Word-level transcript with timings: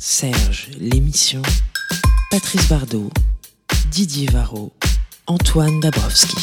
Serge, 0.00 0.68
l'émission. 0.78 1.42
Patrice 2.30 2.68
Bardot, 2.68 3.10
Didier 3.90 4.28
Varro, 4.30 4.72
Antoine 5.26 5.80
Dabrowski. 5.80 6.36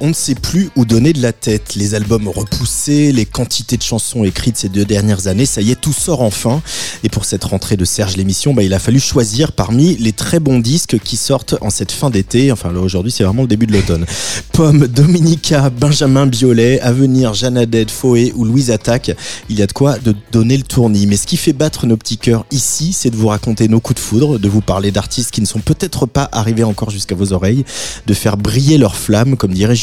On 0.00 0.08
ne 0.08 0.12
sait 0.12 0.36
plus 0.36 0.70
où 0.76 0.84
donner 0.84 1.12
de 1.12 1.20
la 1.20 1.32
tête. 1.32 1.74
Les 1.74 1.96
albums 1.96 2.28
repoussés, 2.28 3.10
les 3.10 3.26
quantités 3.26 3.76
de 3.76 3.82
chansons 3.82 4.22
écrites 4.22 4.56
ces 4.56 4.68
deux 4.68 4.84
dernières 4.84 5.26
années, 5.26 5.44
ça 5.44 5.60
y 5.60 5.72
est, 5.72 5.80
tout 5.80 5.92
sort 5.92 6.22
enfin. 6.22 6.62
Et 7.02 7.08
pour 7.08 7.24
cette 7.24 7.42
rentrée 7.42 7.76
de 7.76 7.84
Serge 7.84 8.16
l'émission, 8.16 8.54
bah, 8.54 8.62
il 8.62 8.74
a 8.74 8.78
fallu 8.78 9.00
choisir 9.00 9.50
parmi 9.50 9.96
les 9.96 10.12
très 10.12 10.38
bons 10.38 10.60
disques 10.60 11.00
qui 11.00 11.16
sortent 11.16 11.56
en 11.62 11.70
cette 11.70 11.90
fin 11.90 12.10
d'été. 12.10 12.52
Enfin, 12.52 12.72
là, 12.72 12.80
aujourd'hui, 12.80 13.10
c'est 13.10 13.24
vraiment 13.24 13.42
le 13.42 13.48
début 13.48 13.66
de 13.66 13.72
l'automne. 13.72 14.06
Pomme, 14.52 14.86
Dominica, 14.86 15.68
Benjamin 15.70 16.26
Biolay, 16.26 16.78
Avenir, 16.80 17.34
Jeannadette, 17.34 17.90
Foé 17.90 18.32
ou 18.36 18.44
Louise 18.44 18.70
Attaque. 18.70 19.10
Il 19.48 19.58
y 19.58 19.62
a 19.62 19.66
de 19.66 19.72
quoi 19.72 19.98
de 19.98 20.14
donner 20.30 20.56
le 20.56 20.62
tournis. 20.62 21.08
Mais 21.08 21.16
ce 21.16 21.26
qui 21.26 21.36
fait 21.36 21.52
battre 21.52 21.86
nos 21.86 21.96
petits 21.96 22.18
cœurs 22.18 22.46
ici, 22.52 22.92
c'est 22.92 23.10
de 23.10 23.16
vous 23.16 23.28
raconter 23.28 23.66
nos 23.66 23.80
coups 23.80 24.00
de 24.00 24.04
foudre, 24.04 24.38
de 24.38 24.48
vous 24.48 24.60
parler 24.60 24.92
d'artistes 24.92 25.32
qui 25.32 25.40
ne 25.40 25.46
sont 25.46 25.60
peut-être 25.60 26.06
pas 26.06 26.28
arrivés 26.30 26.64
encore 26.64 26.90
jusqu'à 26.90 27.16
vos 27.16 27.32
oreilles, 27.32 27.64
de 28.06 28.14
faire 28.14 28.36
briller 28.36 28.78
leur 28.78 28.94
flamme, 28.94 29.36
comme 29.36 29.52
dirait 29.52 29.74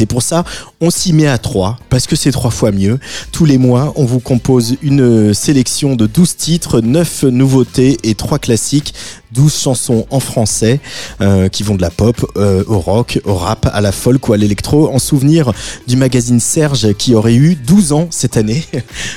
Et 0.00 0.06
pour 0.06 0.22
ça, 0.22 0.44
on 0.80 0.90
s'y 0.90 1.12
met 1.12 1.26
à 1.26 1.38
trois, 1.38 1.78
parce 1.88 2.06
que 2.06 2.16
c'est 2.16 2.32
trois 2.32 2.50
fois 2.50 2.70
mieux. 2.70 2.98
Tous 3.32 3.44
les 3.44 3.58
mois, 3.58 3.92
on 3.96 4.04
vous 4.04 4.20
compose 4.20 4.76
une 4.82 5.32
sélection 5.32 5.96
de 5.96 6.06
12 6.06 6.36
titres, 6.36 6.80
9 6.80 7.24
nouveautés 7.24 7.98
et 8.02 8.14
3 8.14 8.38
classiques. 8.38 8.94
12 9.34 9.52
chansons 9.54 10.06
en 10.10 10.20
français 10.20 10.80
euh, 11.20 11.48
qui 11.48 11.62
vont 11.62 11.74
de 11.74 11.82
la 11.82 11.90
pop 11.90 12.24
euh, 12.36 12.62
au 12.66 12.78
rock, 12.78 13.20
au 13.24 13.34
rap, 13.34 13.68
à 13.72 13.80
la 13.80 13.92
folk 13.92 14.28
ou 14.28 14.32
à 14.32 14.36
l'électro, 14.36 14.88
en 14.88 14.98
souvenir 14.98 15.52
du 15.86 15.96
magazine 15.96 16.40
Serge 16.40 16.92
qui 16.94 17.14
aurait 17.14 17.34
eu 17.34 17.56
12 17.56 17.92
ans 17.92 18.08
cette 18.10 18.36
année. 18.36 18.64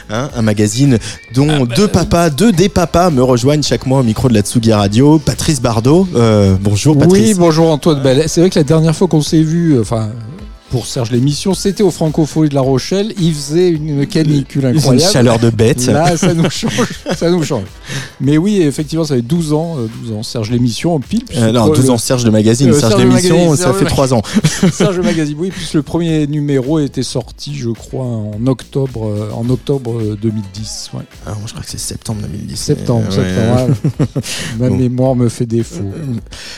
Hein, 0.10 0.30
un 0.36 0.42
magazine 0.42 1.00
dont 1.34 1.48
Ah 1.50 1.66
bah, 1.66 1.76
deux 1.76 1.88
papas, 1.88 2.30
deux 2.30 2.52
des 2.52 2.70
papas 2.70 3.10
me 3.10 3.22
rejoignent 3.22 3.62
chaque 3.62 3.86
mois 3.86 4.00
au 4.00 4.04
micro 4.04 4.30
de 4.30 4.34
la 4.34 4.42
Tsugi 4.42 4.72
Radio. 4.72 5.20
Patrice 5.20 5.62
Bardot, 5.62 6.08
euh, 6.16 6.56
bonjour 6.60 6.98
Patrice. 6.98 7.30
Oui, 7.30 7.34
bonjour 7.38 7.70
Antoine. 7.70 8.02
Ben, 8.02 8.24
c'est 8.28 8.40
vrai 8.40 8.50
que 8.50 8.58
la 8.58 8.64
dernière 8.64 8.96
fois 8.96 9.08
qu'on 9.08 9.22
s'est 9.22 9.42
vu, 9.42 9.80
enfin. 9.80 10.10
Pour 10.70 10.86
Serge 10.86 11.12
l'émission, 11.12 11.54
c'était 11.54 11.82
au 11.82 11.92
Francophonie 11.92 12.50
de 12.50 12.56
La 12.56 12.60
Rochelle. 12.62 13.14
Il 13.22 13.34
faisait 13.34 13.70
une 13.70 14.06
canicule 14.06 14.66
ont 14.66 14.70
une 14.72 14.78
incroyable. 14.78 15.14
chaleur 15.14 15.40
de 15.40 15.50
bête. 15.50 15.86
Là, 15.86 16.18
ça 16.18 16.34
nous 16.34 16.50
change. 16.50 16.74
ça 17.16 17.30
nous 17.32 17.42
change. 17.42 17.64
Mais 18.20 18.38
oui, 18.38 18.62
effectivement, 18.62 19.06
ça 19.06 19.16
fait 19.16 19.22
12 19.22 19.54
ans, 19.54 19.76
euh, 19.78 19.88
12 20.04 20.12
ans. 20.18 20.24
Serge 20.24 20.52
l'émission 20.52 20.94
en 20.94 21.00
pile. 21.00 21.24
Euh, 21.38 21.54
non, 21.54 21.70
12 21.70 21.90
ans 21.90 21.98
Serge 21.98 22.26
le 22.26 22.32
magazine, 22.32 22.70
Euh, 22.70 22.74
Serge 22.74 22.92
Serge 22.92 23.02
le 23.04 23.10
l'émission, 23.10 23.36
magazine, 23.38 23.56
ça 23.66 23.74
fait 23.74 23.86
le 23.86 23.90
3 23.90 24.14
ans. 24.14 24.22
Serge 24.74 25.00
Magazine, 25.00 25.38
oui, 25.40 25.52
puisque 25.52 25.76
le 25.76 25.84
premier 25.84 26.28
numéro 26.28 26.80
était 26.80 27.02
sorti, 27.04 27.56
je 27.56 27.70
crois, 27.70 28.04
en 28.06 28.46
octobre, 28.46 29.08
euh, 29.08 29.30
en 29.34 29.50
octobre 29.50 29.98
euh, 30.02 30.18
2010. 30.22 30.90
Ouais. 30.96 31.04
Ah, 31.26 31.30
moi, 31.32 31.44
je 31.46 31.52
crois 31.54 31.64
que 31.64 31.70
c'est 31.72 31.80
septembre 31.80 32.20
2010. 32.24 32.58
Septembre, 32.58 33.06
Ouais. 33.08 33.16
septembre. 33.16 33.70
ouais. 34.00 34.06
Ma 34.60 34.68
Bon. 34.70 34.76
mémoire 34.76 35.16
me 35.16 35.30
fait 35.30 35.46
défaut. 35.46 35.90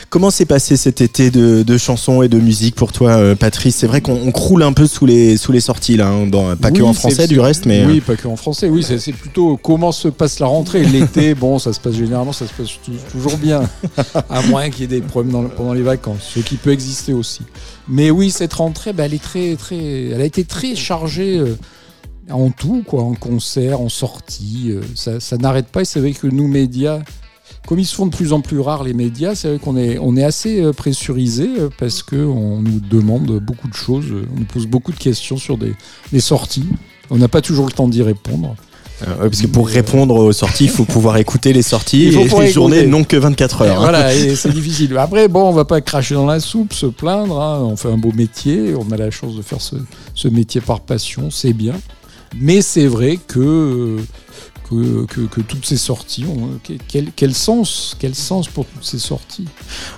Comment 0.08 0.30
s'est 0.30 0.46
passé 0.46 0.76
cet 0.76 1.00
été 1.00 1.30
de, 1.30 1.62
de 1.62 1.78
chansons 1.78 2.22
et 2.22 2.28
de 2.28 2.40
musique 2.40 2.74
pour 2.74 2.90
toi, 2.90 3.10
euh, 3.12 3.36
Patrice? 3.36 3.76
C'est 3.76 3.86
vrai 3.86 3.99
qu'on 4.00 4.14
on 4.14 4.32
croule 4.32 4.62
un 4.62 4.72
peu 4.72 4.86
sous 4.86 5.06
les, 5.06 5.36
sous 5.36 5.52
les 5.52 5.60
sorties, 5.60 5.96
là. 5.96 6.08
hein. 6.08 6.26
Bon, 6.26 6.56
pas 6.56 6.70
que 6.70 6.82
en 6.82 6.92
français, 6.92 7.26
du 7.26 7.40
reste, 7.40 7.66
mais. 7.66 7.82
euh, 7.82 7.86
Oui, 7.88 8.00
pas 8.00 8.16
que 8.16 8.26
en 8.28 8.36
français. 8.36 8.68
Oui, 8.68 8.82
c'est 8.84 9.12
plutôt 9.12 9.56
comment 9.56 9.92
se 9.92 10.08
passe 10.08 10.38
la 10.40 10.46
rentrée. 10.46 10.84
L'été, 10.84 11.34
bon, 11.36 11.58
ça 11.58 11.72
se 11.72 11.80
passe 11.80 11.94
généralement, 11.94 12.32
ça 12.32 12.46
se 12.46 12.52
passe 12.52 12.68
tou- 12.84 12.92
toujours 13.12 13.36
bien. 13.36 13.62
À 14.28 14.42
moins 14.42 14.70
qu'il 14.70 14.80
y 14.82 14.84
ait 14.84 15.00
des 15.00 15.00
problèmes 15.00 15.32
dans 15.32 15.44
pendant 15.48 15.72
les 15.72 15.82
vacances, 15.82 16.30
ce 16.34 16.40
qui 16.40 16.56
peut 16.56 16.70
exister 16.72 17.12
aussi. 17.12 17.42
Mais 17.88 18.10
oui, 18.10 18.30
cette 18.30 18.52
rentrée, 18.54 18.92
bah, 18.92 19.04
elle, 19.06 19.14
est 19.14 19.22
très, 19.22 19.56
très, 19.56 19.76
elle 20.12 20.20
a 20.20 20.24
été 20.24 20.44
très 20.44 20.74
chargée 20.76 21.38
euh, 21.38 21.56
en 22.30 22.50
tout, 22.50 22.82
quoi, 22.86 23.02
en 23.02 23.14
concert, 23.14 23.80
en 23.80 23.88
sortie. 23.88 24.66
euh, 24.70 24.80
ça 24.94 25.18
ça 25.20 25.36
n'arrête 25.36 25.66
pas. 25.66 25.82
Et 25.82 25.84
c'est 25.84 26.00
vrai 26.00 26.12
que 26.12 26.26
nous, 26.26 26.46
médias, 26.46 27.00
comme 27.66 27.78
ils 27.78 27.86
se 27.86 27.94
font 27.94 28.06
de 28.06 28.14
plus 28.14 28.32
en 28.32 28.40
plus 28.40 28.58
rares, 28.58 28.82
les 28.84 28.94
médias, 28.94 29.34
c'est 29.34 29.48
vrai 29.48 29.58
qu'on 29.58 29.76
est, 29.76 29.98
on 29.98 30.16
est 30.16 30.24
assez 30.24 30.60
euh, 30.60 30.72
pressurisé 30.72 31.48
euh, 31.58 31.68
parce 31.78 32.02
qu'on 32.02 32.60
nous 32.62 32.80
demande 32.80 33.38
beaucoup 33.40 33.68
de 33.68 33.74
choses. 33.74 34.06
euh, 34.10 34.26
On 34.34 34.40
nous 34.40 34.46
pose 34.46 34.66
beaucoup 34.66 34.92
de 34.92 34.98
questions 34.98 35.36
sur 35.36 35.56
des, 35.56 35.72
des 36.12 36.20
sorties. 36.20 36.66
On 37.10 37.16
n'a 37.18 37.28
pas 37.28 37.40
toujours 37.42 37.66
le 37.66 37.72
temps 37.72 37.86
d'y 37.88 38.02
répondre. 38.02 38.56
euh, 39.06 39.28
parce 39.28 39.40
que 39.42 39.46
pour 39.46 39.68
répondre 39.68 40.14
aux 40.16 40.32
sorties, 40.32 40.64
il 40.64 40.70
faut 40.70 40.84
pouvoir 40.84 41.16
écouter 41.18 41.52
les 41.52 41.62
sorties. 41.62 42.06
Il 42.12 42.28
faut 42.28 42.40
et 42.42 42.46
les 42.46 42.52
journées 42.52 42.86
n'ont 42.86 43.04
que 43.04 43.16
24 43.16 43.62
Et 43.62 43.68
heures. 43.68 43.76
hein. 43.76 43.80
voilà, 43.80 44.14
et 44.16 44.34
c'est 44.36 44.52
difficile. 44.52 44.96
Après, 44.98 45.28
bon, 45.28 45.48
on 45.48 45.52
va 45.52 45.64
pas 45.64 45.80
cracher 45.80 46.14
dans 46.14 46.26
la 46.26 46.40
soupe, 46.40 46.72
se 46.72 46.86
plaindre. 46.86 47.40
hein. 47.40 47.60
On 47.62 47.76
fait 47.76 47.88
un 47.88 47.98
beau 47.98 48.12
métier. 48.12 48.74
On 48.76 48.90
a 48.90 48.96
la 48.96 49.10
chance 49.10 49.36
de 49.36 49.42
faire 49.42 49.60
ce, 49.60 49.76
ce 50.14 50.28
métier 50.28 50.60
par 50.60 50.80
passion, 50.80 51.30
c'est 51.30 51.52
bien. 51.52 51.74
Mais 52.40 52.62
c'est 52.62 52.86
vrai 52.86 53.18
que, 53.26 53.96
que, 54.70 55.04
que, 55.06 55.20
que 55.22 55.40
toutes 55.40 55.66
ces 55.66 55.76
sorties 55.76 56.24
ont 56.24 56.48
quel, 56.88 57.06
quel 57.14 57.34
sens, 57.34 57.96
quel 57.98 58.14
sens 58.14 58.46
pour 58.48 58.64
toutes 58.66 58.84
ces 58.84 58.98
sorties? 58.98 59.46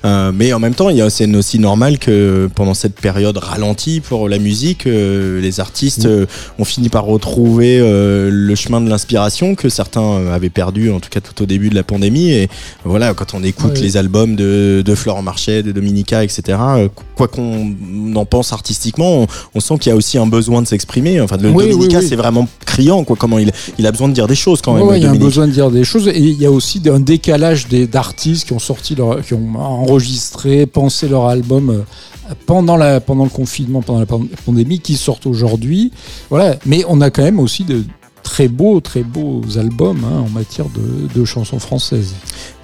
Euh, 0.04 0.32
mais 0.34 0.52
en 0.52 0.58
même 0.58 0.74
temps, 0.74 0.88
il 0.88 0.96
y 0.96 1.02
a- 1.02 1.10
c'est 1.10 1.32
aussi 1.34 1.58
normal 1.58 1.98
que 1.98 2.48
pendant 2.54 2.74
cette 2.74 2.94
période 2.98 3.36
ralentie 3.36 4.00
pour 4.00 4.28
la 4.28 4.38
musique, 4.38 4.86
euh, 4.86 5.40
les 5.40 5.60
artistes 5.60 6.02
Oui. 6.04 6.10
euh, 6.10 6.26
ont 6.58 6.64
fini 6.64 6.88
par 6.88 7.04
retrouver 7.04 7.78
euh, 7.80 8.30
le 8.32 8.54
chemin 8.54 8.80
de 8.80 8.88
l'inspiration 8.88 9.54
que 9.54 9.68
certains 9.68 10.00
euh, 10.02 10.34
avaient 10.34 10.48
perdu, 10.50 10.90
en 10.90 11.00
tout 11.00 11.10
cas 11.10 11.20
tout 11.20 11.42
au 11.42 11.46
début 11.46 11.68
de 11.68 11.74
la 11.74 11.82
pandémie. 11.82 12.30
Et 12.30 12.48
voilà, 12.84 13.12
quand 13.14 13.34
on 13.34 13.42
écoute 13.44 13.78
les 13.78 13.96
albums 13.98 14.36
de, 14.36 14.82
de 14.84 14.94
Florent 14.94 15.22
Marchais, 15.22 15.62
de 15.62 15.72
Dominica, 15.72 16.24
etc., 16.24 16.58
euh, 16.60 16.88
quoi 17.14 17.28
qu'on 17.28 17.74
en 18.14 18.24
pense 18.24 18.52
artistiquement, 18.54 19.22
on, 19.22 19.26
on 19.54 19.60
sent 19.60 19.74
qu'il 19.78 19.90
y 19.90 19.92
a 19.92 19.96
aussi 19.96 20.16
un 20.16 20.26
besoin 20.26 20.62
de 20.62 20.66
s'exprimer. 20.66 21.20
Enfin, 21.20 21.36
le 21.36 21.50
Oui, 21.50 21.68
Dominica, 21.70 22.00
c'est 22.00 22.16
vraiment 22.16 22.48
criant, 22.64 23.04
quoi. 23.04 23.16
Comment 23.18 23.38
il, 23.38 23.52
il 23.78 23.86
a 23.86 23.90
besoin 23.92 24.08
de 24.08 24.14
dire 24.14 24.26
des 24.28 24.34
choses 24.34 24.61
quand 24.62 24.74
même. 24.74 24.84
Ouais, 24.86 24.98
il 24.98 25.02
y 25.02 25.06
a 25.06 25.10
un 25.10 25.14
besoin 25.16 25.46
de 25.46 25.52
dire 25.52 25.70
des 25.70 25.84
choses 25.84 26.08
et 26.08 26.18
il 26.18 26.40
y 26.40 26.46
a 26.46 26.50
aussi 26.50 26.80
un 26.86 27.00
décalage 27.00 27.68
d'artistes 27.68 28.46
qui 28.46 28.52
ont 28.52 28.58
sorti 28.58 28.94
leur, 28.94 29.22
qui 29.22 29.34
ont 29.34 29.54
enregistré, 29.56 30.66
pensé 30.66 31.08
leur 31.08 31.26
album 31.26 31.70
euh, 31.70 32.34
pendant 32.46 32.76
la 32.76 33.00
pendant 33.00 33.24
le 33.24 33.30
confinement, 33.30 33.82
pendant 33.82 34.00
la 34.00 34.06
pan- 34.06 34.22
pandémie, 34.46 34.80
qui 34.80 34.96
sortent 34.96 35.26
aujourd'hui. 35.26 35.90
Voilà, 36.30 36.56
mais 36.64 36.84
on 36.88 37.00
a 37.00 37.10
quand 37.10 37.22
même 37.22 37.40
aussi 37.40 37.64
de 37.64 37.84
très 38.22 38.48
beaux, 38.48 38.80
très 38.80 39.02
beaux 39.02 39.42
albums 39.58 40.00
hein, 40.04 40.24
en 40.26 40.30
matière 40.30 40.66
de, 40.66 41.08
de 41.18 41.24
chansons 41.24 41.58
françaises. 41.58 42.14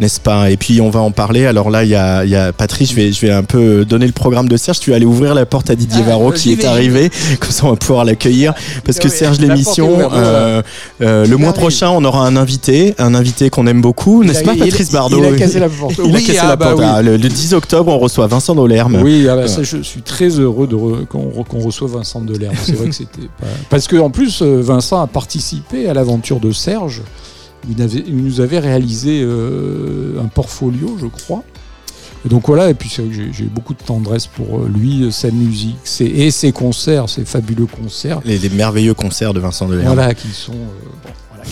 n'est-ce 0.00 0.20
pas? 0.20 0.50
Et 0.50 0.56
puis 0.56 0.80
on 0.80 0.90
va 0.90 1.00
en 1.00 1.10
parler. 1.10 1.46
Alors 1.46 1.70
là, 1.70 1.84
il 1.84 1.90
y 1.90 1.94
a, 1.94 2.24
il 2.24 2.30
y 2.30 2.36
a 2.36 2.52
Patrice, 2.52 2.90
je 2.90 2.94
vais, 2.94 3.12
je 3.12 3.20
vais 3.26 3.32
un 3.32 3.42
peu 3.42 3.84
donner 3.84 4.06
le 4.06 4.12
programme 4.12 4.48
de 4.48 4.56
Serge. 4.56 4.78
Tu 4.80 4.90
vas 4.90 4.96
aller 4.96 5.04
ouvrir 5.06 5.34
la 5.34 5.46
porte 5.46 5.70
à 5.70 5.74
Didier 5.74 6.02
Ah, 6.06 6.10
Varro 6.10 6.32
j'y 6.34 6.56
qui 6.56 6.62
est 6.62 6.64
arrivé, 6.64 7.10
comme 7.40 7.50
ça 7.50 7.66
on 7.66 7.70
va 7.70 7.76
pouvoir 7.76 8.04
l'accueillir. 8.04 8.54
Parce 8.84 8.98
que 8.98 9.08
Serge, 9.08 9.38
l'émission, 9.40 10.10
euh, 10.12 10.62
euh, 11.02 11.26
le 11.26 11.36
mois 11.36 11.48
arrive. 11.48 11.60
prochain, 11.60 11.90
on 11.90 12.04
aura 12.04 12.26
un 12.26 12.36
invité, 12.36 12.94
un 12.98 13.14
invité 13.14 13.50
qu'on 13.50 13.66
aime 13.66 13.80
beaucoup, 13.80 14.22
n'est-ce 14.24 14.44
pas, 14.44 14.54
Patrice 14.54 14.92
Bardot 14.92 15.18
Il 15.18 15.34
a 15.34 15.36
cassé 15.36 15.58
la 15.58 15.68
porte. 15.68 15.94
Il 15.98 16.10
a 16.10 16.14
Oui, 16.14 16.24
cassé 16.24 16.38
ah 16.40 16.48
la 16.48 16.56
bah 16.56 16.66
porte. 16.66 16.78
oui. 16.80 16.84
Ah, 16.88 17.02
le, 17.02 17.16
le 17.16 17.28
10 17.28 17.54
octobre, 17.54 17.92
on 17.92 17.98
reçoit 17.98 18.26
Vincent 18.28 18.54
Dolerme. 18.54 19.00
Oui, 19.02 19.26
ah 19.28 19.34
bah 19.36 19.48
ça, 19.48 19.62
je 19.62 19.82
suis 19.82 20.02
très 20.02 20.28
heureux 20.28 20.66
re- 20.66 21.06
qu'on 21.06 21.28
re- 21.30 21.44
qu'on 21.44 21.58
reçoive 21.60 21.92
Vincent 21.92 22.20
Delerme. 22.20 22.54
C'est 22.62 22.76
vrai 22.76 22.88
que 22.88 22.94
c'était 22.94 23.28
pas... 23.40 23.46
Parce 23.70 23.86
que 23.88 23.96
en 23.96 24.10
plus, 24.10 24.40
euh, 24.42 24.60
Vincent 24.62 25.00
a 25.02 25.06
participé 25.08 25.47
à 25.88 25.94
l'aventure 25.94 26.40
de 26.40 26.52
Serge. 26.52 27.02
Il, 27.68 27.82
avait- 27.82 28.04
il 28.06 28.16
nous 28.16 28.40
avait 28.40 28.58
réalisé 28.60 29.20
euh, 29.22 30.20
un 30.22 30.26
portfolio, 30.28 30.96
je 31.00 31.06
crois. 31.06 31.42
Et 32.24 32.28
donc 32.28 32.46
voilà, 32.48 32.68
et 32.70 32.74
puis 32.74 32.88
c'est 32.88 33.02
vrai 33.02 33.14
que 33.16 33.32
j'ai- 33.32 33.44
beaucoup 33.44 33.74
de 33.74 33.82
tendresse 33.82 34.26
pour 34.26 34.58
euh, 34.60 34.70
lui, 34.72 35.10
sa 35.12 35.30
musique, 35.30 35.76
ses, 35.84 36.04
et 36.06 36.30
ses 36.30 36.52
concerts, 36.52 37.08
ses 37.08 37.24
fabuleux 37.24 37.66
concerts. 37.66 38.20
Les, 38.24 38.38
les 38.38 38.48
merveilleux 38.48 38.94
concerts 38.94 39.34
de 39.34 39.40
Vincent 39.40 39.66
Dolerme. 39.68 39.94
Voilà, 39.94 40.14
qui 40.14 40.28
sont. 40.28 40.52
euh, 40.52 41.04
bon, 41.04 41.10
voilà. 41.30 41.44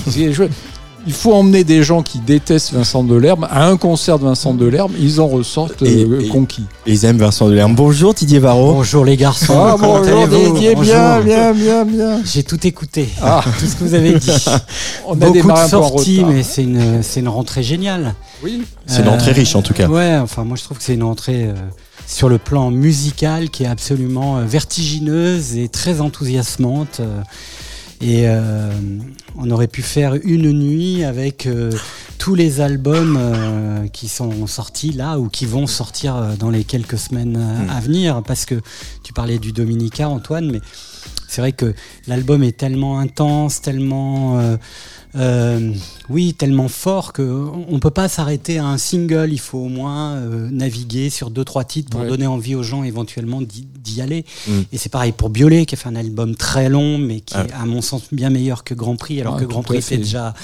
Il 1.09 1.13
faut 1.13 1.33
emmener 1.35 1.63
des 1.63 1.85
gens 1.85 2.03
qui 2.03 2.19
détestent 2.19 2.73
Vincent 2.73 3.05
Delerme 3.05 3.47
à 3.49 3.67
un 3.67 3.77
concert 3.77 4.19
de 4.19 4.25
Vincent 4.25 4.55
Delerme, 4.55 4.93
ils 4.99 5.21
en 5.21 5.29
ressortent 5.29 5.83
Et- 5.83 6.05
euh, 6.05 6.21
et- 6.21 6.27
conquis. 6.29 6.65
Et 6.85 6.93
ils 6.95 7.05
aiment 7.05 7.19
Vincent 7.19 7.47
Dolerme. 7.47 7.77
Bonjour 7.77 8.13
Didier 8.13 8.41
Varro. 8.41 8.73
Bonjour 8.73 9.05
les 9.05 9.17
garçons. 9.17 9.55
Ah, 9.57 9.77
Comment 9.79 10.01
bonjour 10.01 10.27
Didier, 10.27 10.75
bien, 10.75 11.21
bien, 11.21 11.53
bien, 11.53 11.85
bien. 11.85 12.21
J'ai 12.25 12.43
tout 12.43 12.67
écouté, 12.67 13.09
Ah. 13.23 13.41
tout 13.61 13.67
ce 13.67 13.77
que 13.77 13.85
vous 13.85 13.95
avez 13.95 14.15
dit. 14.19 14.31
On 15.07 15.13
a 15.13 15.27
Beaucoup 15.31 15.53
de 15.53 15.69
sorties, 15.69 16.25
mais 16.29 16.43
c'est 16.43 16.65
une, 16.65 17.03
c'est 17.05 17.21
une 17.21 17.29
rentrée 17.29 17.63
géniale. 17.63 18.15
Oui. 18.43 18.63
C'est 18.87 19.03
une 19.03 19.09
entrée 19.09 19.31
riche 19.33 19.55
en 19.55 19.63
tout 19.63 19.75
cas. 19.75 19.87
Ouais, 19.89 20.17
enfin 20.21 20.43
moi 20.43 20.57
je 20.57 20.65
trouve 20.65 20.79
que 20.79 20.83
c'est 20.85 20.95
une 20.95 21.03
entrée 21.05 21.45
euh, 21.47 21.55
sur 22.09 22.29
le 22.29 22.39
plan 22.39 22.73
musical 22.73 23.49
qui 23.51 23.63
est 23.63 23.67
absolument 23.69 24.39
euh, 24.39 24.45
vertigineuse 24.45 25.57
et 25.57 25.69
très 25.69 26.01
enthousiasmante. 26.01 27.01
Et 28.01 28.29
euh, 28.29 28.71
on 29.37 29.51
aurait 29.51 29.69
pu 29.69 29.83
faire 29.83 30.15
une 30.23 30.53
nuit 30.53 31.05
avec 31.05 31.47
euh, 31.47 31.73
tous 32.19 32.35
les 32.35 32.61
albums 32.61 33.17
euh, 33.19 33.87
qui 33.89 34.09
sont 34.09 34.47
sortis 34.47 34.93
là 34.93 35.19
ou 35.19 35.29
qui 35.29 35.47
vont 35.47 35.67
sortir 35.67 36.17
euh, 36.17 36.37
dans 36.37 36.51
les 36.51 36.65
quelques 36.65 36.99
semaines 36.99 37.37
euh, 37.37 37.65
Mm. 37.67 37.71
à 37.71 37.81
venir. 37.81 38.23
Parce 38.23 38.45
que 38.45 38.61
tu 39.03 39.13
parlais 39.13 39.39
du 39.39 39.53
Dominica, 39.53 40.09
Antoine, 40.09 40.51
mais 40.51 40.61
C'est 41.29 41.41
vrai 41.41 41.53
que 41.53 41.75
l'album 42.07 42.43
est 42.45 42.57
tellement 42.57 42.99
intense, 43.01 43.61
tellement 43.61 44.39
euh, 44.39 44.57
euh, 45.17 45.73
oui, 46.09 46.35
tellement 46.35 46.69
fort 46.69 47.13
que 47.13 47.45
on 47.69 47.79
peut 47.79 47.91
pas 47.91 48.09
s'arrêter 48.09 48.59
à 48.59 48.67
un 48.67 48.79
single. 48.79 49.29
Il 49.33 49.41
faut 49.41 49.59
au 49.59 49.69
moins 49.69 50.15
euh, 50.15 50.49
naviguer 50.51 51.11
sur 51.11 51.31
deux 51.31 51.45
trois 51.45 51.65
titres 51.65 51.91
pour 51.91 52.01
Ouais. 52.01 52.09
donner 52.09 52.27
envie 52.27 52.55
aux 52.55 52.63
gens 52.63 52.85
éventuellement 52.85 53.41
d'y 53.43 54.01
aller. 54.01 54.25
Mm. 54.47 54.53
Et 54.73 54.79
c'est 54.79 54.89
pareil 54.91 55.13
pour 55.13 55.31
Biolay 55.31 55.65
qui 55.67 55.75
a 55.75 55.79
fait 55.79 55.89
un 55.89 55.97
album 55.97 56.35
très 56.37 56.69
long, 56.69 56.99
mais 56.99 57.21
qui 57.21 57.35
Ah. 57.37 57.47
est 57.49 57.53
à 57.53 57.65
mon 57.67 57.81
sens 57.83 58.03
bien 58.13 58.31
meilleur 58.31 58.63
que 58.65 58.75
Grand 58.75 58.97
Prix, 58.97 59.21
alors 59.21 59.37
Ah, 59.37 59.41
que 59.41 59.45
Grand 59.47 59.63
Prix 59.63 59.81
fait 59.83 59.97
déjà 59.97 60.35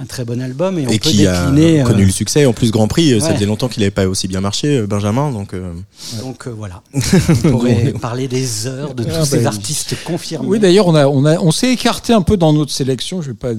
un 0.00 0.04
très 0.06 0.24
bon 0.24 0.40
album 0.40 0.78
et 0.78 0.86
on 0.86 0.90
Et 0.90 0.98
peut 0.98 1.10
qui 1.10 1.26
a 1.26 1.48
euh, 1.50 1.82
connu 1.84 2.04
le 2.04 2.10
succès. 2.12 2.44
En 2.46 2.52
plus, 2.52 2.70
Grand 2.70 2.86
Prix, 2.88 3.12
euh, 3.12 3.20
ça 3.20 3.28
ouais. 3.28 3.34
faisait 3.34 3.46
longtemps 3.46 3.68
qu'il 3.68 3.80
n'avait 3.80 3.90
pas 3.90 4.06
aussi 4.06 4.28
bien 4.28 4.40
marché, 4.40 4.86
Benjamin. 4.86 5.32
Donc, 5.32 5.54
euh, 5.54 5.72
donc 6.20 6.46
euh, 6.46 6.50
voilà, 6.50 6.82
on 6.94 7.50
pourrait 7.50 7.92
parler 8.00 8.28
des 8.28 8.66
heures 8.66 8.94
de 8.94 9.04
tous 9.04 9.10
Ah, 9.14 9.24
ces 9.24 9.40
bah, 9.40 9.48
artistes 9.48 9.96
confirmés. 10.04 10.46
Oui, 10.48 10.58
d'ailleurs, 10.60 10.86
on, 10.86 10.94
a, 10.94 11.06
on, 11.06 11.24
a, 11.24 11.38
on 11.38 11.50
s'est 11.50 11.72
écarté 11.72 12.12
un 12.12 12.22
peu 12.22 12.36
dans 12.36 12.52
notre 12.52 12.72
sélection. 12.72 13.22
Je 13.22 13.28
vais 13.28 13.34
pas 13.36 13.52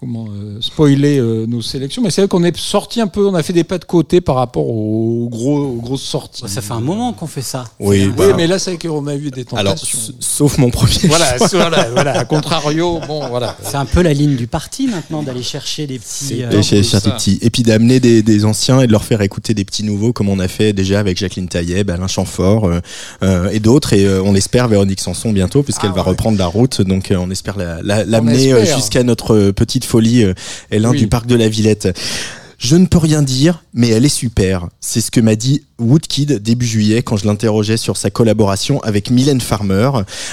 comment 0.00 0.26
euh, 0.30 0.58
spoiler 0.96 1.18
euh, 1.18 1.46
nos 1.46 1.60
sélections, 1.62 2.02
mais 2.02 2.10
c'est 2.10 2.22
vrai 2.22 2.28
qu'on 2.28 2.42
est 2.44 2.56
sorti 2.56 3.00
un 3.00 3.06
peu, 3.06 3.26
on 3.26 3.34
a 3.34 3.42
fait 3.42 3.52
des 3.52 3.64
pas 3.64 3.78
de 3.78 3.84
côté 3.84 4.20
par 4.20 4.36
rapport 4.36 4.66
aux, 4.68 5.28
gros, 5.30 5.58
aux 5.58 5.80
grosses 5.80 6.02
sorties. 6.02 6.42
Ça 6.46 6.60
fait 6.62 6.72
un 6.72 6.80
moment 6.80 7.12
qu'on 7.12 7.26
fait 7.26 7.42
ça. 7.42 7.64
Oui, 7.80 8.08
bah, 8.08 8.24
Oui, 8.28 8.32
mais 8.36 8.46
là, 8.46 8.58
c'est 8.58 8.74
vrai 8.74 8.88
qu'on 8.88 9.06
a 9.06 9.14
eu 9.14 9.30
des 9.30 9.44
alors, 9.54 9.74
tentations. 9.74 9.98
s- 9.98 10.12
sauf 10.20 10.58
mon 10.58 10.70
premier. 10.70 10.94
voilà, 11.04 11.36
voilà, 11.52 11.88
voilà. 11.90 12.18
A 12.18 12.24
contrario, 12.24 13.00
bon, 13.06 13.28
voilà. 13.28 13.56
C'est 13.62 13.76
un 13.76 13.84
peu 13.84 14.02
la 14.02 14.12
ligne 14.12 14.36
du 14.36 14.46
parti 14.46 14.86
maintenant 14.86 15.22
d'aller 15.22 15.42
chercher 15.42 15.86
des 15.86 15.98
petits. 15.98 16.42
euh, 16.42 16.48
des 16.50 17.10
petits. 17.10 17.38
Et 17.42 17.50
puis 17.50 17.62
d'amener 17.62 18.00
des, 18.00 18.22
des 18.22 18.44
anciens 18.44 18.80
et 18.80 18.86
de 18.86 18.92
leur 18.92 19.04
faire 19.04 19.20
écouter 19.20 19.54
des 19.54 19.64
petits 19.64 19.84
nouveaux, 19.84 20.12
comme 20.12 20.28
on 20.28 20.38
a 20.38 20.48
fait 20.48 20.72
déjà 20.72 20.98
avec 21.00 21.18
Jacqueline 21.18 21.48
Taïeb, 21.48 21.90
Alain 21.90 22.06
Chamfort 22.08 22.70
euh, 23.22 23.48
et 23.50 23.60
d'autres. 23.60 23.92
Et 23.92 24.04
euh, 24.06 24.22
on 24.24 24.34
espère 24.34 24.68
Véronique 24.68 25.00
Sanson 25.00 25.32
bientôt, 25.32 25.62
puisqu'elle 25.62 25.90
Ah 25.92 25.96
va 25.96 26.02
ouais. 26.02 26.08
reprendre 26.10 26.38
la 26.38 26.46
route. 26.46 26.80
Donc 26.80 27.10
euh, 27.10 27.16
on 27.18 27.30
espère 27.30 27.56
la- 27.58 27.82
la- 27.82 28.04
l'amener 28.04 28.64
jusqu'à 28.74 29.02
notre 29.02 29.50
petite 29.50 29.84
folie, 29.84 30.24
euh, 30.24 30.34
Oui. 30.90 30.98
du 30.98 31.08
parc 31.08 31.26
de 31.26 31.36
la 31.36 31.48
Villette. 31.48 31.88
Je 32.58 32.76
ne 32.76 32.86
peux 32.86 32.98
rien 32.98 33.22
dire, 33.22 33.62
mais 33.74 33.88
elle 33.88 34.04
est 34.04 34.08
super. 34.08 34.68
C'est 34.80 35.00
ce 35.00 35.10
que 35.10 35.20
m'a 35.20 35.36
dit 35.36 35.62
Woodkid 35.78 36.42
début 36.42 36.64
juillet 36.64 37.02
quand 37.02 37.18
je 37.18 37.26
l'interrogeais 37.26 37.76
sur 37.76 37.98
sa 37.98 38.08
collaboration 38.08 38.80
avec 38.82 39.10
Mylène 39.10 39.42
Farmer. 39.42 39.90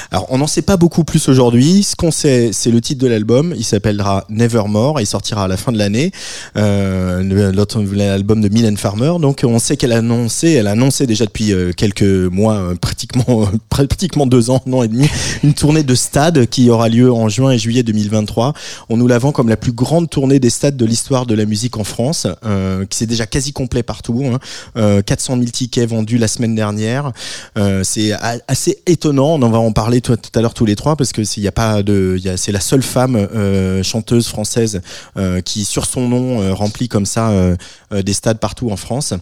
Alors, 0.09 0.27
on 0.29 0.37
n'en 0.37 0.47
sait 0.47 0.61
pas 0.61 0.77
beaucoup 0.77 1.03
plus 1.03 1.27
aujourd'hui. 1.27 1.83
Ce 1.83 1.97
qu'on 1.97 2.11
sait, 2.11 2.51
c'est 2.53 2.71
le 2.71 2.79
titre 2.79 3.01
de 3.01 3.07
l'album. 3.07 3.53
Il 3.57 3.65
s'appellera 3.65 4.25
Nevermore 4.29 4.99
et 4.99 5.03
il 5.03 5.05
sortira 5.05 5.43
à 5.43 5.47
la 5.49 5.57
fin 5.57 5.73
de 5.73 5.77
l'année. 5.77 6.11
Euh, 6.55 7.51
l'album 7.93 8.41
de 8.41 8.47
Mylène 8.47 8.77
Farmer. 8.77 9.13
Donc, 9.19 9.41
on 9.43 9.59
sait 9.59 9.75
qu'elle 9.75 9.91
a 9.91 9.97
annoncé, 9.97 10.51
elle 10.51 10.67
a 10.67 10.71
annoncé 10.71 11.07
déjà 11.07 11.25
depuis 11.25 11.51
euh, 11.51 11.73
quelques 11.75 12.03
mois, 12.03 12.55
euh, 12.55 12.75
pratiquement, 12.75 13.49
pratiquement 13.69 14.25
deux 14.25 14.49
ans, 14.49 14.61
non 14.65 14.83
et 14.83 14.87
demi, 14.87 15.09
une 15.43 15.53
tournée 15.53 15.83
de 15.83 15.95
stade 15.95 16.45
qui 16.45 16.69
aura 16.69 16.87
lieu 16.87 17.11
en 17.11 17.27
juin 17.27 17.51
et 17.51 17.57
juillet 17.57 17.83
2023. 17.83 18.53
On 18.89 18.95
nous 18.95 19.07
la 19.07 19.19
vend 19.19 19.33
comme 19.33 19.49
la 19.49 19.57
plus 19.57 19.73
grande 19.73 20.09
tournée 20.09 20.39
des 20.39 20.49
stades 20.49 20.77
de 20.77 20.85
l'histoire 20.85 21.25
de 21.25 21.35
la 21.35 21.45
musique 21.45 21.77
en 21.77 21.83
France, 21.83 22.12
euh, 22.45 22.85
qui 22.85 22.97
c'est 22.97 23.05
déjà 23.05 23.25
quasi 23.25 23.53
complet 23.53 23.83
partout. 23.83 24.23
hein. 24.25 24.39
Euh, 24.77 25.01
400 25.01 25.37
000 25.37 25.45
tickets 25.51 25.89
vendus 25.89 26.17
la 26.17 26.27
semaine 26.27 26.55
dernière. 26.55 27.11
Euh, 27.57 27.83
c'est 27.83 28.11
assez 28.47 28.79
étonnant. 28.85 29.35
On 29.35 29.41
en 29.41 29.49
va 29.49 29.59
en 29.59 29.71
parler 29.71 30.01
tout, 30.01 30.15
tout 30.15 30.37
à 30.37 30.41
l'heure 30.41 30.53
tous 30.53 30.65
les 30.65 30.75
trois 30.75 30.95
parce 30.95 31.11
que 31.11 31.23
s'il 31.23 31.43
y 31.43 31.47
a 31.47 31.51
pas 31.51 31.83
de, 31.83 32.19
c'est 32.37 32.51
la 32.51 32.59
seule 32.59 32.83
femme 32.83 33.15
euh, 33.15 33.83
chanteuse 33.83 34.27
française 34.27 34.81
euh, 35.17 35.41
qui, 35.41 35.65
sur 35.65 35.85
son 35.85 36.07
nom, 36.07 36.41
euh, 36.41 36.53
remplit 36.53 36.87
comme 36.87 37.05
ça 37.05 37.29
euh, 37.29 37.55
euh, 37.91 38.01
des 38.01 38.13
stades 38.13 38.39
partout 38.39 38.69
en 38.71 38.77
France. 38.77 39.13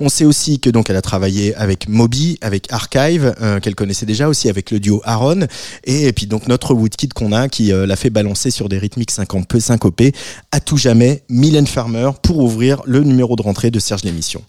On 0.00 0.08
sait 0.08 0.24
aussi 0.24 0.60
que 0.60 0.70
donc 0.70 0.90
elle 0.90 0.96
a 0.96 1.02
travaillé 1.02 1.54
avec 1.54 1.88
Moby, 1.88 2.38
avec 2.40 2.72
Archive, 2.72 3.34
euh, 3.40 3.60
qu'elle 3.60 3.74
connaissait 3.74 4.06
déjà 4.06 4.28
aussi 4.28 4.48
avec 4.48 4.70
le 4.70 4.80
duo 4.80 5.00
Aaron, 5.04 5.46
et, 5.84 6.12
puis 6.12 6.26
donc 6.26 6.48
notre 6.48 6.74
Woodkid 6.74 7.12
qu'on 7.12 7.32
a 7.32 7.48
qui 7.48 7.72
euh, 7.72 7.86
l'a 7.86 7.96
fait 7.96 8.10
balancer 8.10 8.50
sur 8.50 8.68
des 8.68 8.78
rythmiques 8.78 9.10
syncopés 9.10 10.12
à 10.52 10.60
tout 10.60 10.76
jamais, 10.76 11.22
Mylène 11.28 11.66
Farmer 11.66 12.10
pour 12.22 12.39
ouvrir 12.40 12.82
le 12.86 13.02
numéro 13.02 13.36
de 13.36 13.42
rentrée 13.42 13.70
de 13.70 13.78
Serge 13.78 14.04
l'émission. 14.04 14.42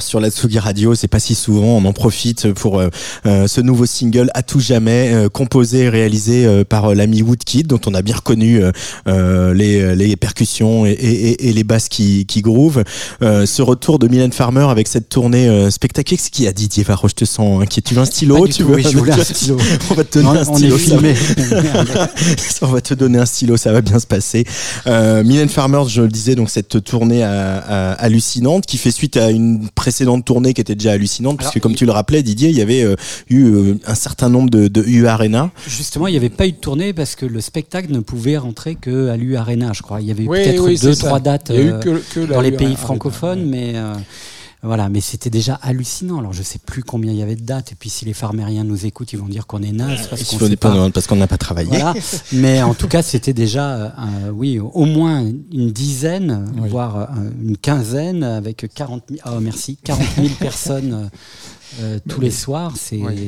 Sur 0.00 0.20
la 0.20 0.30
Tsugi 0.30 0.58
Radio, 0.58 0.94
c'est 0.94 1.08
pas 1.08 1.18
si 1.18 1.34
souvent, 1.34 1.76
on 1.78 1.84
en 1.84 1.92
profite 1.92 2.52
pour 2.52 2.78
euh, 2.78 2.88
euh, 3.26 3.46
ce 3.46 3.60
nouveau 3.60 3.86
single 3.86 4.30
à 4.34 4.42
tout 4.42 4.60
jamais, 4.60 5.10
euh, 5.12 5.28
composé 5.28 5.80
et 5.80 5.88
réalisé 5.88 6.46
par 6.68 6.94
l'ami 6.94 7.22
Woodkid, 7.22 7.66
dont 7.66 7.80
on 7.86 7.94
a 7.94 8.02
bien 8.02 8.16
reconnu 8.16 8.60
les, 9.06 9.94
les 9.96 10.16
percussions 10.16 10.86
et, 10.86 10.90
et- 10.92 11.48
et 11.48 11.52
les 11.52 11.64
basses 11.64 11.88
qui, 11.88 12.24
qui 12.26 12.40
groove. 12.42 12.82
Ce 13.20 13.62
retour 13.62 13.98
de 13.98 14.08
Mylène 14.08 14.32
Farmer 14.32 14.66
avec 14.70 14.88
cette 14.88 15.08
tournée 15.08 15.70
spectaculaire, 15.70 16.24
ce 16.24 16.30
qui 16.30 16.46
a 16.46 16.52
Didier 16.52 16.84
Varro, 16.84 17.08
je 17.08 17.14
te 17.14 17.24
sens 17.24 17.62
inquiet. 17.62 17.82
Tu 17.82 17.94
veux 17.94 18.00
un 18.00 18.04
stylo 18.04 18.46
tu 18.46 18.62
tout, 18.62 18.68
veux 18.68 18.76
oui, 18.76 18.82
je 18.90 18.96
voulais 18.96 19.12
un 19.12 19.24
stylo. 19.24 19.56
On 19.90 19.94
va 19.94 20.04
te 20.04 20.18
donner 20.18 20.32
Non, 20.34 20.40
un 20.40 20.48
on 20.48 20.54
stylo. 20.56 20.76
est 20.76 20.78
filmé. 20.78 21.14
on 22.62 22.66
va 22.66 22.80
te 22.80 22.94
donner 22.94 23.18
un 23.18 23.26
stylo, 23.26 23.56
ça 23.56 23.72
va 23.72 23.80
bien 23.80 23.98
se 23.98 24.06
passer. 24.06 24.44
Euh, 24.86 25.22
Mylène 25.24 25.48
Farmer, 25.48 25.82
je 25.88 26.02
le 26.02 26.08
disais, 26.08 26.34
donc 26.34 26.50
cette 26.50 26.82
tournée 26.84 27.22
à- 27.22 27.58
à- 27.58 27.92
hallucinante 27.94 28.66
qui 28.66 28.78
fait 28.78 28.90
suite 28.90 29.16
à 29.16 29.30
une 29.30 29.57
précédente 29.74 30.24
tournée 30.24 30.54
qui 30.54 30.60
était 30.60 30.74
déjà 30.74 30.92
hallucinante, 30.92 31.38
Alors, 31.40 31.50
puisque 31.52 31.62
comme 31.62 31.72
il- 31.72 31.76
tu 31.78 31.86
le 31.86 31.92
rappelais, 31.92 32.22
Didier, 32.22 32.50
il 32.50 32.56
y 32.56 32.62
avait 32.62 32.82
euh, 32.82 32.94
eu 33.28 33.44
euh, 33.44 33.78
un 33.86 33.94
certain 33.94 34.28
nombre 34.28 34.50
de, 34.50 34.68
de 34.68 34.82
U 34.86 35.06
Arena. 35.06 35.50
Justement, 35.66 36.06
il 36.06 36.12
n'y 36.12 36.16
avait 36.16 36.28
pas 36.30 36.46
eu 36.46 36.52
de 36.52 36.56
tournée 36.56 36.92
parce 36.92 37.14
que 37.16 37.26
le 37.26 37.40
spectacle 37.40 37.92
ne 37.92 38.00
pouvait 38.00 38.36
rentrer 38.38 38.74
que 38.74 39.08
à 39.08 39.16
l'U 39.16 39.36
Arena, 39.36 39.72
je 39.74 39.82
crois. 39.82 40.00
Il 40.00 40.06
y 40.08 40.10
avait 40.10 40.24
eu 40.24 40.28
Oui, 40.28 40.42
peut-être 40.42 40.64
oui, 40.64 40.78
deux, 40.78 40.94
trois 40.94 41.20
dates 41.20 41.50
euh, 41.50 41.78
que, 41.80 42.02
que 42.14 42.20
la 42.20 42.26
dans 42.36 42.40
les 42.40 42.52
pays 42.52 42.66
Arena. 42.66 42.78
francophones, 42.80 43.44
mais 43.48 43.72
euh, 43.76 43.94
voilà, 44.62 44.88
mais 44.88 45.00
c'était 45.00 45.30
déjà 45.30 45.54
hallucinant. 45.62 46.18
Alors 46.18 46.32
je 46.32 46.42
sais 46.42 46.58
plus 46.58 46.82
combien 46.82 47.12
il 47.12 47.18
y 47.18 47.22
avait 47.22 47.36
de 47.36 47.42
dates. 47.44 47.72
Et 47.72 47.74
puis 47.76 47.90
si 47.90 48.04
les 48.04 48.12
farmériens 48.12 48.64
nous 48.64 48.86
écoutent, 48.86 49.12
ils 49.12 49.18
vont 49.18 49.28
dire 49.28 49.46
qu'on 49.46 49.62
est 49.62 49.72
naze 49.72 50.08
parce 50.08 50.24
qu'on 50.24 50.38
qu'on 51.08 51.16
n'a 51.16 51.26
pas 51.26 51.38
travaillé. 51.38 51.68
Voilà. 51.68 51.94
Mais 52.32 52.62
en 52.62 52.74
tout 52.74 52.88
cas, 52.88 53.02
c'était 53.02 53.32
déjà, 53.32 53.74
euh, 53.74 54.30
oui, 54.32 54.58
au 54.58 54.84
moins 54.84 55.24
une 55.52 55.70
dizaine, 55.70 56.44
Oui. 56.60 56.68
voire 56.68 56.96
euh, 56.96 57.30
une 57.40 57.56
quinzaine, 57.56 58.24
avec 58.24 58.66
40 58.74 59.04
000, 59.08 59.20
oh, 59.26 59.40
merci, 59.40 59.78
40 59.84 60.02
000 60.16 60.28
personnes 60.40 61.10
euh, 61.80 61.98
tous 62.08 62.20
les 62.20 62.30
soirs. 62.30 62.74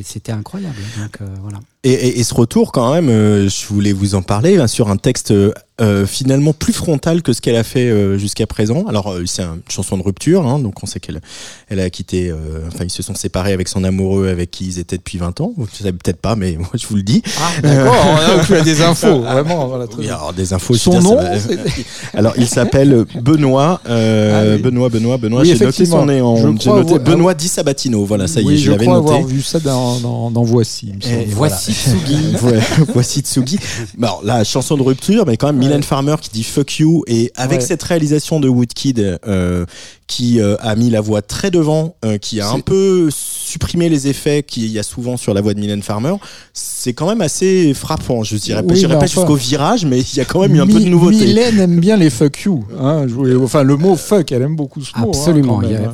C'était 0.05 0.33
incroyable. 0.33 0.77
Donc 0.99 1.21
euh, 1.21 1.27
voilà. 1.43 1.61
Et, 1.83 1.93
et- 1.93 2.21
et 2.21 2.25
ce 2.25 2.35
retour, 2.35 2.73
quand 2.73 2.93
même, 2.93 3.09
euh, 3.09 3.49
je 3.49 3.67
voulais 3.69 3.93
vous 3.95 4.15
en 4.15 4.21
parler 4.23 4.59
hein, 4.59 4.67
sur 4.67 4.91
un 4.91 4.97
texte 4.99 5.31
euh, 5.31 5.51
euh, 5.81 6.05
finalement 6.05 6.53
plus 6.53 6.75
frontal 6.75 7.23
que 7.23 7.33
ce 7.33 7.41
qu'elle 7.41 7.57
a 7.57 7.63
fait 7.65 7.89
euh, 7.89 8.19
jusqu'à 8.19 8.47
présent. 8.47 8.85
Alors, 8.87 9.15
c'est 9.25 9.41
une 9.41 9.63
chanson 9.67 9.97
de 9.97 10.03
rupture, 10.03 10.47
hein, 10.47 10.59
donc 10.59 10.83
on 10.83 10.87
sait 10.87 11.01
qu'elle 11.01 11.23
elle 11.71 11.81
a 11.81 11.89
quitté, 11.89 12.35
enfin, 12.69 12.85
ils 12.85 12.91
se 12.91 13.03
sont 13.03 13.15
séparés 13.15 13.55
avec 13.55 13.67
son 13.67 13.83
amoureux 13.83 14.29
avec 14.29 14.51
qui 14.51 14.67
ils 14.67 14.79
étaient 14.79 14.99
depuis 14.99 15.17
20 15.17 15.41
ans. 15.41 15.55
Vous 15.57 15.63
ne 15.65 15.69
savez 15.71 15.93
peut-être 15.93 16.21
pas, 16.21 16.37
mais 16.37 16.53
moi, 16.59 16.69
je 16.75 16.87
vous 16.87 16.97
le 16.97 17.03
dis. 17.03 17.23
Ah, 17.41 17.63
d'accord, 17.63 18.45
tu 18.47 18.55
as 18.57 18.61
des 18.61 18.83
infos, 18.83 19.21
vraiment. 19.23 19.69
Voilà, 19.69 19.87
Oui, 19.97 20.05
alors 20.09 20.35
des 20.35 20.53
infos. 20.53 20.75
Son 20.75 21.01
nom, 21.01 21.17
va- 21.17 21.31
Alors, 22.13 22.35
il 22.37 22.47
s'appelle 22.47 23.07
Benoît, 23.23 23.81
Ah 23.89 24.43
oui. 24.55 24.61
Benoît, 24.61 24.91
Benoît, 24.91 25.17
Benoît. 25.17 25.41
Oui, 25.41 25.55
J'ai 25.57 25.65
noté 25.65 25.87
son 25.87 26.05
nom. 26.05 26.37
Je 26.37 26.47
J'ai 26.47 26.69
crois 26.69 26.77
noté 26.81 26.95
avoir- 26.97 27.05
Benoît 27.17 27.33
Di 27.33 27.49
Sabatino. 27.49 28.05
Voilà, 28.05 28.27
ça 28.29 28.43
y 28.43 28.53
est, 28.53 28.57
je 28.59 28.65
je 28.67 28.71
l'avais 28.73 28.85
crois 28.85 28.99
noté. 28.99 29.15
avoir 29.15 29.27
vu 29.27 29.41
ça 29.41 29.59
dans, 29.61 29.99
dans, 30.01 30.31
dans 30.31 30.43
Voici. 30.43 30.93
il 31.07 31.29
me 31.29 31.35
Voici 31.35 31.70
Tsugi. 31.73 32.37
Ouais, 32.43 32.59
voici 32.95 33.21
Tsugi. 33.21 33.59
Alors, 34.01 34.21
la 34.25 34.45
chanson 34.45 34.77
de 34.77 34.83
rupture, 34.83 35.27
mais 35.27 35.37
quand 35.37 35.49
même 35.49 35.59
Mylène 35.59 35.83
Farmer 35.83 36.15
qui 36.21 36.31
dit 36.31 36.43
fuck 36.45 36.79
you 36.79 37.05
et 37.07 37.33
avec 37.37 37.61
Ouais. 37.61 37.67
cette 37.67 37.83
réalisation 37.83 38.41
de 38.41 38.49
Woodkid 38.49 39.19
euh, 39.27 39.67
qui 40.07 40.41
euh, 40.41 40.57
a 40.61 40.75
mis 40.77 40.91
la 40.91 41.01
voix 41.01 41.23
très 41.23 41.51
devant, 41.51 41.95
euh, 42.05 42.19
qui 42.19 42.41
a 42.41 42.51
un 42.51 42.61
peu 42.61 43.09
supprimé 43.13 43.89
les 43.89 44.09
effets 44.09 44.43
qu'il 44.43 44.67
y 44.67 44.79
a 44.79 44.83
souvent 44.83 45.17
sur 45.17 45.35
la 45.35 45.41
voix 45.41 45.55
de 45.55 45.61
Mylène 45.61 45.83
Farmer, 45.83 46.15
c'est 46.53 46.93
quand 46.95 47.07
même 47.09 47.21
assez 47.21 47.75
frappant. 47.75 48.23
Je 48.25 48.37
dirais 48.37 48.63
pas, 48.63 48.73
Oui, 48.73 48.79
j'irai 48.81 48.95
mais 48.95 48.99
pas 49.01 49.05
enfin- 49.07 49.21
jusqu'au 49.21 49.35
virage, 49.37 49.85
mais 49.85 50.01
il 50.01 50.17
y 50.17 50.21
a 50.21 50.25
quand 50.25 50.41
même 50.41 50.55
eu 50.55 50.61
un 50.61 50.67
peu 50.67 50.75
de 50.75 50.79
Mi- 50.85 50.91
nouveauté. 50.91 51.17
Mylène 51.19 51.59
aime 51.61 51.79
bien 51.81 51.97
les 51.97 52.11
fuck 52.11 52.41
you. 52.41 52.65
Hein, 52.81 53.07
voulais- 53.07 53.35
enfin, 53.37 53.63
le 53.63 53.77
mot 53.77 53.95
fuck, 53.97 54.33
elle 54.33 54.43
aime 54.43 54.57
beaucoup 54.57 54.81
ce 54.81 54.93
mot. 54.99 55.07
hein, 55.07 55.11
Absolument, 55.15 55.61
hein. 55.63 55.93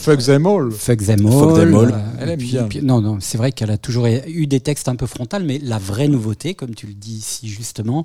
Fuck 0.00 0.22
them 0.24 0.46
all. 0.46 0.70
Fuck 0.72 1.04
them 1.04 1.26
all. 1.26 1.32
Fuck 1.32 1.56
them 1.56 1.74
all. 1.74 1.94
Elle 2.20 2.28
aime 2.30 2.38
puis- 2.38 2.48
bien. 2.50 2.62
puis- 2.64 2.80
non, 2.82 3.00
non, 3.00 3.18
c'est 3.20 3.38
vrai 3.38 3.52
qu'elle 3.52 3.70
a 3.70 3.78
toujours 3.78 4.06
eu 4.06 4.46
des 4.46 4.60
textes 4.60 4.88
un 4.88 4.96
peu 4.96 5.06
frontales, 5.14 5.44
mais 5.44 5.58
la 5.62 5.78
vraie 5.78 6.08
nouveauté, 6.08 6.54
comme 6.54 6.74
tu 6.74 6.86
le 6.86 6.94
dis 6.94 7.20
si 7.20 7.48
justement, 7.48 8.04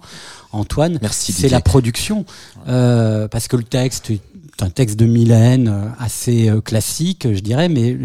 Antoine, 0.52 1.00
c'est 1.12 1.50
la 1.50 1.62
production. 1.62 2.26
Euh, 2.68 3.28
parce 3.28 3.48
que 3.48 3.58
le 3.58 3.64
texte 3.64 4.12
est 4.12 4.22
un 4.62 4.70
texte 4.70 4.98
de 5.00 5.06
Mylène 5.06 5.68
euh, 5.68 5.88
assez 6.00 6.50
euh, 6.50 6.62
classique, 6.62 7.28
je 7.32 7.40
dirais, 7.40 7.70
mais 7.70 7.98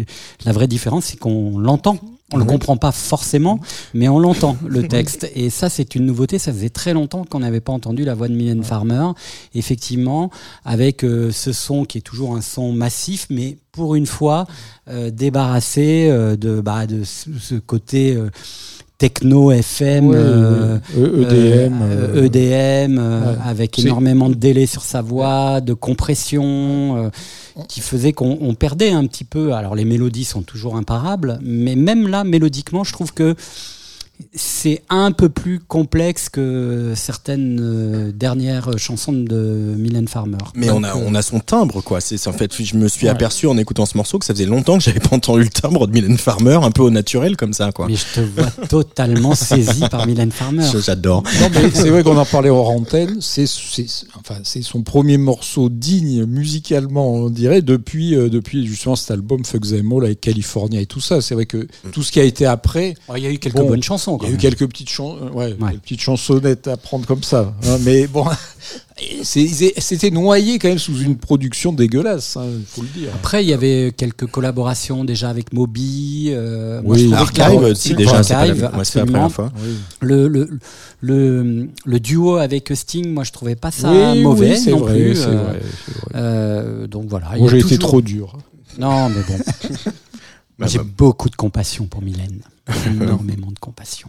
la 0.45 0.51
vraie 0.53 0.67
différence, 0.67 1.05
c'est 1.05 1.17
qu'on 1.17 1.57
l'entend. 1.59 1.99
On 2.33 2.37
le 2.37 2.43
Mhm. 2.43 2.49
comprend 2.49 2.75
pas 2.77 2.91
forcément, 2.91 3.59
mais 3.93 4.09
on 4.09 4.17
l'entend 4.17 4.57
le 4.67 4.87
texte. 4.87 5.29
Et 5.35 5.51
ça, 5.51 5.69
c'est 5.69 5.93
une 5.93 6.07
nouveauté. 6.07 6.39
Ça 6.39 6.51
faisait 6.51 6.71
très 6.71 6.91
longtemps 6.91 7.23
qu'on 7.23 7.39
n'avait 7.39 7.61
pas 7.61 7.71
entendu 7.71 8.03
la 8.03 8.15
voix 8.15 8.27
de 8.27 8.33
Mylène 8.33 8.63
Farmer. 8.63 9.11
Effectivement, 9.53 10.31
avec 10.65 11.03
euh, 11.03 11.31
ce 11.31 11.53
son 11.53 11.85
qui 11.85 11.99
est 11.99 12.01
toujours 12.01 12.35
un 12.35 12.41
son 12.41 12.71
massif, 12.71 13.27
mais 13.29 13.57
pour 13.71 13.93
une 13.93 14.07
fois 14.07 14.47
euh, 14.89 15.11
débarrassé 15.11 16.07
euh, 16.09 16.35
de, 16.35 16.61
bah, 16.61 16.87
de 16.87 17.03
ce, 17.03 17.55
côté 17.59 18.17
techno 19.05 19.51
FM. 19.51 20.07
Ouais, 20.07 20.15
euh, 20.17 20.79
EDM. 20.97 21.79
euh, 21.83 22.23
EDM, 22.25 22.97
ouais. 22.97 23.37
avec 23.45 23.77
énormément 23.77 24.29
de 24.29 24.33
délai 24.33 24.65
sur 24.65 24.81
sa 24.81 25.03
voix, 25.03 25.61
de 25.61 25.75
compression, 25.75 26.97
euh, 26.97 27.09
qui 27.67 27.81
faisait 27.81 28.13
qu'on 28.13 28.39
on 28.41 28.55
perdait 28.55 28.89
un 28.89 29.05
petit 29.05 29.23
peu. 29.23 29.53
Alors 29.53 29.75
les 29.75 29.85
mélodies 29.85 30.25
sont 30.25 30.41
toujours 30.41 30.75
imparables, 30.75 31.37
mais 31.43 31.75
même 31.75 32.07
là, 32.07 32.23
mélodiquement, 32.23 32.83
je 32.83 32.93
trouve 32.93 33.13
que 33.13 33.35
c'est 34.33 34.81
un 34.89 35.11
peu 35.11 35.29
plus 35.29 35.59
complexe 35.59 36.29
que 36.29 36.93
certaines 36.95 37.59
euh, 37.61 38.11
dernières 38.11 38.77
chansons 38.77 39.11
de 39.13 39.73
Mylène 39.77 40.07
Farmer. 40.07 40.37
Mais 40.55 40.67
Donc, 40.67 40.77
on 40.79 40.83
a, 40.83 40.89
euh, 40.95 41.03
on 41.07 41.15
a 41.15 41.21
son 41.21 41.39
timbre, 41.39 41.81
quoi. 41.81 41.99
C'est 42.01 42.27
en 42.27 42.33
fait, 42.33 42.51
je 42.63 42.75
me 42.77 42.87
suis 42.87 43.05
Ouais. 43.07 43.11
aperçu 43.11 43.47
en 43.47 43.57
écoutant 43.57 43.85
ce 43.85 43.97
morceau 43.97 44.17
que 44.19 44.25
ça 44.25 44.33
faisait 44.33 44.45
longtemps 44.45 44.77
que 44.77 44.83
j'avais 44.83 44.99
pas 44.99 45.15
entendu 45.15 45.43
le 45.43 45.49
timbre 45.49 45.87
de 45.87 45.91
Mylène 45.93 46.17
Farmer, 46.17 46.59
un 46.61 46.71
peu 46.71 46.81
au 46.81 46.89
naturel 46.89 47.35
comme 47.37 47.53
ça, 47.53 47.71
quoi. 47.71 47.87
Mais 47.87 47.95
je 47.95 48.05
te 48.15 48.19
vois 48.21 48.49
totalement 48.69 49.35
saisi 49.35 49.81
par 49.89 50.07
Mylène 50.07 50.31
Farmer. 50.31 50.65
J'adore. 50.83 51.23
Non, 51.41 51.49
mais 51.53 51.69
c'est 51.73 51.89
vrai 51.89 52.03
qu'on 52.03 52.17
en 52.17 52.25
parlait 52.25 52.49
hors 52.49 52.69
antenne. 52.69 53.17
C'est, 53.21 53.47
c'est, 53.47 53.85
enfin, 54.17 54.39
c'est 54.43 54.61
son 54.61 54.81
premier 54.81 55.17
morceau 55.17 55.69
digne 55.69 56.25
musicalement, 56.25 57.13
on 57.13 57.29
dirait, 57.29 57.61
depuis, 57.61 58.15
euh, 58.15 58.29
depuis 58.29 58.65
justement 58.65 58.95
cet 58.95 59.11
album 59.11 59.43
Fuck 59.45 59.67
Them 59.67 59.91
All 59.91 60.05
avec 60.05 60.21
California 60.21 60.79
et 60.79 60.85
tout 60.85 61.01
ça. 61.01 61.21
C'est 61.21 61.33
vrai 61.35 61.45
que 61.45 61.67
tout 61.91 62.01
ce 62.03 62.11
qui 62.11 62.19
a 62.19 62.23
été 62.23 62.45
après, 62.45 62.95
Il 63.15 63.23
y 63.23 63.27
a 63.27 63.31
eu 63.31 63.37
quelques 63.39 63.55
Bon, 63.55 63.67
bonnes 63.67 63.83
chansons. 63.83 64.04
Il 64.21 64.29
y 64.29 64.31
a 64.31 64.33
eu 64.33 64.37
quelques 64.37 64.67
petites, 64.67 64.89
chan- 64.89 65.17
euh, 65.21 65.29
ouais, 65.31 65.55
Ouais. 65.59 65.71
des 65.73 65.77
petites 65.77 66.01
chansonnettes 66.01 66.67
à 66.67 66.77
prendre 66.77 67.05
comme 67.05 67.23
ça. 67.23 67.53
hein, 67.67 67.77
mais 67.81 68.07
bon, 68.07 68.25
c'était 69.23 70.11
noyé 70.11 70.59
quand 70.59 70.67
même 70.69 70.79
sous 70.79 70.97
une 70.99 71.17
production 71.17 71.73
dégueulasse, 71.73 72.37
il 72.41 72.65
faut 72.65 72.81
le 72.81 72.87
dire. 72.89 73.09
Après, 73.15 73.43
il 73.43 73.49
y 73.49 73.53
avait 73.53 73.93
quelques 73.95 74.25
collaborations 74.27 75.03
déjà 75.03 75.29
avec 75.29 75.53
Moby. 75.53 76.29
euh, 76.31 76.81
moi, 76.81 76.95
Oui. 76.95 77.07
la- 77.09 77.19
Archive 77.19 77.61
aussi, 77.61 77.95
déjà, 77.95 78.23
c'est 78.23 78.33
pas, 78.33 78.45
la, 78.45 78.51
Archive, 78.51 78.69
absolument. 78.79 79.11
première 79.11 79.31
fois. 79.31 79.51
Le, 80.01 80.27
le, 80.27 80.49
le, 81.01 81.67
le 81.85 81.99
duo 81.99 82.37
avec 82.37 82.71
Sting, 82.73 83.11
moi, 83.11 83.23
je 83.23 83.31
trouvais 83.31 83.55
pas 83.55 83.71
ça 83.71 83.91
Oui, 83.91 84.21
mauvais 84.21 84.57
oui, 84.57 84.71
non 84.71 84.77
vrai, 84.79 84.93
plus. 84.93 85.21
euh, 85.21 85.25
vrai, 85.35 85.61
c'est 85.85 85.93
vrai. 85.95 86.09
euh, 86.15 86.87
donc 86.87 87.05
voilà. 87.09 87.31
Moi, 87.37 87.47
a 87.47 87.51
j'ai 87.51 87.59
été 87.59 87.77
trop 87.77 88.01
dur. 88.01 88.37
Non, 88.79 89.09
mais 89.09 89.21
bon. 89.27 89.43
Bah, 90.57 90.67
j'ai 90.67 90.77
bah. 90.77 90.85
beaucoup 90.97 91.29
de 91.29 91.35
compassion 91.35 91.85
pour 91.85 92.01
Mylène. 92.01 92.39
Énormément 92.87 93.51
de 93.51 93.59
compassion. 93.59 94.07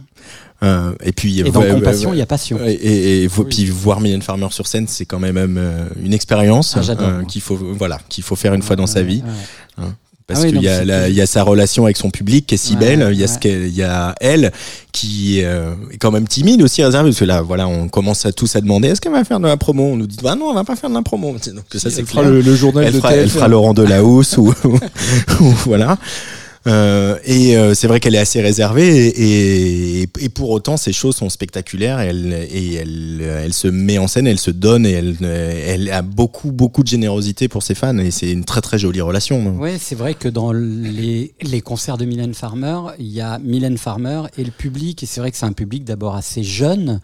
Euh, 0.63 0.93
et 1.03 1.11
puis, 1.11 1.39
Et 1.41 1.51
dans 1.51 1.61
ouais, 1.61 1.69
compassion, 1.71 2.13
il 2.13 2.17
y 2.17 2.21
a 2.21 2.25
passion. 2.25 2.59
Et, 2.65 2.71
et, 2.71 3.23
et 3.23 3.29
faut- 3.29 3.43
Oui. 3.43 3.49
puis 3.49 3.65
voir 3.65 3.99
Mylène 4.01 4.23
Farmer 4.23 4.47
sur 4.49 4.65
scène, 4.65 4.87
c'est 4.87 5.05
quand 5.05 5.19
même 5.19 5.37
euh, 5.57 5.87
une 6.03 6.13
expérience 6.13 6.75
Ah, 6.75 6.81
euh, 6.99 7.23
qu'il 7.25 7.41
faut, 7.41 7.55
voilà, 7.55 7.99
qu'il 8.09 8.23
faut 8.23 8.35
faire 8.35 8.53
une 8.55 8.63
fois 8.63 8.75
dans 8.75 8.87
sa 8.87 9.03
vie. 9.03 9.21
Parce 10.25 10.41
Ah 10.41 10.43
oui, 10.47 10.51
qu'il 10.53 10.61
y, 10.63 10.67
a 10.67 11.07
y 11.07 11.25
sa 11.27 11.41
relation 11.43 11.85
avec 11.85 11.95
son 11.95 12.09
public 12.09 12.45
qui 12.47 12.55
est 12.55 12.57
si 12.57 12.73
Ouais, 12.73 12.79
belle, 12.97 13.07
il 13.13 13.17
y, 13.17 13.23
a 13.23 13.27
ouais. 13.27 13.31
ce 13.33 13.39
qu'elle- 13.39 13.67
il 13.67 13.75
y 13.75 13.83
a 13.83 14.13
elle 14.19 14.51
qui 14.91 15.41
euh, 15.41 15.71
est 15.91 15.97
quand 15.97 16.11
même 16.11 16.27
timide 16.27 16.61
aussi, 16.63 16.83
réservée, 16.83 17.11
parce 17.11 17.19
que 17.19 17.23
là, 17.25 17.41
voilà, 17.41 17.65
on 17.69 17.87
commence 17.87 18.25
à 18.25 18.33
tous 18.33 18.53
à 18.57 18.59
demander 18.61 18.89
est-ce 18.89 18.99
qu'elle 18.99 19.13
va 19.13 19.23
faire 19.23 19.39
de 19.39 19.47
la 19.47 19.55
promo? 19.55 19.83
On 19.83 19.95
nous 19.95 20.05
dit 20.07 20.17
bah 20.21 20.35
non, 20.35 20.49
elle 20.49 20.55
va 20.55 20.65
pas 20.65 20.75
faire 20.75 20.89
de 20.89 20.95
la 20.95 21.01
promo. 21.01 21.31
Donc 21.53 21.63
ça, 21.71 21.89
c'est 21.89 21.99
Elle 21.99 22.05
fera 22.07 22.21
clair. 22.23 22.33
le, 22.33 22.41
le 22.41 22.55
journal 22.55 22.83
elle 22.87 22.93
de 22.93 22.97
fera, 22.97 23.15
elle 23.15 23.27
TF1. 23.27 23.29
fera 23.29 23.47
Laurent 23.47 23.73
Delahousse 23.73 24.35
ou, 24.37 24.53
ou 25.39 25.45
voilà. 25.65 25.97
Euh, 26.67 27.17
et 27.23 27.55
euh, 27.55 27.73
c'est 27.73 27.87
vrai 27.87 27.99
qu'elle 27.99 28.15
est 28.15 28.19
assez 28.19 28.41
réservée 28.41 29.07
et, 29.07 30.01
et, 30.01 30.09
et 30.19 30.29
pour 30.29 30.49
autant 30.49 30.75
ces 30.77 30.93
choses 30.93 31.15
sont 31.15 31.29
spectaculaires 31.29 32.01
et 32.01 32.07
elle, 32.07 32.33
et 32.33 32.73
elle, 32.75 33.21
elle 33.21 33.53
se 33.53 33.67
met 33.67 33.97
en 33.97 34.07
scène, 34.07 34.27
elle 34.27 34.39
se 34.39 34.51
donne 34.51 34.85
et 34.85 34.91
elle, 34.91 35.15
elle 35.21 35.89
a 35.89 36.01
beaucoup 36.01 36.51
beaucoup 36.51 36.83
de 36.83 36.87
générosité 36.87 37.47
pour 37.47 37.63
ses 37.63 37.73
fans 37.73 37.97
et 37.97 38.11
c'est 38.11 38.31
une 38.31 38.43
très 38.43 38.61
très 38.61 38.77
jolie 38.77 39.01
relation. 39.01 39.55
Oui, 39.59 39.71
c'est 39.79 39.95
vrai 39.95 40.13
que 40.13 40.27
dans 40.27 40.51
les, 40.51 41.33
les 41.41 41.61
concerts 41.61 41.97
de 41.97 42.05
Mylène 42.05 42.33
Farmer, 42.33 42.79
il 42.99 43.07
y 43.07 43.21
a 43.21 43.39
Mylène 43.39 43.77
Farmer 43.77 44.23
et 44.37 44.43
le 44.43 44.51
public, 44.51 45.03
et 45.03 45.05
c'est 45.05 45.19
vrai 45.19 45.31
que 45.31 45.37
c'est 45.37 45.45
un 45.45 45.53
public 45.53 45.83
d'abord 45.83 46.15
assez 46.15 46.43
jeune, 46.43 46.99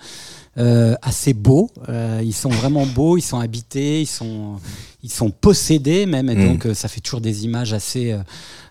euh, 0.57 0.95
assez 1.01 1.33
beau. 1.33 1.69
Euh, 1.89 2.21
ils 2.23 2.33
sont 2.33 2.49
vraiment 2.49 2.85
beaux, 2.85 3.17
ils 3.17 3.21
sont 3.21 3.39
habités, 3.39 4.01
ils 4.01 4.07
sont, 4.07 4.59
ils 5.03 5.11
sont 5.11 5.29
possédés 5.31 6.05
même, 6.05 6.29
et 6.29 6.35
Mm. 6.35 6.47
donc 6.47 6.65
euh, 6.65 6.73
ça 6.73 6.87
fait 6.87 7.01
toujours 7.01 7.21
des 7.21 7.43
images 7.43 7.73
assez, 7.73 8.13
euh, 8.13 8.19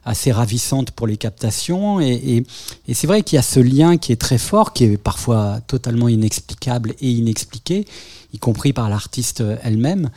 assez 0.04 0.32
ravissantes 0.32 0.90
pour 0.90 1.06
les 1.06 1.16
captations. 1.18 2.00
Et, 2.00 2.12
et, 2.12 2.46
et 2.88 2.94
c'est 2.94 3.06
vrai 3.06 3.22
qu'il 3.22 3.36
y 3.36 3.38
a 3.38 3.42
ce 3.42 3.60
lien 3.60 3.98
qui 3.98 4.12
est 4.12 4.20
très 4.20 4.38
fort, 4.38 4.72
qui 4.72 4.84
est 4.84 4.96
parfois 4.96 5.60
totalement 5.66 6.08
inexplicable 6.08 6.94
et 7.00 7.10
inexpliqué, 7.10 7.84
y 8.32 8.38
compris 8.38 8.72
par 8.72 8.88
l'artiste 8.88 9.42
elle-même. 9.62 10.08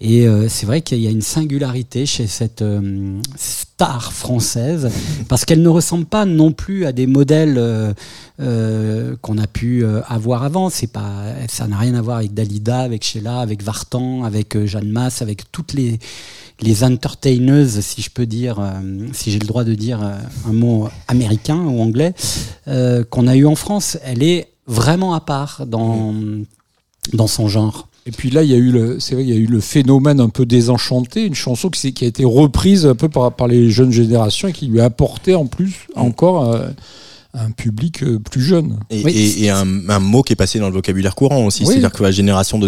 Et 0.00 0.26
euh, 0.28 0.48
c'est 0.48 0.66
vrai 0.66 0.82
qu'il 0.82 1.00
y 1.00 1.06
a 1.08 1.10
une 1.10 1.20
singularité 1.22 2.06
chez 2.06 2.28
cette 2.28 2.62
euh, 2.62 3.20
star 3.76 4.10
française, 4.14 4.90
parce 5.28 5.44
qu'elle 5.44 5.60
ne 5.60 5.68
ressemble 5.68 6.06
pas 6.06 6.24
non 6.24 6.50
plus 6.50 6.86
à 6.86 6.92
des 6.92 7.06
modèles 7.06 7.56
euh, 7.58 7.92
euh, 8.40 9.16
qu'on 9.20 9.36
a 9.36 9.46
pu 9.46 9.84
euh, 9.84 10.00
avoir 10.08 10.44
avant. 10.44 10.70
C'est 10.70 10.86
pas, 10.86 11.24
ça 11.46 11.66
n'a 11.66 11.76
rien 11.76 11.94
à 11.94 12.00
voir 12.00 12.16
avec 12.16 12.32
Dalida, 12.32 12.80
avec 12.80 13.04
Sheila, 13.04 13.40
avec 13.40 13.62
Vartan, 13.62 14.24
avec 14.24 14.56
euh, 14.56 14.64
Jeanne 14.64 14.88
Masse, 14.88 15.20
avec 15.20 15.52
toutes 15.52 15.74
les 15.74 15.98
les 16.62 16.84
entertaineuses, 16.84 17.80
si 17.80 18.00
je 18.00 18.08
peux 18.08 18.24
dire, 18.24 18.60
euh, 18.60 18.80
si 19.12 19.30
j'ai 19.30 19.38
le 19.38 19.46
droit 19.46 19.64
de 19.64 19.74
dire 19.74 20.00
un 20.02 20.52
mot 20.54 20.88
américain 21.06 21.58
ou 21.58 21.82
anglais, 21.82 22.14
qu'on 23.10 23.26
a 23.26 23.36
eu 23.36 23.44
en 23.44 23.56
France. 23.56 23.98
Elle 24.04 24.22
est 24.22 24.48
vraiment 24.66 25.12
à 25.12 25.20
part 25.20 25.66
dans 25.66 26.14
dans 27.12 27.26
son 27.26 27.46
genre. 27.46 27.88
Et 28.06 28.12
puis 28.12 28.30
là, 28.30 28.42
il 28.44 28.50
y 28.50 28.54
a 28.54 28.56
eu 28.56 28.70
le, 28.70 29.00
c'est 29.00 29.14
vrai, 29.14 29.24
il 29.24 29.30
y 29.30 29.32
a 29.32 29.36
eu 29.36 29.46
le 29.46 29.60
phénomène 29.60 30.20
un 30.20 30.28
peu 30.28 30.46
désenchanté, 30.46 31.24
une 31.24 31.34
chanson 31.34 31.70
qui, 31.70 32.04
a 32.04 32.06
été 32.06 32.24
reprise 32.24 32.86
un 32.86 32.94
peu 32.94 33.08
par, 33.08 33.34
par 33.34 33.48
les 33.48 33.68
jeunes 33.70 33.90
générations 33.92 34.48
et 34.48 34.52
qui 34.52 34.66
lui 34.66 34.80
a 34.80 34.84
apporté 34.84 35.34
en 35.34 35.46
plus 35.46 35.88
encore 35.96 36.54
euh, 36.54 36.68
un 37.34 37.50
public 37.50 38.04
euh, 38.04 38.18
plus 38.20 38.40
jeune. 38.42 38.78
Et, 38.90 39.02
Oui. 39.04 39.10
et- 39.12 39.44
et 39.44 39.50
un, 39.50 39.88
un 39.90 39.98
mot 39.98 40.22
qui 40.22 40.32
est 40.32 40.36
passé 40.36 40.58
dans 40.60 40.68
le 40.68 40.74
vocabulaire 40.74 41.16
courant 41.16 41.44
aussi, 41.44 41.62
Oui. 41.64 41.70
c'est-à-dire 41.72 41.90
que 41.92 42.02
la 42.04 42.12
génération 42.12 42.60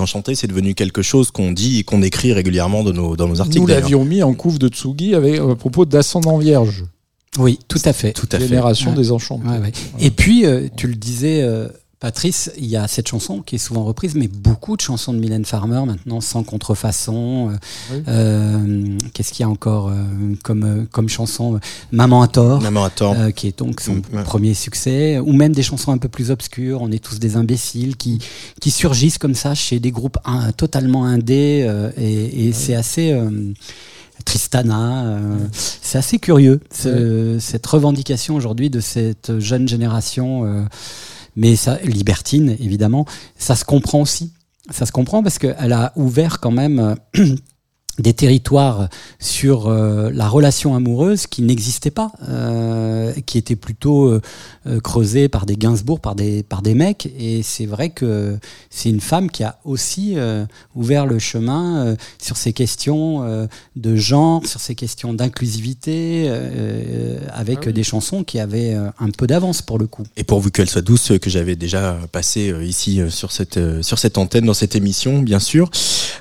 enchantés, 0.00 0.34
c'est 0.34 0.48
devenu 0.48 0.74
quelque 0.74 1.02
chose 1.02 1.30
qu'on 1.30 1.52
dit 1.52 1.78
et 1.78 1.82
qu'on 1.84 2.02
écrit 2.02 2.32
régulièrement 2.32 2.82
dans 2.82 2.92
nos, 2.92 3.16
dans 3.16 3.28
nos 3.28 3.40
articles. 3.40 3.60
Nous 3.60 3.66
l'avions 3.68 4.04
mis 4.04 4.22
en 4.24 4.34
couve 4.34 4.58
de 4.58 4.66
Tsugi 4.68 5.14
avec, 5.14 5.38
à 5.38 5.54
propos 5.54 5.84
d'Ascendant 5.84 6.38
Vierge, 6.38 6.84
Oui, 7.38 7.60
tout 7.68 7.78
à 7.84 7.92
fait. 7.92 8.12
Tout 8.12 8.28
à 8.32 8.38
fait. 8.40 8.48
génération. 8.48 8.92
Ouais, 8.92 9.58
ouais. 9.58 9.72
Et 10.00 10.10
puis, 10.10 10.44
euh, 10.46 10.66
tu 10.76 10.88
le 10.88 10.96
disais, 10.96 11.42
euh, 11.42 11.68
Patrice, 12.10 12.50
il 12.56 12.64
y 12.64 12.76
a 12.78 12.88
cette 12.88 13.08
chanson 13.08 13.42
qui 13.42 13.56
est 13.56 13.58
souvent 13.58 13.84
reprise, 13.84 14.14
mais 14.14 14.26
beaucoup 14.26 14.74
de 14.74 14.80
chansons 14.80 15.12
de 15.12 15.18
Mylène 15.18 15.44
Farmer 15.44 15.82
maintenant, 15.84 16.22
sans 16.22 16.42
contrefaçon. 16.42 17.50
euh, 17.50 17.56
Oui. 17.92 18.02
euh, 18.08 18.84
Qu'est-ce 19.12 19.34
qu'il 19.34 19.42
y 19.42 19.46
a 19.46 19.50
encore 19.50 19.88
euh, 19.88 20.02
comme, 20.42 20.64
euh, 20.64 20.84
comme 20.90 21.10
chanson 21.10 21.56
euh, 21.56 21.58
Maman 21.92 22.22
à 22.22 22.28
tort. 22.28 22.62
Maman 22.62 22.84
à 22.84 22.90
tort. 22.90 23.14
euh, 23.18 23.30
qui 23.32 23.48
est 23.48 23.58
donc 23.58 23.82
son 23.82 23.96
Mm, 23.96 24.22
premier 24.24 24.54
succès, 24.54 25.18
ou 25.18 25.32
même 25.34 25.52
des 25.52 25.62
chansons 25.62 25.92
un 25.92 25.98
peu 25.98 26.08
plus 26.08 26.30
obscures, 26.30 26.80
on 26.80 26.90
est 26.90 27.04
tous 27.04 27.18
des 27.18 27.36
imbéciles, 27.36 27.98
qui, 27.98 28.18
qui 28.62 28.70
surgissent 28.70 29.18
comme 29.18 29.34
ça 29.34 29.54
chez 29.54 29.78
des 29.78 29.90
groupes 29.90 30.16
un- 30.24 30.52
totalement 30.52 31.04
indés, 31.04 31.66
euh, 31.68 31.90
et, 31.98 32.46
et 32.48 32.52
c'est 32.54 32.74
assez... 32.74 33.12
euh, 33.12 33.28
Tristana, 34.26 35.06
euh, 35.06 35.36
c'est 35.52 35.96
assez 35.96 36.18
curieux 36.18 36.60
ce- 36.70 37.38
cette 37.40 37.66
revendication 37.66 38.34
aujourd'hui 38.36 38.68
de 38.68 38.78
cette 38.80 39.38
jeune 39.38 39.66
génération, 39.66 40.44
euh, 40.44 40.62
mais 41.36 41.56
ça, 41.56 41.78
libertine 41.82 42.56
évidemment, 42.60 43.06
ça 43.36 43.56
se 43.56 43.64
comprend 43.64 44.00
aussi. 44.00 44.32
Ça 44.70 44.86
se 44.86 44.92
comprend 44.92 45.22
parce 45.22 45.38
qu'elle 45.38 45.72
a 45.72 45.92
ouvert 45.96 46.38
quand 46.38 46.50
même 46.50 46.96
euh, 47.16 47.24
des 48.00 48.14
territoires 48.14 48.88
sur 49.18 49.68
euh, 49.68 50.10
la 50.12 50.28
relation 50.28 50.74
amoureuse 50.74 51.26
qui 51.26 51.42
n'existaient 51.42 51.90
pas, 51.90 52.12
euh, 52.28 53.12
qui 53.26 53.38
étaient 53.38 53.56
plutôt 53.56 54.06
euh, 54.06 54.20
euh, 54.66 54.80
creusés 54.80 55.28
par 55.28 55.46
des 55.46 55.56
Gainsbourg, 55.56 56.00
par 56.00 56.14
des, 56.14 56.42
par 56.42 56.62
des 56.62 56.74
mecs. 56.74 57.08
Et 57.18 57.42
c'est 57.42 57.66
vrai 57.66 57.90
que 57.90 58.38
c'est 58.70 58.88
une 58.88 59.00
femme 59.00 59.30
qui 59.30 59.42
a 59.42 59.58
aussi 59.64 60.16
ouvert 60.74 61.06
le 61.06 61.18
chemin 61.18 61.96
sur 62.18 62.36
ces 62.36 62.52
questions 62.52 63.48
de 63.76 63.96
genre, 63.96 64.46
sur 64.46 64.60
ces 64.60 64.74
questions 64.74 65.12
d'inclusivité, 65.14 66.30
avec 67.32 67.68
des 67.68 67.82
chansons 67.82 68.24
qui 68.24 68.38
avaient 68.38 68.74
un 68.74 69.10
peu 69.16 69.26
d'avance 69.26 69.62
pour 69.62 69.78
le 69.78 69.86
coup. 69.86 70.04
Et 70.16 70.24
pourvu 70.24 70.50
qu'elle 70.50 70.68
soit 70.68 70.82
douce, 70.82 71.12
que 71.20 71.30
j'avais 71.30 71.56
déjà 71.56 71.98
passé 72.12 72.54
ici 72.62 73.00
sur 73.08 73.32
cette 73.32 73.82
sur 73.82 73.98
cette 73.98 74.18
antenne 74.18 74.44
dans 74.44 74.54
cette 74.54 74.76
émission, 74.76 75.20
bien 75.20 75.40
sûr. 75.40 75.70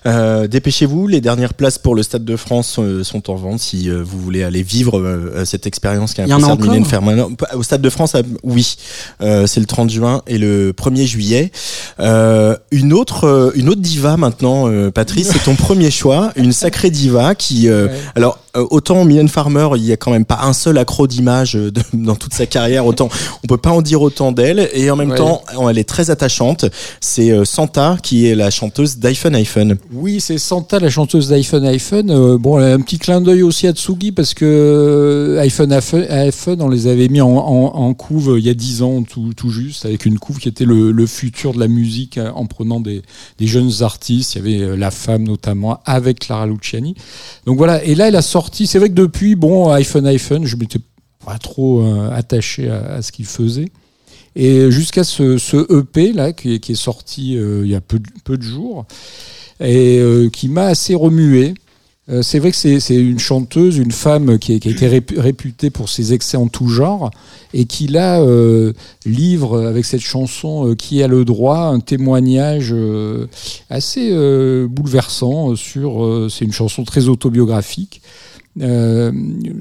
Dépêchez-vous, 0.05 1.07
les 1.07 1.21
dernières 1.21 1.53
places 1.53 1.68
pour 1.77 1.95
le 1.95 2.03
Stade 2.03 2.25
de 2.25 2.35
France 2.35 2.77
euh, 2.79 3.03
sont 3.03 3.29
en 3.29 3.35
vente 3.35 3.59
si 3.59 3.89
euh, 3.89 4.01
vous 4.03 4.19
voulez 4.19 4.43
aller 4.43 4.63
vivre 4.63 4.99
euh, 4.99 5.45
cette 5.45 5.67
expérience 5.67 6.13
qui 6.13 6.21
est 6.21 6.23
un 6.23 6.27
Il 6.27 6.31
y 6.31 6.33
en 6.33 6.37
a 6.37 6.41
concert 6.41 6.57
de 6.57 6.67
Mylène 6.67 6.85
Farmer. 6.85 7.23
Au 7.53 7.63
Stade 7.63 7.81
de 7.81 7.89
France, 7.89 8.15
ah, 8.15 8.21
oui, 8.43 8.77
c'est 9.19 9.59
le 9.59 9.65
30 9.65 9.89
juin 9.89 10.21
et 10.27 10.37
le 10.37 10.71
1er 10.73 11.05
juillet. 11.05 11.51
Une 11.99 12.93
autre 12.93 13.51
une 13.55 13.69
autre 13.69 13.81
diva 13.81 14.17
maintenant, 14.17 14.69
Patrice, 14.91 15.29
c'est 15.31 15.43
ton 15.43 15.55
premier 15.67 15.91
choix, 15.91 16.31
une 16.35 16.53
sacrée 16.53 16.89
diva 16.91 17.35
qui 17.35 17.69
Ouais. 17.69 17.91
alors, 18.15 18.39
autant 18.55 19.05
Mylène 19.05 19.27
Farmer, 19.27 19.69
il 19.75 19.85
y 19.85 19.91
a 19.91 19.97
quand 19.97 20.11
même 20.11 20.25
pas 20.25 20.39
un 20.43 20.53
seul 20.53 20.77
accro 20.77 21.07
d'image 21.07 21.55
euh, 21.55 21.71
dans 21.93 22.15
toute 22.15 22.33
sa 22.33 22.45
carrière, 22.45 22.85
autant 22.85 23.09
on 23.43 23.47
peut 23.47 23.57
pas 23.57 23.71
en 23.71 23.81
dire 23.81 24.01
autant 24.01 24.31
d'elle. 24.31 24.69
Et 24.73 24.89
en 24.91 24.95
même 24.95 25.11
Ouais. 25.11 25.17
temps, 25.17 25.41
elle 25.69 25.77
est 25.77 25.87
très 25.87 26.09
attachante. 26.09 26.65
C'est 27.01 27.31
euh, 27.31 27.45
Santa 27.45 27.97
qui 28.01 28.27
est 28.27 28.35
la 28.35 28.49
chanteuse 28.51 28.97
d'iPhone 28.97 29.35
iPhone. 29.35 29.77
Oui, 29.93 30.19
c'est 30.19 30.37
Santa, 30.37 30.79
la 30.79 30.89
chanteuse 30.89 31.29
d'iPhone 31.29 31.65
iPhone. 31.65 32.09
Euh, 32.11 32.37
bon, 32.37 32.59
elle 32.59 32.65
a 32.71 32.73
un 32.73 32.79
petit 32.81 32.97
clin 32.99 33.21
d'œil 33.21 33.43
aussi 33.43 33.67
à 33.67 33.71
Tsugi 33.73 34.11
parce 34.11 34.33
que 34.33 34.45
euh, 34.45 35.39
iPhone 35.41 35.71
iPhone, 35.73 36.61
on 36.61 36.69
les 36.69 36.87
avait 36.87 37.07
mis 37.07 37.21
en, 37.21 37.29
en- 37.29 37.75
en 37.75 37.93
couve 37.93 38.33
euh, 38.33 38.39
il 38.39 38.45
y 38.45 38.49
a 38.49 38.53
10 38.53 38.81
ans 38.83 39.03
tout, 39.03 39.33
tout 39.35 39.49
juste, 39.49 39.85
avec 39.85 40.05
une 40.05 40.19
couve 40.19 40.39
qui 40.39 40.47
était 40.49 40.65
le, 40.65 40.91
le 40.91 41.05
futur 41.07 41.53
de 41.53 41.59
la 41.59 41.67
musique 41.67 42.17
euh, 42.17 42.31
en 42.35 42.45
prenant 42.45 42.79
des, 42.79 43.01
des 43.37 43.47
jeunes 43.47 43.71
artistes. 43.81 44.35
Il 44.35 44.37
y 44.37 44.41
avait 44.61 44.63
euh, 44.71 44.75
La 44.75 44.91
Femme 44.91 45.23
notamment 45.23 45.79
avec 45.85 46.19
Clara 46.19 46.45
Luciani. 46.47 46.95
Donc 47.45 47.57
voilà, 47.57 47.83
et 47.83 47.95
là 47.95 48.07
elle 48.07 48.15
a 48.15 48.21
sorti, 48.21 48.38
c'est 48.67 48.79
vrai 48.79 48.89
que 48.89 48.93
depuis, 48.93 49.35
bon, 49.35 49.69
iPhone 49.69 50.05
iPhone, 50.07 50.45
je 50.45 50.55
m'étais 50.55 50.79
pas 51.25 51.37
trop 51.37 51.81
euh, 51.81 52.09
attaché 52.11 52.69
à, 52.69 53.01
ce 53.01 53.11
qu'il 53.11 53.25
faisait. 53.25 53.69
Et 54.35 54.71
jusqu'à 54.71 55.03
ce, 55.03 55.77
EP 55.79 56.13
là 56.13 56.33
qui 56.33 56.53
est, 56.55 56.73
sorti 56.75 57.35
euh, 57.35 57.61
il 57.65 57.71
y 57.71 57.75
a 57.75 57.81
peu, 57.81 57.99
de- 57.99 58.41
jours 58.41 58.85
et 59.59 59.99
euh, 59.99 60.29
qui 60.29 60.47
m'a 60.47 60.67
assez 60.67 60.95
remué. 60.95 61.55
Euh, 62.09 62.21
c'est 62.21 62.39
vrai 62.39 62.51
que 62.51 62.57
c'est 62.57 62.95
une 62.95 63.19
chanteuse, 63.19 63.77
une 63.77 63.91
femme 63.91 64.39
qui, 64.39 64.59
qui 64.59 64.69
a 64.69 64.71
été 64.71 64.87
répu- 64.87 65.19
réputée 65.19 65.69
pour 65.69 65.89
ses 65.89 66.13
excès 66.13 66.37
en 66.37 66.47
tout 66.47 66.67
genre 66.67 67.11
et 67.53 67.65
qui 67.65 67.87
là 67.87 68.23
livre 69.05 69.65
avec 69.67 69.85
cette 69.85 70.01
chanson 70.01 70.75
qui 70.75 71.03
a 71.03 71.07
le 71.07 71.25
droit 71.25 71.65
un 71.65 71.79
témoignage 71.79 72.73
assez 73.69 74.11
bouleversant 74.67 75.55
sur. 75.55 76.27
c'est 76.31 76.45
une 76.45 76.53
chanson 76.53 76.83
très 76.83 77.09
autobiographique. 77.09 78.01
Euh, 78.61 79.11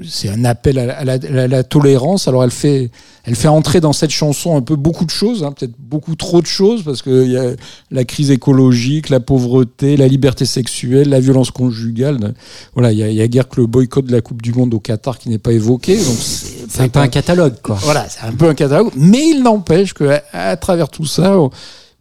c'est 0.09 0.29
un 0.29 0.45
appel 0.45 0.79
à 0.79 0.87
la, 0.87 0.99
à 0.99 1.05
la- 1.05 1.43
à 1.43 1.47
la 1.47 1.63
tolérance. 1.63 2.27
Alors 2.27 2.43
elle 2.43 2.51
fait, 2.51 2.91
elle 3.25 3.37
fait 3.37 3.47
entrer 3.49 3.81
dans 3.81 3.93
cette 3.93 4.11
chanson 4.11 4.57
un 4.57 4.63
peu 4.63 4.75
beaucoup 4.77 5.05
de 5.05 5.11
choses, 5.11 5.45
hein, 5.45 5.53
peut-être 5.53 5.75
beaucoup 5.79 6.17
trop 6.17 6.41
de 6.41 6.47
choses, 6.47 6.83
parce 6.83 7.03
qu'il 7.03 7.31
y 7.31 7.37
a 7.37 7.51
la 7.91 8.05
crise 8.05 8.31
écologique, 8.31 9.09
la 9.11 9.21
pauvreté, 9.21 9.97
la 9.97 10.09
liberté 10.09 10.47
sexuelle, 10.47 11.11
la 11.11 11.21
violence 11.21 11.51
conjugale. 11.51 12.35
Voilà, 12.75 12.91
il 12.93 12.99
y 12.99 13.03
a, 13.03 13.09
il 13.09 13.15
y 13.17 13.23
a 13.23 13.29
guère 13.29 13.49
que 13.49 13.61
le 13.61 13.67
boycott 13.67 14.05
de 14.07 14.13
la 14.13 14.21
Coupe 14.23 14.43
du 14.43 14.53
Monde 14.53 14.75
au 14.75 14.81
Qatar 14.81 15.19
qui 15.19 15.29
n'est 15.29 15.39
pas 15.39 15.53
évoqué. 15.53 15.97
Donc 15.97 16.17
c'est 16.19 16.69
C'est 16.69 16.83
un 16.83 16.89
peu 16.89 17.01
un 17.01 17.09
catalogue, 17.09 17.55
quoi. 17.63 17.77
voilà, 17.83 18.07
c'est 18.09 18.27
un 18.27 18.33
peu 18.33 18.49
un 18.49 18.55
catalogue, 18.55 18.91
mais 18.97 19.29
il 19.29 19.43
n'empêche 19.43 19.93
que 19.95 20.05
à, 20.05 20.23
à 20.33 20.57
travers 20.57 20.89
tout 20.89 21.07
ça, 21.07 21.39
on, 21.39 21.51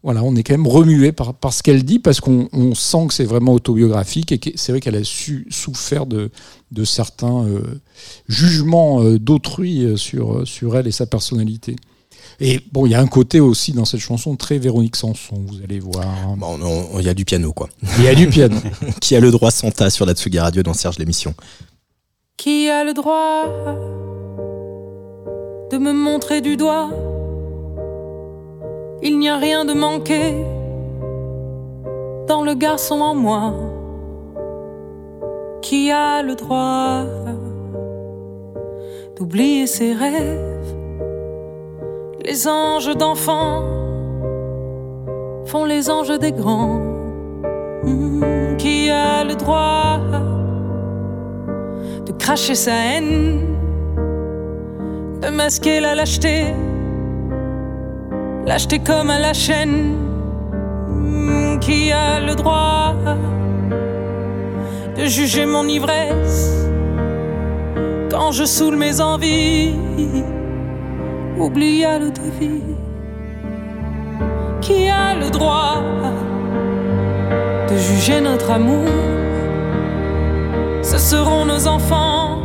voilà, 0.04 0.24
on 0.24 0.36
est 0.36 0.44
quand 0.44 0.54
même 0.54 0.68
remué 0.68 1.12
par, 1.12 1.34
par 1.34 1.52
ce 1.54 1.64
qu'elle 1.64 1.84
dit 1.84 2.00
parce 2.00 2.22
qu'on 2.22 2.48
on 2.54 2.76
sent 2.76 3.08
que 3.08 3.14
c'est 3.14 3.26
vraiment 3.26 3.54
autobiographique 3.54 4.32
et 4.32 4.38
que 4.38 4.50
c'est 4.56 4.72
vrai 4.72 4.80
qu'elle 4.80 4.96
a 4.96 5.04
su, 5.04 5.48
souffert 5.50 6.06
de, 6.06 6.30
de 6.72 6.84
certains 6.86 7.46
euh, 7.46 7.62
jugements 8.28 9.02
euh, 9.02 9.20
d'autrui 9.20 9.84
euh, 9.84 9.98
sur, 9.98 10.48
sur 10.48 10.78
elle 10.78 10.88
et 10.88 10.92
sa 10.92 11.06
personnalité. 11.08 11.76
Et 12.40 12.60
bon, 12.72 12.86
il 12.86 12.92
y 12.92 12.96
a 12.96 13.02
un 13.02 13.08
côté 13.08 13.40
aussi 13.40 13.72
dans 13.74 13.86
cette 13.86 14.00
chanson 14.00 14.36
très 14.36 14.60
Véronique 14.60 14.96
Sanson, 14.96 15.44
vous 15.48 15.62
allez 15.64 15.80
voir. 15.80 16.06
Bon, 16.38 16.60
on- 16.62 17.00
il 17.00 17.06
y 17.06 17.10
a 17.10 17.14
du 17.16 17.26
piano, 17.26 17.52
quoi. 17.52 17.68
Il 17.98 18.04
y 18.04 18.08
a 18.08 18.14
du 18.16 18.28
piano. 18.28 18.56
qui 19.02 19.16
a 19.16 19.20
le 19.20 19.32
droit 19.32 19.50
Santa 19.50 19.90
sur 19.90 20.06
la 20.06 20.14
Tsugi 20.14 20.38
Radio 20.40 20.62
dans 20.62 20.74
Serge 20.74 21.00
l'émission 21.00 21.34
Qui 22.38 22.70
a 22.70 22.84
le 22.84 22.94
droit 22.94 23.46
de 25.72 25.78
me 25.78 25.92
montrer 25.92 26.42
du 26.42 26.56
doigt 26.58 26.92
Il 29.02 29.20
n'y 29.20 29.30
a 29.30 29.38
rien 29.38 29.64
de 29.64 29.74
manqué 29.74 30.34
dans 32.28 32.44
le 32.44 32.56
garçon 32.56 33.00
en 33.00 33.16
moi. 33.16 33.54
Qui 35.62 35.92
a 35.92 36.24
le 36.24 36.36
droit 36.36 37.04
d'oublier 39.16 39.68
ses 39.68 39.94
rêves 39.94 40.76
Les 42.26 42.48
anges 42.48 42.96
d'enfants 42.96 43.64
font 45.46 45.66
les 45.66 45.90
anges 45.90 46.18
des 46.20 46.32
grands. 46.32 46.82
Hmm, 47.84 48.58
qui 48.58 48.90
a 48.90 49.24
le 49.24 49.36
droit 49.36 50.00
de 52.06 52.12
cracher 52.14 52.56
sa 52.56 52.74
haine, 52.74 53.42
de 55.22 55.30
masquer 55.30 55.80
la 55.80 55.96
lâcheté, 55.96 56.54
lâcheté 58.48 58.80
comme 58.80 59.10
à 59.12 59.20
la 59.20 59.34
chaîne. 59.34 59.94
Hmm, 60.88 61.60
Qui 61.60 61.92
a 61.92 62.20
le 62.20 62.34
droit 62.34 62.96
de 64.98 65.06
juger 65.06 65.46
mon 65.46 65.68
ivresse 65.68 66.68
quand 68.10 68.32
je 68.32 68.46
saoule 68.46 68.78
mes 68.78 69.00
envies, 69.00 69.76
oublie 71.38 71.86
à 71.86 72.00
l'eau 72.00 72.10
de 72.10 72.30
vie. 72.40 72.76
Qui 74.62 74.90
a 74.90 75.14
le 75.14 75.30
droit 75.30 75.84
de 77.70 77.78
juger 77.78 78.22
notre 78.22 78.50
amour? 78.50 78.88
Ce 80.82 80.98
seront 80.98 81.46
nos 81.46 81.68
enfants 81.68 82.40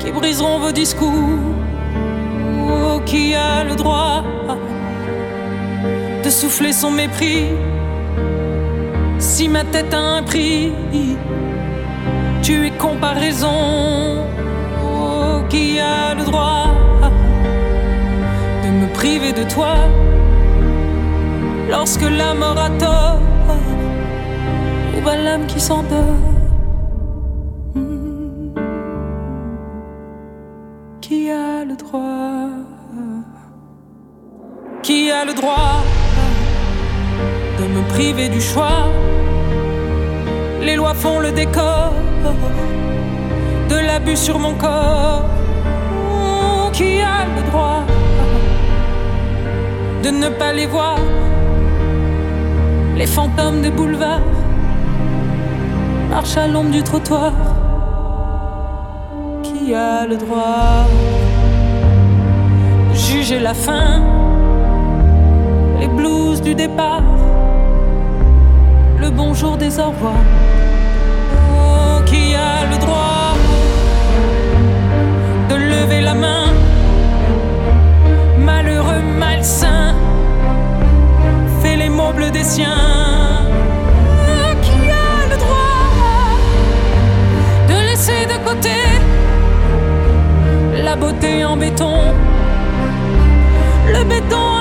qui 0.00 0.10
briseront 0.10 0.58
vos 0.58 0.72
discours. 0.72 1.38
Qui 3.10 3.34
a 3.34 3.64
le 3.64 3.74
droit 3.74 4.22
de 6.22 6.30
souffler 6.30 6.72
son 6.72 6.92
mépris 6.92 7.46
Si 9.18 9.48
ma 9.48 9.64
tête 9.64 9.92
a 9.92 9.98
un 9.98 10.22
prix, 10.22 10.70
tu 12.40 12.66
es 12.68 12.70
comparaison. 12.70 14.24
Oh, 14.84 15.42
qui 15.48 15.80
a 15.80 16.14
le 16.14 16.22
droit 16.22 16.68
de 18.62 18.68
me 18.68 18.86
priver 18.94 19.32
de 19.32 19.42
toi? 19.42 19.74
Lorsque 21.68 22.08
la 22.08 22.32
mort 22.34 22.58
a 22.58 22.70
tort 22.78 23.18
ou 24.96 25.00
bien 25.02 25.16
l'âme 25.16 25.46
qui 25.48 25.60
s'endort. 25.60 26.30
Hmm. 27.74 28.54
Qui 31.00 31.28
a 31.30 31.64
le 31.64 31.74
droit? 31.74 32.69
Qui 34.90 35.08
a 35.08 35.24
le 35.24 35.34
droit 35.34 35.84
de 37.60 37.64
me 37.64 37.82
priver 37.90 38.28
du 38.28 38.40
choix 38.40 38.88
Les 40.60 40.74
lois 40.74 40.94
font 40.94 41.20
le 41.20 41.30
décor 41.30 41.92
de 43.68 43.76
l'abus 43.86 44.16
sur 44.16 44.40
mon 44.40 44.54
corps. 44.54 45.26
Qui 46.72 47.00
a 47.02 47.18
le 47.36 47.42
droit 47.50 47.84
de 50.02 50.10
ne 50.10 50.28
pas 50.28 50.52
les 50.52 50.66
voir? 50.66 50.98
Les 52.96 53.06
fantômes 53.06 53.62
des 53.62 53.70
boulevards 53.70 54.32
marchent 56.10 56.36
à 56.36 56.48
l'ombre 56.48 56.72
du 56.72 56.82
trottoir. 56.82 57.32
Qui 59.44 59.72
a 59.72 60.04
le 60.04 60.16
droit 60.16 60.84
de 62.90 62.94
juger 62.96 63.38
la 63.38 63.54
fin, 63.54 64.19
les 65.80 65.88
blues 65.88 66.42
du 66.42 66.54
départ, 66.54 67.02
le 68.98 69.08
bonjour 69.08 69.56
des 69.56 69.80
au. 69.80 70.20
Oh, 71.50 72.02
qui 72.04 72.34
a 72.34 72.66
le 72.70 72.76
droit 72.84 73.34
de 75.48 75.54
lever 75.54 76.02
la 76.02 76.12
main, 76.12 76.44
malheureux, 78.38 79.02
malsain 79.18 79.94
fait 81.62 81.76
les 81.76 81.88
meubles 81.88 82.30
des 82.30 82.44
siens. 82.44 83.46
Qui 84.66 84.80
a 85.06 85.12
le 85.32 85.36
droit 85.44 85.82
de 87.70 87.76
laisser 87.88 88.26
de 88.32 88.36
côté 88.48 88.76
la 90.84 90.94
beauté 90.94 91.42
en 91.42 91.56
béton, 91.56 91.96
le 93.94 94.04
béton 94.04 94.59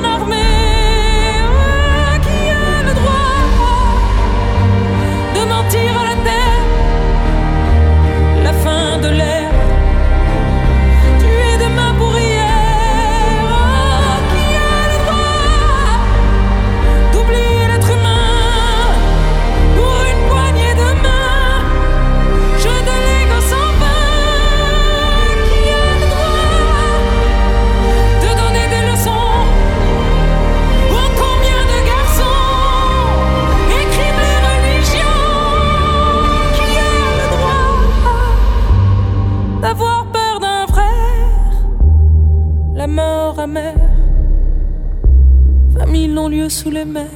sous 46.50 46.72
les 46.72 46.86
mers. 46.86 47.08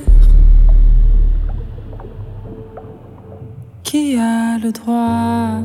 Qui 3.84 4.18
a 4.18 4.58
le 4.60 4.72
droit 4.72 5.60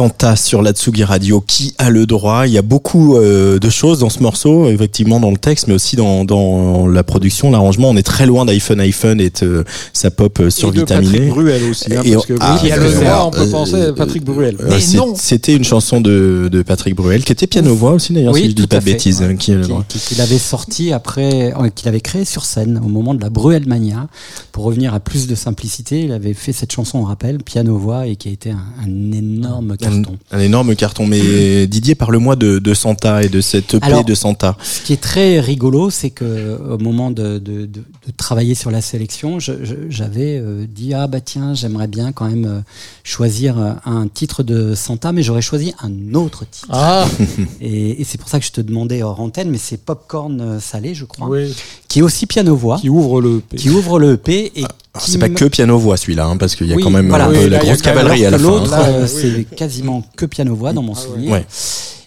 Santa 0.00 0.34
sur 0.34 0.62
la 0.62 0.72
Tsugi 0.72 1.04
Radio. 1.04 1.42
Qui 1.46 1.74
a 1.76 1.90
le 1.90 2.06
droit 2.06 2.46
Il 2.46 2.54
y 2.54 2.58
a 2.58 2.62
beaucoup 2.62 3.16
euh, 3.18 3.58
de 3.58 3.68
choses 3.68 3.98
dans 3.98 4.08
ce 4.08 4.22
morceau, 4.22 4.66
effectivement 4.70 5.20
dans 5.20 5.30
le 5.30 5.36
texte, 5.36 5.68
mais 5.68 5.74
aussi 5.74 5.94
dans, 5.94 6.24
dans 6.24 6.86
la 6.86 7.02
production, 7.04 7.50
l'arrangement. 7.50 7.90
On 7.90 7.96
est 7.98 8.02
très 8.02 8.24
loin 8.24 8.46
d'iPhone 8.46 8.80
iPhone 8.80 9.20
et 9.20 9.28
de 9.28 9.62
sa 9.92 10.10
pop 10.10 10.38
euh, 10.40 10.44
Et 10.44 10.46
de 10.46 10.50
survitaminée. 10.50 11.18
Patrick 11.18 11.34
Bruel 11.34 11.62
aussi. 11.70 11.94
hein, 11.94 12.00
Et 12.02 12.12
parce 12.14 12.24
on- 12.24 12.28
que 12.28 12.38
ah, 12.40 12.58
qui 12.58 12.72
a 12.72 12.76
le 12.78 12.84
euh, 12.86 13.00
droit, 13.00 13.24
on 13.26 13.30
peut 13.30 13.40
euh, 13.42 13.50
penser 13.50 13.82
à 13.82 13.92
Patrick 13.92 14.24
Bruel. 14.24 14.56
Euh, 14.60 14.68
Mais 14.70 14.80
c'est- 14.80 14.96
non 14.96 15.12
C'était 15.14 15.54
une 15.54 15.64
chanson 15.64 16.00
de, 16.00 16.48
de 16.50 16.62
Patrick 16.62 16.94
Bruel, 16.96 17.22
qui 17.22 17.32
était 17.32 17.46
piano-voix 17.46 17.92
aussi 17.92 18.14
d'ailleurs, 18.14 18.32
Oui, 18.32 18.40
si 18.40 18.46
je 18.46 18.52
dis 18.54 18.62
tout 18.62 18.68
pas 18.68 18.80
de 18.80 18.84
bêtises. 18.86 19.20
ouais. 19.20 19.26
hein, 19.26 19.36
qui 19.36 19.52
a 19.52 19.56
le 19.56 19.60
Qui- 19.64 19.68
droit. 19.68 19.84
qui- 19.86 19.98
qu'il 19.98 20.20
avait 20.22 20.38
sorti 20.38 20.94
après, 20.94 21.52
euh, 21.52 21.68
qu'il 21.74 21.88
avait 21.88 22.00
créé 22.00 22.24
sur 22.24 22.46
scène 22.46 22.80
au 22.82 22.88
moment 22.88 23.12
de 23.12 23.20
la 23.20 23.28
Bruelmania. 23.28 24.08
Pour 24.52 24.64
revenir 24.64 24.94
à 24.94 25.00
plus 25.00 25.26
de 25.26 25.34
simplicité, 25.34 26.00
il 26.04 26.12
avait 26.12 26.32
fait 26.32 26.54
cette 26.54 26.72
chanson, 26.72 27.00
on 27.00 27.04
rappelle, 27.04 27.36
piano-voix, 27.42 28.06
et 28.06 28.16
qui 28.16 28.30
a 28.30 28.32
été 28.32 28.50
un, 28.52 28.64
un 28.82 29.12
énorme 29.12 29.72
Un 29.72 29.76
carton. 29.90 30.18
Un, 30.30 30.38
énorme 30.38 30.76
carton. 30.76 31.06
Mais 31.06 31.66
Didier, 31.66 31.94
parle-moi 31.94 32.36
de, 32.36 32.58
de, 32.58 32.74
Santa 32.74 33.22
et 33.22 33.28
de 33.28 33.40
cette 33.40 33.74
EP 33.74 34.04
de 34.04 34.14
Santa. 34.14 34.56
Ce 34.62 34.80
qui 34.82 34.92
est 34.92 35.00
très 35.00 35.40
rigolo, 35.40 35.90
c'est 35.90 36.10
que 36.10 36.58
au 36.70 36.78
moment 36.78 37.10
de, 37.10 37.38
de, 37.38 37.66
de, 37.66 37.82
travailler 38.16 38.54
sur 38.54 38.70
la 38.70 38.80
sélection, 38.80 39.38
j'avais 39.40 40.38
euh, 40.38 40.66
dit 40.68 40.94
ah 40.94 41.06
bah 41.06 41.20
tiens, 41.20 41.54
j'aimerais 41.54 41.86
bien 41.86 42.12
quand 42.12 42.28
même 42.28 42.44
euh, 42.44 42.60
choisir 43.04 43.58
euh, 43.58 43.72
un 43.84 44.08
titre 44.08 44.42
de 44.42 44.74
Santa, 44.74 45.12
mais 45.12 45.22
j'aurais 45.22 45.42
choisi 45.42 45.74
un 45.82 46.14
autre 46.14 46.44
titre. 46.50 46.68
Ah. 46.70 47.06
et, 47.60 48.00
et 48.00 48.04
c'est 48.04 48.18
pour 48.18 48.28
ça 48.28 48.38
que 48.38 48.46
je 48.46 48.52
te 48.52 48.60
demandais 48.60 49.02
hors 49.02 49.20
antenne, 49.20 49.50
mais 49.50 49.58
c'est 49.58 49.78
Popcorn 49.78 50.60
Salé, 50.60 50.94
je 50.94 51.04
crois, 51.04 51.28
oui. 51.28 51.54
qui 51.88 52.00
est 52.00 52.02
aussi 52.02 52.26
piano 52.26 52.56
voix, 52.56 52.78
qui 52.78 52.88
ouvre 52.88 53.20
le 53.20 53.38
EP. 53.38 53.56
qui 53.56 53.70
ouvre 53.70 53.98
le 53.98 54.14
EP 54.14 54.52
et 54.60 54.64
c'est 54.98 55.18
pas 55.18 55.28
que 55.28 55.44
piano 55.44 55.78
voix 55.78 55.96
celui-là, 55.96 56.26
hein, 56.26 56.36
parce 56.36 56.56
qu'il 56.56 56.66
y 56.66 56.72
a 56.72 56.76
quand 56.76 56.90
même 56.90 57.12
un 57.12 57.32
peu 57.32 57.46
la 57.46 57.58
grosse 57.58 57.82
cavalerie 57.82 58.26
à 58.26 58.30
la 58.30 58.38
fin. 58.38 58.44
L'autre, 58.44 58.74
euh, 58.76 59.06
c'est 59.06 59.44
quasiment 59.56 60.02
que 60.16 60.26
piano 60.26 60.54
voix 60.54 60.72
dans 60.72 60.82
mon 60.82 60.94
ah 60.94 61.00
souvenir. 61.00 61.30
Ouais. 61.30 61.46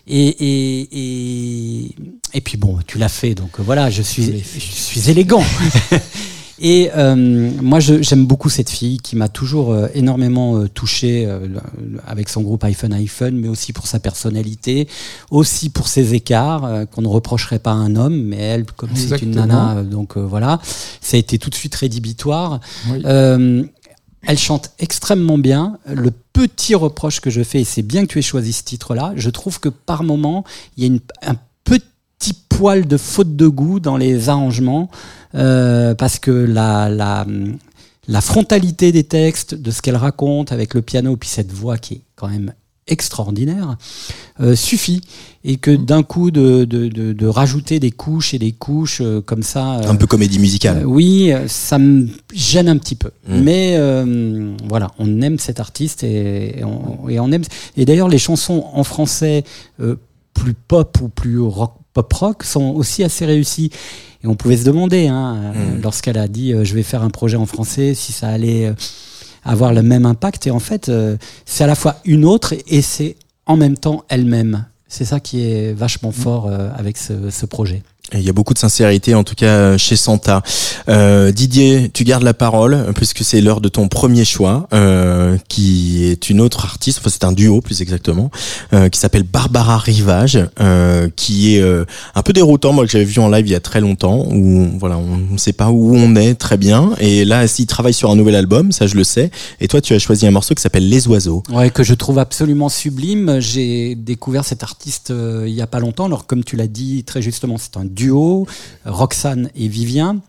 Et, 0.06 0.28
et, 0.28 0.90
et, 0.92 1.96
et, 2.34 2.42
puis 2.42 2.58
bon, 2.58 2.78
tu 2.86 2.98
l'as 2.98 3.08
fait, 3.08 3.36
donc 3.36 3.52
voilà, 3.60 3.90
je 3.90 4.02
suis, 4.02 4.44
je 4.54 4.60
suis 4.60 5.10
élégant. 5.10 5.44
Et 6.66 6.90
euh, 6.96 7.52
moi, 7.62 7.82
j'aime 7.82 8.26
beaucoup 8.26 8.50
cette 8.50 8.70
fille 8.70 8.98
qui 8.98 9.18
m'a 9.18 9.28
toujours 9.28 9.74
euh, 9.74 9.90
énormément 9.94 10.56
euh, 10.58 10.70
touché 10.70 11.26
euh, 11.28 11.46
avec 12.08 12.30
son 12.30 12.42
groupe 12.42 12.64
iPhone 12.64 12.94
iPhone, 12.94 13.36
mais 13.36 13.50
aussi 13.50 13.74
pour 13.74 13.86
sa 13.86 14.00
personnalité, 14.00 14.88
aussi 15.30 15.70
pour 15.70 15.90
ses 15.90 16.14
écarts 16.14 16.64
euh, 16.64 16.86
qu'on 16.86 17.02
ne 17.02 17.10
reprocherait 17.10 17.60
pas 17.60 17.72
à 17.72 17.76
un 17.76 17.98
homme, 17.98 18.16
mais 18.16 18.38
elle, 18.38 18.66
comme 18.66 18.92
c'est 18.96 19.22
une 19.22 19.32
nana, 19.32 19.84
donc 19.84 20.18
voilà, 20.18 20.62
ça 21.02 21.18
a 21.18 21.20
été 21.20 21.38
tout 21.38 21.50
de 21.50 21.56
suite 21.56 21.76
rédhibitoire. 21.76 22.62
Oui. 22.90 23.04
Elle 24.26 24.38
chante 24.40 24.72
extrêmement 24.80 25.38
bien. 25.38 25.80
Le 25.86 26.10
petit 26.32 26.76
reproche 26.76 27.20
que 27.20 27.30
je 27.30 27.44
fais, 27.44 27.60
et 27.60 27.66
c'est 27.66 27.82
bien 27.82 28.04
que 28.06 28.14
tu 28.14 28.20
aies 28.20 28.22
choisi 28.22 28.54
ce 28.54 28.64
titre-là, 28.64 29.12
je 29.18 29.30
trouve 29.30 29.60
que 29.60 29.68
par 29.68 30.04
moment, 30.04 30.46
il 30.78 30.84
y 30.84 30.86
a 30.86 30.88
une, 30.88 31.02
un 31.24 31.36
petit 32.24 32.34
poil 32.48 32.88
de 32.88 32.98
faute 32.98 33.36
de 33.36 33.48
goût 33.48 33.80
dans 33.80 33.98
les 33.98 34.30
arrangements. 34.30 34.90
Euh, 35.36 35.96
parce 35.96 36.20
que 36.20 36.32
la, 36.32 36.90
la, 36.90 37.26
la 38.08 38.22
frontalité 38.22 38.92
des 38.92 39.04
textes, 39.04 39.56
de 39.56 39.72
ce 39.72 39.82
qu'elle 39.82 39.96
raconte 39.96 40.52
avec 40.52 40.74
le 40.74 40.82
piano, 40.82 41.18
puis 41.18 41.30
cette 41.30 41.52
voix 41.52 41.78
qui 41.78 41.96
est 41.96 42.02
quand 42.16 42.30
même 42.30 42.54
extraordinaire, 42.88 43.78
euh, 44.40 44.56
suffit. 44.56 45.02
Et 45.44 45.58
que 45.58 45.72
d'un 45.72 46.04
coup, 46.04 46.32
de, 46.32 46.64
de, 46.64 46.88
de, 46.88 47.12
de, 47.12 47.28
rajouter 47.28 47.80
des 47.80 47.92
couches 47.92 48.34
et 48.34 48.40
des 48.40 48.54
couches 48.54 49.02
euh, 49.02 49.20
comme 49.20 49.44
ça. 49.44 49.82
un 49.90 49.96
peu 49.96 50.08
comédie 50.08 50.40
musicale. 50.40 50.86
oui, 50.86 51.34
ça 51.48 51.80
me 51.80 52.08
gêne 52.34 52.70
un 52.70 52.78
petit 52.78 52.96
peu. 52.96 53.12
Mm. 53.28 53.40
Mais 53.42 53.78
voilà, 54.70 54.92
on 55.00 55.22
aime 55.22 55.40
cet 55.40 55.60
artiste 55.60 56.04
et, 56.04 56.60
et, 56.60 56.64
on, 56.64 57.10
et 57.10 57.20
on, 57.20 57.32
aime. 57.32 57.44
Et 57.76 57.84
d'ailleurs, 57.86 58.08
les 58.08 58.20
chansons 58.20 58.66
en 58.72 58.84
français 58.86 59.44
plus 60.34 60.54
pop 60.54 60.98
ou 61.02 61.10
plus 61.10 61.40
rock, 61.40 61.74
pop 61.94 62.12
rock 62.14 62.44
sont 62.44 62.72
aussi 62.72 63.04
assez 63.04 63.26
réussies. 63.26 63.72
Et 64.24 64.28
on 64.28 64.36
pouvait 64.36 64.58
se 64.58 64.64
demander, 64.64 65.08
hein, 65.08 65.54
euh, 65.56 65.78
mm. 65.78 65.82
lorsqu'elle 65.82 66.18
a 66.18 66.28
dit 66.28 66.54
euh, 66.54 66.64
je 66.64 66.74
vais 66.76 66.84
faire 66.84 67.04
un 67.04 67.10
projet 67.10 67.38
en 67.38 67.46
français, 67.46 67.94
si 67.94 68.14
ça 68.14 68.30
allait 68.30 68.68
euh, 68.68 68.74
avoir 69.44 69.74
le 69.74 69.84
même 69.84 70.06
impact. 70.06 70.48
Et 70.48 70.52
en 70.52 70.60
fait, 70.60 70.92
c'est 71.46 71.64
à 71.64 71.68
la 71.68 71.76
fois 71.76 71.98
une 72.06 72.26
autre 72.26 72.54
et 72.68 72.82
c'est 72.82 73.16
en 73.46 73.58
même 73.58 73.78
temps 73.78 74.06
elle-même. 74.08 74.66
C'est 74.88 75.06
ça 75.06 75.20
qui 75.20 75.42
est 75.42 75.74
vachement 75.74 76.10
mm. 76.10 76.14
fort 76.14 76.52
avec 76.76 76.98
ce, 76.98 77.30
ce 77.30 77.46
projet. 77.46 77.84
Il 78.12 78.22
y 78.22 78.30
a 78.30 78.34
beaucoup 78.34 78.54
de 78.54 78.60
sincérité, 78.60 79.16
en 79.16 79.24
tout 79.24 79.34
cas 79.34 79.78
chez 79.78 79.96
Santa. 79.96 80.44
Euh, 80.88 81.32
Didier, 81.32 81.90
tu 81.92 82.04
gardes 82.04 82.24
la 82.24 82.36
parole 82.36 82.94
puisque 82.96 83.24
c'est 83.24 83.42
l'heure 83.42 83.62
de 83.62 83.70
ton 83.70 83.88
premier 83.88 84.26
choix, 84.26 84.68
euh, 84.74 85.38
qui 85.48 86.04
est 86.06 86.30
une 86.30 86.40
autre 86.42 86.66
artiste. 86.66 87.00
Enfin, 87.00 87.10
c'est 87.10 87.24
un 87.24 87.32
duo 87.32 87.62
plus 87.62 87.82
exactement, 87.82 88.30
euh, 88.74 88.90
qui 88.90 89.00
s'appelle 89.00 89.24
Barbara 89.24 89.78
Rivage, 89.78 90.38
euh, 90.60 91.10
qui 91.16 91.56
est 91.56 91.62
euh, 91.62 91.86
un 92.14 92.22
peu 92.22 92.34
déroutant. 92.34 92.72
Moi, 92.74 92.86
que 92.86 92.92
j'avais 92.92 93.04
vu 93.06 93.20
en 93.20 93.30
live 93.30 93.48
il 93.48 93.52
y 93.52 93.56
a 93.56 93.60
très 93.60 93.82
longtemps, 93.82 94.28
où 94.30 94.68
voilà, 94.78 94.98
on 94.98 95.18
ne 95.18 95.38
sait 95.38 95.54
pas 95.54 95.72
où 95.72 95.96
on 95.96 96.16
est 96.16 96.36
très 96.36 96.58
bien. 96.58 96.92
Et 97.00 97.26
là, 97.26 97.48
s'il 97.48 97.66
travaille 97.66 97.94
sur 97.94 98.12
un 98.12 98.16
nouvel 98.16 98.36
album, 98.36 98.72
ça 98.72 98.86
je 98.86 98.96
le 98.96 99.04
sais. 99.04 99.32
Et 99.60 99.68
toi, 99.68 99.82
tu 99.82 99.94
as 99.96 100.00
choisi 100.00 100.28
un 100.28 100.32
morceau 100.32 100.54
qui 100.54 100.62
s'appelle 100.62 100.88
Les 100.88 101.08
Oiseaux. 101.08 101.42
Ouais, 101.52 101.72
que 101.72 101.84
je 101.84 101.96
trouve 101.96 102.20
absolument 102.20 102.70
sublime. 102.70 103.40
J'ai 103.40 103.96
découvert 103.96 104.46
cet 104.46 104.62
artiste 104.62 105.10
euh, 105.10 105.46
il 105.48 105.54
y 105.56 105.62
a 105.62 105.68
pas 105.68 105.80
longtemps. 105.80 106.06
Alors, 106.06 106.28
comme 106.28 106.44
tu 106.44 106.58
l'as 106.58 106.68
dit 106.68 107.04
très 107.06 107.22
justement, 107.22 107.58
c'est 107.58 107.78
un 107.78 107.86
duo, 107.94 108.48
Roxane 108.86 109.50
et 109.56 109.68
Vivien. 109.68 110.20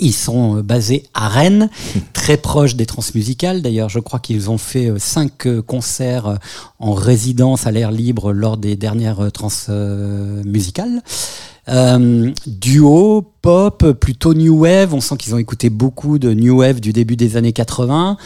Ils 0.00 0.14
sont 0.14 0.56
euh, 0.56 0.62
basés 0.62 1.04
à 1.14 1.28
Rennes, 1.28 1.70
très 2.12 2.36
proches 2.36 2.76
des 2.76 2.86
transmusicales. 2.86 3.62
D'ailleurs, 3.62 3.88
je 3.88 3.98
crois 4.00 4.20
qu'ils 4.20 4.50
ont 4.50 4.58
fait 4.58 4.90
euh, 4.90 4.98
cinq 4.98 5.46
euh, 5.46 5.62
concerts 5.62 6.38
en 6.78 6.92
résidence 6.92 7.66
à 7.66 7.70
l'air 7.70 7.90
libre 7.90 8.32
lors 8.32 8.56
des 8.56 8.76
dernières 8.76 9.32
transmusicales. 9.32 11.02
Euh, 11.68 12.30
duo, 12.46 13.32
pop, 13.42 13.92
plutôt 13.92 14.34
new 14.34 14.60
wave. 14.60 14.94
On 14.94 15.00
sent 15.00 15.16
qu'ils 15.16 15.34
ont 15.34 15.38
écouté 15.38 15.70
beaucoup 15.70 16.18
de 16.18 16.32
new 16.32 16.58
wave 16.58 16.80
du 16.80 16.92
début 16.92 17.16
des 17.16 17.36
années 17.36 17.52
80. 17.52 18.16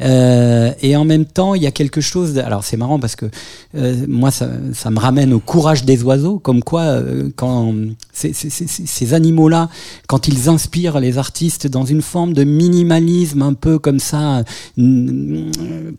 Euh, 0.00 0.72
et 0.80 0.96
en 0.96 1.04
même 1.04 1.24
temps, 1.24 1.54
il 1.54 1.62
y 1.62 1.66
a 1.66 1.70
quelque 1.70 2.00
chose. 2.00 2.38
alors 2.38 2.64
c'est 2.64 2.76
marrant 2.76 3.00
parce 3.00 3.16
que 3.16 3.26
euh, 3.76 3.96
moi, 4.06 4.30
ça, 4.30 4.48
ça, 4.72 4.90
me 4.90 4.98
ramène 4.98 5.32
au 5.32 5.40
courage 5.40 5.84
des 5.84 6.02
oiseaux, 6.02 6.38
comme 6.38 6.62
quoi 6.62 6.82
euh, 6.82 7.30
quand 7.34 7.74
ces, 8.12 9.14
animaux-là, 9.14 9.68
quand 10.06 10.28
ils 10.28 10.48
inspirent 10.48 11.00
les 11.00 11.18
artistes 11.18 11.66
dans 11.66 11.84
une 11.84 12.02
forme 12.02 12.32
de 12.32 12.44
minimalisme, 12.44 13.42
un 13.42 13.54
peu 13.54 13.78
comme 13.78 13.98
ça, 13.98 14.44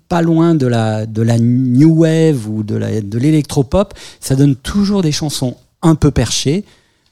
pas 0.08 0.22
loin 0.22 0.56
de 0.56 0.68
la 0.68 1.06
de 1.06 1.22
la 1.22 1.38
new 1.40 2.04
wave 2.04 2.48
ou 2.50 2.64
de 2.64 2.76
la 2.76 3.02
de 3.02 3.18
l'électropop, 3.18 3.94
ça 4.20 4.36
donne 4.36 4.56
toujours 4.56 5.02
des 5.02 5.12
chansons 5.12 5.56
un 5.82 5.96
peu 5.96 6.12
perchées 6.12 6.66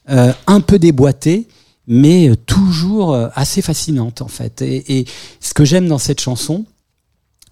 euh, 0.09 0.31
un 0.47 0.61
peu 0.61 0.79
déboîtée, 0.79 1.47
mais 1.87 2.29
euh, 2.29 2.35
toujours 2.35 3.13
euh, 3.13 3.29
assez 3.33 3.61
fascinante 3.61 4.21
en 4.21 4.27
fait. 4.27 4.61
Et, 4.61 4.99
et 4.99 5.05
ce 5.39 5.53
que 5.53 5.65
j'aime 5.65 5.87
dans 5.87 5.97
cette 5.97 6.19
chanson, 6.19 6.65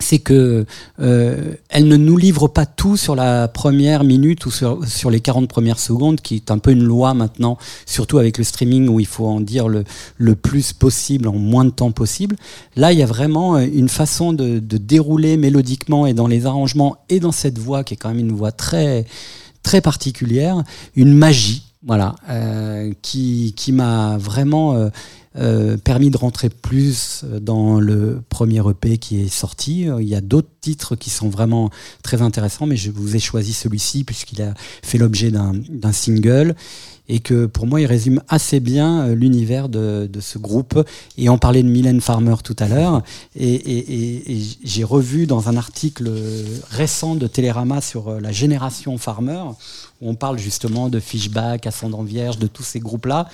c'est 0.01 0.19
que 0.19 0.65
euh, 0.99 1.53
elle 1.69 1.87
ne 1.87 1.95
nous 1.95 2.17
livre 2.17 2.49
pas 2.49 2.65
tout 2.65 2.97
sur 2.97 3.15
la 3.15 3.47
première 3.47 4.03
minute 4.03 4.45
ou 4.45 4.51
sur, 4.51 4.85
sur 4.85 5.09
les 5.09 5.21
40 5.21 5.47
premières 5.47 5.79
secondes, 5.79 6.19
qui 6.19 6.35
est 6.35 6.51
un 6.51 6.57
peu 6.57 6.71
une 6.71 6.83
loi 6.83 7.13
maintenant, 7.13 7.57
surtout 7.85 8.17
avec 8.17 8.37
le 8.37 8.43
streaming 8.43 8.89
où 8.89 8.99
il 8.99 9.05
faut 9.05 9.25
en 9.25 9.39
dire 9.39 9.69
le, 9.69 9.85
le 10.17 10.35
plus 10.35 10.73
possible 10.73 11.29
en 11.29 11.33
moins 11.35 11.63
de 11.63 11.69
temps 11.69 11.91
possible. 11.91 12.35
Là, 12.75 12.91
il 12.91 12.99
y 12.99 13.03
a 13.03 13.07
vraiment 13.07 13.57
une 13.57 13.87
façon 13.87 14.33
de, 14.33 14.59
de 14.59 14.77
dérouler 14.77 15.37
mélodiquement 15.37 16.05
et 16.07 16.13
dans 16.13 16.27
les 16.27 16.45
arrangements 16.45 16.97
et 17.07 17.21
dans 17.21 17.31
cette 17.31 17.57
voix 17.57 17.85
qui 17.85 17.93
est 17.93 17.97
quand 17.97 18.09
même 18.09 18.19
une 18.19 18.35
voix 18.35 18.51
très 18.51 19.05
très 19.63 19.81
particulière, 19.81 20.63
une 20.95 21.13
magie 21.13 21.63
voilà, 21.85 22.15
euh, 22.29 22.91
qui, 23.01 23.53
qui 23.55 23.71
m'a 23.71 24.17
vraiment 24.17 24.73
euh, 24.73 24.89
euh, 25.37 25.77
permis 25.77 26.09
de 26.09 26.17
rentrer 26.17 26.49
plus 26.49 27.23
dans 27.41 27.79
le 27.79 28.21
premier 28.29 28.61
EP 28.67 28.97
qui 28.97 29.21
est 29.21 29.27
sorti. 29.27 29.87
Il 29.99 30.07
y 30.07 30.15
a 30.15 30.21
d'autres 30.21 30.49
titres 30.61 30.95
qui 30.95 31.11
sont 31.11 31.29
vraiment 31.29 31.69
très 32.01 32.23
intéressants, 32.23 32.65
mais 32.65 32.75
je 32.75 32.89
vous 32.89 33.15
ai 33.15 33.19
choisi 33.19 33.53
celui-ci 33.53 34.03
puisqu'il 34.03 34.41
a 34.41 34.53
fait 34.81 34.97
l'objet 34.97 35.31
d'un 35.31 35.91
single 35.91 36.55
et 37.07 37.19
que 37.19 37.45
pour 37.45 37.67
moi 37.67 37.81
il 37.81 37.85
résume 37.85 38.23
assez 38.29 38.59
bien 38.59 39.09
l'univers 39.09 39.69
de, 39.69 40.09
de, 40.11 40.19
ce 40.21 40.39
groupe. 40.39 40.83
Et 41.19 41.29
on 41.29 41.37
parlait 41.37 41.61
de 41.61 41.69
Mylène 41.69 42.01
Farmer 42.01 42.37
tout 42.43 42.55
à 42.57 42.67
l'heure, 42.67 43.03
et, 43.35 43.53
et, 43.53 44.37
et 44.37 44.41
j'ai 44.63 44.83
revu 44.83 45.27
dans 45.27 45.49
un 45.49 45.55
article 45.55 46.09
récent 46.71 47.13
de 47.13 47.27
Télérama 47.27 47.79
sur 47.79 48.19
la 48.19 48.31
génération 48.31 48.97
Farmer, 48.97 49.43
où 50.01 50.09
on 50.09 50.15
parle 50.15 50.37
justement 50.37 50.89
de 50.89 50.99
Fishback, 50.99 51.67
Ascendant 51.67 52.03
Vierge, 52.03 52.37
de 52.37 52.47
tous 52.47 52.63
ces 52.63 52.79
groupes-là, 52.79 53.27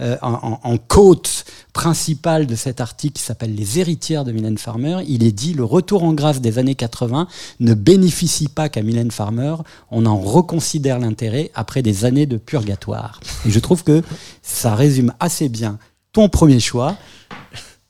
euh, 0.00 0.16
en, 0.22 0.78
côte 0.78 1.44
principale 1.72 2.46
de 2.46 2.54
cet 2.54 2.80
article 2.80 3.14
qui 3.14 3.22
s'appelle 3.22 3.54
Les 3.54 3.78
héritières 3.78 4.24
de 4.24 4.32
Mylène 4.32 4.58
Farmer, 4.58 4.98
il 5.06 5.22
est 5.22 5.32
dit 5.32 5.54
le 5.54 5.64
retour 5.64 6.04
en 6.04 6.12
grâce 6.12 6.40
des 6.40 6.58
années 6.58 6.74
80 6.74 7.28
ne 7.60 7.74
bénéficie 7.74 8.48
pas 8.48 8.68
qu'à 8.68 8.82
Mylène 8.82 9.10
Farmer, 9.10 9.56
on 9.90 10.06
en 10.06 10.18
reconsidère 10.18 10.98
l'intérêt 10.98 11.50
après 11.54 11.82
des 11.82 12.04
années 12.04 12.26
de 12.26 12.36
purgatoire. 12.36 13.20
Et 13.46 13.50
je 13.50 13.58
trouve 13.58 13.84
que 13.84 14.02
ça 14.42 14.74
résume 14.74 15.12
assez 15.20 15.48
bien 15.48 15.78
ton 16.12 16.28
premier 16.28 16.60
choix 16.60 16.96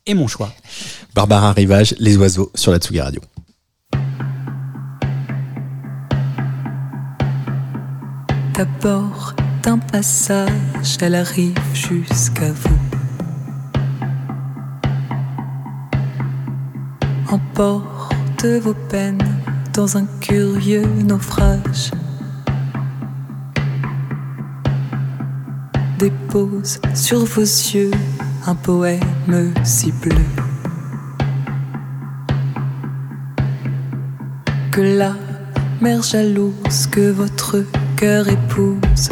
et 0.07 0.15
mon 0.15 0.27
choix. 0.27 0.53
Barbara 1.15 1.53
Rivage, 1.53 1.95
Les 1.99 2.17
Oiseaux 2.17 2.51
sur 2.55 2.73
la 2.73 2.79
Tsugi 2.79 3.01
Radio. 3.01 3.21
D'abord 8.59 9.35
d'un 9.63 9.79
passage, 9.79 10.99
elle 11.01 11.15
arrive 11.15 11.55
jusqu'à 11.73 12.51
vous. 12.51 12.79
Emporte 17.31 18.45
vos 18.61 18.75
peines 18.75 19.23
dans 19.75 19.97
un 19.97 20.07
curieux 20.21 20.89
naufrage. 21.05 21.93
Dépose 26.01 26.81
sur 26.95 27.25
vos 27.25 27.41
yeux 27.41 27.93
un 28.47 28.57
poème 28.57 29.53
si 29.63 29.93
bleu 29.93 30.15
que 34.71 34.81
là 34.81 35.15
mère 35.81 36.03
jalouse 36.03 36.87
que 36.91 37.11
votre 37.11 37.65
cœur 37.99 38.29
épouse. 38.29 39.11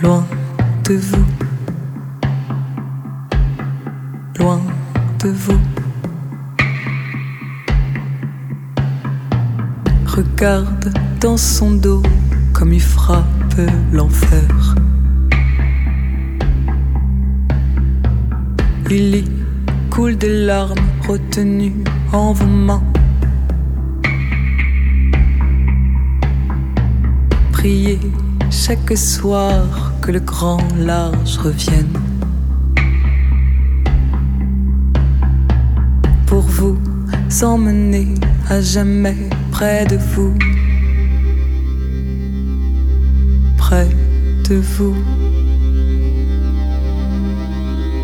Loin 0.00 0.24
de 0.88 0.94
vous, 0.94 1.26
loin 4.38 4.60
de 5.22 5.28
vous. 5.28 5.60
Regarde 10.06 10.94
dans 11.20 11.36
son 11.36 11.72
dos 11.72 12.02
comme 12.54 12.72
il 12.72 12.80
frappe 12.80 13.60
l'enfer. 13.92 14.74
Il 18.90 19.16
y 19.16 19.24
coule 19.90 20.16
des 20.16 20.46
larmes 20.46 20.88
retenues 21.06 21.84
en 22.12 22.32
vos 22.32 22.46
mains. 22.46 22.91
Priez 27.62 28.00
chaque 28.50 28.98
soir 28.98 29.92
que 30.00 30.10
le 30.10 30.18
grand 30.18 30.66
large 30.76 31.38
revienne. 31.38 31.96
Pour 36.26 36.40
vous 36.40 36.76
emmener 37.40 38.08
à 38.50 38.60
jamais 38.60 39.28
près 39.52 39.86
de 39.86 39.96
vous. 39.96 40.34
Près 43.58 43.88
de 44.48 44.56
vous. 44.56 44.96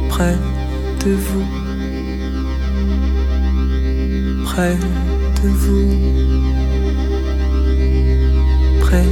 Près 0.08 0.36
de 1.04 1.10
vous. 1.14 1.46
Près 4.44 4.76
de 5.42 5.48
vous. 5.48 6.28
Près 8.82 9.04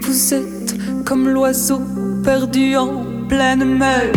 Vous 0.00 0.34
êtes 0.34 0.74
comme 1.04 1.28
l'oiseau 1.28 1.82
perdu 2.24 2.76
en 2.76 3.04
pleine 3.28 3.76
mer. 3.76 4.10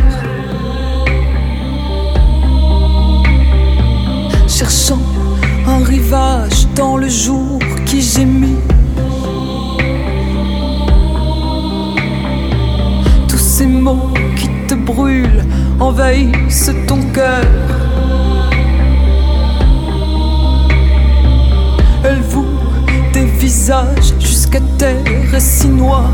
Cherchant 4.48 5.02
un 5.68 5.84
rivage 5.84 6.68
dans 6.76 6.96
le 6.96 7.10
jour 7.10 7.60
qui 7.86 8.02
gémit. 8.02 8.62
Tous 13.28 13.38
ces 13.38 13.66
mots 13.66 14.14
qui 14.38 14.48
te 14.70 14.76
brûlent 14.76 15.44
envahissent 15.78 16.72
ton 16.88 17.02
cœur. 17.14 17.44
Des 23.52 23.58
visages 23.58 24.14
jusqu'à 24.20 24.60
terre 24.78 25.40
si 25.40 25.68
noir. 25.68 26.14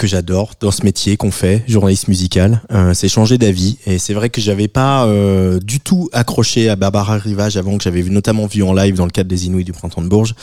Que 0.00 0.06
j'adore 0.06 0.52
dans 0.60 0.70
ce 0.70 0.82
métier 0.82 1.18
qu'on 1.18 1.30
fait, 1.30 1.62
journaliste 1.68 2.08
musical, 2.08 2.62
euh, 2.72 2.94
c'est 2.94 3.06
changer 3.06 3.36
d'avis. 3.36 3.76
Et 3.84 3.98
c'est 3.98 4.14
vrai 4.14 4.30
que 4.30 4.40
j'avais 4.40 4.66
pas 4.66 5.04
euh, 5.04 5.60
du 5.60 5.78
tout 5.78 6.08
accroché 6.14 6.70
à 6.70 6.76
Barbara 6.76 7.18
Rivage 7.18 7.58
avant 7.58 7.76
que 7.76 7.84
j'avais 7.84 8.02
notamment 8.04 8.46
vu 8.46 8.62
en 8.62 8.72
live 8.72 8.94
dans 8.94 9.04
le 9.04 9.10
cadre 9.10 9.28
des 9.28 9.46
Inouïs 9.46 9.66
du 9.66 9.72
printemps 9.72 10.00
de 10.00 10.08
Bourges 10.08 10.34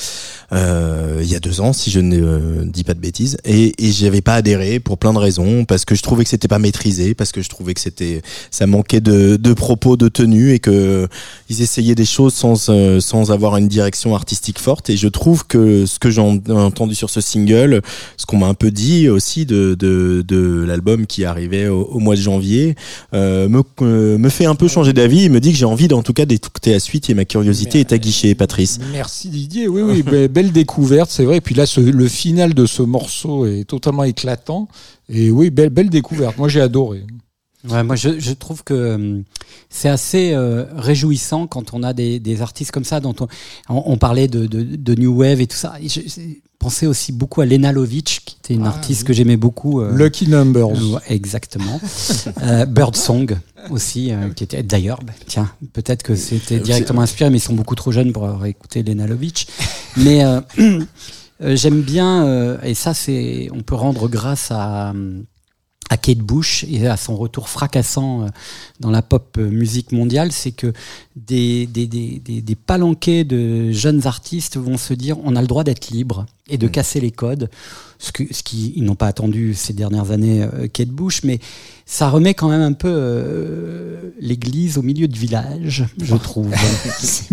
euh, 1.17 1.23
il 1.23 1.29
y 1.29 1.35
a 1.35 1.39
deux 1.39 1.61
ans, 1.61 1.73
si 1.73 1.91
je 1.91 1.99
ne 1.99 2.17
euh, 2.21 2.63
dis 2.65 2.83
pas 2.83 2.93
de 2.93 2.99
bêtises. 2.99 3.37
Et, 3.45 3.73
et 3.85 3.91
j'avais 3.91 4.21
pas 4.21 4.35
adhéré 4.35 4.79
pour 4.79 4.97
plein 4.97 5.13
de 5.13 5.17
raisons, 5.17 5.65
parce 5.65 5.85
que 5.85 5.95
je 5.95 6.01
trouvais 6.01 6.23
que 6.23 6.29
c'était 6.29 6.47
pas 6.47 6.59
maîtrisé, 6.59 7.13
parce 7.13 7.31
que 7.31 7.41
je 7.41 7.49
trouvais 7.49 7.73
que 7.73 7.81
c'était 7.81 8.21
ça 8.51 8.67
manquait 8.67 9.01
de, 9.01 9.35
de 9.37 9.53
propos, 9.53 9.97
de 9.97 10.07
tenue, 10.07 10.53
et 10.53 10.59
que 10.59 11.07
ils 11.49 11.61
essayaient 11.61 11.95
des 11.95 12.05
choses 12.05 12.33
sans 12.33 12.69
euh, 12.69 12.99
sans 12.99 13.31
avoir 13.31 13.57
une 13.57 13.67
direction 13.67 14.15
artistique 14.15 14.59
forte. 14.59 14.89
Et 14.89 14.97
je 14.97 15.07
trouve 15.07 15.45
que 15.45 15.85
ce 15.85 15.99
que 15.99 16.09
j'ai 16.09 16.21
en- 16.21 16.39
entendu 16.49 16.95
sur 16.95 17.09
ce 17.09 17.21
single, 17.21 17.81
ce 18.17 18.25
qu'on 18.25 18.37
m'a 18.37 18.47
un 18.47 18.53
peu 18.53 18.71
dit 18.71 19.09
aussi 19.09 19.45
de, 19.45 19.75
de, 19.77 20.23
de 20.27 20.63
l'album 20.67 21.05
qui 21.05 21.25
arrivait 21.25 21.67
au, 21.67 21.81
au, 21.83 21.99
mois 21.99 22.15
de 22.15 22.21
janvier 22.21 22.75
euh, 23.13 23.47
me, 23.49 23.61
euh, 23.81 24.17
me 24.17 24.29
fait 24.29 24.45
un 24.45 24.55
peu 24.55 24.67
changer 24.67 24.93
d'avis. 24.93 25.23
Il 25.23 25.31
me 25.31 25.39
dit 25.39 25.51
que 25.51 25.57
j'ai 25.57 25.65
envie 25.65 25.87
en 25.93 26.03
tout 26.03 26.13
cas 26.13 26.25
d'écouter 26.25 26.71
la 26.71 26.79
suite 26.79 27.09
et 27.09 27.13
ma 27.13 27.25
curiosité 27.25 27.79
est 27.79 27.91
aguichée, 27.93 28.35
Patrice. 28.35 28.79
Merci 28.91 29.29
Didier. 29.29 29.67
Oui, 29.67 29.81
oui, 29.81 30.03
be- 30.05 30.27
belle 30.27 30.51
découverte, 30.51 31.06
c'est 31.09 31.25
vrai. 31.25 31.37
Et 31.37 31.41
puis 31.41 31.55
là, 31.55 31.65
le 31.77 32.07
final 32.07 32.53
de 32.53 32.65
ce 32.65 32.81
morceau 32.81 33.45
est 33.45 33.65
totalement 33.65 34.03
éclatant. 34.03 34.67
Et 35.09 35.31
oui, 35.31 35.49
belle, 35.49 35.69
belle 35.69 35.89
découverte. 35.89 36.37
Moi, 36.37 36.49
j'ai 36.49 36.61
adoré. 36.61 37.03
Moi, 37.63 37.95
je, 37.95 38.33
trouve 38.33 38.63
que 38.63 38.73
euh, 38.73 39.21
c'est 39.69 39.89
assez 39.89 40.31
euh, 40.33 40.65
réjouissant 40.75 41.47
quand 41.47 41.73
on 41.73 41.83
a 41.83 41.93
des, 41.93 42.41
artistes 42.41 42.71
comme 42.71 42.83
ça 42.83 42.99
dont 42.99 43.15
on, 43.67 43.97
parlait 43.97 44.27
de, 44.27 44.95
New 44.95 45.17
Wave 45.17 45.41
et 45.41 45.47
tout 45.47 45.57
ça. 45.57 45.75
Pensais 46.59 46.87
aussi 46.87 47.11
beaucoup 47.11 47.41
à 47.41 47.45
Lena 47.45 47.71
Lovitch, 47.71 48.21
qui 48.25 48.37
était 48.43 48.53
une 48.55 48.65
Ah, 48.65 48.69
artiste 48.69 49.01
oui. 49.01 49.07
que 49.07 49.13
j'aimais 49.13 49.37
beaucoup. 49.37 49.81
euh, 49.81 49.95
Lucky 49.95 50.27
Numbers. 50.27 50.69
euh, 50.95 50.99
exactement. 51.07 51.79
euh, 52.43 52.65
Birdsong 52.65 53.37
aussi, 53.69 54.11
euh, 54.11 54.29
qui 54.29 54.43
était 54.43 54.63
d'ailleurs, 54.63 54.99
bah, 55.03 55.13
tiens, 55.27 55.51
peut-être 55.73 56.03
que 56.03 56.15
c'était 56.15 56.59
directement 56.59 57.01
inspiré, 57.01 57.29
mais 57.29 57.37
ils 57.37 57.41
sont 57.41 57.53
beaucoup 57.53 57.75
trop 57.75 57.91
jeunes 57.91 58.11
pour 58.13 58.25
avoir 58.25 58.45
écouté 58.45 58.81
Lena 58.83 59.07
Lovitch. 59.07 59.45
Mais 59.97 60.23
euh, 60.23 60.41
euh, 60.59 61.55
j'aime 61.55 61.81
bien, 61.81 62.25
euh, 62.25 62.57
et 62.63 62.73
ça, 62.73 62.93
c'est, 62.93 63.49
on 63.53 63.61
peut 63.61 63.75
rendre 63.75 64.07
grâce 64.07 64.49
à 64.51 64.93
à 65.89 65.95
Kate 65.95 66.17
Bush 66.17 66.65
et 66.69 66.85
à 66.85 66.97
son 66.97 67.15
retour 67.15 67.47
fracassant 67.47 68.27
dans 68.81 68.91
la 68.91 69.01
pop 69.01 69.37
musique 69.37 69.93
mondiale, 69.93 70.33
c'est 70.33 70.51
que 70.51 70.73
des, 71.25 71.65
des, 71.65 71.87
des, 71.87 72.19
des, 72.19 72.55
palanquets 72.55 73.23
de 73.23 73.71
jeunes 73.71 74.05
artistes 74.05 74.57
vont 74.57 74.77
se 74.77 74.93
dire 74.93 75.17
on 75.23 75.35
a 75.35 75.41
le 75.41 75.47
droit 75.47 75.63
d'être 75.63 75.89
libre 75.89 76.25
et 76.49 76.57
de 76.57 76.67
casser 76.67 77.01
les 77.01 77.11
codes, 77.11 77.49
ce 77.97 78.11
que 78.11 78.23
ce 78.31 78.43
qui 78.43 78.73
ils 78.75 78.83
n'ont 78.83 78.95
pas 78.95 79.07
attendu 79.07 79.53
ces 79.53 79.73
dernières 79.73 80.11
années 80.11 80.43
euh, 80.43 80.67
Kate 80.67 80.89
Bush, 80.89 81.23
mais 81.23 81.39
ça 81.85 82.09
remet 82.09 82.33
quand 82.33 82.49
même 82.49 82.61
un 82.61 82.73
peu 82.73 82.91
euh, 82.91 84.11
l'église 84.19 84.77
au 84.77 84.81
milieu 84.81 85.07
du 85.07 85.19
village, 85.19 85.85
je 86.01 86.15
trouve. 86.15 86.53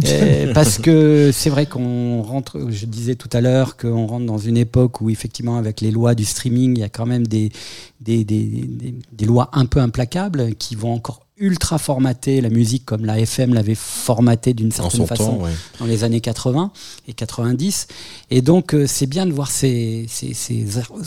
Euh, 0.07 0.53
parce 0.53 0.79
que 0.79 1.31
c'est 1.33 1.51
vrai 1.51 1.67
qu'on 1.67 2.23
rentre, 2.23 2.71
je 2.71 2.87
disais 2.87 3.15
tout 3.15 3.29
à 3.33 3.41
l'heure 3.41 3.77
qu'on 3.77 4.07
rentre 4.07 4.27
dans 4.27 4.39
une 4.39 4.57
époque 4.57 5.01
où 5.01 5.09
effectivement 5.09 5.57
avec 5.57 5.81
les 5.81 5.91
lois 5.91 6.15
du 6.15 6.25
streaming, 6.25 6.77
il 6.77 6.81
y 6.81 6.85
a 6.85 6.89
quand 6.89 7.07
même 7.07 7.27
des, 7.27 7.51
des, 8.01 8.25
des, 8.25 8.45
des, 8.45 8.95
des 9.13 9.25
lois 9.25 9.51
un 9.53 9.67
peu 9.67 9.81
implacables 9.81 10.55
qui 10.57 10.75
vont 10.75 10.93
encore 10.93 11.24
ultra 11.37 11.79
formater 11.79 12.41
la 12.41 12.49
musique 12.49 12.85
comme 12.85 13.05
la 13.05 13.19
FM 13.19 13.55
l'avait 13.55 13.75
formaté 13.75 14.55
d'une 14.55 14.71
certaine 14.71 15.07
façon 15.07 15.39
temps, 15.39 15.43
ouais. 15.43 15.51
dans 15.81 15.87
les 15.87 16.05
années 16.05 16.21
80 16.21 16.71
et 17.09 17.13
90. 17.13 17.89
Et 18.31 18.41
donc, 18.41 18.75
euh, 18.75 18.87
c'est 18.87 19.07
bien 19.07 19.27
de 19.27 19.33
voir 19.33 19.51
ces, 19.51 20.07
ces, 20.09 20.33
ces 20.33 20.65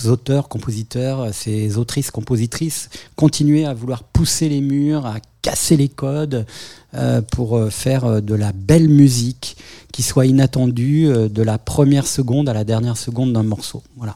auteurs, 0.08 0.50
compositeurs, 0.50 1.34
ces 1.34 1.78
autrices, 1.78 2.12
compositrices 2.12 2.90
continuer 3.16 3.66
à 3.66 3.74
vouloir 3.74 4.04
pousser 4.04 4.50
les 4.50 4.62
murs, 4.62 5.06
à 5.06 5.20
casser 5.42 5.78
les 5.78 5.88
codes 5.88 6.46
euh, 6.94 7.22
pour 7.22 7.58
euh, 7.58 7.70
faire 7.70 8.04
euh, 8.06 8.22
de 8.22 8.36
la 8.36 8.52
belle 8.52 8.90
musique 8.90 9.56
qui 9.94 10.04
soit 10.04 10.26
inattendue 10.26 11.08
euh, 11.08 11.30
de 11.30 11.42
la 11.42 11.58
première 11.58 12.06
seconde 12.06 12.50
à 12.50 12.54
la 12.54 12.64
dernière 12.64 12.98
seconde 12.98 13.34
d'un 13.34 13.44
morceau. 13.44 13.82
Voilà. 13.96 14.16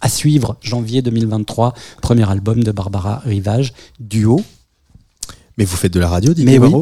À 0.00 0.08
suivre, 0.08 0.56
janvier 0.60 1.02
2023, 1.02 1.74
premier 2.00 2.28
album 2.28 2.64
de 2.64 2.72
Barbara 2.72 3.18
Rivage, 3.24 3.72
duo. 4.00 4.42
Mais 5.58 5.64
vous 5.66 5.76
faites 5.76 5.92
de 5.92 6.00
la 6.00 6.08
radio, 6.08 6.32
Didier 6.32 6.58
Mais 6.58 6.66
oui, 6.66 6.72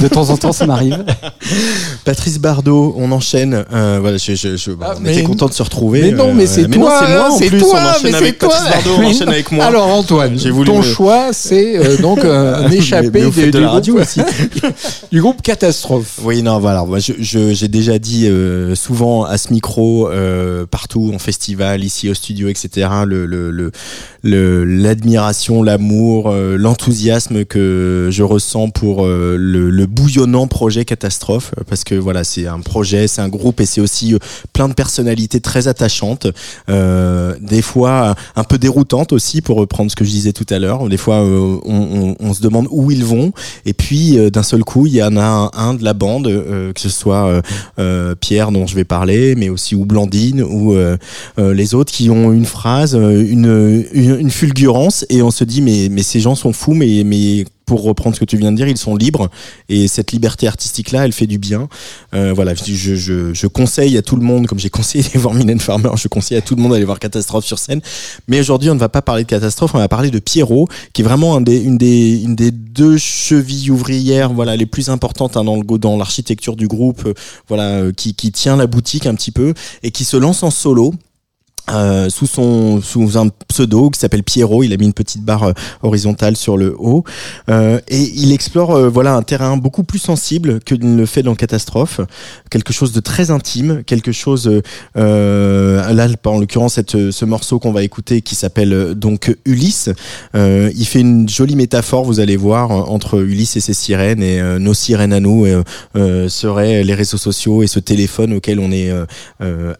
de 0.00 0.06
temps 0.08 0.30
en 0.30 0.36
temps, 0.36 0.52
ça 0.52 0.64
m'arrive. 0.64 1.04
Patrice 2.04 2.38
Bardot, 2.38 2.94
on 2.96 3.10
enchaîne. 3.12 3.64
Euh, 3.72 3.98
voilà, 4.00 4.18
je, 4.18 4.34
je, 4.34 4.56
je- 4.56 4.70
Ah, 4.80 4.94
on 4.96 5.00
mais- 5.00 5.12
était 5.14 5.22
content 5.24 5.46
de 5.46 5.52
se 5.52 5.62
retrouver. 5.62 6.02
Mais 6.02 6.12
non, 6.12 6.32
mais 6.32 6.44
euh, 6.44 6.46
c'est 6.46 6.68
non, 6.68 6.78
toi, 6.80 7.02
c'est 7.06 7.12
moi 7.12 7.30
en 7.30 7.38
c'est 7.38 7.46
plus. 7.48 7.58
toi, 7.58 7.68
on 7.72 7.88
enchaîne 7.88 8.02
mais 8.04 8.14
avec 8.14 8.28
c'est 8.34 8.38
toi. 8.38 8.48
Patrice 8.50 8.70
Bardot, 8.72 8.90
on 8.96 9.00
Mais 9.00 9.06
enchaîne 9.08 9.28
avec 9.28 9.52
moi. 9.52 9.64
Alors 9.64 9.86
Antoine, 9.88 10.36
ton 10.64 10.78
me- 10.78 10.82
choix, 10.82 11.30
c'est 11.32 11.76
euh, 11.76 11.96
donc 11.98 12.20
euh, 12.20 12.54
un 12.64 12.68
Mais- 12.68 12.76
échappé 12.76 13.10
mais 13.10 13.30
des- 13.30 13.46
de 13.46 13.50
du, 13.50 13.60
la 13.60 13.70
radio 13.70 13.94
groupe, 13.94 14.06
aussi. 14.06 14.20
du 15.12 15.20
groupe 15.20 15.42
Catastrophe. 15.42 16.20
Oui, 16.22 16.42
non, 16.42 16.60
voilà. 16.60 16.84
Moi, 16.84 17.00
je, 17.00 17.14
je- 17.18 17.52
j'ai 17.52 17.68
déjà 17.68 17.98
dit 17.98 18.28
euh, 18.28 18.76
souvent 18.76 19.24
à 19.24 19.38
ce 19.38 19.52
micro, 19.52 20.08
euh, 20.08 20.66
partout 20.66 21.10
en 21.14 21.18
festival, 21.18 21.82
ici 21.84 22.08
au 22.08 22.14
studio, 22.14 22.48
etc. 22.48 22.88
Le, 23.06 23.26
le, 23.26 23.50
le, 23.50 23.72
le- 24.22 24.64
l'admiration, 24.64 25.62
l'amour, 25.64 26.30
euh, 26.30 26.56
l'enthousiasme 26.56 27.44
que 27.44 28.08
je 28.10 28.19
ressens 28.22 28.70
pour 28.70 29.04
euh, 29.04 29.36
le, 29.38 29.86
bouillonnant 29.86 30.46
projet 30.46 30.84
Catastrophe, 30.84 31.52
euh, 31.58 31.62
parce 31.68 31.84
que 31.84 31.94
voilà, 31.94 32.24
c'est 32.24 32.46
un 32.46 32.60
projet, 32.60 33.08
c'est 33.08 33.20
un 33.20 33.28
groupe 33.28 33.60
et 33.60 33.66
c'est 33.66 33.80
aussi 33.80 34.14
euh, 34.14 34.18
plein 34.52 34.68
de 34.68 34.74
personnalités 34.74 35.40
très 35.40 35.68
attachantes, 35.68 36.26
euh, 36.68 37.34
des 37.40 37.62
fois 37.62 38.14
un 38.36 38.44
peu 38.44 38.58
déroutantes 38.58 39.12
aussi, 39.12 39.40
pour 39.40 39.56
reprendre 39.56 39.90
ce 39.90 39.96
que 39.96 40.04
je 40.04 40.10
disais 40.10 40.32
tout 40.32 40.46
à 40.50 40.58
l'heure. 40.58 40.88
Des 40.88 40.96
fois, 40.96 41.22
on, 41.22 42.34
se 42.34 42.42
demande 42.42 42.68
où 42.70 42.90
ils 42.90 43.04
vont, 43.04 43.32
et 43.66 43.72
puis 43.72 44.16
d'un 44.30 44.42
seul 44.42 44.62
coup, 44.62 44.86
il 44.86 44.94
y 44.94 45.02
en 45.02 45.16
a 45.16 45.50
un, 45.52 45.74
de 45.74 45.84
la 45.84 45.94
bande, 45.94 46.26
que 46.26 46.80
ce 46.80 46.88
soit 46.88 47.42
Pierre 48.20 48.52
dont 48.52 48.66
je 48.66 48.74
vais 48.76 48.84
parler, 48.84 49.34
mais 49.34 49.48
aussi 49.48 49.74
ou 49.74 49.84
Blandine 49.84 50.42
ou 50.42 50.76
les 51.38 51.74
autres 51.74 51.92
qui 51.92 52.08
ont 52.10 52.32
une 52.32 52.46
phrase, 52.46 52.94
une, 52.94 53.84
une, 53.92 54.20
une 54.20 54.30
fulgurance, 54.30 55.04
et 55.08 55.22
on 55.22 55.30
se 55.30 55.44
dit 55.44 55.60
mais 55.60 55.88
mais 55.90 56.02
ces 56.02 56.20
gens 56.20 56.34
sont 56.34 56.52
fous, 56.52 56.74
mais 56.74 57.02
mais 57.04 57.44
pour 57.70 57.84
reprendre 57.84 58.16
ce 58.16 58.20
que 58.20 58.24
tu 58.24 58.36
viens 58.36 58.50
de 58.50 58.56
dire, 58.56 58.66
ils 58.66 58.76
sont 58.76 58.96
libres 58.96 59.30
et 59.68 59.86
cette 59.86 60.10
liberté 60.10 60.48
artistique 60.48 60.90
là, 60.90 61.04
elle 61.04 61.12
fait 61.12 61.28
du 61.28 61.38
bien. 61.38 61.68
Euh, 62.14 62.32
voilà, 62.34 62.52
je, 62.52 62.74
je, 62.74 63.32
je, 63.32 63.46
conseille 63.46 63.96
à 63.96 64.02
tout 64.02 64.16
le 64.16 64.24
monde, 64.24 64.48
comme 64.48 64.58
j'ai 64.58 64.70
conseillé 64.80 65.04
d'aller 65.04 65.20
voir 65.20 65.34
Mylène 65.34 65.60
Farmer, 65.60 65.90
je 65.94 66.08
conseille 66.08 66.36
à 66.36 66.40
tout 66.40 66.56
le 66.56 66.62
monde 66.62 66.72
d'aller 66.72 66.84
voir 66.84 66.98
Catastrophe 66.98 67.44
sur 67.44 67.60
scène. 67.60 67.80
Mais 68.26 68.40
aujourd'hui, 68.40 68.70
on 68.70 68.74
ne 68.74 68.80
va 68.80 68.88
pas 68.88 69.02
parler 69.02 69.22
de 69.22 69.28
Catastrophe, 69.28 69.72
on 69.76 69.78
va 69.78 69.86
parler 69.86 70.10
de 70.10 70.18
Pierrot, 70.18 70.66
qui 70.92 71.02
est 71.02 71.04
vraiment 71.04 71.38
une 71.38 71.44
des, 71.78 72.22
une 72.24 72.34
des 72.34 72.50
deux 72.50 72.98
chevilles 72.98 73.70
ouvrières, 73.70 74.32
voilà, 74.32 74.56
les 74.56 74.66
plus 74.66 74.88
importantes 74.88 75.36
hein, 75.36 75.44
dans 75.44 75.54
le 75.54 75.78
dans 75.78 75.96
l'architecture 75.96 76.56
du 76.56 76.66
groupe, 76.66 77.06
euh, 77.06 77.14
voilà, 77.46 77.68
euh, 77.68 77.92
qui, 77.92 78.14
qui 78.14 78.32
tient 78.32 78.56
la 78.56 78.66
boutique 78.66 79.06
un 79.06 79.14
petit 79.14 79.30
peu 79.30 79.54
et 79.84 79.92
qui 79.92 80.04
se 80.04 80.16
lance 80.16 80.42
en 80.42 80.50
solo. 80.50 80.92
Euh, 81.70 82.08
sous 82.10 82.26
son 82.26 82.80
sous 82.80 83.18
un 83.18 83.28
pseudo 83.48 83.90
qui 83.90 84.00
s'appelle 84.00 84.22
Pierrot, 84.22 84.62
il 84.62 84.72
a 84.72 84.76
mis 84.76 84.86
une 84.86 84.92
petite 84.92 85.22
barre 85.24 85.44
euh, 85.44 85.52
horizontale 85.82 86.36
sur 86.36 86.56
le 86.56 86.74
haut. 86.78 87.04
Euh, 87.48 87.80
et 87.88 88.00
il 88.16 88.32
explore 88.32 88.72
euh, 88.72 88.88
voilà 88.88 89.14
un 89.14 89.22
terrain 89.22 89.56
beaucoup 89.56 89.84
plus 89.84 89.98
sensible 89.98 90.60
que 90.60 90.74
ne 90.74 90.96
le 90.96 91.06
fait 91.06 91.22
dans 91.22 91.34
Catastrophe, 91.34 92.00
quelque 92.50 92.72
chose 92.72 92.92
de 92.92 93.00
très 93.00 93.30
intime, 93.30 93.82
quelque 93.84 94.12
chose 94.12 94.62
euh, 94.96 95.92
là 95.92 96.08
en 96.24 96.38
l'occurrence 96.38 96.74
cette 96.74 97.10
ce 97.10 97.24
morceau 97.24 97.58
qu'on 97.58 97.72
va 97.72 97.82
écouter 97.82 98.20
qui 98.20 98.34
s'appelle 98.34 98.94
donc 98.94 99.34
Ulysse, 99.44 99.90
il 100.34 100.86
fait 100.86 101.00
une 101.00 101.28
jolie 101.28 101.56
métaphore, 101.56 102.04
vous 102.04 102.20
allez 102.20 102.36
voir, 102.36 102.70
entre 102.70 103.20
Ulysse 103.20 103.56
et 103.56 103.60
ses 103.60 103.74
sirènes 103.74 104.22
et 104.22 104.40
nos 104.58 104.74
sirènes 104.74 105.12
à 105.12 105.20
nous 105.20 105.46
seraient 105.94 106.82
les 106.82 106.94
réseaux 106.94 107.16
sociaux 107.16 107.62
et 107.62 107.66
ce 107.66 107.78
téléphone 107.78 108.34
auquel 108.34 108.60
on 108.60 108.70
est 108.70 108.92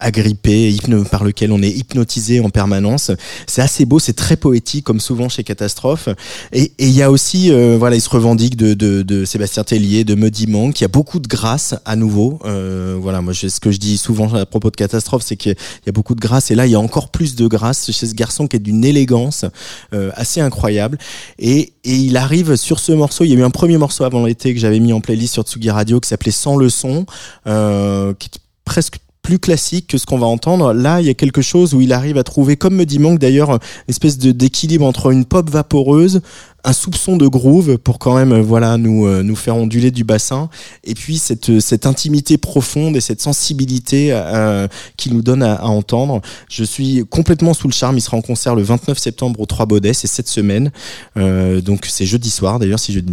agrippé, 0.01 0.76
par 1.11 1.24
lequel 1.24 1.53
on 1.53 1.62
est 1.62 1.80
hypnotisé 1.81 2.41
en 2.41 2.51
permanence. 2.51 3.11
C'est 3.47 3.62
assez 3.62 3.85
beau, 3.85 3.99
c'est 3.99 4.12
très 4.12 4.37
poétique 4.37 4.85
comme 4.85 5.01
souvent 5.01 5.28
chez 5.28 5.45
Catastrophe. 5.45 6.09
Et 6.53 6.72
il 6.78 6.91
y 6.91 7.03
a 7.03 7.11
aussi, 7.11 7.51
euh, 7.51 7.76
voilà, 7.78 7.97
il 7.97 8.01
se 8.01 8.09
revendique 8.09 8.57
de, 8.57 9.24
Sébastien 9.24 9.64
Tellier, 9.64 10.05
de 10.05 10.14
Muddy 10.14 10.47
Monk. 10.47 10.81
Il 10.81 10.85
y 10.85 10.85
a 10.85 10.89
beaucoup 10.89 11.18
de 11.18 11.28
grâce 11.28 11.74
à 11.85 11.97
nouveau. 11.97 12.39
Euh, 12.45 12.97
voilà, 13.01 13.20
moi 13.20 13.33
je- 13.33 13.49
ce 13.49 13.61
que 13.61 13.70
je 13.70 13.78
dis 13.78 13.99
souvent 13.99 14.33
à 14.35 14.47
propos 14.47 14.70
de 14.70 14.76
Catastrophe, 14.76 15.22
c'est 15.24 15.37
qu'il 15.37 15.55
y 15.87 15.89
a 15.89 15.93
beaucoup 15.93 16.14
de 16.14 16.20
grâce. 16.20 16.51
Et 16.51 16.55
là, 16.55 16.66
il 16.66 16.72
y 16.72 16.74
a 16.74 16.81
encore 16.81 17.11
plus 17.11 17.35
de 17.35 17.47
grâce 17.47 17.91
chez 17.91 18.07
ce 18.07 18.14
garçon 18.14 18.47
qui 18.47 18.57
est 18.57 18.61
d'une 18.61 18.85
élégance 18.85 19.45
euh, 19.93 20.11
assez 20.14 20.41
incroyable. 20.41 20.99
Et, 21.39 21.72
il 21.83 22.16
arrive 22.18 22.57
sur 22.57 22.78
ce 22.78 22.93
morceau. 22.93 23.24
Il 23.24 23.31
y 23.31 23.37
a 23.37 23.39
eu 23.39 23.43
un 23.43 23.51
premier 23.51 23.78
morceau 23.78 24.05
avant 24.05 24.24
l'été 24.26 24.53
que 24.53 24.61
j'avais 24.61 24.81
mis 24.81 24.93
en 24.93 25.01
playlist 25.01 25.33
sur 25.33 25.45
Tsugi 25.45 25.70
Radio 25.70 25.99
qui 25.99 26.09
s'appelait 26.09 26.31
Sans 26.31 26.57
le 26.57 26.68
son, 26.68 27.07
qui 27.45 27.51
est 28.26 28.39
presque 28.66 28.99
plus 29.22 29.38
classique 29.38 29.86
que 29.88 29.98
ce 29.98 30.06
qu'on 30.06 30.18
va 30.18 30.26
entendre. 30.26 30.72
Là, 30.72 31.00
il 31.00 31.06
y 31.06 31.10
a 31.10 31.14
quelque 31.14 31.42
chose 31.42 31.74
où 31.74 31.80
il 31.80 31.92
arrive 31.92 32.18
à 32.18 32.24
trouver, 32.24 32.56
comme 32.56 32.74
me 32.74 32.86
dit 32.86 32.98
Manque 32.98 33.18
d'ailleurs, 33.18 33.50
une 33.50 33.58
espèce 33.88 34.18
d'équilibre 34.18 34.84
entre 34.84 35.10
une 35.10 35.24
pop 35.24 35.48
vaporeuse, 35.48 36.20
un 36.64 36.72
soupçon 36.72 37.16
de 37.16 37.26
groove 37.26 37.78
pour 37.78 37.98
quand 37.98 38.14
même 38.16 38.32
euh, 38.32 38.42
voilà 38.42 38.76
nous 38.76 39.06
euh, 39.06 39.22
nous 39.22 39.36
faire 39.36 39.56
onduler 39.56 39.90
du 39.90 40.04
bassin 40.04 40.48
et 40.84 40.94
puis 40.94 41.18
cette 41.18 41.50
euh, 41.50 41.61
cette 41.61 41.86
intimité 41.86 42.36
profonde 42.38 42.96
et 42.96 43.00
cette 43.00 43.20
sensibilité 43.20 44.08
euh, 44.12 44.68
qu'il 44.96 45.14
nous 45.14 45.22
donne 45.22 45.42
à, 45.42 45.54
à 45.54 45.66
entendre. 45.66 46.20
Je 46.48 46.64
suis 46.64 47.04
complètement 47.08 47.54
sous 47.54 47.68
le 47.68 47.72
charme. 47.72 47.96
Il 47.96 48.00
sera 48.00 48.16
en 48.16 48.22
concert 48.22 48.54
le 48.54 48.62
29 48.62 48.98
septembre 48.98 49.40
au 49.40 49.46
Trois 49.46 49.66
Baudets, 49.66 49.94
c'est 49.94 50.06
cette 50.06 50.28
semaine. 50.28 50.70
Euh, 51.16 51.61
donc 51.61 51.86
c'est 51.88 52.06
jeudi 52.06 52.30
soir 52.30 52.58
d'ailleurs 52.58 52.78
si 52.78 52.92
je 52.92 52.98
ne 53.00 53.04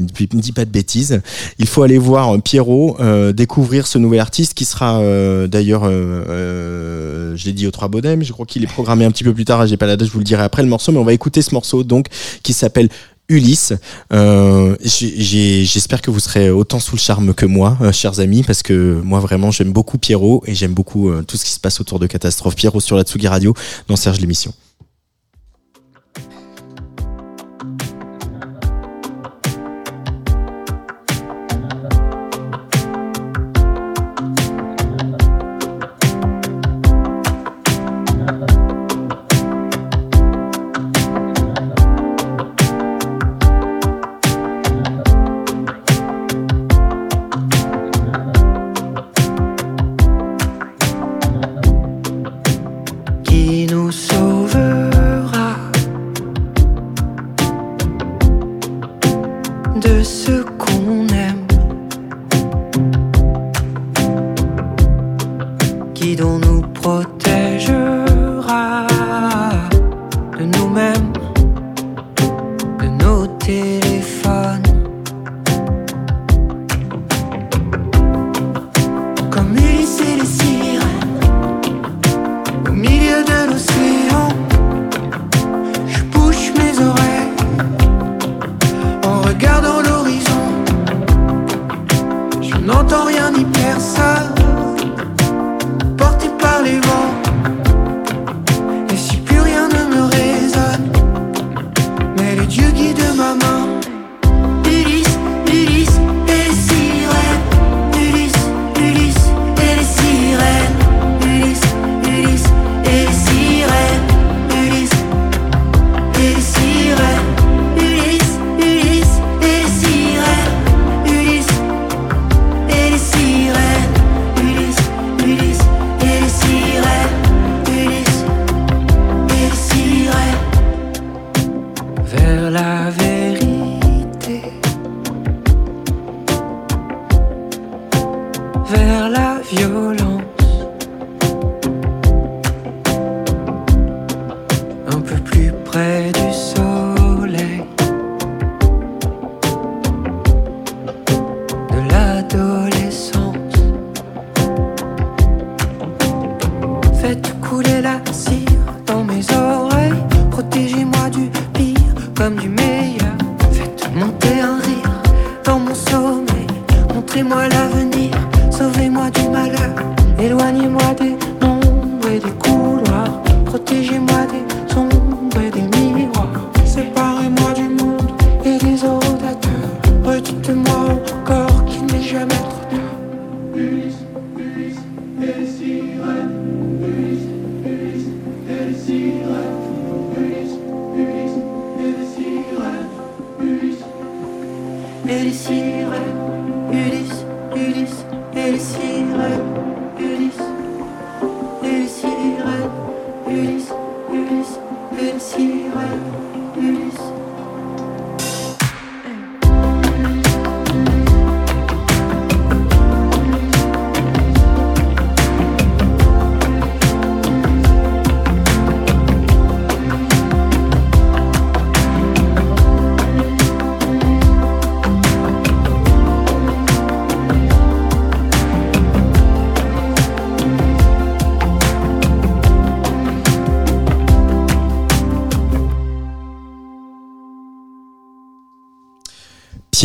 dis- 0.42 0.52
pas 0.52 0.66
de 0.66 0.72
bêtises. 0.72 1.22
Il 1.60 1.68
faut 1.68 1.84
aller 1.84 1.98
voir 1.98 2.42
Pierrot, 2.42 2.98
euh, 3.00 3.34
découvrir 3.34 3.88
ce 3.88 3.98
nouvel 3.98 4.20
artiste 4.20 4.54
qui 4.54 4.66
sera 4.66 5.02
d'ailleurs, 5.48 5.84
euh, 5.86 7.36
j'ai 7.36 7.54
dit 7.54 7.68
au 7.68 7.72
Trois 7.72 7.88
Baudets, 7.88 8.16
mais 8.16 8.26
je 8.26 8.34
crois 8.34 8.46
qu'il 8.46 8.64
est 8.64 8.68
programmé 8.68 9.06
un 9.06 9.12
petit 9.12 9.24
peu 9.24 9.34
plus 9.34 9.46
tard. 9.46 9.66
J'ai 9.68 9.78
pas 9.78 9.86
la 9.86 9.98
date, 9.98 10.08
je 10.08 10.12
vous 10.14 10.20
le 10.20 10.24
dirai 10.26 10.44
après 10.44 10.64
le 10.64 10.70
morceau, 10.70 10.92
mais 10.92 11.00
on 11.00 11.04
va 11.04 11.14
écouter 11.14 11.42
ce 11.42 11.54
morceau 11.54 11.84
donc 11.84 12.08
qui 12.44 12.54
s'appelle 12.54 12.90
Ulysse. 13.30 13.74
Euh, 14.14 14.76
J'espère 14.84 16.02
que 16.02 16.12
vous 16.12 16.20
serez 16.20 16.50
autant 16.50 16.80
sous 16.80 16.96
le 16.96 17.02
charme 17.02 17.34
que 17.34 17.46
moi, 17.46 17.78
euh, 17.82 17.92
chers 17.92 18.20
amis, 18.20 18.44
parce 18.44 18.64
que 18.64 19.02
moi 19.04 19.20
vraiment 19.20 19.52
j'aime 19.52 19.72
beaucoup 19.72 19.98
Pierrot 19.98 20.44
et 20.46 20.56
j'aime 20.56 20.74
beaucoup 20.74 21.10
euh, 21.10 21.24
tout 21.24 21.38
ce 21.38 21.46
qui 21.46 21.52
se 21.52 21.60
passe 21.60 21.80
autour 21.82 22.00
de 22.00 22.08
Catastrophe. 22.08 22.56
Pierrot 22.56 22.80
sur 22.80 22.96
la 22.96 23.04
Tsugi 23.04 23.28
Radio 23.28 23.54
dans 23.88 23.96
Serge 23.96 24.20
l'émission. 24.20 24.54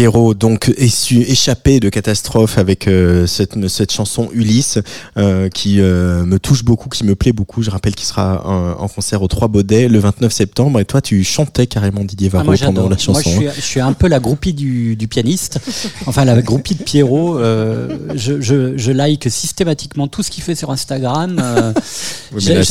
Pierrot, 0.02 0.34
donc 0.34 0.68
essu- 0.78 1.22
échappé 1.30 1.78
de 1.78 1.88
catastrophe 1.88 2.58
avec 2.58 2.88
euh, 2.88 3.24
cette, 3.28 3.68
cette 3.68 3.92
chanson 3.92 4.28
Ulysse, 4.32 4.80
euh, 5.16 5.48
qui 5.48 5.80
euh, 5.80 6.24
me 6.24 6.40
touche 6.40 6.64
beaucoup, 6.64 6.88
qui 6.88 7.04
me 7.04 7.14
plaît 7.14 7.32
beaucoup. 7.32 7.62
Je 7.62 7.70
rappelle 7.70 7.94
qu'il 7.94 8.08
sera 8.08 8.44
en, 8.44 8.82
en 8.82 8.88
concert 8.88 9.22
au 9.22 9.28
Trois 9.28 9.46
Baudets 9.46 9.86
le 9.86 10.00
29 10.00 10.32
septembre. 10.32 10.80
Et 10.80 10.84
toi, 10.84 11.00
tu 11.00 11.22
chantais 11.22 11.68
carrément 11.68 12.02
Didier 12.02 12.30
Ah, 12.32 12.38
Varro 12.42 12.52
pendant 12.64 12.88
la 12.88 12.98
chanson. 12.98 13.12
Moi, 13.30 13.42
je 13.46 13.50
suis, 13.52 13.60
je 13.62 13.64
suis 13.64 13.78
un 13.80 13.92
peu 13.92 14.08
la 14.08 14.18
groupie 14.18 14.52
du, 14.54 14.96
du 14.96 15.06
pianiste. 15.06 15.60
Enfin, 16.06 16.24
la 16.24 16.42
groupie 16.42 16.74
de 16.74 16.82
Pierrot. 16.82 17.38
Je, 17.38 18.40
je, 18.40 18.76
je 18.76 18.90
like 18.90 19.30
systématiquement 19.30 20.08
tout 20.08 20.24
ce 20.24 20.32
qu'il 20.32 20.42
fait 20.42 20.56
sur 20.56 20.72
Instagram. 20.72 21.40
Oui, 22.32 22.40
j'adore- 22.40 22.66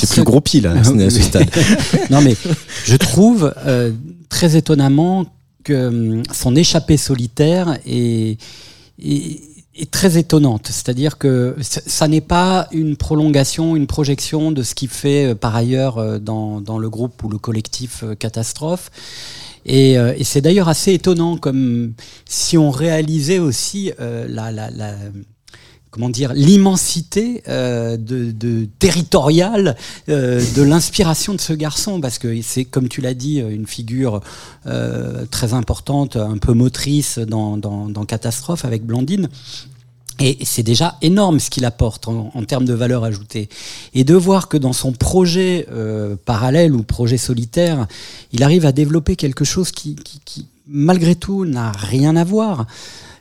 c'est- 0.00 0.06
ce- 0.06 0.12
plus 0.14 0.24
gros 0.24 0.40
pile 0.40 0.64
là, 0.64 0.72
à 0.80 0.82
ce 0.82 0.98
à 1.00 1.10
ce 1.10 1.22
stade. 1.22 1.48
non, 2.10 2.20
mais 2.22 2.34
je 2.86 2.96
trouve 2.96 3.54
très 4.28 4.56
étonnamment 4.56 5.26
hum, 5.72 6.22
son 6.32 6.56
échappée 6.56 6.96
solitaire 6.96 7.78
est, 7.86 8.40
est, 9.02 9.40
est 9.76 9.90
très 9.90 10.18
étonnante. 10.18 10.66
C'est-à-dire 10.68 11.18
que 11.18 11.56
ça 11.60 12.08
n'est 12.08 12.20
pas 12.20 12.68
une 12.72 12.96
prolongation, 12.96 13.76
une 13.76 13.86
projection 13.86 14.52
de 14.52 14.62
ce 14.62 14.74
qu'il 14.74 14.88
fait 14.88 15.30
euh, 15.32 15.34
par 15.34 15.54
ailleurs 15.56 15.98
euh, 15.98 16.18
dans, 16.18 16.60
dans 16.60 16.78
le 16.78 16.88
groupe 16.88 17.22
ou 17.22 17.28
le 17.28 17.38
collectif 17.38 18.04
euh, 18.04 18.14
Catastrophe. 18.14 18.90
Et, 19.66 19.98
euh, 19.98 20.14
et 20.16 20.24
c'est 20.24 20.42
d'ailleurs 20.42 20.68
assez 20.68 20.92
étonnant, 20.92 21.36
comme 21.38 21.94
si 22.26 22.58
on 22.58 22.70
réalisait 22.70 23.38
aussi 23.38 23.92
euh, 23.98 24.26
la, 24.28 24.52
la, 24.52 24.70
la, 24.70 24.94
comment 25.94 26.10
dire 26.10 26.32
l'immensité 26.34 27.44
euh, 27.46 27.96
de, 27.96 28.66
territoriale 28.80 29.76
euh, 30.08 30.44
de 30.56 30.62
l'inspiration 30.62 31.34
de 31.34 31.40
ce 31.40 31.52
garçon 31.52 32.00
parce 32.00 32.18
que 32.18 32.42
c'est 32.42 32.64
comme 32.64 32.88
tu 32.88 33.00
l'as 33.00 33.14
dit 33.14 33.38
une 33.38 33.68
figure 33.68 34.20
euh, 34.66 35.24
très 35.30 35.54
importante 35.54 36.16
un 36.16 36.36
peu 36.38 36.52
motrice 36.52 37.20
dans, 37.20 37.54
Catastrophe 38.08 38.64
avec 38.64 38.84
Blandine 38.84 39.28
et 40.18 40.38
c'est 40.44 40.64
déjà 40.64 40.96
énorme 41.00 41.38
ce 41.38 41.48
qu'il 41.48 41.64
apporte 41.64 42.08
en, 42.08 42.30
termes 42.46 42.64
de 42.64 42.74
valeur 42.74 43.02
ajoutée. 43.02 43.48
Et 43.94 44.04
de 44.04 44.14
voir 44.14 44.48
que 44.48 44.56
dans 44.56 44.72
son 44.72 44.92
projet 44.92 45.66
parallèle 46.24 46.72
ou 46.72 46.84
projet 46.84 47.16
solitaire, 47.16 47.88
il 48.30 48.44
arrive 48.44 48.64
à 48.64 48.70
développer 48.70 49.16
quelque 49.16 49.44
chose 49.44 49.72
qui 49.72 49.96
malgré 50.66 51.14
tout, 51.14 51.44
n'a 51.44 51.72
rien 51.72 52.16
à 52.16 52.24
voir. 52.24 52.66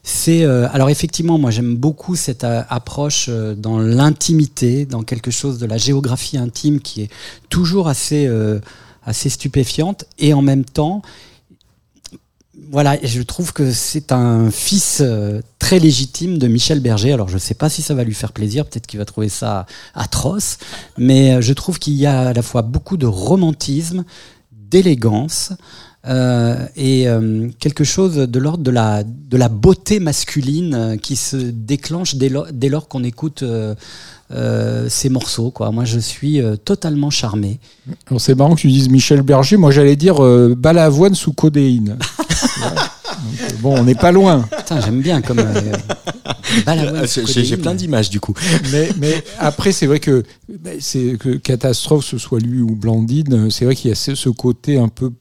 C'est 0.05 0.43
euh, 0.43 0.67
alors 0.73 0.89
effectivement, 0.89 1.37
moi 1.37 1.49
j'aime 1.49 1.77
beaucoup 1.77 2.17
cette 2.17 2.43
euh, 2.43 2.63
approche 2.67 3.27
euh, 3.29 3.55
dans 3.55 3.79
l'intimité, 3.79 4.85
dans 4.85 5.01
quelque 5.01 5.31
chose 5.31 5.59
de 5.59 5.65
la 5.65 5.77
géographie 5.77 6.37
intime 6.37 6.81
qui 6.81 7.03
est 7.03 7.09
toujours 7.49 7.87
assez 7.87 8.27
euh, 8.27 8.59
assez 9.05 9.29
stupéfiante 9.29 10.03
et 10.19 10.33
en 10.33 10.41
même 10.41 10.65
temps, 10.65 11.01
voilà, 12.69 12.97
je 13.01 13.21
trouve 13.21 13.53
que 13.53 13.71
c'est 13.71 14.11
un 14.11 14.51
fils 14.51 14.99
euh, 15.01 15.41
très 15.57 15.79
légitime 15.79 16.37
de 16.37 16.47
Michel 16.47 16.81
Berger. 16.81 17.13
Alors 17.13 17.29
je 17.29 17.35
ne 17.35 17.39
sais 17.39 17.53
pas 17.55 17.69
si 17.69 17.81
ça 17.81 17.93
va 17.93 18.03
lui 18.03 18.13
faire 18.13 18.33
plaisir, 18.33 18.65
peut-être 18.65 18.87
qu'il 18.87 18.99
va 18.99 19.05
trouver 19.05 19.29
ça 19.29 19.65
atroce, 19.93 20.57
mais 20.97 21.41
je 21.41 21.53
trouve 21.53 21.79
qu'il 21.79 21.93
y 21.93 22.05
a 22.05 22.27
à 22.29 22.33
la 22.33 22.41
fois 22.41 22.61
beaucoup 22.61 22.97
de 22.97 23.05
romantisme, 23.05 24.03
d'élégance. 24.51 25.53
Euh, 26.05 26.65
et 26.75 27.07
euh, 27.07 27.47
quelque 27.59 27.85
chose 27.85 28.15
de 28.17 28.39
l'ordre 28.39 28.61
de 28.63 28.71
la, 28.71 29.03
de 29.05 29.37
la 29.37 29.47
beauté 29.47 30.01
masculine 30.01 30.73
euh, 30.75 30.97
qui 30.97 31.15
se 31.15 31.37
déclenche 31.37 32.15
dès 32.15 32.27
lors, 32.27 32.47
dès 32.51 32.67
lors 32.67 32.89
qu'on 32.89 33.05
écoute 33.05 33.41
euh, 33.41 33.73
ces 34.89 35.07
morceaux. 35.09 35.49
Quoi. 35.51 35.71
Moi, 35.71 35.85
je 35.85 35.99
suis 35.99 36.41
euh, 36.41 36.57
totalement 36.57 37.09
charmé. 37.09 37.59
C'est 38.17 38.35
marrant 38.35 38.55
que 38.55 38.59
tu 38.61 38.67
dises 38.67 38.89
Michel 38.89 39.21
Berger. 39.21 39.55
Moi, 39.55 39.71
j'allais 39.71 39.95
dire 39.95 40.21
euh, 40.23 40.53
balavoine 40.57 41.15
sous 41.15 41.31
codéine. 41.31 41.97
bon, 43.61 43.77
on 43.79 43.83
n'est 43.85 43.95
pas 43.95 44.11
loin. 44.11 44.45
J'aime 44.83 45.01
bien 45.01 45.21
comme. 45.21 45.39
euh, 45.39 45.71
Ah, 46.65 46.75
J'ai 47.05 47.21
Codéine. 47.23 47.45
j'ai 47.45 47.57
plein 47.57 47.75
d'images 47.75 48.09
du 48.09 48.19
coup. 48.19 48.33
mais, 48.71 48.89
mais 48.99 49.23
après, 49.39 49.71
c'est 49.71 49.87
vrai 49.87 49.99
que, 49.99 50.23
c'est 50.79 51.17
que 51.17 51.37
Catastrophe, 51.37 52.05
ce 52.05 52.17
soit 52.17 52.39
lui 52.39 52.61
ou 52.61 52.75
Blandine, 52.75 53.49
c'est 53.49 53.65
vrai 53.65 53.75
qu'il 53.75 53.89
y 53.89 53.91
a 53.91 53.95
ce, 53.95 54.15
ce 54.15 54.29
côté 54.29 54.77
un 54.77 54.89
peu 54.89 55.11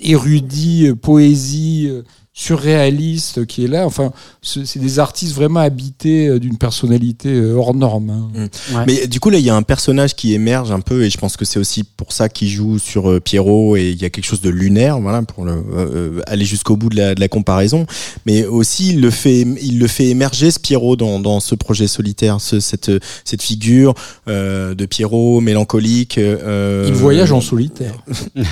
érudit, 0.00 0.86
euh, 0.88 0.94
poésie, 0.94 1.86
euh, 1.90 2.02
surréaliste 2.32 3.46
qui 3.46 3.64
est 3.64 3.68
là. 3.68 3.84
Enfin, 3.84 4.12
ce- 4.42 4.64
c'est 4.64 4.78
des 4.78 5.00
artistes 5.00 5.34
vraiment 5.34 5.58
habités 5.60 6.28
euh, 6.28 6.38
d'une 6.38 6.56
personnalité 6.56 7.40
hors 7.40 7.74
norme. 7.74 8.10
hein. 8.10 8.48
Ouais. 8.74 8.84
Mais 8.86 9.06
du 9.08 9.18
coup 9.18 9.28
là 9.30 9.38
il 9.38 9.44
y 9.44 9.50
a 9.50 9.56
un 9.56 9.62
personnage 9.62 10.14
qui 10.14 10.34
émerge 10.34 10.70
un 10.70 10.78
peu 10.80 11.02
et 11.04 11.10
je 11.10 11.18
pense 11.18 11.36
que 11.36 11.44
c'est 11.44 11.58
aussi 11.58 11.82
pour 11.82 12.12
ça 12.12 12.28
qu'il 12.28 12.48
joue 12.48 12.78
sur 12.78 13.10
euh, 13.10 13.18
Pierrot 13.20 13.76
et 13.76 13.90
il 13.90 14.00
y 14.00 14.04
a 14.04 14.10
quelque 14.10 14.24
chose 14.24 14.40
de 14.40 14.50
lunaire 14.50 15.00
voilà 15.00 15.22
pour 15.22 15.44
le, 15.44 15.52
euh, 15.74 16.20
aller 16.28 16.44
jusqu'au 16.44 16.76
bout 16.76 16.88
de 16.90 16.96
la, 16.96 17.14
de 17.16 17.20
la 17.20 17.26
comparaison 17.28 17.86
mais 18.24 18.46
aussi 18.46 18.90
il 18.90 19.00
le 19.00 19.10
fait 19.10 19.40
il 19.60 19.78
le 19.80 19.86
fait 19.88 20.06
émerger 20.06 20.50
ce 20.52 20.60
Pierrot 20.60 20.94
dans, 20.96 21.18
dans 21.18 21.40
ce 21.40 21.54
projet 21.56 21.88
solitaire 21.88 22.40
ce, 22.40 22.60
cette 22.60 22.90
cette 23.24 23.42
figure 23.42 23.94
euh, 24.28 24.74
de 24.76 24.86
Pierrot 24.86 25.40
mélancolique 25.40 26.18
euh, 26.18 26.84
Il 26.88 26.94
voyage 26.94 27.32
en 27.32 27.40
solitaire. 27.40 27.94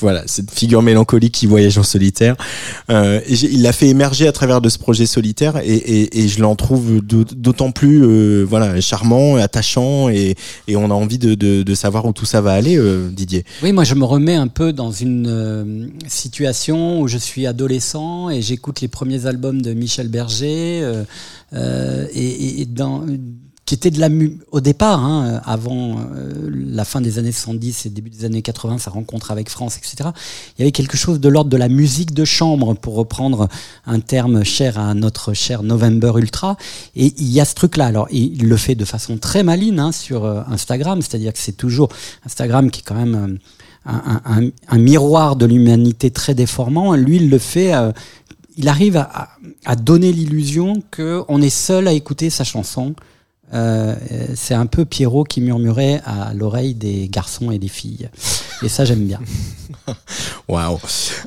voilà, 0.00 0.22
cette 0.26 0.50
figure 0.50 0.82
mélancolique 0.82 1.32
qui 1.34 1.46
voyage 1.46 1.78
en 1.78 1.82
solitaire. 1.82 2.36
Euh, 2.90 3.20
et 3.26 3.34
il 3.34 3.62
l'a 3.62 3.72
fait 3.72 3.88
émerger 3.88 4.26
à 4.28 4.32
travers 4.32 4.60
de 4.60 4.68
ce 4.68 4.78
projet 4.78 5.06
solitaire 5.06 5.56
et, 5.64 6.28
je 6.28 6.40
l'en 6.40 6.56
trouve 6.56 7.00
d'aut- 7.00 7.24
d'autant 7.24 7.70
plus 7.70 8.02
euh, 8.04 8.44
voilà 8.48 8.80
charmant, 8.80 9.36
attachant 9.36 10.08
et, 10.08 10.34
on 10.68 10.90
a 10.90 10.94
envie 10.94 11.18
de, 11.18 11.74
savoir 11.74 12.06
où 12.06 12.12
tout 12.12 12.24
ça 12.26 12.40
va 12.40 12.52
aller, 12.52 12.76
euh, 12.76 13.08
Didier. 13.10 13.44
Oui, 13.62 13.72
moi 13.72 13.84
je 13.84 13.94
me 13.94 14.04
remets 14.04 14.34
un 14.34 14.48
peu 14.48 14.72
dans 14.72 14.90
une 14.90 15.90
situation 16.08 17.00
où 17.00 17.08
je 17.08 17.18
suis 17.18 17.46
adolescent 17.46 18.30
et 18.30 18.42
j'écoute 18.42 18.80
les 18.80 18.88
premiers 18.88 19.26
albums 19.26 19.60
de 19.62 19.72
Michel 19.72 20.08
Berger 20.08 21.02
et- 21.54 22.60
et 22.60 22.64
dans 22.66 23.04
qui 23.66 23.74
était 23.74 23.90
de 23.90 23.98
la 23.98 24.08
mu 24.08 24.38
au 24.52 24.60
départ, 24.60 25.04
hein, 25.04 25.40
avant 25.44 25.98
euh, 26.14 26.32
la 26.52 26.84
fin 26.84 27.00
des 27.00 27.18
années 27.18 27.32
70 27.32 27.86
et 27.86 27.90
début 27.90 28.10
des 28.10 28.24
années 28.24 28.40
80, 28.40 28.78
sa 28.78 28.92
rencontre 28.92 29.32
avec 29.32 29.50
France, 29.50 29.76
etc. 29.76 30.10
Il 30.56 30.60
y 30.60 30.62
avait 30.62 30.70
quelque 30.72 30.96
chose 30.96 31.18
de 31.18 31.28
l'ordre 31.28 31.50
de 31.50 31.56
la 31.56 31.68
musique 31.68 32.14
de 32.14 32.24
chambre, 32.24 32.74
pour 32.74 32.94
reprendre 32.94 33.48
un 33.84 33.98
terme 33.98 34.44
cher 34.44 34.78
à 34.78 34.94
notre 34.94 35.32
cher 35.34 35.64
November 35.64 36.12
Ultra. 36.16 36.56
Et 36.94 37.12
il 37.18 37.28
y 37.28 37.40
a 37.40 37.44
ce 37.44 37.54
truc-là. 37.56 37.86
Alors, 37.86 38.06
il 38.12 38.46
le 38.48 38.56
fait 38.56 38.76
de 38.76 38.84
façon 38.84 39.18
très 39.18 39.42
maline 39.42 39.80
hein, 39.80 39.90
sur 39.92 40.24
euh, 40.24 40.42
Instagram, 40.48 41.02
c'est-à-dire 41.02 41.32
que 41.32 41.38
c'est 41.40 41.56
toujours 41.56 41.88
Instagram 42.24 42.70
qui 42.70 42.80
est 42.80 42.84
quand 42.84 42.94
même 42.94 43.14
euh, 43.86 43.90
un, 43.92 44.20
un- 44.24 44.50
un- 44.68 44.78
miroir 44.78 45.34
de 45.34 45.44
l'humanité 45.44 46.12
très 46.12 46.34
déformant. 46.34 46.94
Lui, 46.94 47.16
il 47.16 47.28
le 47.30 47.38
fait. 47.38 47.74
euh, 47.74 47.90
il 48.58 48.68
arrive 48.68 48.96
à- 48.96 49.28
à 49.64 49.74
donner 49.76 50.12
l'illusion 50.12 50.82
qu'on 50.96 51.42
est 51.42 51.50
seul 51.50 51.88
à 51.88 51.92
écouter 51.92 52.30
sa 52.30 52.44
chanson. 52.44 52.94
Euh, 53.54 53.94
c'est 54.34 54.54
un 54.54 54.66
peu 54.66 54.84
Pierrot 54.84 55.24
qui 55.24 55.40
murmurait 55.40 56.00
à 56.04 56.34
l'oreille 56.34 56.74
des 56.74 57.08
garçons 57.08 57.50
et 57.50 57.58
des 57.58 57.68
filles. 57.68 58.08
Et 58.62 58.68
ça, 58.68 58.84
j'aime 58.84 59.04
bien. 59.04 59.20
Waouh. 60.48 60.78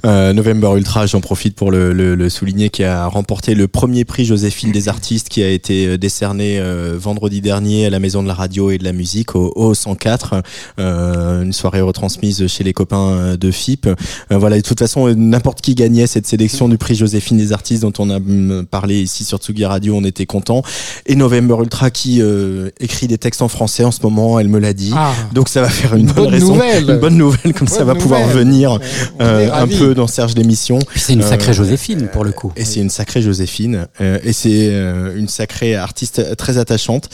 Euh, 0.05 0.33
November 0.33 0.71
Ultra, 0.75 1.05
j'en 1.05 1.21
profite 1.21 1.55
pour 1.55 1.71
le, 1.71 1.93
le, 1.93 2.15
le 2.15 2.29
souligner, 2.29 2.69
qui 2.69 2.83
a 2.83 3.05
remporté 3.07 3.53
le 3.53 3.67
premier 3.67 4.05
prix 4.05 4.25
Joséphine 4.25 4.71
des 4.71 4.89
artistes, 4.89 5.29
qui 5.29 5.43
a 5.43 5.49
été 5.49 5.87
euh, 5.87 5.97
décerné 5.97 6.59
vendredi 6.95 7.41
dernier 7.41 7.85
à 7.85 7.89
la 7.89 7.99
Maison 7.99 8.23
de 8.23 8.27
la 8.27 8.33
Radio 8.33 8.71
et 8.71 8.77
de 8.77 8.83
la 8.83 8.93
Musique 8.93 9.35
au, 9.35 9.51
au 9.55 9.73
104, 9.73 10.41
euh, 10.79 11.43
une 11.43 11.53
soirée 11.53 11.81
retransmise 11.81 12.47
chez 12.47 12.63
les 12.63 12.73
copains 12.73 13.35
de 13.35 13.51
FIP. 13.51 13.87
Voilà, 14.29 14.57
de 14.57 14.61
toute 14.61 14.79
façon, 14.79 15.13
n'importe 15.15 15.61
qui 15.61 15.75
gagnait 15.75 16.07
cette 16.07 16.27
sélection 16.27 16.67
du 16.67 16.77
prix 16.77 16.95
Joséphine 16.95 17.37
des 17.37 17.53
artistes 17.53 17.81
dont 17.81 17.93
on 17.99 18.09
a 18.09 18.17
hum, 18.17 18.65
parlé 18.69 19.01
ici 19.01 19.23
sur 19.23 19.37
Tsugi 19.37 19.65
Radio, 19.65 19.95
on 19.95 20.03
était 20.03 20.25
content. 20.25 20.63
Et 21.05 21.15
November 21.15 21.57
Ultra 21.61 21.91
qui 21.91 22.08
euh, 22.19 22.69
écrit 22.79 23.07
des 23.07 23.17
textes 23.17 23.41
en 23.41 23.47
français 23.47 23.83
en 23.83 23.91
ce 23.91 23.99
moment, 24.01 24.39
elle 24.39 24.47
me 24.49 24.59
l'a 24.59 24.73
dit. 24.73 24.91
Ah, 24.95 25.13
Donc 25.33 25.47
ça 25.49 25.61
va 25.61 25.69
faire 25.69 25.93
une, 25.95 26.01
Une 26.01 26.05
bonne, 26.07 26.15
bonne 26.25 26.33
raison, 26.33 26.53
nouvelle. 26.55 26.89
une 26.89 26.97
bonne 26.97 27.17
nouvelle, 27.17 27.53
comme 27.53 27.67
ça 27.67 27.83
va 27.83 27.93
pouvoir 27.95 28.25
venir 28.27 28.79
euh, 29.21 29.49
un 29.53 29.67
peu 29.67 29.93
dans 29.93 30.07
Serge 30.07 30.33
l'émission. 30.35 30.79
Puis 30.89 30.99
c'est 30.99 31.13
une 31.13 31.21
sacrée 31.21 31.51
Euh, 31.51 31.53
Joséphine, 31.53 32.07
pour 32.11 32.23
le 32.23 32.31
coup. 32.31 32.51
Et 32.55 32.65
c'est 32.65 32.79
une 32.79 32.89
sacrée 32.89 33.21
Joséphine. 33.21 33.87
euh, 34.01 34.17
et 34.23 34.33
c'est 34.33 34.69
euh, 34.71 35.15
une 35.17 35.27
sacrée 35.27 35.75
artiste 35.75 36.35
très 36.37 36.57
attachante. 36.57 37.09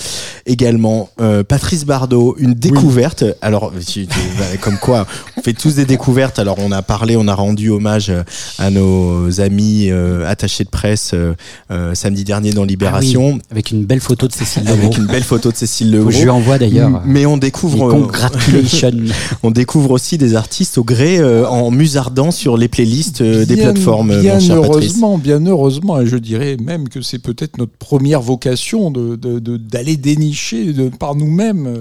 Également, 0.46 1.10
euh, 1.22 1.43
Patrice 1.43 1.86
Bardot, 1.86 2.36
une 2.38 2.54
découverte. 2.54 3.24
Alors, 3.41 3.72
tu- 3.86 4.06
tu- 4.08 4.20
bah, 4.38 4.46
comme 4.62 4.78
quoi, 4.78 5.08
on 5.38 5.41
fait 5.41 5.54
tous 5.54 5.76
des 5.76 5.86
découvertes. 5.86 6.39
Alors, 6.39 6.58
on 6.60 6.72
a 6.72 6.82
parlé, 6.82 7.16
on 7.18 7.28
a 7.28 7.34
rendu 7.36 7.70
hommage 7.70 8.12
à 8.60 8.70
nos 8.70 9.41
amis 9.41 9.88
euh, 9.89 10.28
attachés 10.30 10.64
de 10.64 10.70
presse 10.70 11.12
euh, 11.14 11.34
euh, 11.72 11.93
samedi 11.96 12.24
dernier 12.24 12.52
dans 12.52 12.64
Libération. 12.64 13.39
Avec 13.52 13.72
une 13.72 13.86
belle 13.86 14.02
photo 14.02 14.28
de 14.28 14.34
Cécile. 14.34 14.64
Avec 14.86 14.98
une 14.98 15.06
belle 15.08 15.24
photo 15.24 15.52
de 15.52 15.56
Cécile 15.56 15.92
Legros. 15.92 16.12
je 16.12 16.24
lui 16.24 16.30
envoie 16.30 16.58
d'ailleurs. 16.58 17.02
Mais 17.06 17.26
on 17.26 17.38
découvre, 17.38 17.88
euh, 17.88 17.92
congratulations. 17.92 18.92
on 19.44 19.52
découvre 19.52 19.92
aussi 19.92 20.18
des 20.18 20.36
artistes 20.36 20.78
au 20.78 20.84
gré 20.84 21.18
euh, 21.20 21.48
en 21.48 21.72
musardant 21.72 22.32
sur 22.32 22.58
les 22.58 22.68
playlists 22.68 23.22
euh, 23.22 23.46
des 23.46 23.58
plateformes, 23.58 24.20
Bien 24.22 24.36
mon 24.36 24.40
cher 24.40 24.56
Patrice. 24.62 24.76
heureusement, 24.76 25.18
bien 25.18 25.46
heureusement, 25.46 26.00
et 26.02 26.06
je 26.08 26.18
dirais 26.18 26.58
même 26.62 26.90
que 26.90 27.02
c'est 27.02 27.20
peut-être 27.20 27.58
notre 27.58 27.74
première 27.78 28.22
vocation 28.22 28.92
de 28.92 29.16
de- 29.16 29.40
de- 29.40 29.58
d'aller 29.58 29.98
dénicher 29.98 30.74
de, 30.74 30.90
par 30.90 31.16
nous-mêmes 31.16 31.68
euh, 31.68 31.78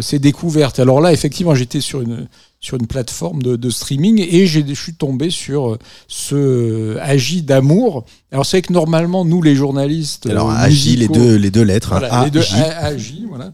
ces 0.00 0.18
découvertes. 0.18 0.78
Alors 0.78 1.00
là, 1.00 1.12
effectivement, 1.12 1.54
j'étais 1.54 1.80
sur 1.80 2.00
une 2.00 2.26
sur 2.60 2.78
une 2.78 2.86
plateforme 2.86 3.42
de, 3.42 3.56
de 3.56 3.68
streaming 3.68 4.26
et 4.26 4.46
je 4.46 4.60
suis 4.72 4.94
tombé 4.94 5.28
sur 5.28 5.72
euh, 5.72 5.78
ce 6.08 6.34
euh, 6.34 6.98
Agi 7.02 7.42
d'amour. 7.42 8.06
Alors 8.32 8.46
c'est 8.46 8.56
vrai 8.56 8.62
que 8.62 8.72
normalement, 8.72 9.26
nous 9.26 9.42
les 9.42 9.54
journalistes, 9.54 10.26
Alors, 10.30 10.50
euh, 10.50 10.54
Agi, 10.56 10.96
les 10.96 11.08
deux, 11.08 11.36
les 11.36 11.50
deux 11.50 11.62
lettres. 11.62 11.92
hein. 11.92 11.98
voilà, 11.98 12.24
les 12.24 12.30
deux 12.30 12.40
A-J. 12.40 12.54
A- 12.54 12.84
Agi, 12.86 13.24
voilà. 13.28 13.52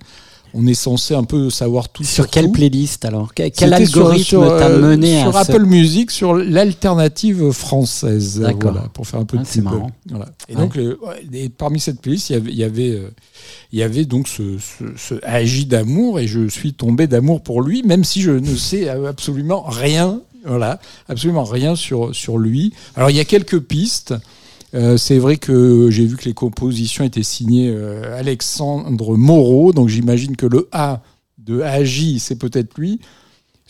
On 0.55 0.66
est 0.66 0.74
censé 0.74 1.14
un 1.14 1.24
peu 1.24 1.48
savoir 1.51 1.88
tout 1.88 2.03
Sur 2.05 2.24
tout. 2.24 2.30
quelle 2.32 2.51
playlist 2.51 3.05
alors 3.05 3.32
Que- 3.34 3.48
Quel 3.48 3.68
sur- 3.86 4.01
algorithme 4.03 4.24
sur, 4.24 4.40
t'a 4.59 4.68
euh, 4.68 4.80
mené 4.80 5.20
sur 5.20 5.36
à 5.36 5.44
ce- 5.44 5.53
Apple 5.53 5.64
Music 5.64 6.11
sur 6.11 6.34
l'alternative 6.34 7.51
française 7.53 8.42
voilà, 8.61 8.82
pour 8.92 9.07
faire 9.07 9.20
un 9.20 9.24
peu 9.24 9.36
Ah, 9.38 9.42
de 9.42 9.46
c'est 9.46 9.61
pub. 9.61 9.64
marrant. 9.64 9.90
Voilà. 10.09 10.26
et 10.48 10.55
Ouais. 10.57 10.61
donc 10.61 10.78
et 11.32 11.48
parmi 11.48 11.78
cette 11.80 12.01
playlist 12.01 12.30
il 12.30 12.32
y 12.32 12.36
avait 12.36 12.51
il 12.53 12.59
y 12.59 12.64
avait, 12.64 12.90
euh, 12.90 13.11
il 13.72 13.78
y 13.78 13.82
avait 13.82 14.05
donc 14.05 14.28
ce, 14.28 14.59
ce, 14.59 14.84
ce 14.96 15.14
agi 15.24 15.66
d'amour 15.66 16.18
et 16.18 16.26
je 16.26 16.48
suis 16.48 16.72
tombé 16.74 17.07
d'amour 17.07 17.42
pour 17.42 17.62
lui 17.62 17.82
même 17.82 18.05
si 18.05 18.20
je 18.22 18.32
ne 18.32 18.57
sais 18.57 18.88
absolument 18.88 19.62
rien 19.68 20.20
voilà 20.44 20.80
absolument 21.09 21.44
rien 21.44 21.76
sur 21.76 22.14
sur 22.14 22.38
lui 22.38 22.72
alors 22.96 23.11
il 23.11 23.16
y 23.16 23.20
a 23.20 23.24
quelques 23.24 23.61
pistes 23.61 24.14
Euh, 24.74 24.96
c'est 24.96 25.18
vrai 25.18 25.36
que 25.36 25.90
j'ai 25.90 26.06
vu 26.06 26.16
que 26.16 26.24
les 26.24 26.34
compositions 26.34 27.04
étaient 27.04 27.22
signées 27.22 27.70
euh, 27.70 28.18
Alexandre 28.18 29.16
Moreau, 29.16 29.72
donc 29.72 29.88
j'imagine 29.88 30.36
que 30.36 30.46
le 30.46 30.68
A 30.72 31.02
de 31.38 31.60
Agi, 31.62 32.20
c'est 32.20 32.36
peut-être 32.36 32.78
lui. 32.78 33.00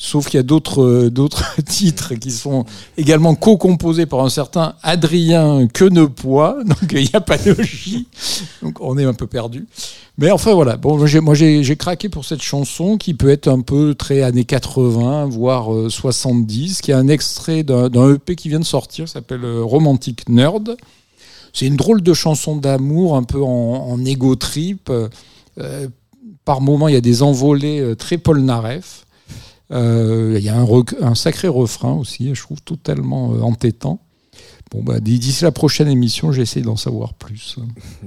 Sauf 0.02 0.28
qu'il 0.28 0.38
y 0.38 0.40
a 0.40 0.42
d'autres 0.42 0.82
euh, 0.82 1.10
d'autres 1.10 1.56
titres 1.68 2.14
qui 2.14 2.30
sont 2.30 2.64
également 2.96 3.34
co-composés 3.34 4.06
par 4.06 4.20
un 4.20 4.30
certain 4.30 4.74
Adrien 4.82 5.66
Quenepois, 5.68 6.56
donc 6.66 6.90
il 6.92 7.02
n'y 7.02 7.10
a 7.12 7.20
pas 7.20 7.36
de 7.36 7.54
J, 7.60 8.06
donc 8.62 8.80
on 8.80 8.96
est 8.96 9.04
un 9.04 9.12
peu 9.12 9.26
perdu. 9.26 9.66
Mais 10.16 10.30
enfin 10.30 10.54
voilà, 10.54 10.78
bon, 10.78 10.96
moi, 10.96 11.34
j'ai- 11.34 11.76
craqué 11.76 12.08
pour 12.08 12.24
cette 12.24 12.40
chanson 12.40 12.96
qui 12.96 13.12
peut 13.12 13.28
être 13.28 13.46
un 13.48 13.60
peu 13.60 13.94
très 13.94 14.22
années 14.22 14.44
80, 14.44 15.26
voire 15.26 15.72
euh, 15.74 15.90
70, 15.90 16.80
qui 16.80 16.92
est 16.92 16.94
un 16.94 17.08
extrait 17.08 17.62
d'un 17.62 18.14
EP 18.14 18.36
qui 18.36 18.48
vient 18.48 18.58
de 18.58 18.64
sortir, 18.64 19.06
s'appelle 19.06 19.44
euh, 19.44 19.62
Romantic 19.62 20.30
Nerd. 20.30 20.76
C'est 21.52 21.66
une 21.66 21.76
drôle 21.76 22.02
de 22.02 22.14
chanson 22.14 22.56
d'amour, 22.56 23.16
un 23.16 23.22
peu 23.22 23.42
en, 23.42 23.46
en 23.46 24.04
ego 24.06 24.34
trip. 24.34 24.90
Euh, 24.90 25.88
par 26.46 26.62
moments, 26.62 26.88
il 26.88 26.94
y 26.94 26.98
a 26.98 27.02
des 27.02 27.22
envolées 27.22 27.80
euh, 27.80 27.94
très. 27.94 28.16
Euh, 28.16 28.80
il 29.70 30.42
y 30.42 30.48
a 30.48 30.56
un, 30.56 30.66
un 31.00 31.14
sacré 31.14 31.48
refrain 31.48 31.92
aussi, 31.92 32.34
je 32.34 32.42
trouve 32.42 32.62
totalement 32.62 33.34
euh, 33.34 33.40
entêtant. 33.40 34.00
Bon, 34.72 34.82
bah, 34.84 35.00
d'ici 35.00 35.42
la 35.42 35.50
prochaine 35.50 35.88
émission, 35.88 36.30
j'essaie 36.30 36.60
d'en 36.60 36.76
savoir 36.76 37.14
plus. 37.14 37.56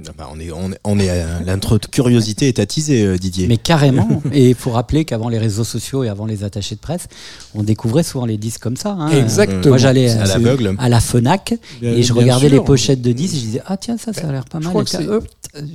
Ah 0.08 0.12
bah, 0.16 0.30
on 0.32 0.40
est, 0.40 0.50
on 0.50 0.72
est, 0.72 0.78
on 0.84 0.98
est 0.98 1.10
à- 1.10 1.40
notre 1.44 1.78
curiosité 1.78 2.48
est 2.48 2.58
attisée, 2.58 3.04
euh, 3.04 3.18
Didier. 3.18 3.46
Mais 3.48 3.58
carrément. 3.58 4.22
et 4.32 4.48
il 4.48 4.54
faut 4.54 4.70
rappeler 4.70 5.04
qu'avant 5.04 5.28
les 5.28 5.36
réseaux 5.38 5.64
sociaux 5.64 6.04
et 6.04 6.08
avant 6.08 6.24
les 6.24 6.42
attachés 6.42 6.74
de 6.74 6.80
presse, 6.80 7.06
on 7.54 7.62
découvrait 7.62 8.02
souvent 8.02 8.24
les 8.24 8.38
disques 8.38 8.62
comme 8.62 8.76
ça. 8.78 8.92
hein. 8.98 9.10
Exactement. 9.10 9.60
Moi, 9.68 9.76
j'allais 9.76 10.08
à 10.10 10.22
euh, 10.22 10.26
l'aveugle. 10.26 10.74
à 10.78 10.88
la 10.88 11.00
Fnac 11.00 11.54
Bien- 11.82 11.92
et 11.92 12.02
je 12.02 12.14
regardais 12.14 12.48
sûr. 12.48 12.56
les 12.58 12.64
pochettes 12.64 13.02
de 13.02 13.12
disques 13.12 13.34
et 13.34 13.38
je 13.40 13.44
disais 13.44 13.62
ah 13.66 13.76
tiens 13.76 13.98
ça 13.98 14.14
ça 14.14 14.26
a 14.28 14.32
l'air 14.32 14.46
pas 14.46 14.58
je 14.60 14.64
mal. 14.64 14.72
crois 14.72 14.84
que 14.84 15.22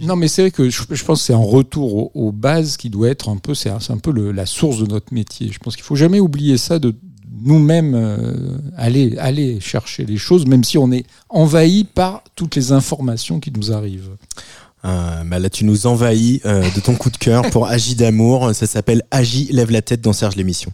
Non, 0.08 0.16
mais 0.16 0.28
c'est 0.28 0.42
vrai 0.42 0.52
que 0.52 0.72
je, 0.72 0.82
je 0.90 1.06
pense 1.06 1.20
que 1.20 1.26
c'est 1.28 1.34
un 1.34 1.38
retour 1.38 1.94
aux, 1.96 2.12
aux 2.16 2.32
bases 2.32 2.78
qui 2.78 2.90
doit 2.90 3.10
être 3.10 3.30
un 3.30 3.38
peu, 3.38 3.54
c'est 3.54 3.70
un, 3.70 3.80
c'est 3.80 3.94
un 3.94 3.98
peu 4.00 4.12
le- 4.12 4.32
la 4.32 4.48
source 4.48 4.80
de 4.80 4.88
notre 4.88 5.14
métier. 5.14 5.52
Je 5.52 5.60
pense 5.60 5.76
qu'il 5.76 5.86
faut 5.86 5.96
jamais 5.96 6.20
oublier 6.20 6.58
ça 6.58 6.80
de 6.80 6.96
nous-mêmes 7.44 7.94
euh, 7.96 8.58
aller, 8.78 9.18
aller 9.18 9.60
chercher 9.60 10.06
les 10.06 10.18
choses, 10.18 10.46
même 10.46 10.64
si 10.64 10.78
on 10.78 10.92
est 10.92 11.06
envahi 11.30 11.84
par 11.84 12.24
toutes 12.36 12.56
les 12.56 12.72
informations 12.72 13.40
qui 13.40 13.52
nous 13.52 13.72
arrivent. 13.72 14.12
Euh, 14.86 15.24
bah 15.26 15.40
là, 15.40 15.50
tu 15.50 15.66
nous 15.66 15.88
envahis 15.88 16.42
euh, 16.46 16.64
de 16.74 16.80
ton 16.80 16.96
coup 16.96 17.10
de 17.10 17.18
cœur 17.18 17.50
pour 17.50 17.68
Agi 17.68 17.96
d'amour. 17.96 18.56
Ça 18.56 18.66
s'appelle 18.66 19.04
Agi 19.12 19.50
lève 19.52 19.72
la 19.72 19.82
tête 19.82 20.02
dans 20.02 20.14
Serge 20.14 20.36
l'émission. 20.36 20.72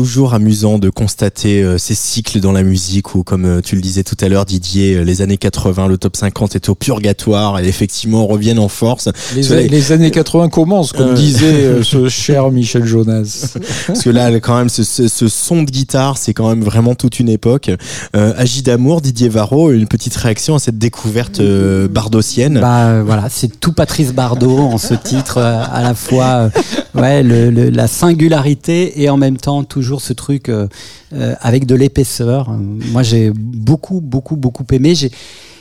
Toujours 0.00 0.32
amusant 0.32 0.78
de 0.78 0.88
constater 0.88 1.62
euh, 1.62 1.76
ces 1.76 1.94
cycles 1.94 2.40
dans 2.40 2.52
la 2.52 2.62
musique 2.62 3.14
où, 3.14 3.22
comme 3.22 3.44
euh, 3.44 3.60
tu 3.60 3.74
le 3.76 3.82
disais 3.82 4.02
tout 4.02 4.16
à 4.22 4.30
l'heure, 4.30 4.46
Didier, 4.46 4.94
euh, 4.94 5.02
les 5.02 5.20
années 5.20 5.36
80, 5.36 5.88
le 5.88 5.98
top 5.98 6.16
50 6.16 6.56
est 6.56 6.70
au 6.70 6.74
purgatoire 6.74 7.60
et 7.60 7.68
effectivement 7.68 8.26
reviennent 8.26 8.58
en 8.58 8.68
force. 8.68 9.10
Les, 9.34 9.68
les 9.68 9.92
années 9.92 10.10
80 10.10 10.48
commencent, 10.48 10.94
comme 10.94 11.12
disait 11.12 11.82
ce 11.82 12.08
cher 12.08 12.50
Michel 12.50 12.86
Jonas. 12.86 13.58
Parce 13.86 14.00
que 14.00 14.08
là, 14.08 14.30
quand 14.40 14.56
même, 14.56 14.70
ce, 14.70 14.84
ce, 14.84 15.28
son 15.28 15.64
de 15.64 15.70
guitare, 15.70 16.16
c'est 16.16 16.32
quand 16.32 16.48
même 16.48 16.64
vraiment 16.64 16.94
toute 16.94 17.20
une 17.20 17.28
époque. 17.28 17.70
Euh, 18.16 18.32
Agi 18.38 18.62
d'amour, 18.62 19.02
Didier 19.02 19.28
Varro, 19.28 19.70
une 19.70 19.86
petite 19.86 20.16
réaction 20.16 20.54
à 20.54 20.60
cette 20.60 20.78
découverte 20.78 21.42
bardossienne. 21.90 22.58
Bah 22.58 23.02
voilà, 23.02 23.26
c'est 23.28 23.60
tout 23.60 23.74
Patrice 23.74 24.14
Bardot 24.14 24.60
en 24.60 24.78
ce 24.78 24.94
titre, 24.94 25.36
à 25.36 25.82
la 25.82 25.92
fois 25.92 26.48
ouais, 26.94 27.22
le, 27.22 27.50
le, 27.50 27.68
la 27.68 27.86
singularité 27.86 29.02
et 29.02 29.10
en 29.10 29.18
même 29.18 29.36
temps 29.36 29.62
toujours 29.64 29.89
ce 29.98 30.12
truc 30.12 30.48
euh, 30.48 30.68
euh, 31.12 31.34
avec 31.40 31.66
de 31.66 31.74
l'épaisseur. 31.74 32.50
Moi, 32.50 33.02
j'ai 33.02 33.32
beaucoup, 33.34 34.00
beaucoup, 34.00 34.36
beaucoup 34.36 34.64
aimé. 34.70 34.94
J'ai 34.94 35.10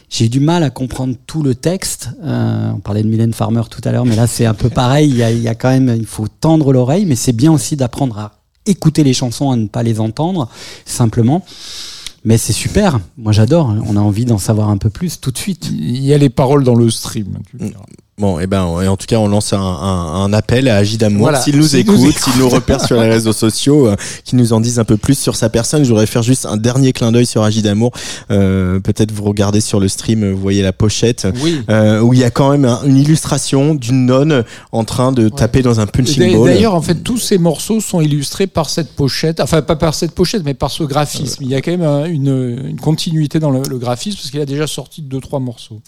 j'ai 0.09 0.25
eu 0.25 0.29
du 0.29 0.39
mal 0.39 0.63
à 0.63 0.71
comprendre 0.71 1.15
tout 1.27 1.43
le 1.43 1.53
texte. 1.53 2.09
Euh, 2.23 2.71
on 2.75 2.79
parlait 2.79 3.03
de 3.03 3.07
Mylène 3.07 3.33
Farmer 3.33 3.61
tout 3.69 3.81
à 3.83 3.91
l'heure, 3.91 4.05
mais 4.05 4.15
là 4.15 4.25
c'est 4.25 4.45
un 4.45 4.55
peu 4.55 4.69
pareil. 4.69 5.07
Il 5.07 5.15
y, 5.15 5.23
a, 5.23 5.31
il 5.31 5.41
y 5.41 5.47
a, 5.47 5.53
quand 5.53 5.69
même, 5.69 5.95
il 5.95 6.07
faut 6.07 6.27
tendre 6.27 6.73
l'oreille, 6.73 7.05
mais 7.05 7.15
c'est 7.15 7.31
bien 7.31 7.51
aussi 7.51 7.75
d'apprendre 7.75 8.17
à 8.17 8.31
écouter 8.65 9.03
les 9.03 9.13
chansons, 9.13 9.51
à 9.51 9.55
ne 9.55 9.67
pas 9.67 9.83
les 9.83 9.99
entendre 9.99 10.49
simplement. 10.85 11.45
Mais 12.25 12.37
c'est 12.37 12.53
super. 12.53 12.99
Moi 13.17 13.31
j'adore. 13.31 13.73
On 13.85 13.95
a 13.95 13.99
envie 13.99 14.25
d'en 14.25 14.39
savoir 14.39 14.69
un 14.69 14.77
peu 14.77 14.89
plus 14.89 15.21
tout 15.21 15.31
de 15.31 15.37
suite. 15.37 15.69
Il 15.71 16.03
y 16.03 16.13
a 16.13 16.17
les 16.17 16.29
paroles 16.29 16.63
dans 16.63 16.75
le 16.75 16.89
stream. 16.89 17.37
Bon, 18.19 18.37
et 18.37 18.43
eh 18.43 18.47
ben, 18.47 18.63
en 18.63 18.97
tout 18.97 19.05
cas, 19.07 19.15
on 19.15 19.29
lance 19.29 19.53
un, 19.53 19.59
un, 19.61 20.23
un 20.23 20.33
appel 20.33 20.67
à 20.67 20.75
Agi 20.75 20.97
d'amour. 20.97 21.31
s'il 21.37 21.55
nous 21.55 21.77
écoute, 21.77 22.17
s'il 22.17 22.37
nous 22.37 22.49
repère 22.49 22.85
sur 22.85 22.99
les 23.01 23.07
réseaux 23.07 23.31
sociaux, 23.31 23.87
euh, 23.87 23.95
qui 24.25 24.35
nous 24.35 24.51
en 24.51 24.59
disent 24.59 24.77
un 24.77 24.83
peu 24.83 24.97
plus 24.97 25.17
sur 25.17 25.37
sa 25.37 25.49
personne. 25.49 25.85
Je 25.85 25.89
voudrais 25.89 26.05
faire 26.05 26.21
juste 26.21 26.45
un 26.45 26.57
dernier 26.57 26.91
clin 26.91 27.13
d'œil 27.13 27.25
sur 27.25 27.43
Agi 27.43 27.61
d'amour. 27.61 27.91
Euh, 28.29 28.81
Peut-être 28.81 29.13
vous 29.13 29.23
regardez 29.23 29.61
sur 29.61 29.79
le 29.79 29.87
stream, 29.87 30.29
vous 30.33 30.37
voyez 30.37 30.61
la 30.61 30.73
pochette, 30.73 31.29
oui. 31.41 31.61
euh, 31.69 32.01
où 32.01 32.13
il 32.13 32.19
y 32.19 32.25
a 32.25 32.29
quand 32.29 32.51
même 32.51 32.65
une 32.85 32.97
illustration 32.97 33.73
d'une 33.73 34.05
nonne 34.05 34.43
en 34.73 34.83
train 34.83 35.13
de 35.13 35.29
taper 35.29 35.61
dans 35.61 35.79
un 35.79 35.87
punching 35.87 36.33
ball. 36.37 36.49
D'ailleurs, 36.49 36.75
en 36.75 36.81
fait, 36.81 36.95
tous 36.95 37.19
ces 37.19 37.37
morceaux 37.37 37.79
sont 37.79 38.01
illustrés 38.01 38.47
par 38.47 38.69
cette 38.69 38.91
pochette. 38.95 39.39
Enfin, 39.39 39.61
pas 39.61 39.77
par 39.77 39.93
cette 39.93 40.11
pochette, 40.11 40.43
mais 40.43 40.53
par 40.53 40.71
ce 40.71 40.83
graphisme. 40.83 41.41
Il 41.41 41.49
y 41.49 41.55
a 41.55 41.61
quand 41.61 41.71
même 41.77 42.11
une, 42.13 42.67
une 42.67 42.79
continuité 42.81 43.39
dans 43.39 43.51
le, 43.51 43.61
le 43.69 43.77
graphisme, 43.77 44.17
parce 44.17 44.29
qu'il 44.29 44.41
a 44.41 44.45
déjà 44.45 44.67
sorti 44.67 45.01
deux, 45.01 45.21
trois 45.21 45.39
morceaux. 45.39 45.79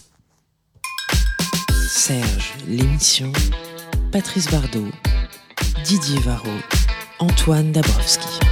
Serge, 1.94 2.54
l'émission, 2.66 3.30
Patrice 4.12 4.50
Bardot, 4.50 4.88
Didier 5.84 6.18
Varro, 6.20 6.48
Antoine 7.18 7.70
Dabrowski. 7.70 8.51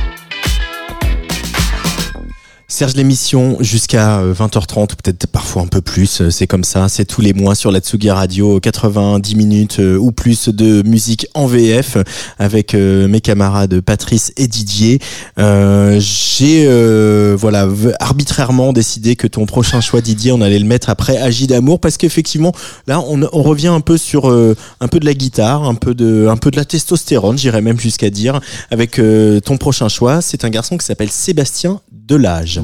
Serge 2.70 2.94
l'émission 2.94 3.56
jusqu'à 3.58 4.22
20h30 4.22 4.84
ou 4.84 4.96
peut-être 5.02 5.26
parfois 5.26 5.62
un 5.62 5.66
peu 5.66 5.80
plus, 5.80 6.30
c'est 6.30 6.46
comme 6.46 6.62
ça, 6.62 6.88
c'est 6.88 7.04
tous 7.04 7.20
les 7.20 7.32
mois 7.32 7.56
sur 7.56 7.72
la 7.72 7.80
Tsugi 7.80 8.12
Radio, 8.12 8.60
90 8.60 9.34
minutes 9.34 9.80
euh, 9.80 9.96
ou 9.96 10.12
plus 10.12 10.48
de 10.48 10.88
musique 10.88 11.26
en 11.34 11.46
VF 11.46 11.96
avec 12.38 12.74
euh, 12.74 13.08
mes 13.08 13.20
camarades 13.20 13.80
Patrice 13.80 14.32
et 14.36 14.46
Didier. 14.46 15.00
Euh, 15.40 15.98
J'ai 15.98 16.64
euh, 16.68 17.36
voilà 17.36 17.66
arbitrairement 17.98 18.72
décidé 18.72 19.16
que 19.16 19.26
ton 19.26 19.46
prochain 19.46 19.80
choix 19.80 20.00
Didier, 20.00 20.30
on 20.30 20.40
allait 20.40 20.60
le 20.60 20.64
mettre 20.64 20.90
après 20.90 21.16
Agi 21.18 21.48
d'amour 21.48 21.80
parce 21.80 21.96
qu'effectivement 21.96 22.52
là 22.86 23.00
on, 23.00 23.20
on, 23.32 23.42
revient 23.42 23.66
un 23.66 23.80
peu 23.80 23.98
sur 23.98 24.26
un 24.28 24.88
peu 24.88 25.00
de 25.00 25.06
la 25.06 25.14
guitare, 25.14 25.64
un 25.64 25.74
peu 25.74 25.94
de 25.96 26.28
un 26.30 26.36
peu 26.36 26.52
de 26.52 26.56
la 26.56 26.64
testostérone, 26.64 27.36
j'irais 27.36 27.62
même 27.62 27.80
jusqu'à 27.80 28.10
dire 28.10 28.40
avec 28.70 29.00
ton 29.44 29.56
prochain 29.56 29.88
choix, 29.88 30.22
c'est 30.22 30.44
un 30.44 30.50
garçon 30.50 30.78
qui 30.78 30.86
s'appelle 30.86 31.10
Sébastien 31.10 31.80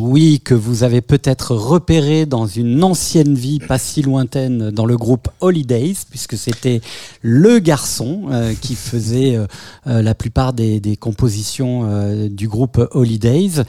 Oui, 0.01 0.41
que 0.43 0.55
vous 0.55 0.83
avez 0.83 1.01
peut-être 1.01 1.55
repéré 1.55 2.27
dans 2.27 2.47
une 2.47 2.83
ancienne 2.83 3.37
vie 3.37 3.61
pas 3.61 3.79
si 3.79 4.03
lointaine 4.03 4.71
dans 4.71 4.87
le 4.87 4.97
groupe 4.97 5.29
Holidays, 5.41 5.95
puisque 6.11 6.37
c'était 6.37 6.81
le 7.23 7.61
garçon 7.61 8.23
euh, 8.31 8.55
qui 8.61 8.75
faisait 8.75 9.37
euh, 9.37 9.47
euh, 9.87 10.03
la 10.03 10.17
plupart 10.17 10.53
des, 10.53 10.97
compositions 10.99 12.29
du 12.29 12.49
groupe 12.49 12.81
Holidays 12.93 13.63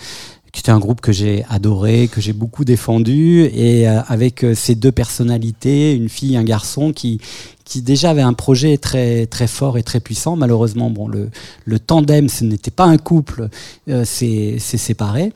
c'était 0.54 0.72
un 0.72 0.80
groupe 0.80 1.02
que 1.02 1.12
j'ai 1.12 1.46
adoré, 1.50 2.08
que 2.08 2.20
j'ai 2.20 2.34
beaucoup 2.34 2.66
défendu, 2.66 3.44
et 3.54 3.86
avec 3.86 4.44
ces 4.56 4.74
deux 4.74 4.92
personnalités, 4.92 5.94
une 5.94 6.10
fille, 6.10 6.36
un 6.36 6.44
garçon, 6.44 6.94
qui 6.94 7.20
qui 7.68 7.82
déjà 7.82 8.12
avait 8.12 8.22
un 8.22 8.34
projet 8.34 8.78
très 8.78 9.26
très 9.26 9.46
fort 9.46 9.78
et 9.78 9.84
très 9.84 10.00
puissant. 10.00 10.38
Malheureusement, 10.38 10.90
bon, 10.90 11.08
le, 11.08 11.30
le 11.66 11.80
tandem, 11.80 12.30
ce 12.30 12.46
n'était 12.46 12.72
pas 12.72 12.86
un 12.86 12.98
couple, 12.98 13.50
euh, 13.90 14.04
c'est 14.06 14.58
séparé. 14.60 15.34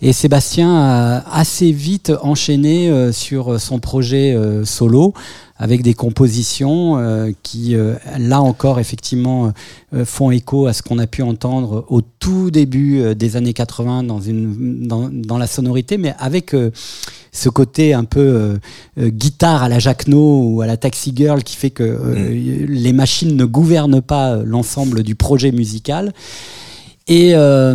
Et 0.00 0.14
Sébastien 0.14 0.74
a 0.74 1.38
assez 1.38 1.72
vite 1.72 2.10
enchaîné 2.22 2.88
euh, 2.88 3.12
sur 3.12 3.60
son 3.60 3.80
projet 3.80 4.34
euh, 4.34 4.64
solo 4.64 5.12
avec 5.56 5.82
des 5.82 5.94
compositions 5.94 6.98
euh, 6.98 7.30
qui, 7.42 7.76
euh, 7.76 7.94
là 8.18 8.40
encore, 8.40 8.80
effectivement, 8.80 9.52
euh, 9.94 10.04
font 10.04 10.30
écho 10.30 10.66
à 10.66 10.72
ce 10.72 10.82
qu'on 10.82 10.98
a 10.98 11.06
pu 11.06 11.22
entendre 11.22 11.84
au 11.88 12.00
tout 12.00 12.50
début 12.50 13.14
des 13.14 13.36
années 13.36 13.52
80 13.52 14.02
dans, 14.02 14.20
une, 14.20 14.86
dans, 14.86 15.08
dans 15.12 15.38
la 15.38 15.46
sonorité, 15.46 15.96
mais 15.98 16.14
avec 16.18 16.56
ce 17.32 17.48
côté 17.48 17.92
un 17.92 18.04
peu 18.04 18.58
guitare 18.98 19.62
à 19.62 19.68
la 19.68 19.78
Jacquenot 19.78 20.42
ou 20.42 20.62
à 20.62 20.66
la 20.66 20.76
Taxi 20.76 21.12
Girl 21.14 21.42
qui 21.42 21.56
fait 21.56 21.70
que 21.70 21.84
mm. 21.84 22.66
les 22.68 22.92
machines 22.92 23.36
ne 23.36 23.44
gouvernent 23.44 24.00
pas 24.00 24.36
l'ensemble 24.36 25.02
du 25.02 25.14
projet 25.14 25.52
musical. 25.52 26.12
Et 27.06 27.34
euh, 27.34 27.74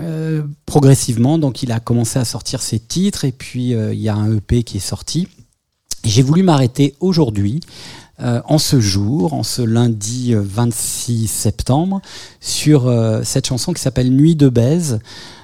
euh, 0.00 0.42
progressivement, 0.64 1.38
donc 1.38 1.62
il 1.62 1.72
a 1.72 1.80
commencé 1.80 2.18
à 2.18 2.24
sortir 2.24 2.62
ses 2.62 2.78
titres, 2.78 3.24
et 3.24 3.32
puis 3.32 3.74
euh, 3.74 3.92
il 3.92 4.00
y 4.00 4.08
a 4.08 4.14
un 4.14 4.36
EP 4.36 4.62
qui 4.62 4.76
est 4.76 4.80
sorti. 4.80 5.26
J'ai 6.04 6.22
voulu 6.22 6.42
m'arrêter 6.42 6.94
aujourd'hui, 7.00 7.60
euh, 8.20 8.40
en 8.46 8.58
ce 8.58 8.80
jour, 8.80 9.34
en 9.34 9.42
ce 9.42 9.62
lundi 9.62 10.34
26 10.34 11.26
septembre, 11.26 12.00
sur 12.40 12.92
cette 13.24 13.46
chanson 13.46 13.72
qui 13.72 13.82
s'appelle 13.82 14.10
Nuit 14.10 14.36
de 14.36 14.48
baise, 14.48 15.00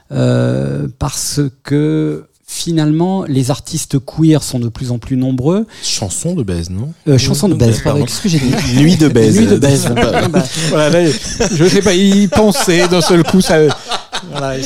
parce 0.09 1.41
que 1.63 2.27
finalement, 2.47 3.25
les 3.25 3.51
artistes 3.51 3.99
queer 3.99 4.43
sont 4.43 4.59
de 4.59 4.69
plus 4.69 4.91
en 4.91 4.99
plus 4.99 5.17
nombreux. 5.17 5.67
Chanson 5.83 6.35
de 6.35 6.43
baise, 6.43 6.71
non? 6.71 6.93
Euh, 7.09 7.19
chansons 7.19 7.49
de 7.49 7.55
baise, 7.55 7.81
Pardon. 7.83 8.05
Qu'est-ce 8.05 8.23
que 8.23 8.29
j'ai 8.29 8.39
dit? 8.39 8.53
Nuit 8.77 8.97
de 8.97 9.09
baise. 9.09 9.37
Nuit 9.39 9.47
de 9.47 9.57
baise. 9.57 9.89
Voilà, 10.69 10.91
là, 10.91 11.11
je 11.55 11.65
sais 11.65 11.83
pas, 11.83 11.95
il 11.95 12.29
pensait 12.29 12.89
d'un 12.89 13.01
seul 13.01 13.23
coup, 13.23 13.41
ça. 13.41 13.59
Voilà, 14.31 14.57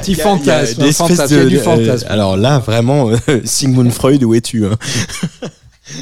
petit 0.00 0.14
fantasme, 0.14 0.74
Il 0.78 0.86
y 0.86 1.20
a 1.20 1.44
y 1.44 1.46
du 1.46 1.58
euh, 1.58 1.62
fantasme. 1.62 2.06
alors 2.08 2.36
là, 2.36 2.58
vraiment, 2.58 3.10
euh, 3.10 3.40
Sigmund 3.44 3.92
Freud, 3.92 4.22
où 4.24 4.34
es-tu 4.34 4.66
hein? 4.66 4.76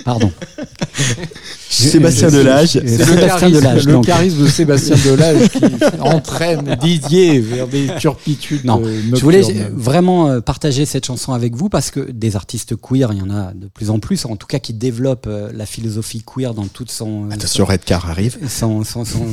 Pardon. 0.05 0.31
Sébastien 1.69 2.31
Delage. 2.31 2.71
Sébastien 2.71 3.27
charisme, 3.27 3.51
Delage, 3.61 3.87
le 3.87 4.01
charisme 4.01 4.43
de 4.45 4.49
Sébastien 4.49 4.97
Delage 4.97 5.49
qui 5.51 5.61
entraîne 6.01 6.77
Didier 6.81 7.41
vers 7.41 7.67
des 7.69 7.89
turpitudes. 7.99 8.65
Non, 8.65 8.81
euh, 8.85 9.01
Je 9.15 9.21
voulais 9.21 9.43
vraiment 9.75 10.29
euh, 10.29 10.41
partager 10.41 10.87
cette 10.87 11.05
chanson 11.07 11.33
avec 11.33 11.55
vous 11.55 11.69
parce 11.69 11.91
que 11.91 12.01
des 12.01 12.37
artistes 12.37 12.75
queer, 12.77 13.13
il 13.13 13.19
y 13.19 13.23
en 13.23 13.31
a 13.31 13.53
de 13.53 13.67
plus 13.69 13.91
en 13.91 13.99
plus, 13.99 14.25
en 14.25 14.37
tout 14.37 14.47
cas 14.47 14.59
qui 14.59 14.73
développent 14.73 15.27
euh, 15.27 15.51
la 15.55 15.67
philosophie 15.67 16.23
queer 16.25 16.55
dans 16.55 16.67
toute 16.67 16.91
son, 16.91 17.31
Attention, 17.31 17.65
Redcar 17.67 18.09
arrive. 18.09 18.39
son- 18.49 18.85
son- 18.85 19.05
son- 19.05 19.27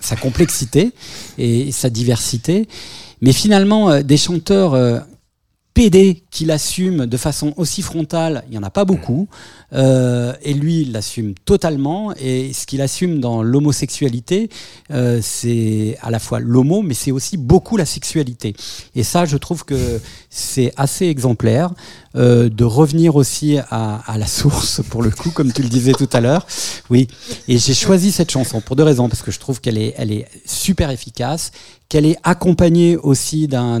sa 0.00 0.16
complexité 0.16 0.92
et 1.38 1.70
sa 1.72 1.90
diversité. 1.90 2.68
Mais 3.22 3.32
finalement, 3.32 4.00
des 4.00 4.16
chanteurs 4.16 4.72
euh, 4.72 4.98
PD 5.74 6.24
qui 6.30 6.44
l'assument 6.44 7.06
de 7.06 7.16
façon 7.16 7.54
aussi 7.56 7.82
frontale, 7.82 8.44
il 8.48 8.52
n'y 8.52 8.58
en 8.58 8.62
a 8.62 8.70
pas 8.70 8.84
beaucoup. 8.84 9.28
Euh, 9.72 10.32
et 10.42 10.52
lui, 10.52 10.82
il 10.82 10.92
l'assume 10.92 11.34
totalement. 11.44 12.12
Et 12.20 12.52
ce 12.52 12.66
qu'il 12.66 12.80
assume 12.82 13.20
dans 13.20 13.42
l'homosexualité, 13.42 14.50
euh, 14.90 15.20
c'est 15.22 15.96
à 16.02 16.10
la 16.10 16.18
fois 16.18 16.40
l'homo, 16.40 16.82
mais 16.82 16.94
c'est 16.94 17.12
aussi 17.12 17.36
beaucoup 17.36 17.76
la 17.76 17.86
sexualité. 17.86 18.54
Et 18.94 19.04
ça, 19.04 19.24
je 19.26 19.36
trouve 19.36 19.64
que 19.64 20.00
c'est 20.28 20.72
assez 20.76 21.06
exemplaire 21.06 21.70
euh, 22.16 22.48
de 22.48 22.64
revenir 22.64 23.14
aussi 23.14 23.58
à, 23.70 24.02
à 24.04 24.18
la 24.18 24.26
source, 24.26 24.82
pour 24.90 25.02
le 25.02 25.10
coup, 25.10 25.30
comme 25.30 25.52
tu 25.52 25.62
le 25.62 25.68
disais 25.68 25.92
tout 25.92 26.08
à 26.12 26.20
l'heure. 26.20 26.46
Oui. 26.90 27.06
Et 27.46 27.58
j'ai 27.58 27.74
choisi 27.74 28.10
cette 28.10 28.30
chanson 28.30 28.60
pour 28.60 28.74
deux 28.74 28.82
raisons, 28.82 29.08
parce 29.08 29.22
que 29.22 29.30
je 29.30 29.38
trouve 29.38 29.60
qu'elle 29.60 29.78
est, 29.78 29.94
elle 29.96 30.10
est 30.10 30.26
super 30.44 30.90
efficace, 30.90 31.52
qu'elle 31.88 32.06
est 32.06 32.16
accompagnée 32.22 32.96
aussi 32.96 33.46
d'un, 33.46 33.80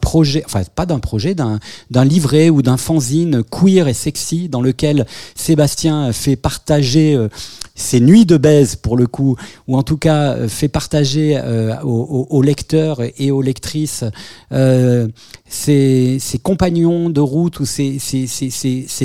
projet, 0.00 0.42
enfin 0.46 0.62
pas 0.74 0.86
d'un 0.86 1.00
projet, 1.00 1.34
d'un, 1.34 1.60
d'un 1.90 2.04
livret 2.04 2.48
ou 2.48 2.62
d'un 2.62 2.76
fanzine 2.76 3.42
queer 3.44 3.88
et 3.88 3.94
sexy 3.94 4.48
dans 4.48 4.62
lequel 4.62 5.06
Sébastien 5.34 6.12
fait 6.12 6.36
partager 6.36 7.28
ses 7.74 8.00
nuits 8.00 8.26
de 8.26 8.36
baise 8.36 8.76
pour 8.76 8.96
le 8.96 9.06
coup, 9.06 9.36
ou 9.68 9.76
en 9.76 9.82
tout 9.82 9.96
cas 9.96 10.34
euh, 10.34 10.48
fait 10.48 10.68
partager 10.68 11.36
euh, 11.36 11.80
aux, 11.82 12.42
lecteurs 12.42 13.00
et 13.18 13.30
aux 13.30 13.42
lectrices 13.42 14.04
euh, 14.52 15.08
ses 15.48 16.20
compagnons 16.42 17.10
de 17.10 17.20
route 17.20 17.60
ou 17.60 17.66
ses 17.66 17.98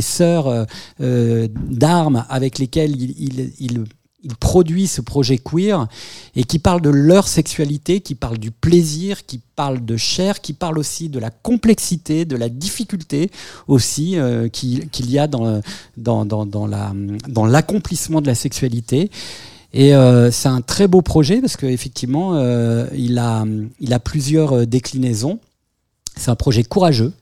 sœurs 0.01 0.65
euh, 1.01 1.47
d'armes 1.53 2.25
avec 2.29 2.57
lesquelles 2.59 2.95
il, 2.95 3.83
il 4.29 4.35
produit 4.35 4.87
ce 4.87 4.99
projet 5.01 5.37
queer 5.37 5.87
et 6.35 6.43
qui 6.43 6.59
parle 6.59 6.81
de 6.81 6.89
leur 6.89 7.27
sexualité, 7.27 8.01
qui 8.01 8.13
parle 8.13 8.37
du 8.37 8.51
plaisir, 8.51 9.25
qui 9.25 9.39
parle 9.55 9.85
de 9.85 9.95
chair, 9.95 10.41
qui 10.41 10.51
parle 10.53 10.77
aussi 10.77 11.07
de 11.07 11.17
la 11.19 11.29
complexité, 11.29 12.25
de 12.25 12.35
la 12.35 12.49
difficulté 12.49 13.31
aussi 13.67 14.17
euh, 14.19 14.49
qui- 14.49 14.87
qu'il 14.91 15.09
y 15.09 15.17
a 15.17 15.27
dans, 15.27 15.61
dans, 15.95 16.25
dans, 16.25 16.45
dans 16.45 16.67
la- 16.67 16.93
dans 17.29 17.45
l'accomplissement 17.45 18.19
de 18.21 18.27
la 18.27 18.35
sexualité. 18.35 19.09
Et 19.73 19.95
euh, 19.95 20.29
c'est 20.31 20.49
un 20.49 20.61
très 20.61 20.87
beau 20.87 21.01
projet 21.01 21.39
parce 21.41 21.55
qu'effectivement, 21.55 22.35
euh, 22.35 22.87
il, 22.95 23.17
a, 23.19 23.45
il 23.79 23.93
a 23.93 23.99
plusieurs 23.99 24.53
euh, 24.53 24.65
déclinaisons. 24.65 25.39
C'est 26.17 26.31
un 26.31 26.35
projet 26.35 26.63
courageux. 26.63 27.13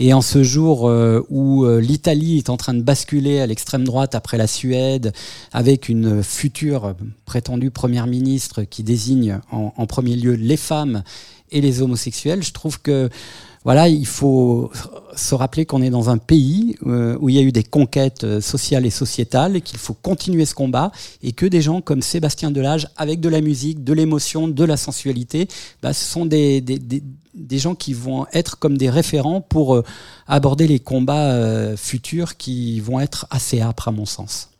Et 0.00 0.12
en 0.12 0.22
ce 0.22 0.44
jour 0.44 0.88
euh, 0.88 1.24
où 1.28 1.64
euh, 1.64 1.80
l'Italie 1.80 2.38
est 2.38 2.50
en 2.50 2.56
train 2.56 2.74
de 2.74 2.82
basculer 2.82 3.40
à 3.40 3.46
l'extrême 3.46 3.84
droite 3.84 4.14
après 4.14 4.38
la 4.38 4.46
Suède, 4.46 5.12
avec 5.52 5.88
une 5.88 6.22
future 6.22 6.94
prétendue 7.24 7.70
première 7.70 8.06
ministre 8.06 8.62
qui 8.62 8.84
désigne 8.84 9.40
en, 9.50 9.86
premier 9.86 10.14
lieu 10.14 10.34
les 10.34 10.56
femmes 10.56 11.02
et 11.50 11.60
les 11.60 11.82
homosexuels, 11.82 12.42
je 12.42 12.52
trouve 12.52 12.80
que 12.80 13.08
voilà, 13.64 13.88
il 13.88 14.06
faut 14.06 14.70
se 15.16 15.34
rappeler 15.34 15.66
qu'on 15.66 15.82
est 15.82 15.90
dans 15.90 16.10
un 16.10 16.16
pays 16.16 16.76
euh, 16.86 17.18
où 17.20 17.28
il 17.28 17.34
y 17.34 17.38
a 17.38 17.42
eu 17.42 17.52
des 17.52 17.64
conquêtes 17.64 18.40
sociales 18.40 18.86
et 18.86 18.90
sociétales, 18.90 19.56
et 19.56 19.60
qu'il 19.60 19.78
faut 19.78 19.94
continuer 19.94 20.46
ce 20.46 20.54
combat, 20.54 20.92
et 21.22 21.32
que 21.32 21.44
des 21.44 21.60
gens 21.60 21.80
comme 21.80 22.00
Sébastien 22.00 22.50
Delage, 22.50 22.88
avec 22.96 23.20
de 23.20 23.28
la 23.28 23.40
musique, 23.40 23.82
de 23.82 23.92
l'émotion, 23.92 24.46
de 24.46 24.64
la 24.64 24.76
sensualité, 24.76 25.48
bah, 25.82 25.92
ce 25.92 26.04
sont 26.04 26.24
des, 26.24 26.60
des, 26.60 26.78
des, 26.78 27.02
des 27.38 27.58
gens 27.58 27.74
qui 27.74 27.94
vont 27.94 28.26
être 28.32 28.58
comme 28.58 28.76
des 28.76 28.90
référents 28.90 29.40
pour 29.40 29.76
euh, 29.76 29.84
aborder 30.26 30.66
les 30.66 30.80
combats 30.80 31.32
euh, 31.32 31.76
futurs 31.76 32.36
qui 32.36 32.80
vont 32.80 33.00
être 33.00 33.26
assez 33.30 33.60
âpres 33.60 33.88
à 33.88 33.92
mon 33.92 34.06
sens. 34.06 34.50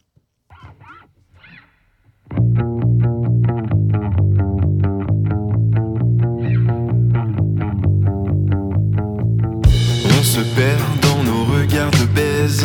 On 10.10 10.22
se 10.22 10.40
perd 10.54 11.00
dans 11.02 11.22
nos 11.24 11.44
regards 11.44 11.90
de 11.90 12.04
baise. 12.14 12.64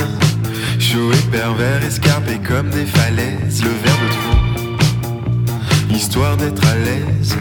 Chaud 0.79 1.11
pervers, 1.31 1.83
escarpés 1.83 2.39
comme 2.39 2.69
des 2.69 2.85
falaises. 2.85 3.63
Le 3.63 3.69
verre 3.69 3.99
de 4.03 4.09
trop, 4.09 5.95
histoire 5.95 6.37
d'être 6.37 6.65
à 6.67 6.75
l'aise. 6.77 7.37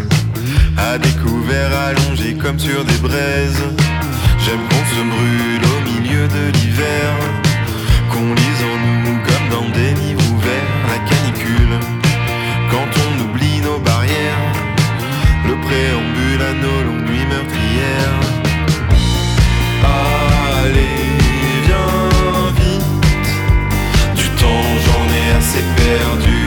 À 0.91 0.99
découvert, 0.99 1.70
allongé 1.89 2.35
comme 2.35 2.59
sur 2.59 2.85
des 2.85 2.99
braises. 2.99 3.62
J'aime 4.45 4.61
qu'on 4.68 4.85
se 4.91 5.03
brûle 5.14 5.64
au 5.74 5.80
milieu 5.89 6.26
de 6.26 6.53
l'hiver. 6.59 7.09
Qu'on 8.11 8.35
lise 8.35 8.62
en 8.72 8.76
nous 9.07 9.18
comme 9.22 9.49
dans 9.49 9.68
des 9.70 9.95
livres 9.95 10.22
ouverts. 10.35 10.74
La 10.89 10.99
canicule, 11.09 11.78
quand 12.70 12.89
on 13.05 13.24
oublie 13.24 13.61
nos 13.61 13.78
barrières. 13.78 14.53
Le 15.47 15.55
préambule 15.66 16.43
à 16.43 16.53
nos 16.53 16.83
longues 16.83 17.09
nuits 17.09 17.26
meurtrières. 17.26 18.20
Allez, 19.85 21.01
viens 21.66 22.51
vite. 22.59 23.30
Du 24.16 24.28
temps, 24.41 24.68
j'en 24.85 25.05
ai 25.14 25.39
assez 25.39 25.64
perdu. 25.76 26.41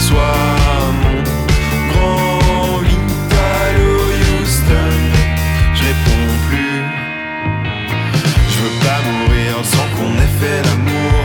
Sois 0.00 0.57
fait 10.40 10.62
l'amour. 10.66 11.24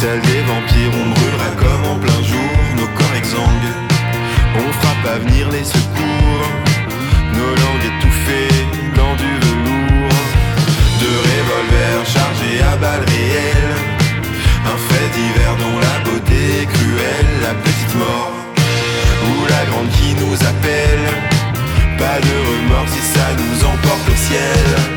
Tel 0.00 0.20
des 0.20 0.42
vampires, 0.50 0.94
on 1.02 1.08
brûlera 1.14 1.50
comme 1.62 1.84
en 1.92 1.98
plein 1.98 2.22
jour. 2.22 2.52
Nos 2.76 2.88
corps 2.98 3.16
exsangues, 3.16 3.72
on 4.60 4.72
frappe 4.80 5.06
à 5.14 5.18
venir 5.24 5.48
les 5.50 5.64
secours. 5.64 6.48
Nos 7.38 7.52
langues 7.62 7.86
étouffées 7.92 8.56
dans 8.98 9.14
du 9.22 9.30
velours. 9.44 10.24
De 11.02 11.10
revolvers 11.26 12.04
chargés 12.16 12.58
à 12.72 12.76
balles 12.76 13.06
réelles. 13.14 13.76
Un 14.72 14.78
fait 14.88 15.08
divers 15.18 15.56
dont 15.62 15.78
la 15.88 15.96
beauté 16.06 16.40
est 16.62 16.70
cruelle. 16.76 17.32
La 17.42 17.54
petite 17.64 17.94
mort 17.96 18.32
ou 19.28 19.34
la 19.54 19.62
grande 19.70 19.90
qui 19.98 20.10
nous 20.22 20.36
appelle. 20.50 21.06
Pas 21.98 22.18
de 22.26 22.34
remords 22.48 22.88
si 22.88 23.02
ça 23.14 23.26
nous 23.40 23.58
emporte 23.64 24.08
au 24.08 24.16
ciel. 24.28 24.95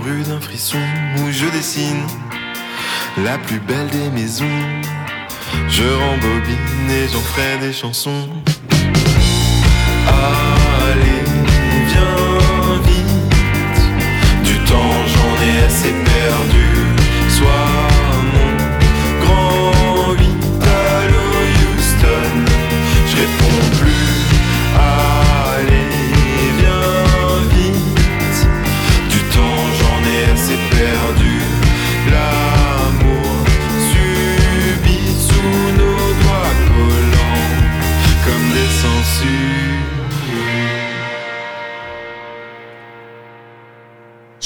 D'un 0.00 0.40
frisson 0.40 0.78
Où 1.18 1.30
je 1.30 1.46
dessine 1.46 2.02
la 3.24 3.38
plus 3.38 3.60
belle 3.60 3.88
des 3.88 4.10
maisons 4.10 4.44
Je 5.68 5.84
rembobine 5.84 6.90
et 6.90 7.08
j'en 7.10 7.20
ferai 7.20 7.58
des 7.66 7.72
chansons. 7.72 8.28
Allez, 10.06 10.55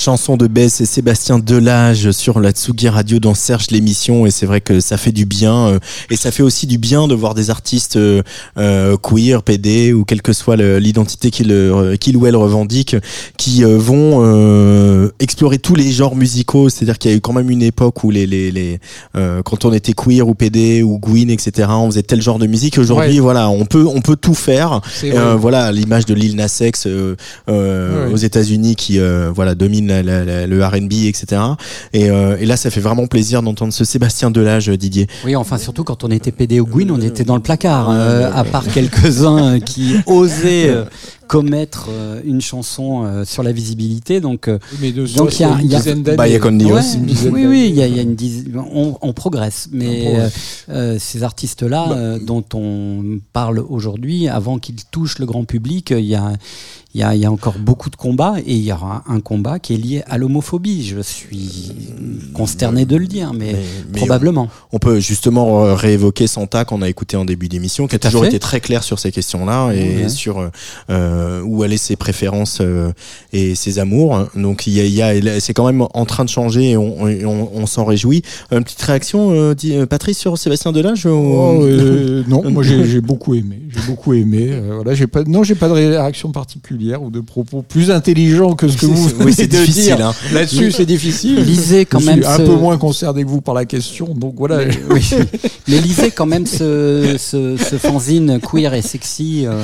Chanson 0.01 0.39
de 0.39 0.47
Bess 0.47 0.81
et 0.81 0.87
Sébastien 0.87 1.39
Delage 1.39 2.11
sur 2.13 2.41
la 2.41 2.53
Tsugi 2.53 2.89
Radio 2.89 3.19
dans 3.19 3.35
Serge 3.35 3.67
l'émission. 3.71 4.25
Et 4.25 4.31
c'est 4.31 4.47
vrai 4.47 4.63
que 4.63 4.81
ça 4.81 4.97
fait 4.97 5.13
du 5.13 5.27
bien 5.27 5.67
euh, 5.67 5.79
et 6.09 6.17
ça 6.17 6.31
fait 6.31 6.43
aussi 6.43 6.67
du 6.67 6.79
bien 6.79 7.07
de 7.07 7.15
voir 7.15 7.35
des 7.35 7.51
artistes 7.51 7.97
euh, 7.97 8.23
euh, 8.57 8.97
queer, 8.97 9.43
PD 9.43 9.93
ou 9.93 10.07
quelle 10.07 10.23
que 10.23 10.33
soit 10.33 10.57
l'identité 10.57 11.31
qu'ils 11.31 11.55
qu'ils 12.01 12.17
ou 12.17 12.25
elles 12.27 12.37
revendiquent 12.37 12.97
qui 13.37 13.63
vont 13.63 15.11
explorer 15.19 15.59
tous 15.59 15.75
les 15.75 15.93
genres 15.93 16.17
musicaux. 16.17 16.71
C'est-à-dire 16.71 16.97
qu'il 16.97 17.11
y 17.11 17.15
a 17.15 17.17
eu 17.19 17.21
quand 17.21 17.35
même 17.35 17.51
une 17.51 17.63
époque 17.63 18.03
où 18.03 18.11
les, 18.11 18.27
les, 18.27 18.51
les 18.51 18.79
quand 19.13 19.67
on 19.67 19.73
était 19.75 19.93
queer 19.93 20.27
ou 20.27 20.35
PD 20.35 20.83
ou 20.83 20.99
Gwyn 20.99 21.29
etc 21.29 21.69
on 21.73 21.91
faisait 21.91 22.03
tel 22.03 22.23
genre 22.23 22.39
de 22.39 22.47
musique. 22.47 22.79
Aujourd'hui 22.79 23.17
Ouais. 23.17 23.21
voilà 23.21 23.51
on 23.51 23.67
peut 23.67 23.85
on 23.87 24.01
peut 24.01 24.17
tout 24.17 24.35
faire. 24.35 24.81
Voilà 25.39 25.73
l'image 25.73 26.07
de 26.07 26.15
Lil 26.15 26.37
Nas 26.37 26.59
X 26.63 26.87
Ouais. 26.87 28.13
aux 28.13 28.17
États-Unis 28.17 28.77
qui 28.77 28.99
voilà 29.35 29.55
domine 29.55 29.90
la- 29.91 30.03
la- 30.03 30.25
la- 30.25 30.47
le 30.47 30.65
R&B 30.65 30.93
etc. 31.07 31.43
Et, 31.93 32.11
euh, 32.11 32.37
et 32.39 32.47
là 32.47 32.57
ça 32.57 32.71
fait 32.71 32.81
vraiment 32.81 33.07
plaisir 33.07 33.43
d'entendre 33.43 33.73
ce 33.73 33.85
Sébastien 33.85 34.31
Delage 34.31 34.69
euh, 34.71 34.77
Didier. 34.77 35.07
Oui, 35.25 35.35
enfin 35.37 35.59
surtout 35.59 35.85
quand 35.85 36.05
on 36.05 36.11
était 36.11 36.33
PD 36.33 36.61
au 36.61 36.67
Gwyn, 36.67 36.91
on 36.91 37.01
était 37.01 37.25
dans 37.25 37.37
le 37.37 37.43
placard, 37.43 37.89
euh, 37.91 38.31
à 38.35 38.45
part 38.45 38.65
quelques-uns 38.67 39.61
qui 39.61 39.97
osaient 40.07 40.75
commettre 41.31 41.87
euh, 41.91 42.21
une 42.25 42.41
chanson 42.41 43.05
euh, 43.05 43.25
sur 43.25 43.45
la 43.45 43.53
visibilité. 43.53 44.21
Donc, 44.21 44.49
euh, 44.49 44.59
Mais 44.81 44.91
Donc, 44.91 45.39
il 45.39 45.43
y 45.43 45.45
a- 45.45 45.51
une 45.61 45.65
il 45.67 45.71
y 45.71 45.75
a- 45.77 45.79
dizaine 45.79 46.03
d'années. 46.03 46.39
Dizaine 47.07 47.33
oui, 47.33 47.47
oui, 47.47 47.67
il 47.69 47.77
y 47.77 47.83
a, 47.83 47.87
il 47.87 47.95
y 47.95 48.01
a 48.01 48.03
une 48.03 48.17
dizaine, 48.17 48.61
on, 48.75 48.97
on 49.01 49.13
progresse, 49.13 49.69
mais 49.71 49.87
On 49.87 50.09
euh, 50.09 50.11
progresse. 50.11 50.33
euh, 50.71 50.97
ces 50.99 51.23
artistes-là 51.23 51.93
euh, 51.93 52.19
dont 52.19 52.45
on 52.55 53.21
parle 53.33 53.61
aujourd'hui, 53.61 54.27
avant 54.27 54.59
qu'ils 54.59 54.85
touchent 54.91 55.21
le 55.21 55.27
grand 55.27 55.45
public, 55.45 55.91
il 55.97 56.05
y 56.07 56.17
a 56.17 56.33
il 56.93 57.01
y, 57.01 57.05
a, 57.05 57.15
il 57.15 57.21
y 57.21 57.25
a 57.25 57.31
encore 57.31 57.55
beaucoup 57.57 57.89
de 57.89 57.95
combats 57.95 58.35
et 58.45 58.53
il 58.57 58.65
y 58.65 58.73
aura 58.73 59.05
un 59.07 59.21
combat 59.21 59.61
qui 59.61 59.75
est 59.75 59.77
lié 59.77 60.03
à 60.09 60.19
l'homophobie. 60.19 60.85
Je 60.85 61.01
suis 61.01 61.87
consterné 62.35 62.85
de 62.85 62.97
le 62.97 63.07
dire, 63.07 63.33
mais, 63.33 63.55
mais 63.93 63.99
probablement. 63.99 64.49
on 64.73 64.81
peut 64.81 64.99
justement 64.99 65.65
euh, 65.65 65.75
réévoquer 65.77 66.27
Santa 66.27 66.65
qu'on 66.65 66.83
a 66.83 66.89
écouté 66.89 67.17
en 67.17 67.25
début 67.25 67.49
d'émission 67.49 67.87
qui 67.87 67.95
a 67.95 68.01
toujours 68.01 68.23
fait. 68.23 68.31
été 68.31 68.41
très 68.41 68.61
clair 68.61 68.83
sur 68.83 68.99
ces 68.99 69.13
questions-là 69.13 69.71
et 69.73 70.03
Ouais. 70.03 70.09
sur 70.09 70.41
euh, 70.41 70.49
euh, 71.21 71.43
où 71.45 71.63
allaient 71.63 71.77
ses 71.77 71.97
préférences 71.97 72.59
euh, 72.61 72.93
et 73.33 73.55
ses 73.55 73.79
amours 73.79 74.27
donc 74.35 74.67
il 74.67 74.73
y 74.73 74.81
a, 75.03 75.15
il 75.15 75.25
y 75.25 75.29
a 75.29 75.39
c'est 75.41 75.53
quand 75.55 75.67
même 75.67 75.85
en 75.95 76.05
train 76.07 76.25
de 76.25 76.31
changer 76.31 76.71
et 76.71 76.77
on, 76.77 77.07
et 77.09 77.25
on, 77.25 77.51
on 77.55 77.67
s'en 77.67 77.85
réjouit 77.85 78.23
une 78.51 78.65
petite 78.65 78.83
réaction 78.83 79.33
euh, 79.33 79.55
dit, 79.55 79.75
euh, 79.77 79.87
Patrice 79.87 80.19
sur 80.19 80.37
Sébastien 80.39 80.73
Delage 80.73 81.07
ou- 81.07 81.11
Oh, 81.11 81.63
euh, 81.63 82.23
non, 82.29 82.49
moi 82.51 82.63
j'ai 82.63 83.01
beaucoup 83.01 83.35
aimé. 83.35 83.61
J'ai 83.69 83.81
beaucoup 83.87 84.15
aimé. 84.15 84.49
euh, 84.51 84.77
voilà, 84.77 84.95
j'ai 84.95 85.07
pas, 85.07 85.23
non, 85.25 85.43
j'ai 85.45 85.55
pas 85.55 85.69
de 85.69 85.75
réaction 85.75 86.33
particulière 86.33 87.03
ou 87.03 87.11
de 87.11 87.21
propos 87.21 87.63
plus 87.63 87.91
intelligents 87.91 88.55
que 88.55 88.67
ce 88.69 88.77
que 88.77 88.87
vous 88.87 89.09
oui 89.21 89.33
c'est 89.35 89.47
venez 89.47 89.59
de 89.61 89.65
difficile 89.67 89.97
dire. 89.97 90.07
hein. 90.09 90.15
Là-dessus, 90.33 90.73
c'est 90.73 90.87
difficile. 90.87 91.37
Lisez 91.45 91.85
quand 91.85 92.01
Je 92.01 92.07
même 92.07 92.23
suis 92.23 92.27
un 92.33 92.37
ce- 92.39 92.43
peu 92.43 92.55
moins 92.57 92.79
concerné 92.79 93.23
que 93.25 93.29
vous 93.29 93.41
par 93.41 93.55
la 93.55 93.65
question, 93.65 94.07
donc 94.15 94.35
voilà. 94.39 94.61
oui. 94.91 95.01
Mais 95.69 95.79
lisez 95.79 96.11
quand 96.11 96.27
même 96.27 96.47
ce, 96.47 97.17
ce, 97.19 97.57
ce 97.57 97.77
fanzine 97.77 98.41
queer 98.41 98.75
et 98.75 98.83
sexy. 98.83 99.45
euh, 99.47 99.63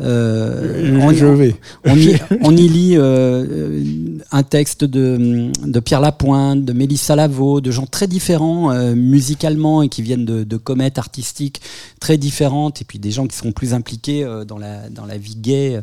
euh, 0.00 0.87
on, 0.90 1.12
je 1.12 1.26
vais. 1.26 1.54
on 1.84 1.96
y, 1.96 2.18
on 2.42 2.56
y 2.56 2.68
lit 2.68 2.94
euh, 2.96 4.18
un 4.30 4.42
texte 4.42 4.84
de, 4.84 5.50
de 5.66 5.80
Pierre 5.80 6.00
Lapointe, 6.00 6.64
de 6.64 6.72
Mélissa 6.72 7.16
Lavo, 7.16 7.60
de 7.60 7.70
gens 7.70 7.86
très 7.86 8.06
différents 8.06 8.70
euh, 8.72 8.94
musicalement 8.94 9.82
et 9.82 9.88
qui 9.88 10.02
viennent 10.02 10.24
de, 10.24 10.44
de 10.44 10.56
comètes 10.56 10.98
artistiques 10.98 11.60
très 12.00 12.16
différentes, 12.16 12.80
et 12.82 12.84
puis 12.84 12.98
des 12.98 13.10
gens 13.10 13.26
qui 13.26 13.36
sont 13.36 13.52
plus 13.52 13.74
impliqués 13.74 14.24
euh, 14.24 14.44
dans, 14.44 14.58
la, 14.58 14.88
dans 14.90 15.06
la 15.06 15.18
vie 15.18 15.36
gay. 15.36 15.80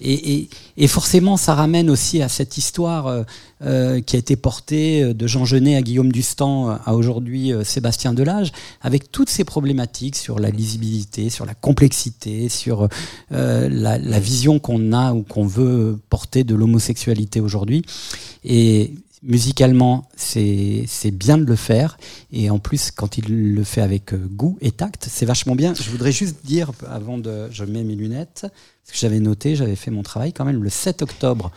Et, 0.00 0.34
et, 0.34 0.48
et 0.76 0.88
forcément, 0.88 1.36
ça 1.36 1.54
ramène 1.54 1.90
aussi 1.90 2.22
à 2.22 2.28
cette 2.28 2.56
histoire 2.58 3.24
euh, 3.62 4.02
qui 4.02 4.16
a 4.16 4.18
été 4.18 4.36
portée 4.36 5.02
euh, 5.02 5.14
de 5.14 5.26
Jean 5.26 5.46
Genet 5.46 5.76
à 5.76 5.82
Guillaume 5.82 6.12
Dustan 6.12 6.68
euh, 6.68 6.74
à 6.84 6.94
aujourd'hui 6.94 7.52
Sébastien 7.64 8.12
Delage, 8.12 8.52
avec 8.82 9.10
toutes 9.10 9.30
ces 9.30 9.44
problématiques 9.44 10.16
sur 10.16 10.38
la 10.38 10.50
lisibilité, 10.50 11.30
sur 11.30 11.46
la 11.46 11.54
complexité, 11.54 12.50
sur 12.50 12.88
la, 13.30 13.68
la 13.70 14.20
vision 14.20 14.58
qu'on 14.58 14.92
a 14.92 15.14
ou 15.14 15.22
qu'on 15.22 15.46
veut 15.46 15.98
porter 16.10 16.44
de 16.44 16.54
l'homosexualité 16.54 17.40
aujourd'hui. 17.40 17.82
Et 18.44 18.92
musicalement, 19.26 20.08
c'est 20.16 20.86
bien 21.12 21.36
de 21.36 21.44
le 21.44 21.56
faire. 21.56 21.98
Et 22.32 22.48
en 22.48 22.58
plus, 22.58 22.90
quand 22.90 23.18
il 23.18 23.54
le 23.54 23.64
fait 23.64 23.82
avec 23.82 24.14
euh, 24.14 24.18
goût 24.18 24.56
et 24.60 24.70
tact, 24.70 25.06
c'est 25.10 25.26
vachement 25.26 25.54
bien. 25.54 25.74
Je 25.74 25.90
voudrais 25.90 26.12
juste 26.12 26.36
dire, 26.44 26.70
avant 26.88 27.18
de... 27.18 27.48
Je 27.50 27.64
mets 27.64 27.82
mes 27.82 27.96
lunettes, 27.96 28.42
parce 28.42 28.92
que 28.92 28.98
j'avais 28.98 29.20
noté, 29.20 29.56
j'avais 29.56 29.76
fait 29.76 29.90
mon 29.90 30.02
travail 30.02 30.32
quand 30.32 30.44
même, 30.44 30.62
le 30.62 30.70
7 30.70 31.02
octobre, 31.02 31.50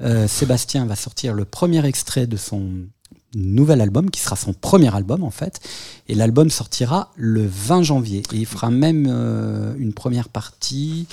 euh, 0.00 0.28
Sébastien 0.28 0.86
va 0.86 0.96
sortir 0.96 1.34
le 1.34 1.44
premier 1.44 1.84
extrait 1.86 2.26
de 2.26 2.36
son 2.36 2.70
nouvel 3.34 3.80
album, 3.80 4.10
qui 4.10 4.20
sera 4.20 4.36
son 4.36 4.52
premier 4.52 4.94
album 4.94 5.24
en 5.24 5.30
fait. 5.30 5.60
Et 6.08 6.14
l'album 6.14 6.50
sortira 6.50 7.10
le 7.16 7.46
20 7.46 7.82
janvier. 7.82 8.22
Et 8.32 8.36
il 8.36 8.46
fera 8.46 8.70
même 8.70 9.06
euh, 9.08 9.74
une 9.78 9.92
première 9.92 10.28
partie 10.28 11.06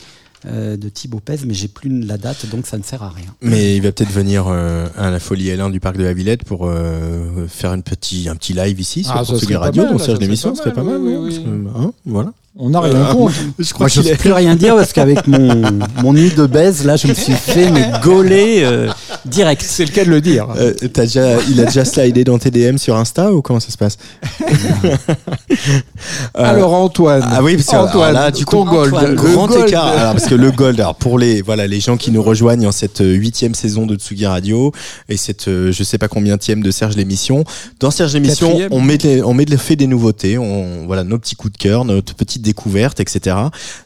euh, 0.45 0.77
de 0.77 0.89
Thibaut 0.89 1.19
Pez, 1.19 1.37
mais 1.45 1.53
j'ai 1.53 1.67
plus 1.67 1.89
la 2.01 2.17
date, 2.17 2.47
donc 2.49 2.65
ça 2.65 2.77
ne 2.77 2.83
sert 2.83 3.03
à 3.03 3.09
rien. 3.09 3.33
Mais 3.41 3.75
il 3.75 3.81
va 3.83 3.91
peut-être 3.91 4.11
venir 4.11 4.45
euh, 4.47 4.87
à 4.97 5.11
la 5.11 5.19
Folie 5.19 5.49
L1 5.49 5.71
du 5.71 5.79
parc 5.79 5.97
de 5.97 6.03
la 6.03 6.13
Villette 6.13 6.43
pour 6.43 6.67
euh, 6.67 7.47
faire 7.47 7.73
une 7.73 7.83
petit, 7.83 8.27
un 8.29 8.35
petit 8.35 8.53
live 8.53 8.79
ici 8.79 9.03
sur 9.03 9.15
Ah, 9.15 9.23
Portugais 9.23 9.55
Radio, 9.55 9.83
mal, 9.83 9.91
dans 9.93 9.99
ça 9.99 10.05
Serge 10.05 10.19
l'émission, 10.19 10.55
ce 10.55 10.63
serait 10.63 10.73
pas 10.73 10.83
mal, 10.83 10.97
oui, 10.97 11.15
oui, 11.15 11.45
hein, 11.75 11.91
voilà. 12.05 12.33
On 12.57 12.69
n'a 12.71 12.81
rien 12.81 12.93
Euh, 12.93 13.13
contre. 13.13 13.33
Je 13.59 13.73
crois 13.73 13.85
Moi, 13.85 13.87
je 13.87 14.01
n'ose 14.01 14.17
plus 14.17 14.33
rien 14.33 14.55
dire 14.55 14.75
parce 14.75 14.91
qu'avec 14.91 15.25
mon, 15.25 15.61
mon 16.03 16.13
nid 16.13 16.31
de 16.31 16.45
baise, 16.45 16.83
là, 16.85 16.97
je 16.97 17.07
me 17.07 17.13
suis 17.13 17.31
fait 17.33 17.71
mais 17.71 17.89
gauler 18.03 18.59
euh, 18.63 18.89
direct. 19.25 19.63
C'est 19.65 19.85
le 19.85 19.91
cas 19.91 20.03
de 20.03 20.09
le 20.09 20.19
dire. 20.19 20.47
Euh, 20.57 20.73
t'as 20.91 21.03
déjà, 21.03 21.37
il 21.49 21.59
a 21.61 21.65
déjà 21.65 21.85
slidé 21.85 22.25
dans 22.25 22.37
tes 22.37 22.51
DM 22.51 22.75
sur 22.77 22.97
Insta 22.97 23.31
ou 23.31 23.41
comment 23.41 23.61
ça 23.61 23.71
se 23.71 23.77
passe 23.77 23.97
Euh, 24.83 24.95
Alors 26.33 26.73
Antoine. 26.73 27.23
Ah 27.25 27.41
oui, 27.41 27.55
parce 27.55 27.67
que 27.67 27.75
Antoine, 27.75 28.13
là, 28.13 28.31
du 28.31 28.43
ton 28.45 28.65
coup, 28.65 28.69
gold, 28.71 28.93
Antoine, 28.93 29.09
le 29.11 29.15
grand 29.15 29.47
gold. 29.47 29.67
écart. 29.67 29.85
Alors, 29.87 30.13
parce 30.13 30.27
que 30.27 30.35
le 30.35 30.51
gold, 30.51 30.79
alors 30.79 30.95
pour 30.95 31.17
les 31.19 31.41
voilà 31.41 31.67
les 31.67 31.79
gens 31.79 31.97
qui 31.97 32.11
nous 32.11 32.21
rejoignent 32.23 32.67
en 32.67 32.71
cette 32.71 33.01
euh, 33.01 33.13
huitième 33.13 33.55
saison 33.55 33.85
de 33.85 33.95
Tsugi 33.95 34.25
Radio 34.25 34.71
et 35.09 35.17
cette 35.17 35.47
euh, 35.47 35.71
je 35.71 35.83
sais 35.83 35.97
pas 35.97 36.07
combien 36.07 36.37
de 36.37 36.71
Serge 36.71 36.95
l'émission. 36.95 37.43
Dans 37.79 37.91
Serge 37.91 38.13
l'émission, 38.13 38.57
on 38.71 38.81
met 38.81 38.97
des, 38.97 39.23
on 39.23 39.33
met 39.33 39.45
de 39.45 39.55
fait 39.57 39.75
des 39.75 39.87
nouveautés, 39.87 40.37
on 40.37 40.85
voilà 40.85 41.03
nos 41.03 41.17
petits 41.17 41.35
coups 41.35 41.53
de 41.53 41.57
cœur, 41.57 41.85
notre 41.85 42.15
petite 42.15 42.40
découverte, 42.41 42.99
etc. 42.99 43.35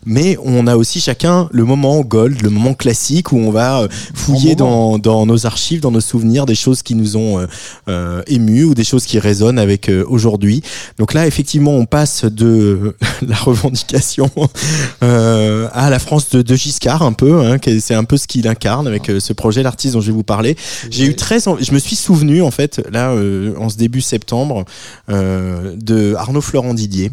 Mais 0.05 0.37
on 0.43 0.67
a 0.67 0.75
aussi 0.75 1.01
chacun 1.01 1.47
le 1.51 1.63
moment 1.63 2.01
gold, 2.01 2.41
le 2.41 2.49
moment 2.49 2.73
classique 2.73 3.31
où 3.31 3.37
on 3.37 3.51
va 3.51 3.81
euh, 3.81 3.87
fouiller 4.13 4.55
dans, 4.55 4.97
dans 4.97 5.25
nos 5.25 5.45
archives, 5.45 5.81
dans 5.81 5.91
nos 5.91 6.01
souvenirs, 6.01 6.45
des 6.45 6.55
choses 6.55 6.81
qui 6.81 6.95
nous 6.95 7.17
ont 7.17 7.39
euh, 7.39 7.47
euh, 7.87 8.21
émus 8.27 8.63
ou 8.63 8.73
des 8.73 8.83
choses 8.83 9.05
qui 9.05 9.19
résonnent 9.19 9.59
avec 9.59 9.89
euh, 9.89 10.03
aujourd'hui. 10.07 10.61
Donc 10.97 11.13
là, 11.13 11.27
effectivement, 11.27 11.71
on 11.71 11.85
passe 11.85 12.25
de 12.25 12.95
la 13.27 13.35
revendication 13.35 14.29
euh, 15.03 15.67
à 15.73 15.89
la 15.89 15.99
France 15.99 16.29
de, 16.29 16.41
de 16.41 16.55
Giscard 16.55 17.03
un 17.03 17.13
peu. 17.13 17.41
Hein, 17.45 17.57
c'est 17.79 17.93
un 17.93 18.03
peu 18.03 18.17
ce 18.17 18.27
qu'il 18.27 18.47
incarne 18.47 18.87
avec 18.87 19.11
ce 19.19 19.33
projet, 19.33 19.63
l'artiste 19.63 19.93
dont 19.93 20.01
je 20.01 20.07
vais 20.07 20.13
vous 20.13 20.23
parler. 20.23 20.55
J'ai 20.89 21.05
eu 21.05 21.15
très, 21.15 21.39
je 21.39 21.73
me 21.73 21.79
suis 21.79 21.95
souvenu 21.95 22.41
en 22.41 22.51
fait 22.51 22.81
là 22.91 23.13
en 23.57 23.69
ce 23.69 23.77
début 23.77 24.01
septembre 24.01 24.65
de 25.07 26.15
Arnaud 26.15 26.41
Florent 26.41 26.73
Didier. 26.73 27.11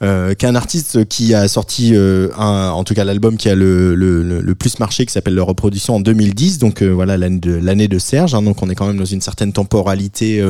Euh, 0.00 0.34
qui 0.34 0.46
est 0.46 0.48
un 0.48 0.54
artiste 0.54 1.08
qui 1.08 1.34
a 1.34 1.48
sorti 1.48 1.90
euh, 1.92 2.28
un, 2.38 2.70
en 2.70 2.84
tout 2.84 2.94
cas 2.94 3.02
l'album 3.02 3.36
qui 3.36 3.48
a 3.48 3.56
le, 3.56 3.96
le, 3.96 4.22
le, 4.22 4.40
le 4.40 4.54
plus 4.54 4.78
marché 4.78 5.04
qui 5.04 5.12
s'appelle 5.12 5.34
leur 5.34 5.48
reproduction 5.48 5.96
en 5.96 6.00
2010 6.00 6.58
donc 6.58 6.82
euh, 6.82 6.90
voilà 6.90 7.18
l'année 7.18 7.88
de 7.88 7.98
Serge 7.98 8.32
hein, 8.32 8.42
donc 8.42 8.62
on 8.62 8.70
est 8.70 8.76
quand 8.76 8.86
même 8.86 8.96
dans 8.96 9.04
une 9.04 9.20
certaine 9.20 9.52
temporalité 9.52 10.40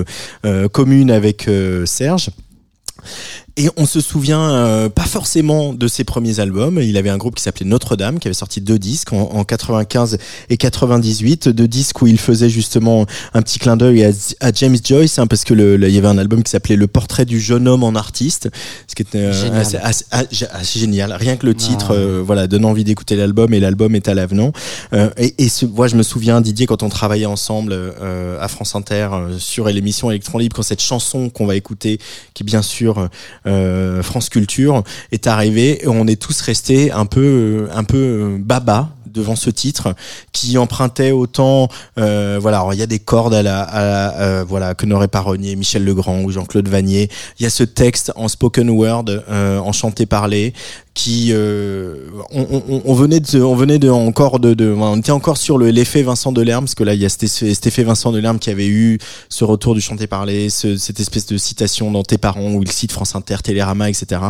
commune 0.73 1.11
avec 1.11 1.49
Serge 1.87 2.29
et 3.59 3.69
on 3.77 3.85
se 3.87 4.01
souvient 4.01 4.51
euh, 4.53 4.89
pas 4.89 5.05
forcément 5.05 5.75
de 5.75 5.89
ses 5.89 6.05
premiers 6.05 6.41
albums. 6.41 6.81
Il 6.81 6.97
avait 6.97 7.11
un 7.11 7.17
groupe 7.19 7.35
qui 7.35 7.43
s'appelait 7.43 7.67
Notre-Dame, 7.67 8.19
qui 8.21 8.29
avait 8.29 8.35
sorti 8.35 8.61
deux 8.61 8.79
disques 8.79 9.13
en, 9.13 9.21
en 9.33 9.45
95 9.45 10.17
et 10.49 10.57
98, 10.57 11.49
deux 11.49 11.69
disques 11.69 12.01
où 12.01 12.07
il 12.07 12.19
faisait 12.19 12.49
justement 12.49 13.05
un 13.35 13.43
petit 13.43 13.59
clin 13.59 13.77
d'œil 13.77 14.05
à, 14.05 14.11
à 14.41 14.53
James 14.55 14.77
Joyce, 14.83 15.19
hein, 15.19 15.27
parce 15.27 15.45
que 15.45 15.55
le, 15.55 15.77
le- 15.77 15.89
il 15.89 15.95
y 15.95 15.99
avait 15.99 16.09
un 16.09 16.19
album 16.19 16.43
qui 16.43 16.51
s'appelait 16.53 16.77
Le 16.77 16.87
portrait 16.87 17.25
du 17.25 17.41
jeune 17.41 17.67
homme 17.69 17.83
en 17.83 17.95
artiste, 17.95 18.49
ce 18.87 18.95
qui 18.95 19.03
était 19.03 19.19
euh, 19.19 19.33
Génial. 19.33 19.61
assez, 19.61 19.77
assez- 19.77 20.05
assez- 20.11 20.47
assez 20.53 20.79
génial. 20.81 21.13
Rien 21.13 21.37
que 21.37 21.45
le 21.47 21.55
titre, 21.55 21.89
Ah. 21.91 21.95
euh, 21.95 22.23
voilà, 22.25 22.47
donne 22.47 22.65
envie 22.65 22.85
d'écouter 22.85 23.17
l'album 23.17 23.53
et 23.55 23.61
l'album 23.61 23.95
est 23.97 24.07
à 24.09 24.15
l'avenant. 24.15 24.53
Euh, 24.93 25.11
et 25.17 25.35
et 25.39 25.49
ce, 25.49 25.67
moi, 25.67 25.89
je 25.89 25.97
me 25.97 26.03
souviens, 26.03 26.41
Didier, 26.41 26.67
quand 26.67 26.83
on 26.83 26.89
travaillait 26.89 27.27
ensemble 27.27 27.73
euh, 27.73 28.39
à 28.41 28.49
France 28.49 28.75
Inter 28.75 29.09
sur 29.39 29.67
l'émission 29.67 30.11
Electron 30.11 30.39
Libre, 30.39 30.55
quand 30.57 30.63
cette 30.63 30.83
chanson 30.83 31.29
qu'on 31.29 31.47
va 31.47 31.57
écouter, 31.57 31.99
qui 32.35 32.43
est 32.43 32.47
bien 32.47 32.63
sûr 32.63 32.99
euh, 32.99 33.09
France 34.03 34.29
Culture, 34.29 34.83
est 35.13 35.27
arrivée, 35.27 35.85
et 35.85 35.89
on 35.89 36.07
est 36.07 36.21
tous 36.21 36.41
restés 36.41 36.91
un 36.93 37.07
peu, 37.07 37.21
euh, 37.21 37.69
un 37.75 37.85
peu 37.85 37.97
euh, 37.97 38.37
baba 38.39 38.91
devant 39.13 39.37
ce 39.37 39.51
titre 39.51 39.95
qui 40.33 40.59
empruntait 40.59 41.13
autant 41.13 41.69
euh, 41.99 42.39
voilà 42.41 42.67
il 42.73 42.79
y 42.79 42.83
a 42.83 42.87
des 42.87 42.99
cordes 42.99 43.35
à 43.35 43.43
la, 43.43 43.63
à 43.63 43.85
la, 43.85 44.21
euh, 44.21 44.45
voilà 44.47 44.75
que 44.75 44.87
n'aurait 44.87 45.09
pas 45.09 45.21
renié 45.21 45.57
Michel 45.57 45.85
Legrand 45.85 46.21
ou 46.23 46.31
Jean-Claude 46.31 46.69
Vanier. 46.69 47.09
Il 47.39 47.43
y 47.43 47.47
a 47.47 47.51
ce 47.51 47.65
texte 47.65 48.13
en 48.17 48.29
spoken 48.29 48.71
word 48.71 49.05
euh, 49.09 49.59
en 49.59 49.73
chanté 49.73 50.07
parlé 50.07 50.53
qui 50.95 51.29
euh, 51.31 51.95
on, 52.33 52.63
on, 52.69 52.83
on 52.85 52.95
venait 52.95 53.21
de 53.21 53.41
on 53.41 53.55
venait 53.55 53.79
de 53.79 53.89
encore 53.89 54.41
de, 54.41 54.55
de 54.55 54.73
on 54.73 54.97
était 54.97 55.13
encore 55.13 55.37
sur 55.37 55.57
le 55.57 55.71
l'effet 55.71 56.03
Vincent 56.03 56.33
Delerme 56.33 56.65
parce 56.65 56.75
que 56.75 56.83
là 56.83 56.95
il 56.95 57.01
y 57.01 57.07
a 57.07 57.09
cet, 57.09 57.27
cet 57.29 57.67
effet 57.69 57.85
Vincent 57.85 58.11
Delerme 58.11 58.41
qui 58.41 58.51
avait 58.51 58.67
eu 58.67 58.99
ce 59.29 59.45
retour 59.45 59.75
du 59.75 59.81
chanté 59.81 60.09
parlé 60.09 60.51
ce, 60.51 60.77
cette 60.77 60.99
espèce 60.99 61.27
de 61.27 61.37
citation 61.37 61.93
dans 61.93 62.03
tes 62.03 62.19
parents 62.19 62.51
où 62.51 62.63
il 62.63 62.73
cite 62.73 62.91
France 62.91 63.15
Inter 63.15 63.37
Télérama 63.43 63.89
etc 63.89 64.21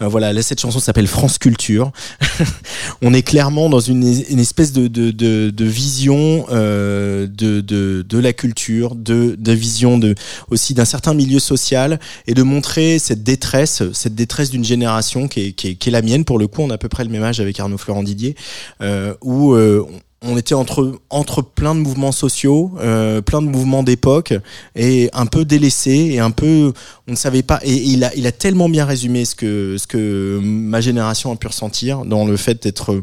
Euh, 0.00 0.08
voilà 0.08 0.32
là 0.32 0.42
cette 0.42 0.60
chanson 0.60 0.78
s'appelle 0.78 1.06
France 1.06 1.38
Culture. 1.38 1.92
On 3.02 3.12
est 3.12 3.22
clairement 3.22 3.68
dans 3.68 3.80
une, 3.80 4.04
une 4.30 4.38
espèce 4.38 4.72
de, 4.72 4.88
de, 4.88 5.10
de, 5.10 5.50
de 5.50 5.64
vision 5.64 6.46
euh, 6.50 7.26
de, 7.26 7.60
de, 7.60 8.18
la 8.18 8.32
culture, 8.32 8.94
de, 8.94 9.36
de 9.38 9.52
vision 9.52 9.98
de, 9.98 10.14
aussi 10.50 10.74
d'un 10.74 10.84
certain 10.84 11.14
milieu 11.14 11.38
social 11.38 11.98
et 12.26 12.34
de 12.34 12.42
montrer 12.42 12.98
cette 12.98 13.22
détresse, 13.22 13.82
cette 13.92 14.14
détresse 14.14 14.50
d'une 14.50 14.64
génération 14.64 15.28
qui 15.28 15.40
est, 15.40 15.52
qui, 15.52 15.68
est, 15.68 15.74
qui 15.74 15.88
est 15.88 15.92
la 15.92 16.02
mienne. 16.02 16.24
Pour 16.24 16.38
le 16.38 16.46
coup, 16.46 16.62
on 16.62 16.70
a 16.70 16.74
à 16.74 16.78
peu 16.78 16.88
près 16.88 17.04
le 17.04 17.10
même 17.10 17.22
âge 17.22 17.40
avec 17.40 17.58
Arnaud 17.60 17.78
Florent 17.78 18.02
Didier, 18.02 18.34
euh, 18.80 19.14
où 19.22 19.54
euh, 19.54 19.84
on 20.26 20.36
était 20.36 20.54
entre, 20.54 20.98
entre 21.10 21.42
plein 21.42 21.74
de 21.74 21.80
mouvements 21.80 22.12
sociaux, 22.12 22.72
euh, 22.80 23.20
plein 23.20 23.42
de 23.42 23.46
mouvements 23.46 23.82
d'époque, 23.82 24.34
et 24.74 25.10
un 25.12 25.26
peu 25.26 25.44
délaissé, 25.44 26.10
et 26.12 26.20
un 26.20 26.30
peu, 26.30 26.72
on 27.06 27.12
ne 27.12 27.16
savait 27.16 27.42
pas. 27.42 27.60
Et 27.62 27.74
il 27.74 28.04
a, 28.04 28.14
il 28.16 28.26
a 28.26 28.32
tellement 28.32 28.68
bien 28.68 28.84
résumé 28.84 29.24
ce 29.24 29.34
que, 29.34 29.76
ce 29.78 29.86
que 29.86 30.40
ma 30.42 30.80
génération 30.80 31.32
a 31.32 31.36
pu 31.36 31.46
ressentir 31.46 32.04
dans 32.04 32.24
le 32.24 32.36
fait 32.36 32.62
d'être 32.62 33.02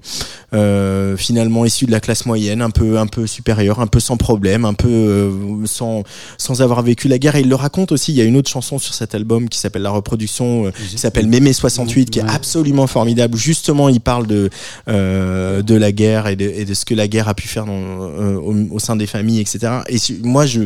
euh, 0.54 1.16
finalement 1.18 1.66
issu 1.66 1.86
de 1.86 1.92
la 1.92 2.00
classe 2.00 2.26
moyenne, 2.26 2.62
un 2.62 2.72
peu, 2.72 2.98
un 2.98 3.08
peu 3.08 3.28
supérieure, 3.28 3.80
un 3.80 3.88
peu 3.88 4.00
sans 4.00 4.18
problème, 4.18 4.66
un 4.66 4.74
peu 4.74 4.90
euh, 4.90 5.66
sans, 5.66 6.04
sans 6.38 6.62
avoir 6.62 6.82
vécu 6.82 7.08
la 7.08 7.20
guerre. 7.20 7.36
Et 7.36 7.42
il 7.42 7.50
le 7.50 7.56
raconte 7.56 7.92
aussi. 7.92 8.12
Il 8.12 8.18
y 8.18 8.22
a 8.22 8.26
une 8.26 8.38
autre 8.38 8.50
chanson 8.50 8.80
sur 8.80 8.94
cet 8.94 9.14
album 9.14 9.48
qui 9.48 9.60
s'appelle 9.60 9.84
La 9.84 9.92
reproduction, 9.92 10.72
qui 10.90 10.98
s'appelle 10.98 11.28
Mémé 11.28 11.54
68, 11.54 12.10
qui 12.10 12.20
est 12.20 12.24
absolument 12.24 12.88
formidable. 12.88 13.38
Justement, 13.38 13.90
il 13.90 14.02
parle 14.02 14.28
de 14.28 14.50
de 14.88 15.76
la 15.76 15.92
guerre 15.92 16.28
et 16.28 16.36
de, 16.36 16.46
et 16.46 16.66
de 16.66 16.74
ce 16.74 16.86
que 16.86 16.94
la 16.94 17.08
guerre 17.12 17.28
a 17.28 17.36
pu 17.36 17.48
faire 17.48 17.66
euh, 17.70 18.38
au, 18.72 18.80
sein 18.80 18.96
des 18.96 19.06
familles, 19.06 19.40
etc. 19.42 19.60
Et 19.90 19.98
moi, 20.24 20.48
je, 20.48 20.62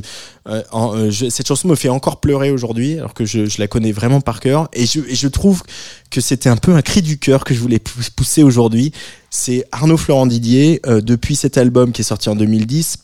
euh, 0.47 0.61
euh, 0.73 1.11
je- 1.11 1.29
cette 1.29 1.47
chanson 1.47 1.67
me 1.67 1.75
fait 1.75 1.89
encore 1.89 2.21
pleurer 2.21 2.51
aujourd'hui, 2.51 2.97
alors 2.97 3.13
que 3.13 3.25
je, 3.25 3.47
la 3.59 3.67
connais 3.67 3.91
vraiment 3.91 4.21
par 4.21 4.39
cœur. 4.39 4.69
Et 4.71 4.85
je, 4.85 5.01
je 5.11 5.27
trouve 5.27 5.63
que 6.11 6.21
c'était 6.21 6.49
un 6.49 6.55
peu 6.57 6.73
un 6.73 6.81
cri 6.81 7.01
du 7.01 7.17
cœur 7.17 7.43
que 7.43 7.53
je 7.53 7.59
voulais 7.59 7.79
pou- 7.79 7.99
pousser 8.15 8.43
aujourd'hui. 8.43 8.93
C'est 9.29 9.65
Arnaud 9.73 9.97
Florent 9.97 10.27
Didier, 10.27 10.79
depuis 10.85 11.35
cet 11.35 11.57
album 11.57 11.91
qui 11.91 12.01
est 12.01 12.05
sorti 12.05 12.29
en 12.29 12.35
2010. 12.37 12.97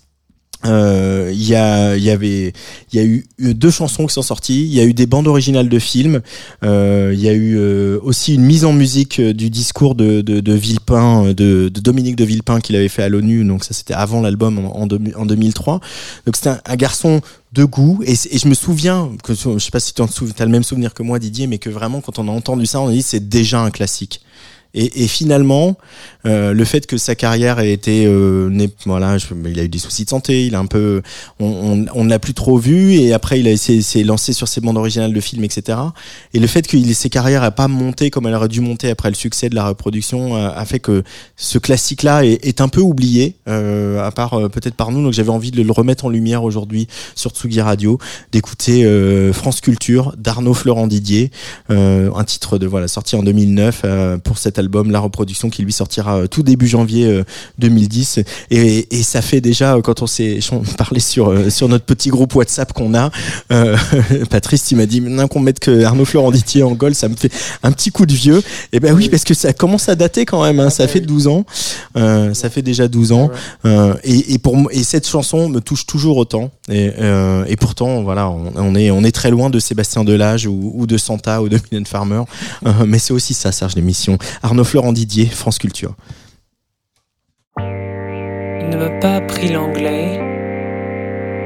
Euh, 0.66 1.30
Il 1.34 1.44
y, 1.48 1.56
a, 1.56 1.96
y 1.98 2.10
avait, 2.10 2.54
il 2.92 2.96
y 2.96 3.00
a 3.00 3.04
eu 3.06 3.26
euh, 3.42 3.54
deux 3.54 3.72
chansons 3.72 4.06
qui 4.06 4.14
sont 4.14 4.22
sorties. 4.22 4.62
Il 4.64 4.74
y 4.74 4.80
a 4.80 4.84
eu 4.86 4.94
des 4.94 5.06
bandes 5.06 5.28
originales 5.28 5.70
de 5.70 5.80
films. 5.80 6.22
Euh, 6.64 7.12
il 7.14 7.20
y 7.20 7.30
a 7.30 7.34
eu 7.34 7.58
euh, 7.58 8.00
aussi 8.04 8.36
une 8.36 8.44
mise 8.44 8.66
en 8.66 8.74
musique 8.74 9.20
du 9.22 9.50
discours 9.50 9.96
de, 9.96 10.22
de, 10.22 10.40
de 10.40 10.54
Villepin, 10.54 11.34
de, 11.34 11.70
de 11.70 11.80
Dominique 11.82 12.16
de 12.16 12.26
Villepin 12.26 12.60
qu'il 12.60 12.76
avait 12.76 12.90
fait 12.90 13.04
à 13.04 13.10
l'ONU. 13.10 13.44
Donc 13.44 13.64
ça, 13.64 13.74
c'était 13.74 13.94
avant 13.94 14.22
l'album 14.22 14.60
en, 14.60 14.78
en, 14.82 14.88
deux- 14.88 15.00
en 15.16 15.26
2003. 15.26 15.80
Donc 16.26 16.36
c'était 16.36 16.50
un, 16.66 16.76
garçon 16.76 17.22
de 17.54 17.64
goût. 17.64 18.02
Et, 18.06 18.14
et 18.14 18.38
je 18.38 18.48
me 18.48 18.54
souviens 18.54 19.10
que 19.24 19.34
je 19.34 19.58
sais 19.60 19.72
pas 19.72 19.80
si 19.80 19.94
tu 19.94 20.02
as 20.02 20.46
le 20.46 20.52
même 20.52 20.64
souvenir 20.64 20.94
que 20.94 21.04
moi, 21.04 21.20
Didier, 21.20 21.48
mais 21.48 21.58
que 21.58 21.70
vraiment 21.70 22.02
quand 22.02 22.20
on 22.20 22.28
a 22.28 22.32
entendu 22.32 22.66
ça, 22.66 22.80
on 22.82 22.88
a 22.88 22.92
dit 22.92 23.02
c'est 23.02 23.28
déjà 23.30 23.62
un 23.62 23.72
classique. 23.72 24.22
Et, 24.74 25.04
et 25.04 25.08
finalement, 25.08 25.78
euh, 26.26 26.54
le 26.54 26.66
fait 26.66 26.88
que 26.88 26.98
sa 26.98 27.16
carrière 27.16 27.60
ait 27.60 27.74
été, 27.74 28.06
euh, 28.06 28.50
n'est- 28.50 28.70
voilà, 28.86 29.18
je- 29.18 29.26
il 29.46 29.60
a 29.60 29.64
eu 29.64 29.70
des 29.70 29.80
soucis 29.80 30.06
de 30.06 30.10
santé, 30.10 30.46
il 30.46 30.56
a 30.56 30.60
un 30.60 30.66
peu, 30.66 31.02
on, 31.40 31.86
on, 31.94 32.06
l'a 32.06 32.20
plus 32.20 32.34
trop 32.34 32.58
vu, 32.58 32.94
et 32.94 33.12
après 33.14 33.40
il 33.40 33.48
a 33.48 33.58
s'est 33.58 34.04
lancé 34.04 34.34
sur 34.34 34.48
ses 34.48 34.62
bandes 34.62 34.78
originales 34.78 35.14
de 35.14 35.20
films, 35.20 35.44
etc. 35.44 35.78
Et 36.34 36.40
le 36.40 36.48
fait 36.48 36.68
que 36.68 36.78
ses 36.94 37.10
carrières 37.10 37.44
a 37.44 37.52
pas 37.52 37.68
monté 37.68 38.10
comme 38.10 38.28
elle 38.28 38.34
aurait 38.36 38.48
dû 38.48 38.62
monter 38.62 38.90
après 38.90 39.10
le 39.10 39.16
succès 39.16 39.50
de 39.50 39.56
la 39.56 39.68
reproduction 39.68 40.36
a, 40.36 40.48
a 40.50 40.66
fait 40.66 40.80
que 40.80 41.04
ce 41.36 41.58
classique-là 41.58 42.26
est, 42.26 42.46
est 42.46 42.62
un 42.62 42.70
peu 42.70 42.82
oublié, 42.82 43.36
euh, 43.50 44.02
à 44.06 44.12
part 44.12 44.34
euh, 44.36 44.48
peut-être 44.50 44.76
par 44.76 44.92
nous. 44.92 45.04
Donc 45.04 45.14
j'avais 45.14 45.30
envie 45.30 45.52
de 45.52 45.62
le 45.62 45.72
remettre 45.72 46.06
en 46.06 46.10
lumière 46.10 46.44
aujourd'hui 46.44 46.88
sur 47.16 47.32
Tsugi 47.32 47.62
Radio, 47.62 47.98
d'écouter 48.32 48.86
euh, 48.86 49.34
France 49.34 49.60
Culture 49.62 50.14
d'Arnaud 50.18 50.54
Florent 50.54 50.88
Didier, 50.88 51.32
euh, 51.70 52.10
un 52.16 52.24
titre 52.24 52.58
de 52.58 52.68
voilà 52.68 52.88
sorti 52.88 53.16
en 53.16 53.24
2009 53.24 53.82
euh, 53.84 54.18
pour 54.18 54.38
cet 54.38 54.58
album, 54.62 54.92
la 54.92 55.00
reproduction 55.00 55.50
qui 55.50 55.64
lui 55.64 55.74
sortira 55.74 56.18
euh, 56.18 56.28
tout 56.28 56.44
début 56.44 56.68
janvier 56.68 57.06
euh, 57.08 57.24
2010. 57.60 58.20
Et, 58.50 58.88
et 58.92 59.04
ça 59.04 59.22
fait 59.22 59.42
déjà 59.42 59.76
euh, 59.76 59.82
quand 59.82 60.02
on 60.02 60.08
s'est 60.08 60.40
parlait 60.78 61.00
sur 61.00 61.30
euh, 61.30 61.50
sur 61.50 61.68
notre 61.68 61.86
petit 61.86 62.10
groupe 62.10 62.34
WhatsApp 62.36 62.72
qu'on 62.74 62.94
a, 62.96 63.12
euh, 63.52 63.76
Patrice, 64.30 64.72
il 64.72 64.78
m'a 64.78 64.86
dit 64.86 65.02
maintenant 65.02 65.28
qu'on 65.28 65.40
mette 65.40 65.60
que 65.60 65.84
Arnaud 65.84 66.06
Florent 66.06 66.32
en 66.32 66.72
goal, 66.72 66.96
ça 66.96 67.10
me 67.10 67.16
fait 67.16 67.32
un 67.64 67.72
petit 67.72 67.92
coup 67.92 68.06
de 68.06 68.14
vieux. 68.14 68.42
Et 68.72 68.80
ben 68.80 68.94
oui, 68.94 69.10
parce 69.10 69.24
que 69.24 69.34
ça 69.34 69.54
commence 69.54 69.90
à 69.90 69.96
dater 69.96 70.26
quand 70.26 70.44
même. 70.44 70.60
Hein, 70.60 70.70
ça 70.70 70.88
fait 70.88 71.00
12 71.02 71.28
ans, 71.28 71.46
euh, 71.98 72.34
ça 72.34 72.50
fait 72.50 72.62
déjà 72.62 72.88
12 72.88 73.12
ans. 73.12 73.30
Euh, 73.66 73.94
et, 74.04 74.34
et 74.34 74.40
pour 74.40 74.58
et 74.72 74.84
cette 74.84 75.08
chanson 75.08 75.50
me 75.50 75.60
touche 75.60 75.86
toujours 75.86 76.18
autant. 76.18 76.52
Et, 76.70 76.92
euh, 77.00 77.44
et 77.48 77.56
pourtant, 77.56 78.04
voilà, 78.04 78.30
on, 78.30 78.54
on 78.56 78.76
est 78.76 78.92
on 78.92 79.04
est 79.04 79.12
très 79.12 79.32
loin 79.32 79.50
de 79.50 79.60
Sébastien 79.60 80.04
Delage 80.04 80.48
ou, 80.48 80.72
ou 80.76 80.88
de 80.88 80.98
Santa 80.98 81.42
ou 81.42 81.50
de 81.50 81.60
Mylène 81.72 81.86
Farmer. 81.86 82.24
Euh, 82.66 82.72
mais 82.86 83.00
c'est 83.00 83.14
aussi 83.14 83.34
ça, 83.34 83.52
Serge 83.52 83.76
l'émission. 83.76 84.18
Arnaud 84.52 84.66
Florent 84.66 84.92
Didier, 84.92 85.28
France 85.28 85.60
Culture. 85.60 85.96
Il 87.58 88.68
ne 88.70 88.76
m'a 88.76 88.90
pas 89.00 89.16
appris 89.16 89.48
l'anglais, 89.48 90.20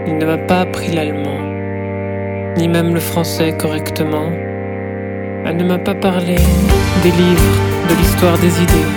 il 0.08 0.18
ne 0.18 0.26
m'a 0.26 0.40
pas 0.40 0.62
appris 0.62 0.92
l'allemand, 0.92 1.40
ni 2.58 2.68
même 2.68 2.96
le 2.96 3.00
français 3.00 3.56
correctement. 3.60 4.32
Elle 5.46 5.58
ne 5.58 5.66
m'a 5.66 5.78
pas 5.78 5.94
parlé 5.94 6.38
des 7.04 7.12
livres, 7.12 7.56
de 7.88 7.94
l'histoire 7.94 8.40
des 8.40 8.60
idées, 8.64 8.90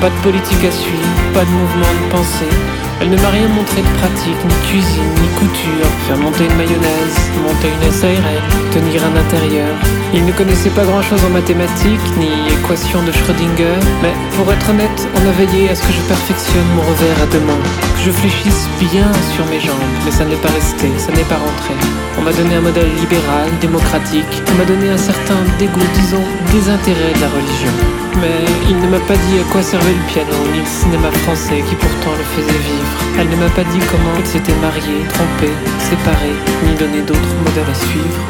pas 0.00 0.08
de 0.08 0.22
politique 0.22 0.64
à 0.64 0.70
suivre, 0.70 1.34
pas 1.34 1.44
de 1.44 1.50
mouvement 1.50 1.92
de 2.06 2.10
pensée. 2.10 2.81
Elle 3.02 3.10
ne 3.10 3.16
m'a 3.16 3.30
rien 3.30 3.48
montré 3.48 3.82
de 3.82 3.88
pratique, 3.98 4.38
ni 4.46 4.68
cuisine, 4.68 5.10
ni 5.20 5.26
couture, 5.34 5.90
faire 6.06 6.16
monter 6.18 6.44
une 6.44 6.54
mayonnaise, 6.54 7.18
monter 7.42 7.66
une 7.66 7.90
SARL, 7.90 8.38
tenir 8.72 9.02
un 9.04 9.16
intérieur. 9.16 9.74
Il 10.14 10.24
ne 10.24 10.30
connaissait 10.30 10.70
pas 10.70 10.84
grand 10.84 11.02
chose 11.02 11.18
en 11.24 11.30
mathématiques, 11.30 11.98
ni 12.16 12.30
équations 12.54 13.02
de 13.02 13.10
Schrödinger, 13.10 13.74
mais 14.02 14.14
pour 14.36 14.52
être 14.52 14.70
honnête, 14.70 15.08
on 15.16 15.28
a 15.28 15.32
veillé 15.32 15.68
à 15.70 15.74
ce 15.74 15.82
que 15.82 15.92
je 15.92 16.00
perfectionne 16.02 16.68
mon 16.76 16.82
revers 16.82 17.20
à 17.20 17.26
deux 17.26 17.40
mains, 17.40 17.58
je 18.04 18.10
fléchisse 18.10 18.66
bien 18.80 19.06
sur 19.34 19.46
mes 19.46 19.60
jambes, 19.60 19.94
mais 20.04 20.10
ça 20.10 20.24
n'est 20.24 20.42
pas 20.42 20.50
resté, 20.50 20.90
ça 20.98 21.12
n'est 21.12 21.28
pas 21.30 21.38
rentré. 21.38 21.74
On 22.18 22.22
m'a 22.22 22.32
donné 22.32 22.56
un 22.56 22.60
modèle 22.60 22.90
libéral, 22.98 23.46
démocratique, 23.60 24.42
on 24.50 24.54
m'a 24.58 24.64
donné 24.64 24.90
un 24.90 24.98
certain 24.98 25.38
dégoût, 25.58 25.86
disons, 25.94 26.26
désintérêt 26.50 27.14
de 27.14 27.20
la 27.20 27.30
religion. 27.30 27.74
Mais 28.20 28.42
il 28.68 28.78
ne 28.80 28.88
m'a 28.88 28.98
pas 29.06 29.14
dit 29.14 29.38
à 29.38 29.44
quoi 29.52 29.62
servait 29.62 29.94
le 29.94 30.06
piano, 30.10 30.34
ni 30.52 30.60
le 30.60 30.66
cinéma 30.66 31.10
français 31.22 31.62
qui 31.62 31.76
pourtant 31.76 32.14
le 32.18 32.26
faisait 32.34 32.62
vivre. 32.66 32.98
Elle 33.18 33.30
ne 33.30 33.36
m'a 33.36 33.50
pas 33.54 33.64
dit 33.70 33.82
comment 33.86 34.16
il 34.18 34.26
s'était 34.26 34.58
marié, 34.58 35.06
trompé, 35.14 35.50
séparé, 35.78 36.34
ni 36.66 36.74
donné 36.74 37.02
d'autres 37.06 37.34
modèles 37.46 37.70
à 37.70 37.78
suivre. 37.86 38.22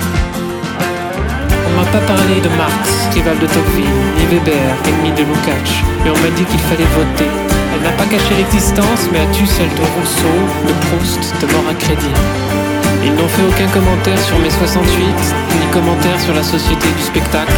On 1.64 1.80
m'a 1.80 1.88
pas 1.88 2.04
parlé 2.04 2.44
de 2.44 2.50
Marx, 2.60 3.08
rival 3.14 3.38
de 3.40 3.46
Tocqueville, 3.48 4.00
ni 4.20 4.24
Weber, 4.28 4.68
ennemi 4.84 5.16
de 5.16 5.24
Lukács, 5.24 5.80
mais 6.04 6.10
on 6.12 6.20
m'a 6.20 6.30
dit 6.36 6.44
qu'il 6.44 6.60
fallait 6.60 6.92
voter. 6.92 7.51
N'a 7.82 7.90
pas 7.98 8.06
caché 8.06 8.34
l'existence, 8.36 9.10
mais 9.12 9.18
a 9.18 9.26
tu 9.32 9.44
celle 9.44 9.68
de 9.74 9.82
Rousseau, 9.98 10.38
de 10.66 10.72
Proust, 10.86 11.34
de 11.40 11.46
mort 11.52 11.66
à 11.68 11.74
crédit. 11.74 12.14
Ils 13.02 13.12
n'ont 13.14 13.26
fait 13.26 13.42
aucun 13.42 13.66
commentaire 13.74 14.18
sur 14.20 14.38
mai 14.38 14.50
68, 14.50 15.02
ni 15.02 15.66
commentaire 15.72 16.20
sur 16.20 16.32
la 16.32 16.44
société 16.44 16.86
du 16.96 17.02
spectacle, 17.02 17.52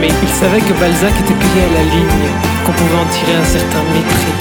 mais 0.00 0.08
ils 0.08 0.34
savaient 0.40 0.64
que 0.64 0.72
Balzac 0.80 1.12
était 1.20 1.36
payé 1.36 1.60
à 1.68 1.72
la 1.76 1.84
ligne, 1.92 2.28
qu'on 2.64 2.72
pouvait 2.72 3.00
en 3.00 3.08
tirer 3.12 3.36
un 3.36 3.44
certain 3.44 3.84
mépris. 3.92 4.32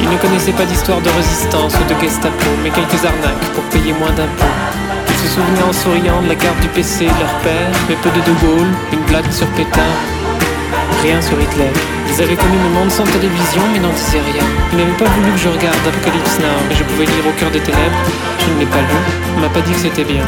Ils 0.00 0.08
ne 0.08 0.16
connaissaient 0.16 0.56
pas 0.56 0.64
d'histoire 0.64 1.02
de 1.02 1.10
résistance 1.10 1.74
ou 1.76 1.84
de 1.84 2.00
Gestapo, 2.00 2.48
mais 2.64 2.70
quelques 2.70 3.04
arnaques 3.04 3.44
pour 3.52 3.64
payer 3.64 3.92
moins 3.92 4.12
d'impôts. 4.16 4.56
Ils 5.08 5.12
Ils 5.12 5.28
se 5.28 5.34
souvenaient 5.34 5.68
en 5.68 5.72
souriant 5.72 6.22
de 6.22 6.28
la 6.28 6.36
carte 6.36 6.60
du 6.60 6.68
PC 6.68 7.04
de 7.04 7.20
leur 7.20 7.34
père, 7.44 7.72
mais 7.88 7.96
peu 7.96 8.08
de 8.08 8.24
De 8.24 8.32
Gaulle, 8.40 8.72
une 8.92 9.04
blague 9.04 9.30
sur 9.32 9.48
Pétain, 9.48 9.92
rien 11.02 11.20
sur 11.22 11.40
Hitler. 11.40 11.70
Ils 12.08 12.22
avaient 12.22 12.36
connu 12.36 12.58
le 12.62 12.70
monde 12.70 12.90
sans 12.90 13.04
télévision, 13.04 13.62
mais 13.72 13.78
n'en 13.78 13.92
disaient 13.92 14.24
rien. 14.32 14.44
Ils 14.72 14.78
n'avaient 14.78 14.98
pas 14.98 15.10
voulu 15.16 15.30
que 15.32 15.38
je 15.38 15.48
regarde 15.48 15.76
Apocalypse 15.86 16.38
Now, 16.40 16.58
mais 16.68 16.74
je 16.74 16.84
pouvais 16.84 17.06
lire 17.06 17.26
au 17.28 17.34
cœur 17.38 17.50
des 17.50 17.60
ténèbres. 17.60 18.02
Je 18.40 18.54
ne 18.54 18.60
l'ai 18.60 18.66
pas 18.66 18.80
lu. 18.80 18.98
On 19.36 19.40
m'a 19.40 19.48
pas 19.48 19.60
dit 19.60 19.72
que 19.72 19.80
c'était 19.80 20.04
bien. 20.04 20.24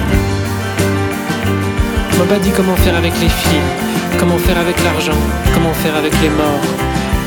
On 2.15 2.19
m'a 2.19 2.25
pas 2.25 2.39
dit 2.39 2.53
comment 2.55 2.77
faire 2.77 2.97
avec 2.97 3.15
les 3.21 3.29
filles, 3.29 3.71
comment 4.19 4.39
faire 4.39 4.59
avec 4.59 4.77
l'argent, 4.85 5.21
comment 5.55 5.73
faire 5.73 5.97
avec 5.97 6.13
les 6.21 6.29
morts. 6.29 6.69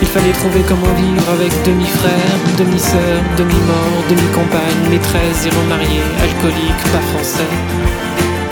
Il 0.01 0.07
fallait 0.07 0.33
trouver 0.33 0.61
comment 0.67 0.93
vivre 0.97 1.23
avec 1.31 1.51
demi-frère, 1.63 2.35
demi-sœur, 2.57 3.17
demi-mort, 3.37 3.97
demi-compagne, 4.09 4.89
maîtresse, 4.89 5.47
mariée, 5.69 6.03
alcoolique, 6.21 6.83
pas 6.91 7.01
français. 7.11 7.49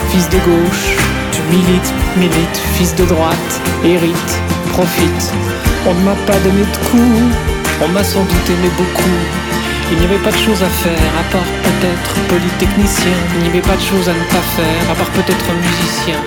Fils 0.10 0.30
de 0.30 0.38
gauche, 0.40 0.98
tu 1.32 1.42
milites, 1.54 1.94
milites, 2.18 2.62
fils 2.76 2.96
de 2.96 3.06
droite, 3.06 3.62
hérite, 3.84 4.34
profite. 4.72 5.34
On 5.86 5.94
ne 5.94 6.04
m'a 6.04 6.16
pas 6.26 6.40
donné 6.40 6.64
de 6.64 6.78
coups, 6.88 7.36
on 7.84 7.88
m'a 7.90 8.04
sans 8.04 8.24
doute 8.24 8.48
aimé 8.50 8.70
beaucoup. 8.78 9.20
Il 9.92 9.98
n'y 10.00 10.06
avait 10.06 10.24
pas 10.24 10.32
de 10.32 10.38
choses 10.38 10.64
à 10.64 10.72
faire, 10.84 11.12
à 11.20 11.24
part 11.32 11.52
peut-être 11.68 12.12
polytechnicien. 12.30 13.18
Il 13.36 13.44
n'y 13.44 13.50
avait 13.50 13.68
pas 13.72 13.76
de 13.76 13.82
choses 13.82 14.08
à 14.08 14.14
ne 14.14 14.26
pas 14.32 14.46
faire, 14.56 14.84
à 14.90 14.96
part 14.96 15.12
peut-être 15.12 15.48
musicien. 15.60 16.20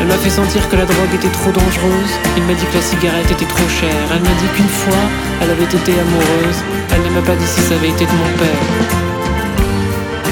Elle 0.00 0.08
m'a 0.08 0.18
fait 0.18 0.30
sentir 0.30 0.68
que 0.68 0.76
la 0.76 0.84
drogue 0.84 1.14
était 1.14 1.32
trop 1.32 1.50
dangereuse. 1.50 2.12
Il 2.36 2.42
m'a 2.42 2.54
dit 2.54 2.66
que 2.66 2.76
la 2.76 2.82
cigarette 2.82 3.30
était 3.30 3.46
trop 3.46 3.68
chère. 3.68 4.06
Elle 4.12 4.22
m'a 4.22 4.36
dit 4.36 4.50
qu'une 4.54 4.74
fois, 4.82 5.04
elle 5.40 5.50
avait 5.50 5.64
été 5.64 5.92
amoureuse. 5.92 6.58
Elle 6.92 7.02
ne 7.02 7.10
m'a 7.16 7.22
pas 7.22 7.36
dit 7.36 7.46
si 7.46 7.60
ça 7.62 7.74
avait 7.74 7.90
été 7.90 8.04
de 8.04 8.12
mon 8.12 8.30
père. 8.36 9.11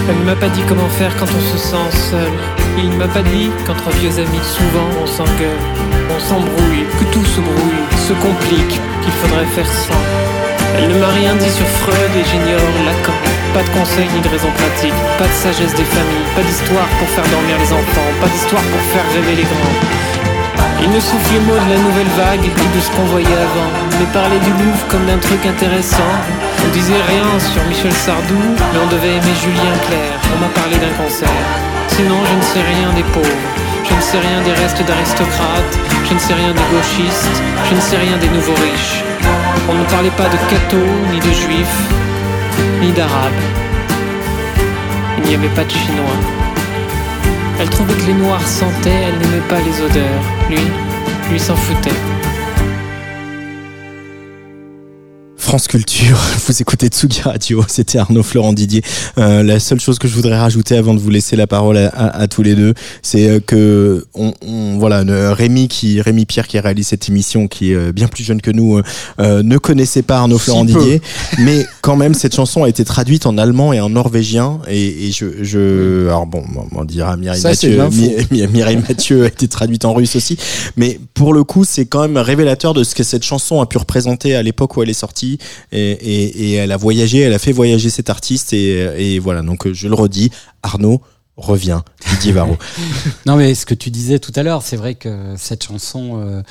Elle 0.09 0.19
ne 0.19 0.25
m'a 0.25 0.37
pas 0.37 0.49
dit 0.49 0.63
comment 0.69 0.89
faire 0.89 1.15
quand 1.17 1.27
on 1.27 1.41
se 1.53 1.59
sent 1.59 1.91
seul. 2.11 2.33
Il 2.79 2.91
ne 2.91 2.97
m'a 2.97 3.09
pas 3.09 3.23
dit 3.23 3.51
qu'entre 3.67 3.91
vieux 3.99 4.13
amis, 4.19 4.45
souvent 4.45 4.89
on 5.03 5.07
s'engueule, 5.07 5.63
on 6.15 6.21
s'embrouille, 6.21 6.87
que 6.99 7.05
tout 7.13 7.25
se 7.25 7.41
brouille, 7.41 7.83
se 8.09 8.13
complique, 8.15 8.81
qu'il 9.03 9.13
faudrait 9.21 9.51
faire 9.55 9.67
sans. 9.67 10.05
Elle 10.77 10.89
ne 10.89 10.99
m'a 10.99 11.09
rien 11.09 11.35
dit 11.35 11.51
sur 11.51 11.67
Freud 11.83 12.13
et 12.17 12.25
j'ignore 12.25 12.73
Lacan. 12.87 13.19
Pas 13.53 13.63
de 13.63 13.71
conseils 13.71 14.09
ni 14.15 14.21
de 14.21 14.29
raisons 14.29 14.53
pratiques, 14.55 15.01
pas 15.19 15.27
de 15.27 15.37
sagesse 15.43 15.75
des 15.75 15.85
familles, 15.85 16.31
pas 16.37 16.43
d'histoire 16.43 16.89
pour 16.99 17.09
faire 17.09 17.27
dormir 17.29 17.57
les 17.59 17.73
enfants, 17.73 18.11
pas 18.23 18.29
d'histoire 18.29 18.63
pour 18.63 18.83
faire 18.95 19.07
rêver 19.15 19.37
les 19.43 19.49
grands. 19.49 19.77
Il 20.83 20.91
ne 20.91 21.01
soufflait 21.01 21.41
mot 21.41 21.59
de 21.59 21.71
la 21.71 21.77
nouvelle 21.77 22.13
vague 22.17 22.47
ni 22.47 22.67
de 22.75 22.81
ce 22.81 22.91
qu'on 22.93 23.05
voyait 23.13 23.43
avant, 23.49 23.71
mais 23.99 24.07
parlait 24.13 24.39
du 24.41 24.51
Louvre 24.51 24.85
comme 24.89 25.05
d'un 25.07 25.19
truc 25.19 25.45
intéressant. 25.45 26.15
On 26.65 26.69
disait 26.73 27.03
rien 27.09 27.29
sur 27.39 27.63
Michel 27.69 27.93
Sardou, 27.93 28.43
mais 28.73 28.79
on 28.83 28.91
devait 28.91 29.17
aimer 29.17 29.37
Julien 29.43 29.75
Clerc. 29.87 30.19
On 30.35 30.39
m'a 30.41 30.53
parlé 30.61 30.77
d'un 30.77 30.95
concert. 31.03 31.47
Sinon, 31.89 32.19
je 32.29 32.35
ne 32.37 32.43
sais 32.43 32.63
rien 32.63 32.93
des 32.95 33.07
pauvres. 33.15 33.47
Je 33.89 33.95
ne 33.95 34.01
sais 34.01 34.19
rien 34.19 34.41
des 34.43 34.53
restes 34.53 34.83
d'aristocrates. 34.85 35.75
Je 36.09 36.15
ne 36.15 36.19
sais 36.19 36.35
rien 36.35 36.53
des 36.53 36.69
gauchistes. 36.75 37.43
Je 37.69 37.75
ne 37.75 37.81
sais 37.81 37.97
rien 37.97 38.17
des 38.19 38.29
nouveaux 38.29 38.55
riches. 38.55 39.03
On 39.69 39.75
ne 39.75 39.85
parlait 39.85 40.17
pas 40.17 40.29
de 40.29 40.39
cathos, 40.51 40.97
ni 41.13 41.19
de 41.19 41.33
juifs, 41.33 41.81
ni 42.81 42.93
d'arabes. 42.93 43.43
Il 45.19 45.29
n'y 45.29 45.35
avait 45.35 45.55
pas 45.55 45.65
de 45.65 45.71
chinois. 45.71 46.19
Elle 47.61 47.69
trouvait 47.69 47.95
que 47.95 48.07
les 48.07 48.15
noirs 48.15 48.47
sentaient, 48.47 49.03
elle 49.09 49.19
n'aimait 49.19 49.49
pas 49.49 49.61
les 49.61 49.81
odeurs. 49.83 50.25
Lui, 50.49 50.67
lui 51.31 51.39
s'en 51.39 51.57
foutait. 51.57 51.91
France 55.51 55.67
Culture, 55.67 56.17
vous 56.47 56.63
écoutez 56.63 56.87
Tsugi 56.87 57.23
Radio, 57.23 57.65
c'était 57.67 57.99
Arnaud 57.99 58.23
Florent 58.23 58.53
Didier. 58.53 58.83
Euh, 59.19 59.43
la 59.43 59.59
seule 59.59 59.81
chose 59.81 59.99
que 59.99 60.07
je 60.07 60.15
voudrais 60.15 60.39
rajouter 60.39 60.77
avant 60.77 60.95
de 60.95 61.01
vous 61.01 61.11
laisser 61.11 61.35
la 61.35 61.49
parole 61.49 61.77
à, 61.77 61.89
à- 61.89 62.21
à 62.21 62.29
tous 62.29 62.45
les 62.45 62.55
deux, 62.55 62.73
c'est 63.03 63.29
euh, 63.29 63.41
que 63.45 64.07
on, 64.15 64.33
on- 64.47 64.79
voilà 64.79 65.03
Rémi 65.35 65.67
qui 65.67 66.01
Rémi 66.01 66.25
Pierre 66.25 66.47
qui 66.47 66.57
réalise 66.61 66.87
cette 66.87 67.09
émission, 67.09 67.49
qui 67.49 67.73
est 67.73 67.75
euh, 67.75 67.91
bien 67.91 68.07
plus 68.07 68.23
jeune 68.23 68.41
que 68.41 68.53
nous, 68.53 68.79
euh, 68.79 68.83
euh, 69.19 69.43
ne 69.43 69.59
connaissait 69.59 70.03
pas 70.03 70.19
Arnaud 70.19 70.39
Si 70.39 70.45
Florent 70.45 70.67
peu. 70.67 70.73
Didier, 70.73 71.03
mais 71.41 71.67
quand 71.81 71.97
même 71.97 72.15
cette 72.15 72.37
chanson 72.37 72.63
a 72.63 72.69
été 72.69 72.85
traduite 72.85 73.27
en 73.27 73.37
allemand 73.37 73.73
et 73.73 73.81
en 73.81 73.91
norvégien. 73.91 74.61
Et, 74.69 75.09
et 75.09 75.11
je, 75.11 75.43
je 75.43 76.07
alors 76.07 76.27
bon 76.27 76.45
on 76.77 76.85
dira 76.85 77.17
Mireille 77.17 77.41
Ça, 77.41 77.49
Mathieu, 77.49 77.77
Mireille 78.31 78.77
Mathieu 78.89 79.25
a 79.25 79.27
été 79.27 79.49
traduite 79.49 79.85
en 79.85 79.95
russe 79.95 80.15
aussi, 80.15 80.37
mais 80.77 81.01
pour 81.15 81.35
le 81.35 81.43
coup 81.43 81.65
c'est 81.65 81.87
quand 81.87 82.03
même 82.03 82.19
révélateur 82.19 82.73
de 82.73 82.85
ce 82.85 82.95
que 82.95 83.03
cette 83.03 83.25
chanson 83.25 83.61
a 83.61 83.67
pu 83.67 83.79
représenter 83.79 84.37
à 84.37 84.45
l'époque 84.45 84.77
où 84.77 84.83
elle 84.85 84.91
est 84.91 84.93
sortie 84.93 85.39
et, 85.73 86.55
elle 86.55 86.73
a 86.73 86.77
voyagé, 86.77 87.21
elle 87.21 87.35
a 87.35 87.39
fait 87.39 87.53
voyager 87.53 87.91
cet 87.91 88.11
artiste 88.11 88.53
et, 88.53 89.19
voilà 89.19 89.43
donc 89.43 89.67
euh, 89.67 89.75
je 89.75 89.89
le 89.89 89.95
redis, 89.95 90.31
Arnaud 90.63 91.01
revient, 91.37 91.81
Didier 92.11 92.33
Varro. 92.33 92.57
Non, 93.27 93.37
mais 93.37 93.55
ce 93.55 93.65
que 93.65 93.75
tu 93.75 93.91
disais 93.91 94.19
tout 94.19 94.33
à 94.37 94.43
l'heure, 94.43 94.63
c'est 94.63 94.77
vrai 94.77 94.95
que 94.95 95.35
cette 95.39 95.65
chanson, 95.65 96.21
euh, 96.21 96.43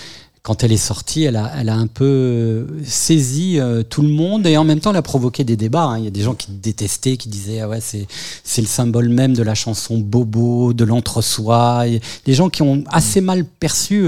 quand 0.41 0.64
elle 0.64 0.72
est 0.72 0.78
sortie, 0.78 1.24
elle 1.24 1.36
a, 1.36 1.53
un 1.53 1.86
peu 1.86 2.06
euh, 2.06 2.66
saisi 2.86 3.60
tout 3.90 4.02
le 4.02 4.10
monde 4.10 4.48
et 4.48 4.57
en 4.57 4.64
même 4.64 4.80
temps, 4.80 4.90
elle 4.90 4.98
a 4.98 5.03
provoqué 5.03 5.44
des 5.44 5.56
débats. 5.56 5.84
hein. 5.84 5.99
Il 5.99 6.06
y 6.06 6.07
a 6.07 6.11
des 6.11 6.22
gens 6.22 6.34
qui 6.34 6.52
détestaient, 6.52 7.18
qui 7.18 7.30
disaient 7.30 7.60
ah 7.60 7.70
c'est 7.80 8.61
le 8.61 8.68
symbole 8.68 9.10
même 9.10 9.34
de 9.34 9.44
la 9.44 9.53
chanson 9.53 9.99
bobo, 9.99 10.74
de 10.74 10.86
l'entre-soi. 10.86 11.86
Des 12.26 12.34
gens 12.34 12.49
qui 12.49 12.64
ont 12.64 12.84
assez 12.90 13.22
mal 13.22 13.45
perçu 13.45 14.06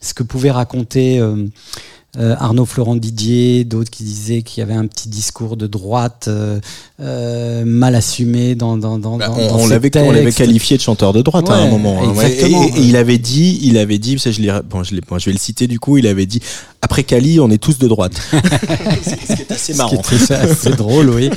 ce 0.00 0.14
que 0.14 0.22
pouvait 0.22 0.52
raconter. 0.52 1.20
Euh, 2.18 2.34
Arnaud 2.38 2.64
Florent 2.66 2.96
Didier, 2.96 3.64
d'autres 3.64 3.90
qui 3.90 4.02
disaient 4.02 4.42
qu'il 4.42 4.58
y 4.60 4.62
avait 4.62 4.74
un 4.74 4.86
petit 4.86 5.08
discours 5.08 5.56
de 5.56 5.66
droite 5.68 6.26
euh, 6.28 6.58
euh, 7.00 7.64
mal 7.64 7.94
assumé 7.94 8.56
dans, 8.56 8.76
dans, 8.76 8.98
dans, 8.98 9.16
Bah, 9.16 9.30
on 9.32 9.46
dans 9.48 9.58
on 9.58 9.66
l'avait 9.68 9.90
qualifié 10.32 10.76
de 10.76 10.82
chanteur 10.82 11.12
de 11.12 11.22
droite 11.22 11.48
à 11.48 11.54
un 11.54 11.68
moment. 11.70 12.02
hein. 12.02 12.12
Ouais. 12.14 12.32
Et, 12.32 12.50
et 12.50 12.80
il 12.80 12.96
avait 12.96 13.18
dit, 13.18 13.60
il 13.62 13.78
avait 13.78 13.98
dit, 13.98 14.18
ça 14.18 14.32
je 14.32 14.40
l'ai, 14.40 14.52
bon, 14.68 14.82
je 14.82 14.94
bon, 15.08 15.18
je 15.18 15.26
vais 15.26 15.32
le 15.32 15.38
citer 15.38 15.66
du 15.68 15.78
coup, 15.78 15.98
il 15.98 16.06
avait 16.08 16.26
dit 16.26 16.40
après 16.82 17.04
Cali, 17.04 17.38
on 17.38 17.50
est 17.50 17.58
tous 17.62 17.78
de 17.78 17.86
droite. 17.86 18.14
ce 18.32 19.34
qui 19.36 19.42
est 19.42 19.52
assez 19.52 19.74
marrant. 19.74 19.90
qui 19.90 20.14
est 20.14 20.18
très- 20.18 20.34
assez 20.34 20.70
drôle, 20.70 21.10
oui. 21.10 21.30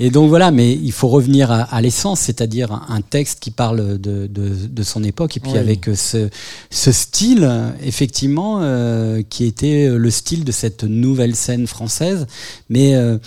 Et 0.00 0.10
donc 0.10 0.28
voilà, 0.28 0.52
mais 0.52 0.72
il 0.74 0.92
faut 0.92 1.08
revenir 1.08 1.50
à, 1.50 1.62
à 1.62 1.80
l'essence, 1.80 2.20
c'est-à-dire 2.20 2.70
un, 2.88 3.00
texte 3.00 3.40
qui 3.40 3.50
parle 3.50 3.98
de, 3.98 4.26
de, 4.28 4.52
de 4.70 4.82
son 4.84 5.02
époque, 5.02 5.36
et 5.36 5.40
puis 5.40 5.52
Oui. 5.52 5.58
avec 5.58 5.86
ce, 5.94 6.28
ce 6.70 6.92
style, 6.92 7.42
euh, 7.42 7.70
effectivement, 7.82 8.58
euh, 8.60 9.22
qui 9.28 9.44
était 9.44 9.88
le 9.88 10.10
style 10.10 10.44
de 10.44 10.52
cette 10.52 10.84
nouvelle 10.84 11.34
scène 11.34 11.66
française, 11.66 12.26
mais 12.68 12.94
euh, 12.94 13.18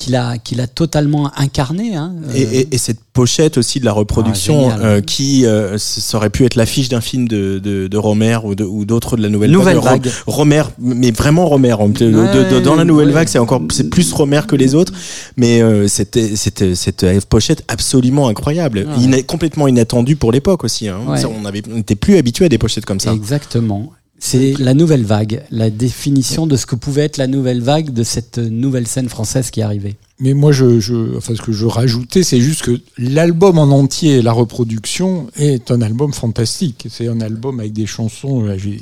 qu'il 0.00 0.16
a, 0.16 0.38
qu'il 0.38 0.60
a 0.62 0.66
totalement 0.66 1.30
incarné. 1.36 1.94
Hein, 1.94 2.14
Et, 2.34 2.42
euh, 2.44 2.48
et- 2.52 2.68
et 2.74 2.78
cette 2.78 2.98
pochette 3.12 3.58
aussi 3.58 3.80
de 3.80 3.84
la 3.84 3.92
reproduction 3.92 4.70
Ah, 4.72 4.78
euh, 4.80 5.00
qui 5.02 5.44
euh, 5.44 5.76
ça 5.78 6.16
aurait 6.16 6.30
pu 6.30 6.44
être 6.46 6.54
l'affiche 6.54 6.88
d'un 6.88 7.02
film 7.02 7.28
de, 7.28 7.58
de, 7.62 7.86
de 7.86 7.96
Romer 7.98 8.38
ou 8.42 8.54
de- 8.54 8.64
ou 8.64 8.86
d'autres 8.86 9.16
de 9.18 9.22
la 9.22 9.28
nouvelle, 9.28 9.50
Nouvelle 9.50 9.76
Ro- 9.78 9.84
vague. 9.84 10.10
Romer, 10.26 10.62
mais 10.78 11.10
vraiment 11.10 11.46
Romer. 11.46 11.74
Ouais, 11.74 12.60
dans 12.62 12.74
la 12.76 12.84
nouvelle 12.84 13.08
ouais. 13.08 13.12
vague, 13.12 13.28
c'est 13.28 13.38
encore 13.38 13.60
c'est 13.70 13.90
plus 13.90 14.10
Romer 14.12 14.40
que 14.48 14.56
les 14.56 14.74
autres, 14.74 14.92
mais 15.36 15.60
euh, 15.62 15.86
c'était 15.86 16.34
c'était 16.34 16.74
cette 16.74 17.04
pochette 17.26 17.62
absolument 17.68 18.28
incroyable, 18.28 18.86
Ouais. 18.88 19.02
Ina- 19.04 19.22
complètement 19.22 19.68
inattendue 19.68 20.16
pour 20.16 20.32
l'époque 20.32 20.64
aussi. 20.64 20.88
Hein. 20.88 21.00
Ça, 21.16 21.28
on 21.28 21.42
n'était 21.76 21.94
plus 21.94 22.16
habitué 22.16 22.46
à 22.46 22.48
des 22.48 22.58
pochettes 22.58 22.86
comme 22.86 23.00
ça. 23.00 23.12
Exactement. 23.12 23.92
C'est 24.22 24.52
la 24.58 24.74
nouvelle 24.74 25.04
vague, 25.04 25.42
la 25.50 25.70
définition 25.70 26.46
de 26.46 26.56
ce 26.56 26.66
que 26.66 26.76
pouvait 26.76 27.04
être 27.04 27.16
la 27.16 27.26
nouvelle 27.26 27.62
vague 27.62 27.90
de 27.90 28.02
cette 28.02 28.38
nouvelle 28.38 28.86
scène 28.86 29.08
française 29.08 29.50
qui 29.50 29.62
arrivait. 29.62 29.96
Mais 30.20 30.34
moi, 30.34 30.52
je, 30.52 30.78
je, 30.78 31.16
enfin, 31.16 31.34
ce 31.34 31.40
que 31.40 31.52
je 31.52 31.64
rajoutais, 31.64 32.22
c'est 32.22 32.40
juste 32.40 32.62
que 32.62 32.78
l'album 32.98 33.58
en 33.58 33.70
entier, 33.70 34.20
la 34.20 34.32
reproduction, 34.32 35.28
est 35.36 35.70
un 35.70 35.80
album 35.80 36.12
fantastique. 36.12 36.86
C'est 36.90 37.08
un 37.08 37.22
album 37.22 37.60
avec 37.60 37.72
des 37.72 37.86
chansons. 37.86 38.42
Là, 38.42 38.56
me 38.56 38.78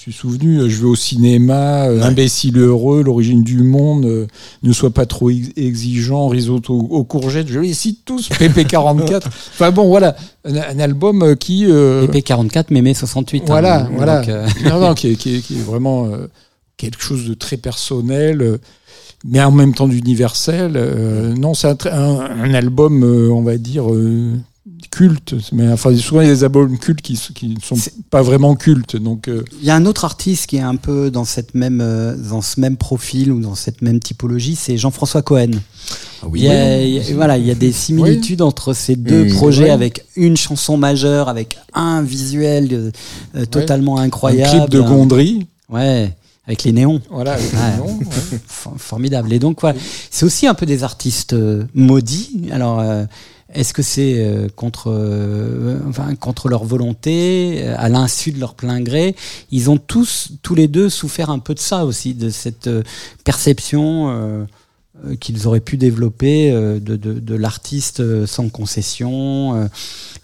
suis 0.00 0.12
souvenu, 0.12 0.58
euh, 0.60 0.68
je 0.68 0.76
vais 0.80 0.86
au 0.86 0.94
cinéma, 0.96 1.86
euh, 1.86 1.98
Ouais. 1.98 2.04
Imbécile 2.04 2.58
heureux, 2.58 3.02
l'origine 3.02 3.42
du 3.42 3.62
monde, 3.62 4.04
euh, 4.04 4.26
ne 4.62 4.72
sois 4.72 4.90
pas 4.90 5.06
trop 5.06 5.28
ex- 5.30 5.48
exigeant, 5.56 6.28
risotto 6.28 6.74
aux 6.74 7.04
courgettes. 7.04 7.48
Je 7.48 7.58
les 7.58 7.74
cite 7.74 8.00
tous, 8.04 8.28
PP44. 8.30 9.22
enfin 9.26 9.70
bon, 9.70 9.88
voilà, 9.88 10.14
un, 10.44 10.54
un 10.56 10.78
album 10.78 11.34
qui. 11.36 11.66
euh, 11.68 12.06
EP44, 12.06 12.66
Mémé 12.70 12.94
68. 12.94 13.40
hein. 13.40 13.44
voilà, 13.48 13.88
voilà. 13.94 14.20
Donc, 14.20 14.28
euh, 14.28 14.46
non, 14.68 14.80
non, 14.80 14.94
qui 14.98 15.08
est, 15.08 15.14
qui 15.16 15.36
est- 15.36 15.40
qui 15.40 15.54
est 15.58 15.62
vraiment 15.62 16.08
quelque 16.76 17.02
chose 17.02 17.26
de 17.28 17.34
très 17.34 17.56
personnel, 17.56 18.58
mais 19.24 19.42
en 19.42 19.50
même 19.50 19.74
temps 19.74 19.88
d'universel. 19.88 20.72
non, 21.36 21.54
c'est 21.54 21.66
un, 21.68 21.74
très- 21.74 21.90
un- 21.90 22.20
un 22.20 22.54
album, 22.54 23.02
on 23.02 23.42
va 23.42 23.56
dire, 23.58 23.84
euh, 24.94 24.96
culte. 24.96 25.34
Mais 25.52 25.68
enfin, 25.70 25.94
souvent, 25.96 26.20
il 26.20 26.26
y 26.28 26.30
a 26.30 26.34
des 26.34 26.44
albums 26.44 26.78
cultes 26.78 27.00
qui 27.02 27.14
qui 27.34 27.48
ne 27.48 27.60
sont 27.60 27.76
pas 28.10 28.22
vraiment 28.22 28.54
cultes. 28.56 28.96
Donc, 28.96 29.28
euh, 29.28 29.44
Il 29.60 29.66
y 29.66 29.70
a 29.70 29.76
un 29.76 29.86
autre 29.86 30.04
artiste 30.04 30.46
qui 30.46 30.56
est 30.56 30.60
un 30.60 30.76
peu 30.76 31.10
dans 31.10 31.24
cette 31.24 31.54
même 31.54 31.80
euh, 31.82 32.16
dans 32.16 32.42
ce 32.42 32.60
même 32.60 32.76
profil 32.76 33.32
ou 33.32 33.40
dans 33.40 33.54
cette 33.54 33.82
même 33.82 34.00
typologie, 34.00 34.56
c'est 34.56 34.76
Jean-François 34.76 35.22
Cohen. 35.22 35.50
Ah 36.22 36.26
il 36.34 36.42
y 36.42 36.48
a, 36.48 36.82
il 36.82 36.90
y 36.94 36.98
a- 36.98 37.14
voilà, 37.14 37.38
il 37.38 37.46
y 37.46 37.50
a 37.50 37.54
des 37.54 37.70
similitudes 37.72 38.42
entre 38.42 38.72
ces 38.74 38.96
deux 38.96 39.26
projets 39.28 39.70
avec 39.70 40.04
une 40.16 40.36
chanson 40.36 40.76
majeure, 40.76 41.28
avec 41.28 41.58
un 41.74 42.02
visuel 42.02 42.92
euh, 43.36 43.44
totalement 43.46 43.98
un 43.98 44.02
incroyable. 44.02 44.50
clip 44.66 44.70
de 44.70 44.80
Gondry. 44.80 45.46
Ouais, 45.70 46.12
avec 46.46 46.64
les 46.64 46.72
néons. 46.72 47.00
Voilà, 47.10 47.34
avec 47.34 47.52
Ouais. 47.52 47.58
le 47.72 47.78
nom, 47.78 47.98
ouais. 47.98 48.06
For- 48.46 48.74
formidable. 48.78 49.32
Et 49.32 49.38
donc, 49.38 49.60
voilà. 49.60 49.78
C'est 50.10 50.24
aussi 50.24 50.46
un 50.46 50.54
peu 50.54 50.66
des 50.66 50.82
artistes 50.82 51.34
euh, 51.34 51.64
maudits. 51.74 52.48
Alors, 52.50 52.80
euh, 52.80 53.04
Est-ce 53.54 53.72
que 53.72 53.82
c'est 53.82 54.16
euh, 54.18 54.48
contre, 54.54 54.90
euh, 54.92 55.78
enfin, 55.88 56.14
contre 56.16 56.50
leur 56.50 56.64
volonté, 56.64 57.62
euh, 57.62 57.74
à 57.78 57.88
l'insu 57.88 58.30
de 58.32 58.38
leur 58.38 58.54
plein 58.54 58.80
gré? 58.82 59.16
Ils 59.50 59.70
ont 59.70 59.78
tous, 59.78 60.32
tous 60.42 60.54
les 60.54 60.68
deux, 60.68 60.90
souffert 60.90 61.30
un 61.30 61.38
peu 61.38 61.54
de 61.54 61.58
ça 61.58 61.86
aussi, 61.86 62.12
de 62.12 62.28
cette 62.28 62.66
euh, 62.66 62.82
perception 63.24 64.10
euh, 64.10 64.44
qu'ils 65.18 65.46
auraient 65.46 65.60
pu 65.60 65.78
développer 65.78 66.50
euh, 66.50 66.78
de, 66.78 66.96
de, 66.96 67.14
de 67.14 67.34
l'artiste 67.34 68.26
sans 68.26 68.50
concession, 68.50 69.68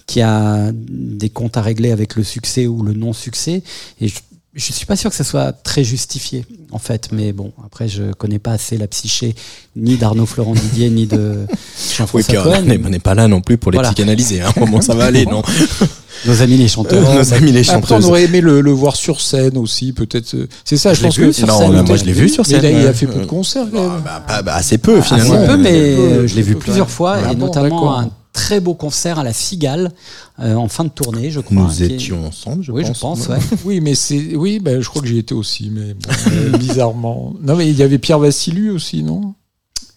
qui 0.07 0.21
a 0.21 0.71
des 0.73 1.31
comptes 1.31 1.57
à 1.57 1.63
régler 1.63 1.93
avec 1.93 2.17
le 2.17 2.25
succès 2.25 2.67
ou 2.67 2.83
le 2.83 2.93
non-succès. 2.93 3.63
Et 4.03 4.09
je, 4.09 4.21
je 4.55 4.73
suis 4.73 4.87
pas 4.87 4.95
sûr 4.97 5.11
que 5.11 5.17
ça 5.17 5.25
soit 5.25 5.53
très 5.53 5.83
justifié, 5.83 6.45
en 6.71 6.79
fait. 6.79 7.09
Mais 7.13 7.33
bon, 7.33 7.53
après, 7.67 7.89
je 7.89 8.13
connais 8.13 8.39
pas 8.39 8.53
assez 8.53 8.77
la 8.77 8.87
psyché 8.87 9.35
ni 9.75 9.97
d'Arnaud 9.97 10.27
Florent 10.27 10.55
Didier 10.55 10.91
ni 10.91 11.07
de 11.07 11.47
Oui, 11.49 11.57
Jean-François 11.97 12.41
on 12.41 12.43
Cohen. 12.45 12.63
n'est 12.63 12.81
on 12.85 12.89
n'est 12.89 12.99
pas 13.01 13.15
là 13.15 13.27
non 13.27 13.41
plus 13.41 13.59
pour 13.59 13.73
les 13.73 13.77
Voilà. 13.77 13.89
psychanalyser. 13.93 14.43
Hein. 14.43 14.53
Comment 14.57 14.81
ça 14.81 14.95
va 14.95 15.07
aller, 15.07 15.27
non 15.27 15.43
Nos 16.27 16.41
amis 16.43 16.57
les 16.57 16.69
chanteurs. 16.69 17.13
Nos 17.13 17.35
amis 17.35 17.51
les 17.51 17.69
Après, 17.69 17.77
on 17.95 17.99
chanteuses. 17.99 18.07
aurait 18.09 18.23
aimé 18.25 18.41
le, 18.41 18.61
le 18.61 18.71
voir 18.71 18.95
sur 18.95 19.21
scène 19.21 19.59
aussi, 19.59 19.93
peut-être. 19.93 20.35
euh, 20.35 20.47
C'est 20.65 20.77
ça, 20.77 20.95
je, 20.95 21.03
pense 21.03 21.19
vu 21.19 21.27
que 21.27 21.33
sur 21.33 21.51
scène. 21.51 21.73
Non, 21.73 21.83
moi, 21.83 21.97
je 21.97 22.05
l'ai 22.05 22.13
vu 22.13 22.29
sur 22.29 22.45
Mais 22.47 22.51
il 22.51 22.57
a- 22.57 22.61
scène, 22.61 22.77
il 22.79 22.85
a 22.85 22.89
ouais. 22.91 22.95
fait 22.95 23.07
peu 23.07 23.21
de 23.21 23.27
concerts. 23.27 23.67
quand 23.73 23.91
même. 23.91 24.03
Bah, 24.05 24.25
bah, 24.27 24.43
bah, 24.43 24.55
assez 24.55 24.79
peu 24.79 25.01
finalement. 25.03 25.35
Assez 25.35 25.47
peu, 25.49 25.57
mais 25.57 25.73
peu, 25.73 26.01
euh, 26.03 26.27
je 26.29 26.35
l'ai 26.37 26.43
vu 26.43 26.55
plusieurs 26.55 26.89
fois, 26.89 27.17
Ah 27.27 27.33
et 27.33 27.35
bon, 27.35 27.47
notamment 27.47 27.99
un 27.99 28.11
très 28.35 28.61
beau 28.61 28.75
concert 28.75 29.19
à 29.19 29.25
la 29.25 29.33
Cigale 29.33 29.93
euh, 30.41 30.55
en 30.57 30.69
fin 30.69 30.85
de 30.85 30.91
tournée, 30.91 31.31
je 31.31 31.41
crois. 31.41 31.57
Nous 31.57 31.83
est- 31.83 31.93
étions 31.93 32.27
ensemble, 32.27 32.63
je 32.63 32.71
oui, 32.73 32.83
pense. 32.83 32.97
je 32.97 33.01
pense, 33.01 33.29
ouais. 33.29 33.39
Oui, 33.65 33.81
mais 33.81 33.95
c'est. 33.95 34.37
Oui, 34.37 34.59
ben, 34.61 34.83
je 34.83 34.89
crois 34.91 35.01
que 35.01 35.09
j'y 35.09 35.17
étais 35.19 35.33
aussi, 35.35 35.71
mais 35.73 35.95
bon, 35.95 36.11
euh, 36.33 36.59
bizarrement. 36.59 37.33
Non, 37.43 37.57
mais 37.57 37.71
il 37.71 37.77
y 37.77 37.83
avait 37.83 37.99
Pierre 37.99 38.19
Vassilu 38.19 38.71
aussi, 38.71 39.03
non 39.03 39.35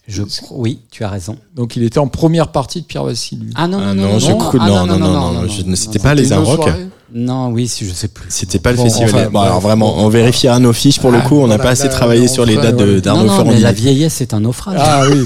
Je, 0.06 0.22
oui, 0.52 0.78
tu 0.90 1.04
as 1.04 1.10
raison. 1.10 1.36
Donc 1.54 1.76
il 1.76 1.82
était 1.82 1.98
en 1.98 2.08
première 2.08 2.48
partie 2.48 2.80
de 2.80 2.86
Pierre 2.86 3.04
Vassilu. 3.04 3.50
Ah 3.54 3.68
non, 3.68 3.78
Ah 3.82 3.92
non, 3.92 4.02
non, 4.04 4.12
non, 4.14 4.18
je 4.18 4.30
non, 4.30 4.38
ah, 4.60 4.68
non, 4.68 4.86
non, 4.86 4.98
non, 4.98 5.32
non, 5.42 5.76
c'était 5.76 5.98
pas 5.98 6.14
les 6.14 6.32
Inrocks. 6.32 6.70
Non, 7.10 7.48
oui, 7.48 7.66
si 7.68 7.86
je 7.86 7.92
sais 7.94 8.08
plus. 8.08 8.26
C'était 8.28 8.58
pas 8.58 8.70
le 8.70 8.76
festival. 8.76 9.08
enfin, 9.14 9.30
bon, 9.30 9.40
alors 9.40 9.60
vraiment, 9.60 9.96
on 10.04 10.10
vérifiera 10.10 10.58
nos 10.58 10.74
fiches 10.74 11.00
pour 11.00 11.10
le 11.10 11.16
Ah, 11.18 11.22
coup. 11.22 11.36
On 11.36 11.46
n'a 11.46 11.56
voilà, 11.56 11.62
pas 11.64 11.70
assez 11.70 11.88
travaillé 11.88 12.28
sur 12.28 12.44
les 12.44 12.56
dates 12.56 12.76
de- 12.76 12.84
ouais. 12.84 12.94
Non, 12.96 13.00
d'Arnaud 13.00 13.24
non, 13.24 13.30
mais 13.30 13.44
Ferrandi. 13.44 13.62
la 13.62 13.72
vieillesse, 13.72 14.12
c'est 14.18 14.34
un 14.34 14.40
naufrage. 14.40 14.76
Ah 14.78 15.04
oui. 15.10 15.24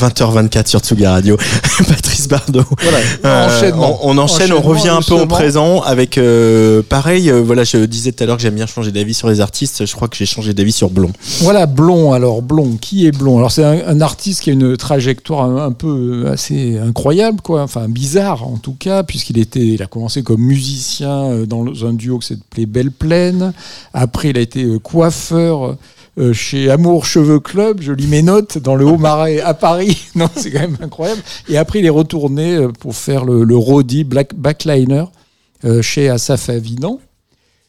20h24 0.00 0.66
sur 0.66 0.80
Tsuga 0.80 1.12
Radio. 1.12 1.36
Patrice 1.88 2.28
Bardot. 2.28 2.64
Voilà. 2.82 2.98
Euh. 3.24 3.72
On, 3.74 3.98
on 4.02 4.18
enchaîne, 4.18 4.52
on 4.52 4.60
revient 4.60 4.88
un 4.88 5.02
peu 5.02 5.14
au 5.14 5.26
présent 5.26 5.80
avec 5.82 6.18
euh, 6.18 6.82
pareil. 6.82 7.30
euh, 7.30 7.42
voilà, 7.42 7.64
je 7.64 7.78
disais 7.84 8.12
tout 8.12 8.22
à 8.22 8.26
l'heure 8.26 8.36
que 8.36 8.42
j'aime 8.42 8.54
bien 8.54 8.66
changer 8.66 8.92
d'avis 8.92 9.14
sur 9.14 9.28
les 9.28 9.40
artistes. 9.40 9.84
Je 9.86 9.94
crois 9.94 10.08
que 10.08 10.16
j'ai 10.16 10.26
changé 10.26 10.54
d'avis 10.54 10.72
sur 10.72 10.90
Blond. 10.90 11.12
Voilà, 11.40 11.66
Blond. 11.66 12.12
Alors, 12.12 12.42
Blond, 12.42 12.76
qui 12.80 13.06
est 13.06 13.12
Blond? 13.12 13.38
Alors, 13.38 13.52
c'est 13.52 13.64
un, 13.64 13.86
un 13.86 14.00
artiste 14.00 14.42
qui 14.42 14.50
a 14.50 14.52
une 14.52 14.76
trajectoire 14.76 15.44
un, 15.44 15.66
un 15.66 15.72
peu 15.72 16.26
assez 16.30 16.78
incroyable, 16.78 17.40
quoi. 17.42 17.62
Enfin, 17.62 17.88
bizarre, 17.88 18.46
en 18.46 18.56
tout 18.58 18.76
cas, 18.78 19.02
puisqu'il 19.02 19.38
était, 19.38 19.60
il 19.66 19.82
a 19.82 19.86
commencé 19.86 20.22
comme 20.22 20.40
musicien 20.40 21.44
dans 21.46 21.64
un 21.86 21.92
duo 21.92 22.18
qui 22.18 22.28
s'appelait 22.28 22.66
Belle 22.66 22.90
Plaine. 22.90 23.52
Après, 23.94 24.30
il 24.30 24.38
a 24.38 24.40
été 24.40 24.66
coiffeur 24.82 25.76
euh, 26.20 26.32
chez 26.34 26.70
Amour 26.70 27.06
Cheveux 27.06 27.40
Club. 27.40 27.80
Je 27.80 27.92
lis 27.92 28.06
mes 28.06 28.20
notes 28.20 28.58
dans 28.58 28.74
le 28.74 28.84
Haut-Marais 28.84 29.40
à 29.40 29.54
Paris. 29.54 30.08
non, 30.14 30.28
c'est 30.36 30.50
quand 30.50 30.60
même 30.60 30.76
incroyable. 30.82 31.22
Et 31.48 31.56
après, 31.56 31.78
il 31.78 31.86
est 31.86 31.88
retourné 31.88 32.56
euh, 32.56 32.68
pour 32.68 32.94
faire 32.94 33.24
le, 33.24 33.44
le 33.44 33.56
Roddy 33.56 34.04
Black, 34.04 34.34
Backliner 34.34 35.04
euh, 35.64 35.80
chez 35.80 36.10
Asaf 36.10 36.50
Avidan. 36.50 37.00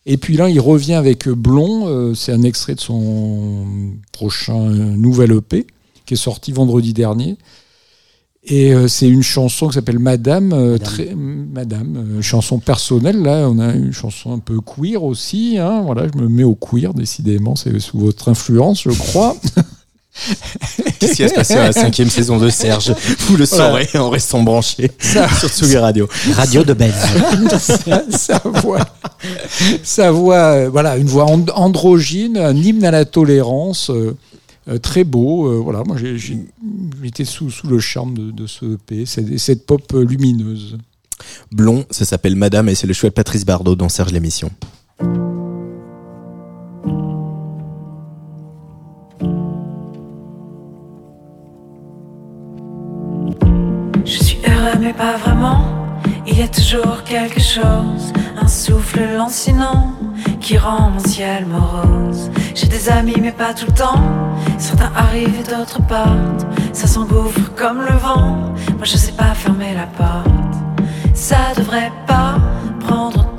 Et 0.06 0.18
puis 0.18 0.36
là, 0.36 0.49
il 0.49 0.60
revient 0.60 0.95
avec 0.95 1.30
Blond. 1.30 2.14
c'est 2.15 2.32
un 2.32 2.41
extrait 2.41 2.73
de 2.73 2.80
son 2.80 3.68
prochain 4.11 4.60
nouvel 4.60 5.32
EP 5.32 5.68
qui 6.07 6.15
est 6.15 6.18
sorti 6.18 6.52
vendredi 6.52 6.91
dernier. 6.91 7.38
Et 8.43 8.73
euh, 8.73 8.88
c'est 8.88 9.07
une 9.07 9.22
chanson 9.22 9.68
qui 9.68 9.76
s'appelle 9.76 9.99
Madame, 9.99 10.51
euh, 10.51 10.72
Madame. 10.72 10.80
très 10.80 11.15
Madame, 11.15 12.18
euh, 12.18 12.22
chanson 12.23 12.57
personnelle. 12.57 13.22
Là, 13.22 13.47
on 13.47 13.59
a 13.59 13.72
une 13.73 13.93
chanson 13.93 14.34
un 14.34 14.39
peu 14.39 14.57
queer 14.61 15.03
aussi. 15.03 15.57
Hein, 15.59 15.81
voilà, 15.85 16.07
je 16.11 16.19
me 16.19 16.27
mets 16.27 16.43
au 16.43 16.55
queer 16.55 16.93
décidément. 16.95 17.55
C'est 17.55 17.77
sous 17.80 17.99
votre 17.99 18.30
influence, 18.30 18.81
je 18.84 18.89
crois. 18.89 19.35
Qu'est-ce 20.99 21.13
qui 21.13 21.22
va 21.22 21.30
se 21.30 21.34
passer 21.35 21.53
à 21.53 21.63
la 21.65 21.72
cinquième 21.72 22.09
saison 22.09 22.38
de 22.38 22.49
Serge? 22.49 22.93
Vous 23.27 23.38
le 23.38 23.45
Voilà. 23.45 23.69
saurez 23.85 23.99
en 23.99 24.09
restant 24.09 24.41
branché 24.43 24.91
Ça- 24.99 25.30
sur 25.39 25.47
Tsuga 25.49 25.81
Radio. 25.81 26.07
Radio 26.34 26.63
de 26.63 26.73
Belge. 26.73 26.93
sa, 27.59 28.03
sa 28.09 28.41
voix, 28.43 28.80
sa 29.84 30.11
voix, 30.11 30.35
euh, 30.38 30.69
voilà, 30.69 30.97
une 30.97 31.07
voix 31.07 31.26
and- 31.30 31.45
androgyne, 31.55 32.38
un 32.38 32.55
hymne 32.55 32.84
à 32.85 32.91
la 32.91 33.05
tolérance, 33.05 33.89
euh, 34.67 34.77
très 34.77 35.03
beau. 35.03 35.47
euh, 35.47 35.57
voilà, 35.57 35.83
moi 35.85 35.97
j'ai 35.97 36.17
j'ai- 36.17 36.45
j'étais 37.03 37.25
sous, 37.25 37.49
sous 37.49 37.67
le 37.67 37.79
charme 37.79 38.13
de, 38.17 38.31
de 38.31 38.47
ce 38.47 38.75
EP, 38.75 39.05
cette, 39.05 39.38
cette 39.39 39.65
pop 39.65 39.81
euh, 39.93 40.03
lumineuse. 40.03 40.77
Blond, 41.51 41.85
ça 41.91 42.03
s'appelle 42.05 42.35
Madame 42.35 42.67
et 42.69 42.75
c'est 42.75 42.88
le 42.88 42.93
choix 42.93 43.09
de 43.09 43.13
Patrice 43.13 43.45
Bardot 43.45 43.75
dans 43.75 43.89
Serge 43.89 44.11
l'émission. 44.11 44.49
Je 54.05 54.17
suis 54.23 54.38
heureux 54.47 54.77
mais 54.79 54.93
pas 54.93 55.17
vraiment. 55.17 55.65
Il 56.27 56.38
y 56.38 56.41
a 56.41 56.47
toujours 56.47 57.03
quelque 57.03 57.39
chose, 57.39 58.13
un 58.41 58.47
souffle 58.47 59.01
lancinant 59.18 59.93
qui 60.39 60.57
rend 60.57 60.91
mon 60.91 60.99
ciel 60.99 61.45
morose. 61.45 62.31
J'ai 62.55 62.68
des 62.68 62.89
amis 62.89 63.15
mais 63.22 63.31
pas 63.31 63.53
tout 63.53 63.65
le 63.68 63.73
temps. 63.73 64.03
Certains 64.57 64.91
arrivent 64.95 65.39
et 65.39 65.55
d'autres 65.55 65.81
partent. 65.88 66.45
Ça 66.73 66.88
s'engouffre 66.88 67.53
comme 67.55 67.81
le 67.81 67.95
vent. 67.97 68.53
Moi 68.77 68.84
je 68.84 68.97
sais 68.97 69.11
pas 69.11 69.34
fermer 69.34 69.73
la 69.73 69.88
porte. 69.88 70.55
Ça 71.13 71.53
devrait 71.55 71.91
pas 72.07 72.35
prendre 72.80 73.30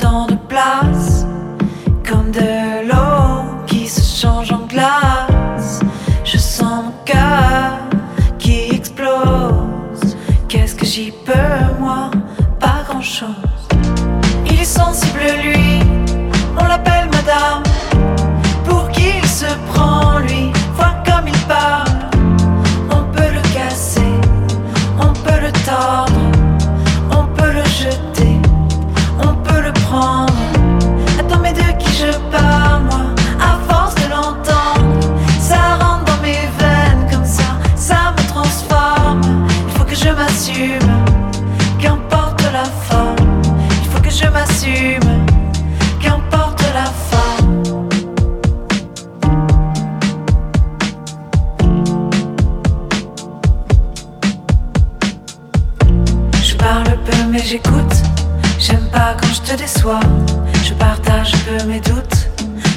Je 60.62 60.74
partage 60.74 61.32
peu 61.44 61.66
mes 61.66 61.80
doutes. 61.80 62.28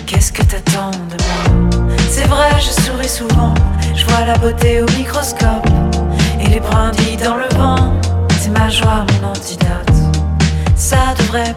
Qu'est-ce 0.08 0.32
que 0.32 0.42
t'attends 0.42 0.90
de 0.90 1.18
moi? 1.24 1.88
C'est 2.10 2.26
vrai, 2.26 2.50
je 2.58 2.82
souris 2.82 3.08
souvent. 3.08 3.54
Je 3.94 4.04
vois 4.08 4.26
la 4.26 4.36
beauté 4.40 4.82
au 4.82 4.86
microscope. 4.98 5.68
Et 6.42 6.48
les 6.48 6.60
brindilles 6.60 7.18
dans 7.18 7.36
le 7.36 7.48
vent. 7.56 7.94
C'est 8.40 8.50
ma 8.50 8.70
joie, 8.70 9.06
mon 9.22 9.30
antidote. 9.30 9.94
Ça 10.76 11.14
devrait 11.20 11.54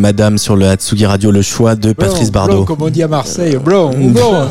Madame 0.00 0.38
sur 0.38 0.56
le 0.56 0.66
Hatsugi 0.66 1.06
Radio, 1.06 1.30
le 1.30 1.42
choix 1.42 1.76
de 1.76 1.92
Patrice 1.92 2.32
Blanc, 2.32 2.40
Bardot. 2.46 2.56
blanc, 2.56 2.64
comme 2.64 2.82
on 2.82 2.90
dit 2.90 3.02
à 3.02 3.08
Marseille, 3.08 3.56
blanc, 3.62 3.90
blanc. 3.96 4.48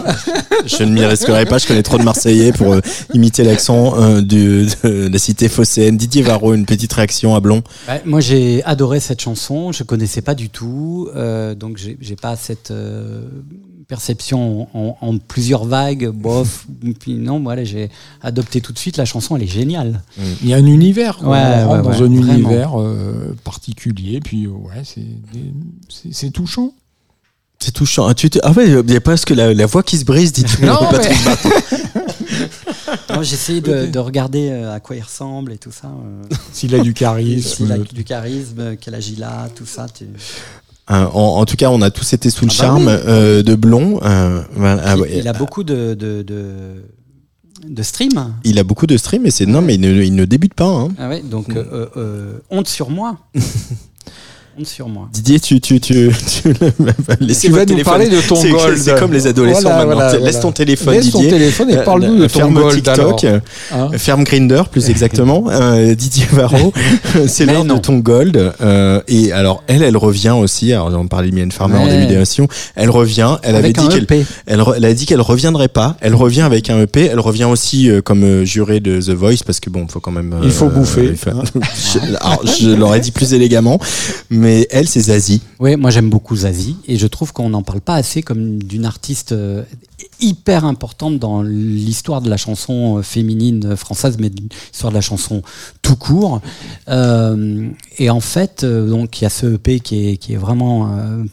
Je 0.65 0.83
ne 0.83 0.91
m'y 0.93 1.03
risquerai 1.05 1.45
pas, 1.45 1.57
je 1.57 1.67
connais 1.67 1.83
trop 1.83 1.97
de 1.97 2.03
Marseillais 2.03 2.51
pour 2.51 2.73
euh, 2.73 2.81
imiter 3.13 3.43
l'accent 3.43 3.99
euh, 3.99 4.21
de 4.21 4.65
la 4.83 5.17
cité 5.17 5.49
phocéenne. 5.49 5.97
Didier 5.97 6.21
Varro, 6.21 6.53
une 6.53 6.65
petite 6.65 6.93
réaction 6.93 7.35
à 7.35 7.39
Blond. 7.39 7.63
Ouais, 7.87 8.01
moi, 8.05 8.19
j'ai 8.21 8.63
adoré 8.63 8.99
cette 8.99 9.21
chanson. 9.21 9.71
Je 9.71 9.83
connaissais 9.83 10.21
pas 10.21 10.35
du 10.35 10.49
tout, 10.49 11.09
euh, 11.15 11.55
donc 11.55 11.77
j'ai 11.77 11.97
j'ai 11.99 12.15
pas 12.15 12.35
cette 12.35 12.71
euh, 12.71 13.21
perception 13.87 14.67
en, 14.73 14.97
en 15.01 15.17
plusieurs 15.17 15.65
vagues. 15.65 16.09
Bof. 16.09 16.65
Puis 16.99 17.13
non, 17.15 17.39
voilà, 17.41 17.63
j'ai 17.63 17.89
adopté 18.21 18.61
tout 18.61 18.71
de 18.73 18.79
suite. 18.79 18.97
La 18.97 19.05
chanson, 19.05 19.35
elle 19.35 19.43
est 19.43 19.47
géniale. 19.47 20.01
Il 20.41 20.47
y 20.49 20.53
a 20.53 20.57
un 20.57 20.65
univers, 20.65 21.17
quoi. 21.17 21.29
Ouais, 21.29 21.63
on 21.63 21.67
rentre 21.69 21.75
ouais, 21.77 21.81
dans 21.83 21.89
ouais, 21.89 21.95
un 21.95 22.21
vraiment. 22.21 22.33
univers 22.33 22.79
euh, 22.81 23.35
particulier, 23.43 24.19
puis 24.19 24.45
euh, 24.45 24.49
ouais, 24.51 24.83
c'est 26.11 26.29
touchant. 26.31 26.73
C'est 27.61 27.73
touchant. 27.73 28.07
Ah, 28.07 28.13
tu 28.13 28.29
te- 28.29 28.39
ah 28.43 28.51
ouais, 28.53 28.69
il 28.69 28.91
y 28.91 28.95
a 28.95 29.01
presque 29.01 29.31
la, 29.31 29.53
la 29.53 29.65
voix 29.65 29.83
qui 29.83 29.97
se 29.97 30.05
brise, 30.05 30.31
dites 30.31 30.59
Non, 30.61 30.77
Patrice 30.89 31.25
mais- 31.25 31.49
J'ai 33.23 33.33
essayé 33.33 33.59
de, 33.61 33.85
de 33.91 33.99
regarder 33.99 34.49
euh, 34.49 34.73
à 34.73 34.79
quoi 34.79 34.95
il 34.95 35.01
ressemble 35.01 35.51
et 35.51 35.57
tout 35.57 35.71
ça. 35.71 35.91
S'il 36.53 36.73
a 36.75 36.79
du 36.79 36.85
s'il 36.85 36.93
charisme. 36.93 37.71
a 37.71 37.77
du 37.77 38.03
charisme, 38.05 38.77
quel 38.79 38.95
âge 38.95 39.09
il 39.09 39.21
a, 39.23 39.49
tout 39.53 39.65
ça. 39.65 39.87
tu- 39.93 40.05
Euh, 40.91 41.05
en, 41.13 41.39
en 41.39 41.45
tout 41.45 41.55
cas, 41.55 41.69
on 41.69 41.81
a 41.81 41.91
tous 41.91 42.13
été 42.13 42.29
sous 42.29 42.45
le 42.45 42.51
Ah 42.51 42.55
bah 42.57 42.63
charme 42.65 42.87
oui. 42.87 42.93
euh, 43.07 43.43
de 43.43 43.55
Blond. 43.55 43.99
Euh, 44.03 44.41
voilà, 44.55 44.81
ah 44.85 44.95
il, 45.13 45.27
a 45.27 45.33
beaucoup 45.33 45.63
de, 45.63 45.93
de, 45.93 46.23
de, 46.23 46.83
de 47.67 47.83
streams. 47.83 48.33
Il 48.43 48.57
a 48.57 48.63
beaucoup 48.63 48.87
de 48.87 48.97
streams, 48.97 49.25
et 49.25 49.31
c'est 49.31 49.45
non, 49.45 49.61
mais 49.61 49.75
il 49.75 49.81
ne, 49.81 50.01
il 50.03 50.15
ne 50.15 50.25
débute 50.25 50.53
pas. 50.55 50.65
hein. 50.67 50.89
Ah 50.97 51.07
ouais, 51.09 51.21
donc 51.21 51.55
euh, 51.55 52.39
honte 52.49 52.67
sur 52.67 52.89
moi. 52.89 53.17
honte 54.59 54.67
sur 54.67 54.87
moi. 54.89 55.07
Didier, 55.13 55.39
tu, 55.39 55.59
tu, 55.61 55.79
tu, 55.79 56.09
tu, 56.09 56.53
Tu 56.53 57.49
vas 57.49 57.65
nous 57.65 57.83
parler 57.83 58.09
de 58.09 58.19
ton 58.21 58.41
gold. 58.49 58.77
C'est 58.77 58.97
comme 58.99 59.13
les 59.13 59.27
adolescents 59.27 59.61
Voilà, 59.61 59.77
maintenant. 59.85 59.95
voilà, 59.95 60.11
Laisse 60.13 60.21
voilà. 60.21 60.39
ton 60.39 60.51
téléphone, 60.51 60.93
Laisse 60.95 61.11
ton 61.11 61.19
Didier. 61.19 61.37
téléphone 61.37 61.69
et 61.69 61.77
Euh, 61.77 61.83
parle-nous 61.83 62.15
de 62.17 62.27
ton 62.27 62.39
ferme 62.39 62.53
gold 62.53 62.75
TikTok, 62.75 63.23
alors. 63.23 63.39
Hein 63.71 63.89
ferme 63.97 64.23
Grinder 64.23 64.63
plus 64.71 64.89
exactement. 64.89 65.45
Euh, 65.49 65.95
Didier 65.95 66.25
Varro, 66.31 66.73
c'est 67.27 67.45
l'heure 67.45 67.65
de 67.65 67.77
ton 67.77 67.97
gold. 67.99 68.53
Euh, 68.61 69.01
et 69.07 69.31
alors 69.31 69.63
elle, 69.67 69.83
elle 69.83 69.97
revient 69.97 70.35
aussi. 70.37 70.73
Alors 70.73 70.91
on 70.93 71.07
parlait 71.07 71.29
de 71.29 71.35
Mylène 71.35 71.51
Farmer 71.51 71.77
en 71.77 71.85
Ouais. 71.85 71.91
début 71.91 72.07
d'émission. 72.07 72.47
Elle 72.75 72.89
revient. 72.89 73.37
Elle 73.43 73.55
Avec 73.55 73.77
avait 73.77 73.87
dit 73.87 73.93
qu'elle 73.93 74.03
EP. 74.03 74.25
Elle, 74.45 74.63
elle 74.75 74.85
a 74.85 74.93
dit 74.93 75.05
qu'elle 75.05 75.21
reviendrait 75.21 75.67
pas. 75.69 75.95
Elle 76.01 76.15
revient 76.15 76.41
avec 76.41 76.69
un 76.69 76.81
EP. 76.81 77.05
Elle 77.05 77.19
revient 77.19 77.45
aussi 77.45 77.89
euh, 77.89 78.01
comme 78.01 78.23
euh, 78.23 78.45
jurée 78.45 78.79
de 78.79 78.99
The 79.01 79.11
Voice 79.11 79.43
parce 79.45 79.59
que 79.59 79.69
bon, 79.69 79.87
faut 79.87 79.99
quand 79.99 80.11
même. 80.11 80.33
euh, 80.33 80.41
Il 80.43 80.51
faut 80.51 80.67
bouffer. 80.67 81.13
je, 81.15 81.99
alors, 82.21 82.41
je 82.59 82.69
l'aurais 82.69 82.99
dit 82.99 83.11
plus 83.11 83.33
élégamment, 83.33 83.79
mais 84.29 84.48
elle, 84.69 84.87
c'est 84.87 85.01
Zazie. 85.01 85.41
Oui, 85.59 85.75
moi 85.75 85.89
j'aime 85.89 86.09
beaucoup 86.09 86.35
Zazie 86.35 86.77
et 86.87 86.97
je 86.97 87.07
trouve 87.07 87.33
qu'on 87.33 87.49
n'en 87.49 87.63
parle 87.63 87.81
pas 87.81 87.95
assez 87.95 88.21
comme 88.21 88.61
d'une 88.61 88.85
artiste 88.85 89.31
euh, 89.31 89.63
hyper 90.21 90.65
importante 90.65 91.19
dans 91.19 91.41
l'histoire 91.41 92.21
de 92.21 92.29
la 92.29 92.37
chanson 92.37 92.97
euh, 92.97 93.01
féminine 93.01 93.75
française, 93.75 94.17
mais 94.19 94.29
de 94.29 94.41
l'histoire 94.71 94.91
de 94.91 94.95
la 94.97 95.01
chanson 95.01 95.41
tout 95.81 95.95
court. 95.95 96.41
Euh, 96.87 97.67
et 97.97 98.09
en 98.09 98.19
fait, 98.19 98.63
euh, 98.63 98.87
donc 98.89 99.19
il 99.19 99.23
y 99.23 99.27
a 99.27 99.29
ce 99.29 99.45
EP 99.55 99.79
qui 99.79 100.09
est, 100.09 100.17
qui 100.17 100.33
est 100.33 100.37
vraiment 100.37 100.91
euh, 100.97 101.23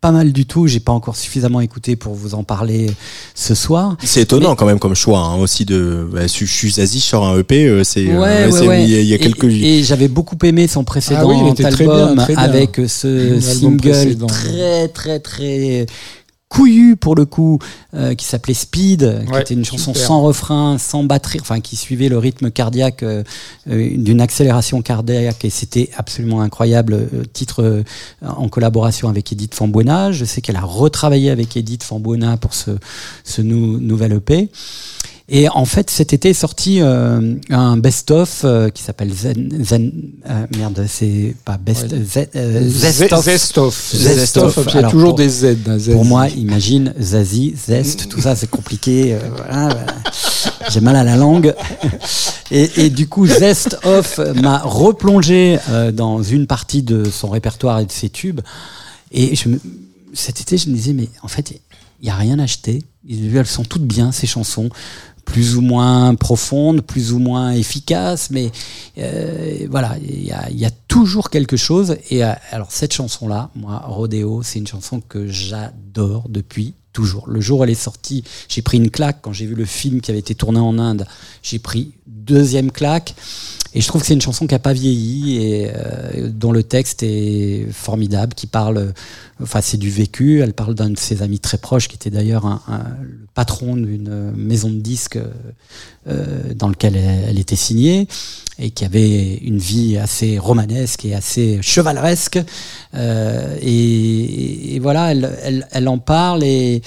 pas 0.00 0.12
mal 0.12 0.32
du 0.32 0.46
tout. 0.46 0.66
J'ai 0.66 0.80
pas 0.80 0.92
encore 0.92 1.16
suffisamment 1.16 1.60
écouté 1.60 1.96
pour 1.96 2.14
vous 2.14 2.34
en 2.34 2.42
parler 2.44 2.90
ce 3.34 3.54
soir. 3.54 3.96
C'est 4.02 4.22
étonnant 4.22 4.54
quand 4.56 4.66
même 4.66 4.78
comme 4.78 4.94
choix 4.94 5.20
hein, 5.20 5.36
aussi 5.36 5.64
de. 5.64 6.08
Bah, 6.12 6.26
je 6.26 6.44
je 6.44 6.52
suis 6.52 6.70
Zazie, 6.72 6.98
je 7.00 7.04
sors 7.04 7.26
un 7.26 7.38
EP. 7.38 7.66
euh, 7.66 7.84
c'est. 7.84 8.08
euh, 8.08 8.20
Ouais, 8.20 8.50
ouais, 8.52 8.66
ouais. 8.68 8.84
Il 8.84 8.90
y 8.90 8.94
a, 8.96 9.00
il 9.00 9.06
y 9.08 9.12
a 9.12 9.16
Et- 9.16 9.18
quelques. 9.18 9.44
Et, 9.44 9.82
j'avais 9.82 10.08
beaucoup 10.08 10.36
aimé 10.44 10.66
son 10.68 10.84
précédent 10.84 11.20
Ah 11.22 11.26
oui, 11.26 11.36
il 11.42 11.48
était 11.48 11.62
très 11.70 11.84
album 11.84 12.14
bien, 12.14 12.24
très 12.24 12.34
bien. 12.34 12.42
avec 12.42 12.80
ce 12.86 13.40
single 13.40 14.16
très, 14.26 14.88
très, 14.88 15.20
très 15.20 15.86
couillu 16.54 16.96
pour 16.96 17.14
le 17.16 17.24
coup, 17.24 17.58
euh, 17.94 18.14
qui 18.14 18.24
s'appelait 18.24 18.54
Speed, 18.54 19.24
qui 19.26 19.32
Ouais, 19.32 19.40
était 19.42 19.54
une 19.54 19.64
chanson 19.64 19.92
super. 19.92 20.06
sans 20.06 20.22
refrain, 20.22 20.78
sans 20.78 21.02
batterie, 21.04 21.38
enfin 21.40 21.60
qui 21.60 21.74
suivait 21.76 22.08
le 22.08 22.18
rythme 22.18 22.50
cardiaque 22.50 23.02
euh, 23.02 23.22
euh, 23.68 23.90
d'une 23.96 24.20
accélération 24.20 24.80
cardiaque 24.82 25.44
et 25.44 25.50
c'était 25.50 25.90
absolument 25.96 26.40
incroyable. 26.42 26.94
euh, 26.94 27.24
titre 27.32 27.62
euh, 27.62 27.82
en 28.24 28.48
collaboration 28.48 29.08
avec 29.08 29.32
Edith 29.32 29.54
Fambuena. 29.54 30.12
Je 30.12 30.24
sais 30.24 30.40
qu'elle 30.40 30.56
a 30.56 30.60
retravaillé 30.62 31.30
avec 31.30 31.56
Edith 31.56 31.82
Fambuena 31.82 32.36
pour 32.36 32.54
ce, 32.54 32.70
ce 33.24 33.42
nou- 33.42 33.78
nouvel 33.80 34.12
EP. 34.12 34.48
Et 35.30 35.48
en 35.48 35.64
fait, 35.64 35.88
cet 35.88 36.12
été 36.12 36.30
est 36.30 36.34
sorti 36.34 36.82
euh, 36.82 37.34
un 37.48 37.78
best-of 37.78 38.42
euh, 38.44 38.68
qui 38.68 38.82
s'appelle 38.82 39.10
Zen, 39.10 39.64
Zen 39.64 39.90
euh, 40.28 40.46
merde, 40.54 40.84
c'est 40.86 41.34
pas 41.46 41.56
best, 41.56 41.92
Ouais. 41.92 41.98
Zen- 42.04 42.28
Zest- 42.68 42.68
Zest-of. 42.68 43.24
Zest-off. 43.24 43.92
Zest-off. 43.94 44.54
Zest-off, 44.54 44.58
Il 44.68 44.72
y 44.72 44.76
a 44.76 44.78
Alors, 44.80 44.90
toujours 44.90 45.08
pour- 45.10 45.18
des 45.18 45.28
Z. 45.30 45.56
hein. 45.66 45.78
Pour 45.92 46.04
moi, 46.04 46.28
imagine 46.28 46.92
Zazie, 47.00 47.54
Zest, 47.56 48.08
tout 48.10 48.20
ça, 48.20 48.36
c'est 48.36 48.50
compliqué. 48.50 49.16
voilà, 49.34 49.68
voilà. 49.68 49.86
J'ai 50.70 50.80
mal 50.82 50.94
à 50.96 51.04
la 51.04 51.16
langue. 51.16 51.54
Et, 52.50 52.84
et 52.84 52.90
du 52.90 53.08
coup, 53.08 53.26
Zest 53.26 53.78
Off 53.84 54.20
m'a 54.42 54.58
replongé 54.58 55.58
dans 55.94 56.22
une 56.22 56.46
partie 56.46 56.82
de 56.82 57.04
son 57.04 57.30
répertoire 57.30 57.80
et 57.80 57.86
de 57.86 57.90
ses 57.90 58.10
tubes. 58.10 58.42
Et 59.10 59.34
je 59.34 59.48
me- 59.48 59.60
cet 60.12 60.42
été, 60.42 60.58
je 60.58 60.68
me 60.68 60.74
disais, 60.74 60.92
mais 60.92 61.08
en 61.22 61.28
fait, 61.28 61.52
il 62.02 62.04
n'y 62.04 62.10
a 62.10 62.14
rien 62.14 62.38
à 62.38 62.42
acheter. 62.42 62.82
Elles 63.10 63.46
sont 63.46 63.64
toutes 63.64 63.86
bien, 63.86 64.12
ces 64.12 64.26
chansons 64.26 64.68
plus 65.24 65.56
ou 65.56 65.60
moins 65.60 66.14
profondes, 66.14 66.82
plus 66.82 67.12
ou 67.12 67.18
moins 67.18 67.52
efficaces, 67.52 68.30
mais 68.30 68.50
euh, 68.98 69.66
voilà, 69.70 69.96
il 70.02 70.24
y 70.24 70.32
a, 70.32 70.48
il 70.50 70.58
y 70.58 70.64
a 70.64 70.70
toujours 70.88 71.30
quelque 71.30 71.56
chose. 71.56 71.96
Et 72.10 72.24
euh, 72.24 72.32
alors 72.50 72.70
cette 72.70 72.92
chanson-là, 72.92 73.50
moi, 73.54 73.82
Rodeo, 73.86 74.42
c'est 74.42 74.58
une 74.58 74.66
chanson 74.66 75.00
que 75.00 75.26
j'adore 75.26 76.28
depuis 76.28 76.74
toujours. 76.92 77.28
Le 77.28 77.40
jour 77.40 77.60
où 77.60 77.64
elle 77.64 77.70
est 77.70 77.74
sortie, 77.74 78.24
j'ai 78.48 78.62
pris 78.62 78.78
une 78.78 78.90
claque 78.90 79.18
quand 79.20 79.32
j'ai 79.32 79.46
vu 79.46 79.54
le 79.54 79.64
film 79.64 80.00
qui 80.00 80.10
avait 80.10 80.20
été 80.20 80.34
tourné 80.34 80.60
en 80.60 80.78
Inde. 80.78 81.06
J'ai 81.42 81.58
pris 81.58 81.92
deuxième 82.06 82.70
claque. 82.70 83.14
Et 83.74 83.80
je 83.80 83.88
trouve 83.88 84.00
que 84.02 84.06
c'est 84.06 84.14
une 84.14 84.20
chanson 84.22 84.46
qui 84.46 84.54
n'a 84.54 84.60
pas 84.60 84.72
vieilli 84.72 85.36
et 85.42 85.70
euh, 85.74 86.28
dont 86.30 86.52
le 86.52 86.62
texte 86.62 87.02
est 87.02 87.66
formidable, 87.72 88.34
qui 88.34 88.46
parle, 88.46 88.92
enfin 89.42 89.60
c'est 89.60 89.78
du 89.78 89.90
vécu. 89.90 90.40
Elle 90.40 90.52
parle 90.52 90.74
d'un 90.76 90.90
de 90.90 90.98
ses 90.98 91.22
amis 91.22 91.40
très 91.40 91.58
proches, 91.58 91.88
qui 91.88 91.96
était 91.96 92.10
d'ailleurs 92.10 92.46
un, 92.46 92.62
un- 92.68 92.96
le 93.02 93.26
patron 93.34 93.74
d'une 93.76 94.32
maison 94.36 94.70
de 94.70 94.78
disques 94.78 95.18
euh, 96.06 96.54
dans 96.54 96.68
lequel 96.68 96.94
elle, 96.96 97.24
elle 97.30 97.38
était 97.40 97.56
signée 97.56 98.06
et 98.60 98.70
qui 98.70 98.84
avait 98.84 99.34
une 99.38 99.58
vie 99.58 99.96
assez 99.98 100.38
romanesque 100.38 101.04
et 101.04 101.14
assez 101.16 101.58
chevaleresque. 101.60 102.38
Euh, 102.94 103.56
et, 103.60 104.76
et 104.76 104.78
voilà, 104.78 105.10
elle, 105.10 105.36
elle, 105.42 105.68
elle 105.72 105.88
en 105.88 105.98
parle 105.98 106.44
et 106.44 106.80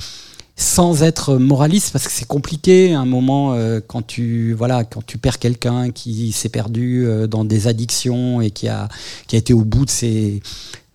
sans 0.60 1.04
être 1.04 1.36
moraliste 1.38 1.92
parce 1.94 2.06
que 2.06 2.12
c'est 2.12 2.26
compliqué 2.28 2.94
à 2.94 3.00
un 3.00 3.06
moment 3.06 3.54
euh, 3.54 3.80
quand 3.86 4.02
tu 4.06 4.54
voilà 4.54 4.84
quand 4.84 5.06
tu 5.06 5.20
perds 5.20 5.38
quelqu'un 5.38 5.92
qui 5.92 6.32
s'est 6.32 6.50
perdu 6.50 7.06
euh, 7.06 7.28
dans 7.28 7.46
des 7.46 7.68
addictions 7.68 8.42
et 8.42 8.50
qui 8.50 8.68
a 8.68 8.90
qui 9.28 9.36
a 9.36 9.40
été 9.40 9.54
au 9.54 9.64
bout 9.64 9.86
de 9.86 9.92
ses 9.92 10.42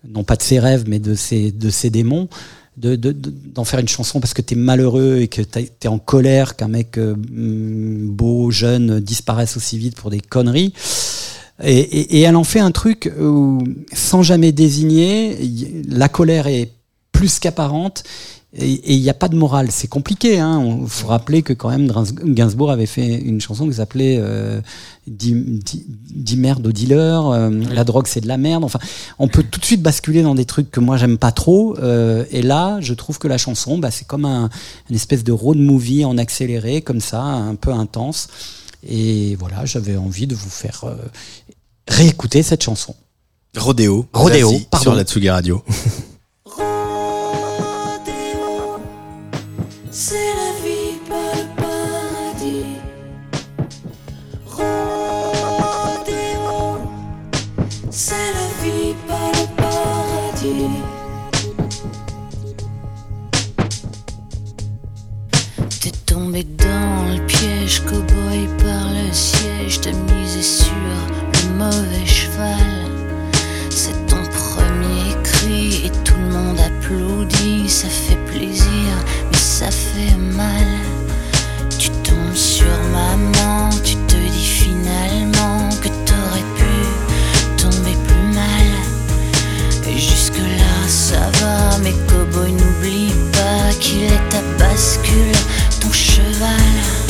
non 0.07 0.25
pas 0.25 0.35
de 0.35 0.41
ses 0.41 0.59
rêves 0.59 0.83
mais 0.87 0.99
de 0.99 1.15
ses 1.15 1.51
de 1.53 1.69
ses 1.69 1.89
démons 1.89 2.27
de, 2.75 2.95
de- 2.97 3.11
de- 3.13 3.33
d'en 3.53 3.63
faire 3.63 3.79
une 3.79 3.87
chanson 3.87 4.19
parce 4.19 4.33
que 4.33 4.41
t'es 4.41 4.55
malheureux 4.55 5.19
et 5.21 5.27
que 5.29 5.41
t'es 5.43 5.87
en 5.87 5.99
colère 5.99 6.55
qu'un 6.57 6.67
mec 6.67 6.97
euh, 6.97 7.15
mm, 7.15 8.09
beau 8.09 8.51
jeune 8.51 8.99
disparaisse 8.99 9.55
aussi 9.55 9.77
vite 9.77 9.95
pour 9.95 10.09
des 10.09 10.19
conneries. 10.19 10.73
Et, 11.63 11.77
et- 11.77 12.17
et 12.17 12.21
elle 12.21 12.35
en 12.35 12.43
fait 12.43 12.59
un 12.59 12.71
truc 12.71 13.11
où, 13.21 13.63
sans 13.93 14.23
jamais 14.23 14.51
désigner, 14.51 15.37
la 15.87 16.09
colère 16.09 16.47
est 16.47 16.71
plus 17.11 17.37
qu'apparente 17.37 18.03
et 18.55 18.93
il 18.93 19.01
n'y 19.01 19.09
a 19.09 19.13
pas 19.15 19.29
de 19.29 19.35
morale. 19.35 19.69
C'est 19.71 19.87
compliqué. 19.87 20.39
Hein. 20.39 20.79
Il 20.83 20.87
faut 20.87 21.07
rappeler 21.07 21.41
que 21.41 21.53
quand 21.53 21.69
même 21.69 21.91
Gainsbourg 22.23 22.69
avait 22.71 22.85
fait 22.85 23.07
une 23.19 23.41
chanson 23.41 23.67
qui 23.67 23.73
s'appelait 23.75 24.17
euh, 24.19 24.61
Dis, 25.05 25.33
dis- 25.35 25.85
dis 25.87 26.37
merde 26.37 26.65
aux 26.65 26.71
dealers, 26.71 27.27
euh, 27.27 27.49
la 27.73 27.83
drogue 27.83 28.07
c'est 28.07 28.21
de 28.21 28.27
la 28.27 28.37
merde. 28.37 28.63
Enfin, 28.63 28.79
on 29.19 29.27
peut 29.27 29.43
tout 29.43 29.59
de 29.59 29.65
suite 29.65 29.81
basculer 29.81 30.21
dans 30.21 30.33
des 30.35 30.45
trucs 30.45 30.71
que 30.71 30.79
moi 30.79 30.95
j'aime 30.97 31.17
pas 31.17 31.31
trop. 31.33 31.77
euh, 31.79 32.23
et 32.31 32.41
là, 32.41 32.77
je 32.79 32.93
trouve 32.93 33.17
que 33.19 33.27
la 33.27 33.37
chanson, 33.37 33.77
bah, 33.79 33.91
c'est 33.91 34.05
comme 34.07 34.23
un, 34.25 34.49
une 34.89 34.95
espèce 34.95 35.23
de 35.25 35.31
road 35.33 35.57
movie 35.57 36.05
en 36.05 36.17
accéléré, 36.17 36.81
comme 36.81 37.01
ça, 37.01 37.21
un 37.21 37.55
peu 37.55 37.71
intense. 37.73 38.27
Et 38.87 39.35
voilà, 39.39 39.65
j'avais 39.65 39.97
envie 39.97 40.27
de 40.27 40.35
vous 40.35 40.49
faire 40.49 40.83
euh, 40.85 40.95
réécouter 41.89 42.43
cette 42.43 42.63
chanson. 42.63 42.95
Rodéo. 43.57 44.05
Rodéo, 44.13 44.53
pardon. 44.71 44.83
Sur 44.83 44.95
la 44.95 45.03
Tsugi 45.03 45.29
Radio. 45.29 45.63
dans 66.83 67.05
le 67.13 67.19
piège, 67.25 67.81
cow-boy 67.87 68.47
par 68.63 68.89
le 68.89 69.11
siège, 69.11 69.81
t'as 69.81 69.91
misé 69.91 70.41
sur 70.41 70.87
le 71.33 71.57
mauvais 71.57 72.05
cheval. 72.05 72.91
C'est 73.69 73.97
ton 74.07 74.23
premier 74.41 75.15
cri 75.23 75.85
et 75.85 75.91
tout 76.03 76.15
le 76.17 76.29
monde 76.35 76.59
applaudit, 76.59 77.69
ça 77.69 77.87
fait 77.87 78.21
plaisir, 78.31 78.91
mais 79.31 79.37
ça 79.37 79.69
fait 79.71 80.17
mal. 80.17 80.71
Tu 81.79 81.89
tombes 82.07 82.35
sur 82.35 82.75
maman, 82.91 83.69
tu 83.83 83.95
te 84.07 84.15
dis 84.15 84.47
finalement 84.63 85.69
que 85.81 85.89
t'aurais 86.07 86.47
pu 86.59 86.73
tomber 87.61 87.95
plus 88.07 88.27
mal. 88.41 88.71
Et 89.87 89.97
jusque-là, 89.97 90.75
ça 90.87 91.29
va, 91.39 91.77
mais 91.83 91.95
cow-boy 92.07 92.51
n'oublie 92.51 93.13
pas 93.31 93.73
qu'il 93.79 94.03
est 94.03 94.29
ta 94.29 94.41
bascule 94.57 95.39
ton 96.43 97.02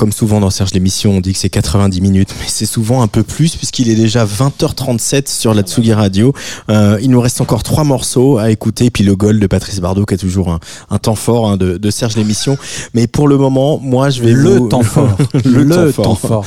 comme 0.00 0.12
souvent 0.12 0.40
dans 0.40 0.48
Serge 0.48 0.72
l'émission, 0.72 1.18
on 1.18 1.20
dit 1.20 1.34
que 1.34 1.38
c'est 1.38 1.50
90 1.50 2.00
minutes, 2.00 2.30
mais 2.40 2.46
c'est 2.48 2.64
souvent 2.64 3.02
un 3.02 3.06
peu 3.06 3.22
plus 3.22 3.54
puisqu'il 3.56 3.90
est 3.90 3.94
déjà 3.94 4.24
20h37 4.24 5.28
sur 5.30 5.52
la 5.52 5.60
Tsugi 5.60 5.92
Radio. 5.92 6.32
Euh, 6.70 6.98
il 7.02 7.10
nous 7.10 7.20
reste 7.20 7.42
encore 7.42 7.62
trois 7.62 7.84
morceaux 7.84 8.38
à 8.38 8.50
écouter, 8.50 8.90
puis 8.90 9.04
le 9.04 9.14
goal 9.14 9.38
de 9.38 9.46
Patrice 9.46 9.78
Bardot 9.78 10.06
qui 10.06 10.14
a 10.14 10.16
toujours 10.16 10.48
un, 10.52 10.58
un 10.88 10.96
temps 10.96 11.14
fort 11.16 11.50
hein, 11.50 11.58
de, 11.58 11.76
de 11.76 11.90
Serge 11.90 12.16
l'émission. 12.16 12.56
Mais 12.94 13.08
pour 13.08 13.28
le 13.28 13.36
moment, 13.36 13.78
moi 13.78 14.08
je 14.08 14.22
vais 14.22 14.32
Le 14.32 14.56
vous- 14.56 14.68
temps 14.68 14.82
fort. 14.84 15.18
le, 15.44 15.64
Le 15.64 15.92
temps 15.92 16.02
temps 16.02 16.14
fort. 16.14 16.46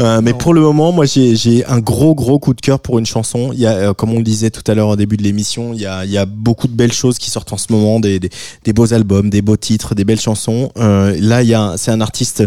Euh, 0.00 0.20
mais 0.20 0.32
pour 0.34 0.52
le 0.52 0.60
moment, 0.60 0.90
moi 0.90 1.04
j'ai 1.06 1.64
un 1.66 1.78
gros 1.78 2.16
gros 2.16 2.40
coup 2.40 2.52
de 2.52 2.60
cœur 2.60 2.80
pour 2.80 2.98
une 2.98 3.06
chanson. 3.06 3.50
Il 3.52 3.60
y 3.60 3.66
a, 3.66 3.74
euh, 3.74 3.94
comme 3.94 4.10
on 4.12 4.18
le 4.18 4.24
disait 4.24 4.50
tout 4.50 4.68
à 4.68 4.74
l'heure 4.74 4.88
au 4.88 4.96
début 4.96 5.16
de 5.16 5.22
l'émission, 5.22 5.72
il 5.72 5.80
y 5.80 5.86
a, 5.86 6.04
il 6.04 6.10
y 6.10 6.18
a 6.18 6.26
beaucoup 6.26 6.66
de 6.66 6.72
belles 6.74 6.92
choses 6.92 7.18
qui 7.18 7.30
sortent 7.30 7.52
en 7.52 7.58
ce 7.58 7.66
moment, 7.70 8.00
des, 8.00 8.18
des, 8.18 8.30
des 8.64 8.72
beaux 8.72 8.92
albums, 8.92 9.30
des 9.30 9.40
beaux 9.40 9.56
titres, 9.56 9.94
des 9.94 10.04
belles 10.04 10.18
chansons. 10.20 10.72
Là, 10.76 11.42
il 11.44 11.48
y 11.48 11.54
a, 11.54 11.74
c'est 11.76 11.92
un 11.92 12.00
artiste 12.00 12.42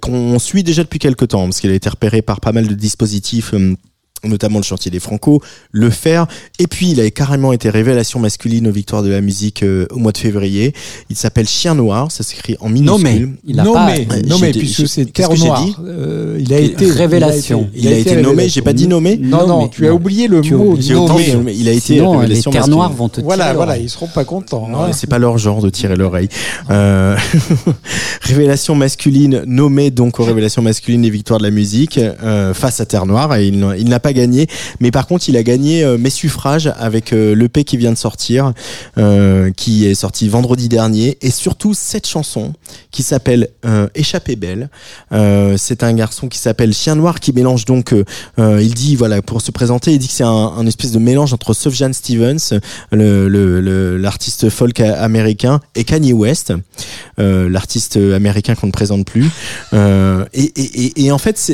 qu'on 0.00 0.38
suit 0.38 0.62
déjà 0.62 0.82
depuis 0.82 0.98
quelques 0.98 1.28
temps 1.28 1.44
parce 1.44 1.60
qu'il 1.60 1.70
a 1.70 1.74
été 1.74 1.88
repéré 1.88 2.22
par 2.22 2.40
pas 2.40 2.52
mal 2.52 2.68
de 2.68 2.74
dispositifs. 2.74 3.54
Notamment 4.26 4.58
le 4.58 4.64
chantier 4.64 4.90
des 4.90 5.00
Franco, 5.00 5.42
le 5.72 5.90
faire, 5.90 6.26
et 6.58 6.66
puis 6.66 6.90
il 6.90 7.00
a 7.00 7.10
carrément 7.10 7.52
été 7.52 7.70
révélation 7.70 8.18
masculine 8.20 8.68
aux 8.68 8.72
victoires 8.72 9.02
de 9.02 9.10
la 9.10 9.20
musique 9.20 9.62
euh, 9.62 9.86
au 9.90 9.98
mois 9.98 10.12
de 10.12 10.18
février. 10.18 10.72
Il 11.10 11.16
s'appelle 11.16 11.46
Chien 11.48 11.74
Noir, 11.74 12.10
ça 12.10 12.22
s'écrit 12.22 12.56
en 12.60 12.68
minuscule. 12.68 13.02
Nommé. 13.04 13.28
Il 13.46 13.60
a 13.60 13.64
pas. 13.64 13.86
nommé, 13.90 14.06
Ouais, 14.10 14.22
nommé, 14.22 14.46
j'ai 14.46 14.52
dit- 14.52 14.58
puisque 14.60 14.88
c'est 14.88 15.12
Terre 15.12 15.32
Noire. 15.34 15.64
dit 15.64 15.74
Euh, 15.86 16.36
il 16.40 16.52
a 16.52 16.58
été 16.60 16.90
Révélation. 16.90 17.68
Il 17.74 17.88
a 17.88 17.98
été 17.98 18.20
nommé, 18.22 18.48
j'ai 18.48 18.62
pas 18.62 18.72
dit 18.72 18.86
nommé 18.88 19.16
Non, 19.20 19.46
non, 19.46 19.58
Nommé. 19.58 19.70
tu 19.70 19.86
as 19.86 19.90
Non. 19.90 19.96
oublié 19.96 20.28
le 20.28 20.40
mot 20.42 20.76
nommé. 20.76 21.52
il 21.56 21.68
a 21.68 21.72
été 21.72 21.80
Sinon, 21.80 22.12
les 22.14 22.18
révélation 22.20 22.50
terres 22.50 22.60
masculine. 22.62 22.76
noires 22.76 22.92
vont 22.92 23.08
te 23.08 23.14
tirer 23.16 23.24
Voilà, 23.24 23.52
voilà, 23.54 23.76
ils 23.78 23.90
seront 23.90 24.06
pas 24.08 24.24
contents. 24.24 24.68
Non, 24.68 24.84
hein. 24.84 24.92
c'est 24.92 25.08
pas 25.08 25.18
leur 25.18 25.36
genre 25.38 25.60
de 25.62 25.70
tirer 25.70 25.96
l'oreille. 25.96 26.28
Euh, 26.70 27.16
révélation 28.22 28.74
masculine 28.74 29.42
nommée 29.46 29.90
donc 29.90 30.20
aux 30.20 30.24
révélations 30.24 30.62
masculines 30.62 31.02
des 31.02 31.10
victoires 31.10 31.38
de 31.38 31.44
la 31.44 31.50
musique 31.50 31.98
euh, 31.98 32.54
face 32.54 32.80
à 32.80 32.86
Terre 32.86 33.06
Noire 33.06 33.34
et 33.36 33.46
il, 33.48 33.54
il 33.78 33.88
n'a 33.88 34.00
pas 34.00 34.12
gagné. 34.14 34.46
Mais 34.80 34.90
par 34.90 35.06
contre, 35.06 35.28
il 35.28 35.36
a 35.36 35.42
gagné 35.42 35.84
euh, 35.84 35.98
mes 35.98 36.10
suffrages 36.10 36.72
avec 36.78 37.12
euh, 37.12 37.34
l'EP 37.34 37.64
qui 37.64 37.76
vient 37.76 37.92
de 37.92 37.98
sortir, 37.98 38.52
euh, 38.98 39.50
qui 39.52 39.86
est 39.86 39.94
sorti 39.94 40.28
vendredi 40.28 40.68
dernier 40.68 41.18
et 41.20 41.30
surtout 41.30 41.74
cette 41.74 42.06
chanson 42.06 42.52
qui 42.90 43.02
s'appelle 43.02 43.48
Échappée 43.94 44.36
belle. 44.36 44.70
C'est 45.56 45.82
un 45.82 45.92
garçon 45.94 46.28
qui 46.28 46.38
s'appelle 46.38 46.72
Chien 46.72 46.94
Noir 46.94 47.18
qui 47.20 47.32
mélange 47.32 47.64
donc, 47.64 47.94
il 48.38 48.74
dit 48.74 48.94
voilà 48.94 49.20
pour 49.20 49.40
se 49.40 49.50
présenter, 49.50 49.92
il 49.92 49.98
dit 49.98 50.06
que 50.06 50.12
c'est 50.14 50.24
un, 50.24 50.66
espèce 50.66 50.92
de 50.92 50.98
mélange 50.98 51.32
entre 51.32 51.54
Sufjan 51.54 51.92
Stevens, 51.92 52.60
le 52.92 53.96
l'artiste 53.96 54.48
folk 54.48 54.80
américain, 54.80 55.60
et 55.74 55.84
Kanye 55.84 56.12
West, 56.12 56.52
l'artiste 57.18 57.96
américain 57.96 58.54
qu'on 58.54 58.68
ne 58.68 58.72
présente 58.72 59.06
plus. 59.06 59.30
Et, 59.72 61.04
et, 61.04 61.12
en 61.12 61.18
fait, 61.18 61.52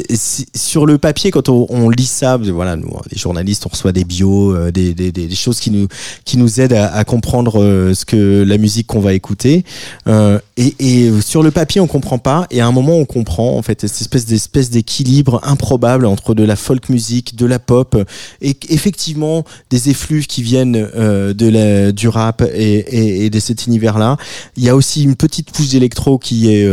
sur 0.55 0.87
le 0.87 0.99
papier, 0.99 1.31
quand 1.31 1.49
on 1.49 1.89
lit 1.89 2.07
ça, 2.07 2.37
voilà, 2.51 2.77
nous, 2.77 2.91
les 3.11 3.19
journalistes, 3.19 3.67
on 3.67 3.69
reçoit 3.69 3.93
des 3.93 4.05
bios, 4.05 4.55
euh, 4.55 4.71
des, 4.71 4.95
des, 4.95 5.35
choses 5.35 5.61
qui 5.61 5.71
nous 5.71 5.89
qui 6.25 6.37
nous 6.37 6.61
aident 6.61 6.75
à, 6.75 7.05
comprendre 7.05 7.63
euh, 7.63 7.95
ce 7.95 8.05
que 8.05 8.43
la 8.43 8.59
musique 8.59 8.87
qu'on 8.87 9.01
va 9.01 9.15
écouter. 9.15 9.65
Euh, 10.07 10.39
et, 10.57 10.75
et 10.79 11.21
sur 11.21 11.43
le 11.43 11.51
papier, 11.51 11.81
on 11.81 11.87
comprend 11.87 12.19
pas. 12.19 12.47
Et 12.51 12.61
à 12.61 12.67
un 12.67 12.73
moment, 12.73 12.97
on 12.97 13.05
comprend 13.05 13.57
en 13.57 13.63
fait 13.63 13.81
cette 13.83 14.01
espèce 14.01 14.27
d'espèce 14.27 14.71
d'équilibre 14.71 15.41
improbable 15.43 16.07
entre 16.07 16.35
de 16.35 16.45
la 16.45 16.57
folk 16.57 16.89
musique, 16.89 17.37
de 17.37 17.47
la 17.47 17.59
pop, 17.59 17.97
et 18.43 18.57
effectivement 18.69 19.45
des 19.71 19.91
effluves 19.91 20.27
qui 20.27 20.43
viennent 20.43 20.73
de 20.73 21.49
la, 21.49 21.93
du 21.93 22.09
rap 22.09 22.43
et, 22.43 23.25
et, 23.25 23.31
de 23.31 23.41
cet 23.41 23.67
univers-là. 23.67 24.17
Il 24.57 24.65
y 24.65 24.69
a 24.69 24.77
aussi 24.77 25.03
une 25.03 25.17
petite 25.17 25.53
touche 25.53 25.69
d'électro 25.69 26.19
qui 26.19 26.53
est 26.53 26.69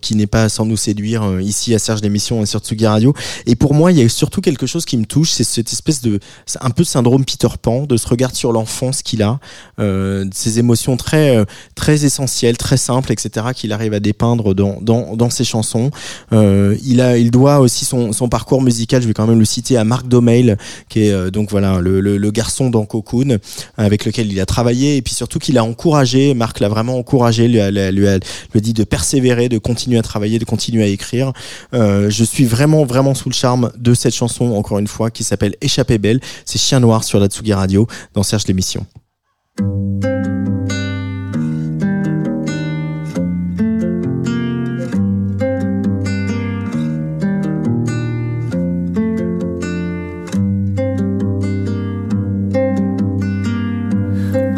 qui 0.00 0.16
n'est 0.16 0.26
pas 0.26 0.48
sans 0.48 0.66
nous 0.66 0.76
séduire 0.76 1.40
ici 1.40 1.74
à 1.74 1.78
Serge 1.78 2.00
d'émission 2.00 2.42
et 2.42 2.46
sur 2.46 2.60
Tsugi 2.60 2.86
Radio. 2.86 3.14
Et 3.46 3.56
pour 3.56 3.74
moi, 3.74 3.92
il 3.92 3.98
y 3.98 4.02
a 4.02 4.08
surtout 4.08 4.40
quelque 4.40 4.66
chose 4.66 4.84
qui 4.84 4.96
me 4.96 5.04
touche, 5.08 5.30
c'est 5.32 5.44
cette 5.44 5.72
espèce 5.72 6.02
de, 6.02 6.20
un 6.60 6.70
peu 6.70 6.84
syndrome 6.84 7.24
Peter 7.24 7.48
Pan, 7.60 7.84
de 7.86 7.96
se 7.96 8.06
regarder 8.06 8.36
sur 8.36 8.52
l'enfance 8.52 9.02
qu'il 9.02 9.22
a, 9.22 9.40
euh, 9.80 10.24
ces 10.32 10.58
émotions 10.58 10.96
très, 10.96 11.36
euh, 11.36 11.44
très 11.74 12.04
essentielles, 12.04 12.56
très 12.56 12.76
simples, 12.76 13.10
etc., 13.12 13.46
qu'il 13.54 13.72
arrive 13.72 13.94
à 13.94 14.00
dépeindre 14.00 14.54
dans, 14.54 14.78
dans, 14.80 15.16
dans 15.16 15.30
ses 15.30 15.44
chansons. 15.44 15.90
Euh, 16.32 16.76
il 16.84 17.00
a, 17.00 17.16
il 17.18 17.30
doit 17.30 17.58
aussi 17.60 17.84
son, 17.84 18.12
son 18.12 18.28
parcours 18.28 18.62
musical, 18.62 19.02
je 19.02 19.08
vais 19.08 19.14
quand 19.14 19.26
même 19.26 19.38
le 19.38 19.44
citer 19.44 19.76
à 19.76 19.84
Marc 19.84 20.06
Domail, 20.06 20.56
qui 20.88 21.04
est 21.04 21.12
euh, 21.12 21.30
donc 21.30 21.50
voilà 21.50 21.80
le, 21.80 22.00
le, 22.00 22.30
garçon 22.30 22.68
dans 22.68 22.84
Cocoon, 22.84 23.38
avec 23.78 24.04
lequel 24.04 24.30
il 24.30 24.38
a 24.38 24.46
travaillé, 24.46 24.96
et 24.96 25.02
puis 25.02 25.14
surtout 25.14 25.38
qu'il 25.38 25.56
a 25.56 25.64
encouragé, 25.64 26.34
Marc 26.34 26.60
l'a 26.60 26.68
vraiment 26.68 26.98
encouragé, 26.98 27.48
lui 27.48 27.60
a, 27.60 27.70
lui 27.70 27.80
a, 27.80 27.90
lui 27.90 28.06
a- 28.06 28.18
dit 28.60 28.74
de 28.74 28.84
persévérer, 28.84 29.48
de 29.48 29.56
continuer 29.56 29.98
à 29.98 30.02
travailler, 30.02 30.38
de 30.38 30.44
continuer 30.44 30.82
à 30.82 30.88
écrire. 30.88 31.32
Je 31.72 32.24
suis 32.24 32.44
vraiment, 32.44 32.84
vraiment 32.84 33.14
sous 33.14 33.30
le 33.30 33.34
charme 33.34 33.72
de 33.78 33.94
cette 33.94 34.14
chanson, 34.14 34.52
encore 34.52 34.78
une 34.78 34.88
fois, 34.88 34.97
qui 35.12 35.24
s'appelle 35.24 35.54
Échappée 35.60 35.98
belle. 35.98 36.20
C'est 36.44 36.58
Chien 36.58 36.80
Noir 36.80 37.04
sur 37.04 37.20
la 37.20 37.26
Tsugi 37.26 37.52
Radio 37.52 37.86
dans 38.14 38.22
Serge 38.22 38.46
l'émission. 38.48 38.84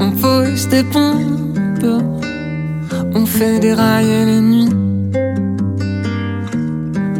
On 0.02 0.12
pose 0.20 0.68
des 0.68 0.82
bombes, 0.82 2.02
on 3.14 3.26
fait 3.26 3.60
dérailler 3.60 4.24
les 4.24 4.40
nuits. 4.40 4.68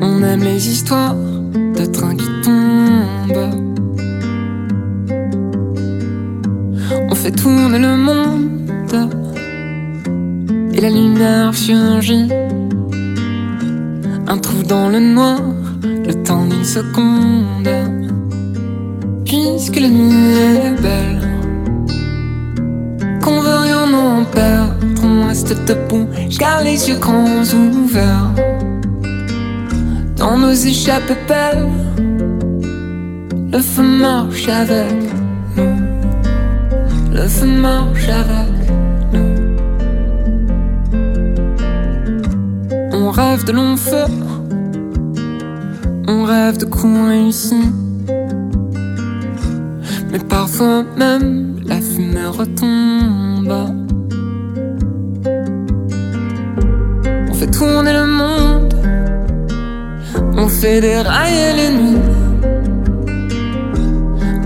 On 0.02 0.22
aime 0.22 0.42
les 0.42 0.68
histoires 0.68 1.14
de 1.14 1.84
trains 1.86 2.16
qui 2.16 2.29
fait 7.20 7.32
tourner 7.32 7.78
le 7.78 7.96
monde 7.98 8.94
et 10.72 10.80
la 10.80 10.88
lumière 10.88 11.54
surgit. 11.54 12.30
Un 14.26 14.38
trou 14.38 14.62
dans 14.62 14.88
le 14.88 15.00
noir, 15.00 15.40
le 15.82 16.14
temps 16.22 16.46
d'une 16.46 16.64
seconde. 16.64 17.68
Puisque 19.26 19.80
la 19.80 19.90
nuit 19.90 20.38
est 20.38 20.80
belle 20.80 21.28
qu'on 23.22 23.40
veut 23.40 23.60
rien 23.66 23.92
en 23.92 24.24
perdre. 24.24 24.74
On 25.04 25.26
reste 25.26 25.52
debout, 25.68 26.06
garde 26.38 26.64
les 26.64 26.88
yeux 26.88 26.98
grands 26.98 27.44
ouverts. 27.52 28.32
Dans 30.16 30.38
nos 30.38 30.54
échappées 30.54 31.22
belles, 31.28 31.68
le 33.52 33.58
feu 33.58 33.82
marche 33.82 34.48
avec. 34.48 34.99
Le 37.20 37.28
feu 37.28 37.44
marche 37.44 38.08
avec 38.08 38.70
nous. 39.12 39.34
On 42.94 43.10
rêve 43.10 43.44
de 43.44 43.52
longs 43.52 43.76
feux, 43.76 44.10
on 46.08 46.24
rêve 46.24 46.56
de 46.56 46.64
coups 46.64 47.08
réussis. 47.08 47.72
Mais 50.10 50.18
parfois 50.30 50.82
même 50.96 51.56
la 51.66 51.82
fumée 51.82 52.24
retombe. 52.24 53.54
On 57.28 57.34
fait 57.34 57.50
tourner 57.50 57.92
le 57.92 58.06
monde, 58.06 58.74
on 60.38 60.48
fait 60.48 60.80
dérailler 60.80 61.52
les 61.58 61.70
nuits. 61.78 61.98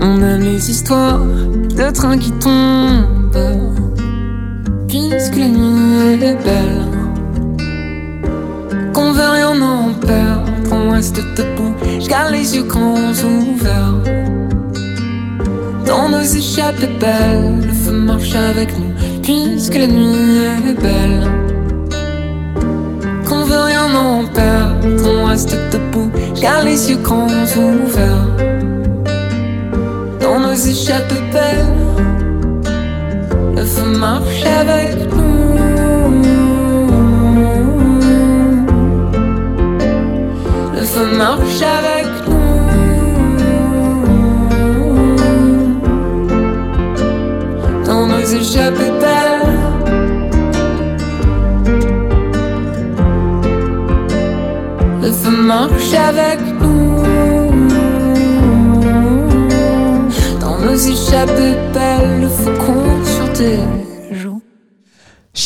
On 0.01 0.21
aime 0.21 0.41
les 0.41 0.69
histoires 0.69 1.21
de 1.75 1.91
trains 1.91 2.17
qui 2.17 2.31
tombent. 2.31 3.05
Puisque 4.87 5.35
la 5.35 5.47
nuit 5.47 6.23
est 6.23 6.43
belle, 6.43 6.85
qu'on 8.93 9.11
veut 9.11 9.29
rien 9.29 9.61
en 9.61 9.93
perdre. 9.93 10.43
On 10.71 10.91
reste 10.91 11.17
debout, 11.37 11.73
je 11.99 12.07
garde 12.07 12.31
les 12.31 12.55
yeux 12.55 12.63
grands 12.63 12.95
ouverts. 12.95 14.01
Dans 15.85 16.09
nos 16.09 16.21
échappées 16.23 16.89
belles, 16.99 17.61
le 17.67 17.73
feu 17.73 17.91
marche 17.91 18.35
avec 18.35 18.69
nous, 18.77 18.93
puisque 19.21 19.75
la 19.75 19.87
nuit 19.87 20.45
est 20.69 20.81
belle. 20.81 21.29
Qu'on 23.27 23.43
veut 23.43 23.65
rien 23.65 23.93
en 23.95 24.25
perdre, 24.25 24.87
on 25.05 25.25
reste 25.25 25.55
debout, 25.71 26.09
garde 26.41 26.65
les 26.65 26.89
yeux 26.89 26.97
grands 26.97 27.27
ouverts. 27.27 28.54
Échappées 30.55 31.21
belles, 31.33 31.67
le 33.55 33.63
feu 33.65 33.85
marche 33.99 34.45
avec 34.45 34.95
nous. 35.13 35.57
Le 40.73 40.81
feu 40.81 41.17
marche 41.17 41.61
avec 41.61 42.07
nous. 42.27 42.33
dans 47.85 48.07
nos 48.07 48.19
échappées 48.19 48.93
belles. 49.01 49.59
Le 55.03 55.11
feu 55.11 55.31
marche 55.31 55.93
avec 55.93 56.39
nous. 56.39 56.54
Nos 60.65 60.75
échappées 60.75 61.55
belles, 61.73 62.21
le 62.21 62.27
feu 62.27 62.53
compte 62.65 63.05
sur 63.05 63.33
tes. 63.33 63.74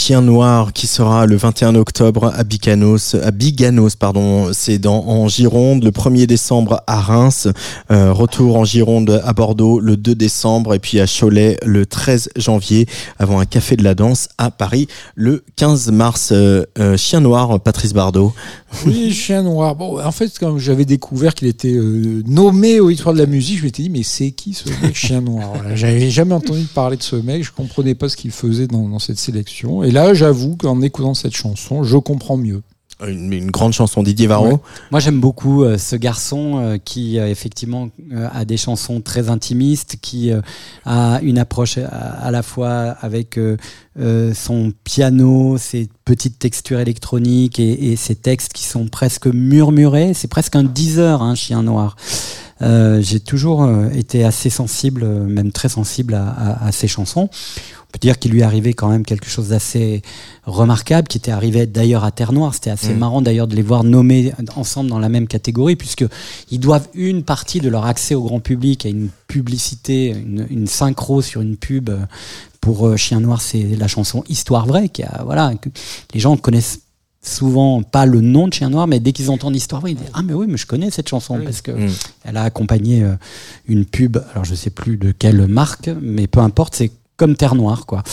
Chien 0.10 0.24
Noir 0.24 0.74
qui 0.74 0.88
sera 0.88 1.28
le 1.28 1.36
21 1.36 1.76
octobre 1.76 2.34
à 2.36 2.44
Biganos, 2.44 3.14
à 3.14 3.30
Biganos 3.30 3.96
pardon, 3.96 4.50
c'est 4.54 4.80
dans 4.80 5.06
en 5.06 5.28
Gironde 5.28 5.84
le 5.84 5.92
1er 5.92 6.26
décembre 6.26 6.82
à 6.88 7.00
Reims, 7.00 7.48
euh, 7.92 8.12
retour 8.12 8.58
en 8.58 8.66
Gironde 8.66 9.22
à 9.24 9.34
Bordeaux 9.34 9.80
le 9.80 9.98
2 9.98 10.16
décembre 10.16 10.74
et 10.74 10.80
puis 10.80 11.00
à 11.00 11.06
Cholet 11.06 11.60
le 11.64 11.86
13 11.86 12.30
janvier 12.38 12.88
avant 13.20 13.40
un 13.40 13.46
café 13.46 13.76
de 13.76 13.84
la 13.84 13.94
danse 13.94 14.30
à 14.40 14.50
Paris 14.50 14.88
le 15.14 15.44
15 15.58 15.92
mars. 15.92 16.30
Euh, 16.32 16.66
euh, 16.80 16.98
Chien 16.98 17.20
Noir, 17.20 17.60
Patrice 17.60 17.94
Bardot. 17.94 18.34
Oui, 18.88 19.12
Chien 19.12 19.44
Noir. 19.44 19.76
Bon, 19.76 20.04
en 20.04 20.12
fait, 20.12 20.32
quand 20.40 20.58
j'avais 20.58 20.86
découvert 20.86 21.36
qu'il 21.36 21.48
était 21.48 21.76
nommé 22.26 22.80
aux 22.80 22.90
Histoires 22.90 23.14
de 23.14 23.20
la 23.20 23.26
musique, 23.26 23.60
je 23.60 23.64
m'étais 23.64 23.84
dit, 23.84 23.90
mais 23.90 24.04
c'est 24.04 24.32
qui 24.32 24.54
ce 24.54 24.70
Chien 24.94 25.22
Noir? 25.22 25.52
Voilà, 25.56 25.76
J'avais 25.76 26.10
jamais 26.10 26.34
entendu 26.34 26.64
parler 26.64 26.98
de 26.98 27.04
ce 27.04 27.16
mec, 27.16 27.44
je 27.44 27.52
comprenais 27.52 27.96
pas 27.96 28.10
ce 28.10 28.18
qu'il 28.18 28.32
faisait 28.32 28.68
dans, 28.68 28.88
dans 28.88 29.00
cette 29.00 29.18
sélection. 29.20 29.84
Et 29.84 29.92
là, 29.92 29.99
j'avoue 30.14 30.56
qu'en 30.56 30.82
écoutant 30.82 31.14
cette 31.14 31.36
chanson, 31.36 31.84
je 31.84 31.98
comprends 31.98 32.38
mieux. 32.38 32.62
Une, 33.08 33.32
une 33.32 33.50
grande 33.50 33.72
chanson 33.72 34.04
Didier 34.04 34.28
Varro. 34.28 34.48
Ouais. 34.48 34.60
Moi, 34.92 35.00
j'aime 35.00 35.22
beaucoup 35.22 35.64
euh, 35.64 35.78
ce 35.78 35.96
garçon 35.96 36.58
euh, 36.58 36.78
qui, 36.78 37.18
euh, 37.18 37.30
effectivement, 37.30 37.88
euh, 38.12 38.28
a 38.34 38.44
des 38.44 38.58
chansons 38.58 39.00
très 39.00 39.30
intimistes, 39.30 39.96
qui 40.02 40.34
euh, 40.34 40.42
a 40.84 41.22
une 41.22 41.38
approche 41.38 41.78
à, 41.78 41.86
à 41.88 42.30
la 42.30 42.44
fois 42.44 42.70
avec 43.00 43.38
euh, 43.38 43.56
euh, 43.98 44.34
son 44.34 44.74
piano, 44.84 45.58
ses 45.58 45.88
petites 46.04 46.40
textures 46.40 46.82
électroniques 46.82 47.58
et, 47.58 47.92
et 47.92 47.96
ses 47.96 48.16
textes 48.16 48.52
qui 48.52 48.66
sont 48.66 48.88
presque 48.88 49.28
murmurés. 49.28 50.14
C'est 50.14 50.28
presque 50.28 50.58
un 50.58 50.66
Deezer, 50.66 51.24
un 51.24 51.36
chien 51.36 51.64
noir. 51.64 51.96
Euh, 52.62 53.02
J'ai 53.02 53.20
toujours 53.20 53.64
euh, 53.64 53.90
été 53.92 54.24
assez 54.24 54.50
sensible, 54.50 55.04
euh, 55.04 55.26
même 55.26 55.52
très 55.52 55.70
sensible 55.70 56.14
à, 56.14 56.28
à, 56.28 56.68
à 56.68 56.72
ces 56.72 56.88
chansons. 56.88 57.30
On 57.32 57.92
peut 57.92 58.00
dire 58.00 58.20
qu'il 58.20 58.32
lui 58.32 58.44
arrivé 58.44 58.74
quand 58.74 58.90
même 58.90 59.04
quelque 59.04 59.28
chose 59.28 59.50
d'assez 59.50 60.04
remarquable, 60.46 61.08
qui 61.08 61.18
était 61.18 61.32
arrivé 61.32 61.66
d'ailleurs 61.66 62.04
à 62.04 62.12
Terre 62.12 62.34
Noire. 62.34 62.54
C'était 62.54 62.70
assez 62.70 62.94
Mm. 62.94 62.98
marrant 63.00 63.22
d'ailleurs 63.22 63.48
de 63.48 63.56
les 63.56 63.64
voir 63.64 63.84
nommés 63.84 64.32
ensemble 64.56 64.90
dans 64.90 65.00
la 65.00 65.10
même 65.10 65.28
catégorie, 65.28 65.76
puisque 65.76 66.06
ils 66.52 66.60
doivent 66.60 66.88
une 66.94 67.24
partie 67.24 67.60
de 67.62 67.70
leur 67.70 67.86
accès 67.86 68.14
au 68.14 68.22
grand 68.24 68.42
public 68.42 68.86
à 68.86 68.90
une 68.90 69.10
publicité, 69.28 70.10
une, 70.10 70.46
une 70.50 70.68
synchro 70.68 71.22
sur 71.22 71.42
une 71.42 71.58
pub. 71.58 71.90
Pour 72.62 72.98
Chien 72.98 73.22
Noir, 73.22 73.42
c'est 73.42 73.64
la 73.78 73.88
chanson 73.88 74.24
Histoire 74.28 74.66
vraie, 74.68 74.90
qui 74.90 75.02
a, 75.02 75.22
voilà, 75.24 75.54
que 75.56 75.70
les 76.14 76.20
gens 76.20 76.36
connaissent 76.36 76.82
souvent 77.22 77.84
pas 77.84 78.06
le 78.06 78.22
nom 78.22 78.48
de 78.48 78.54
Chien 78.54 78.70
Noir, 78.70 78.88
mais 78.88 79.00
dès 79.00 79.12
qu'ils 79.12 79.30
entendent 79.30 79.56
Histoire 79.56 79.82
vraie, 79.82 79.92
ils 79.92 79.96
disent 79.98 80.10
Ah, 80.14 80.22
mais 80.24 80.34
oui, 80.34 80.46
mais 80.48 80.58
je 80.58 80.66
connais 80.66 80.90
cette 80.92 81.10
chanson, 81.10 81.40
parce 81.44 81.62
que 81.62 81.72
Mm. 81.72 81.90
elle 82.26 82.38
a 82.38 82.44
accompagné 82.44 83.04
euh, 83.04 83.16
une 83.68 83.86
pub, 83.86 84.18
alors 84.32 84.46
je 84.46 84.56
sais 84.56 84.70
plus 84.70 84.98
de 84.98 85.12
quelle 85.12 85.48
marque, 85.48 85.90
mais 86.02 86.28
peu 86.28 86.40
importe, 86.40 86.76
c'est 86.76 86.92
comme 87.18 87.36
Terre 87.36 87.56
Noire, 87.56 87.86
quoi. 87.86 88.04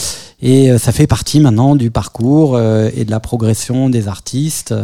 Et 0.42 0.70
euh, 0.72 0.78
ça 0.78 0.90
fait 0.92 1.06
partie 1.06 1.38
maintenant 1.40 1.76
du 1.76 1.90
parcours 1.92 2.56
euh, 2.56 2.90
et 2.96 3.04
de 3.04 3.10
la 3.10 3.20
progression 3.20 3.88
des 3.88 4.08
artistes. 4.08 4.74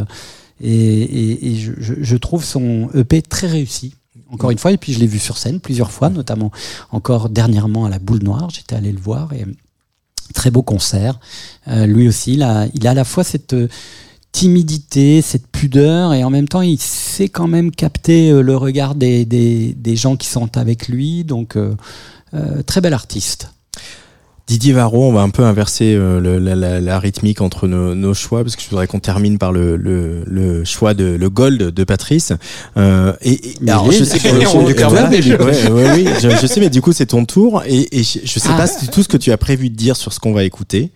et 0.60 0.70
et- 0.70 1.52
et 1.52 1.56
je, 1.56 2.16
trouve 2.16 2.44
son 2.44 2.88
EP 2.94 3.20
très 3.22 3.48
réussi. 3.48 3.94
Encore 4.30 4.50
une 4.52 4.58
fois, 4.58 4.70
et 4.70 4.76
puis 4.76 4.92
je 4.92 5.00
l'ai 5.00 5.08
vu 5.08 5.18
sur 5.18 5.36
scène 5.36 5.58
plusieurs 5.60 5.90
fois, 5.90 6.08
notamment 6.08 6.52
encore 6.92 7.28
dernièrement 7.28 7.84
à 7.86 7.90
la 7.90 7.98
Boule 7.98 8.22
Noire. 8.22 8.48
J'étais 8.50 8.76
allé 8.76 8.92
le 8.92 9.00
voir 9.00 9.32
et 9.32 9.44
très 10.34 10.50
beau 10.52 10.62
concert. 10.62 11.18
Euh, 11.68 11.84
lui 11.86 12.06
aussi, 12.08 12.34
il 12.34 12.42
a, 12.44 12.66
il 12.74 12.86
a 12.86 12.92
à 12.92 12.94
la 12.94 13.04
fois 13.04 13.24
cette 13.24 13.52
euh, 13.54 13.68
timidité, 14.32 15.20
cette 15.22 15.46
pudeur, 15.46 16.14
et 16.14 16.24
en 16.24 16.30
même 16.30 16.48
temps, 16.48 16.62
il, 16.62 16.80
sait 16.80 17.28
quand 17.28 17.46
même 17.46 17.70
capter 17.70 18.30
euh, 18.30 18.40
le 18.42 18.56
regard 18.56 18.94
des, 18.94 19.24
des, 19.26 19.96
gens 19.96 20.16
qui 20.16 20.26
sont 20.26 20.56
avec 20.56 20.88
lui. 20.88 21.22
Donc, 21.24 21.56
euh, 21.56 21.76
euh, 22.34 22.62
très 22.62 22.80
bel 22.80 22.94
artiste. 22.94 23.52
Didier 24.48 24.72
Varro, 24.72 25.08
on 25.08 25.12
va 25.12 25.20
un 25.22 25.30
peu 25.30 25.44
inverser 25.44 25.94
euh, 25.94 26.20
le- 26.20 26.38
la, 26.38 26.54
la- 26.56 26.80
la 26.80 26.98
rythmique 26.98 27.40
entre 27.40 27.68
nos, 27.68 27.94
nos 27.94 28.12
choix 28.12 28.42
parce 28.42 28.56
que 28.56 28.62
je 28.62 28.68
voudrais 28.68 28.86
qu'on 28.88 28.98
termine 28.98 29.38
par 29.38 29.52
le, 29.52 29.76
le, 29.76 30.24
le 30.26 30.64
choix 30.64 30.94
de 30.94 31.04
le 31.04 31.30
Gold 31.30 31.58
de 31.70 31.84
Patrice. 31.84 32.32
Euh, 32.76 33.12
et, 33.22 33.32
et- 33.32 33.54
Mais 33.60 33.70
alors, 33.70 33.90
je 33.92 34.02
sais 34.04 34.18
que 34.18 34.28
ouais, 35.72 35.90
oui, 35.94 36.08
je, 36.20 36.28
je 36.30 36.46
sais, 36.46 36.60
mais 36.60 36.70
du 36.70 36.82
coup 36.82 36.92
c'est 36.92 37.06
ton 37.06 37.24
tour 37.24 37.62
et, 37.66 37.98
et 37.98 38.02
je, 38.02 38.18
je 38.24 38.38
sais 38.38 38.48
Ah. 38.52 38.56
pas 38.56 38.66
si 38.66 38.88
tout 38.88 39.02
ce 39.02 39.08
que 39.08 39.16
tu 39.16 39.30
as 39.32 39.36
prévu 39.38 39.70
de 39.70 39.76
dire 39.76 39.96
sur 39.96 40.12
ce 40.12 40.18
qu'on 40.20 40.32
va 40.32 40.42
écouter, 40.44 40.90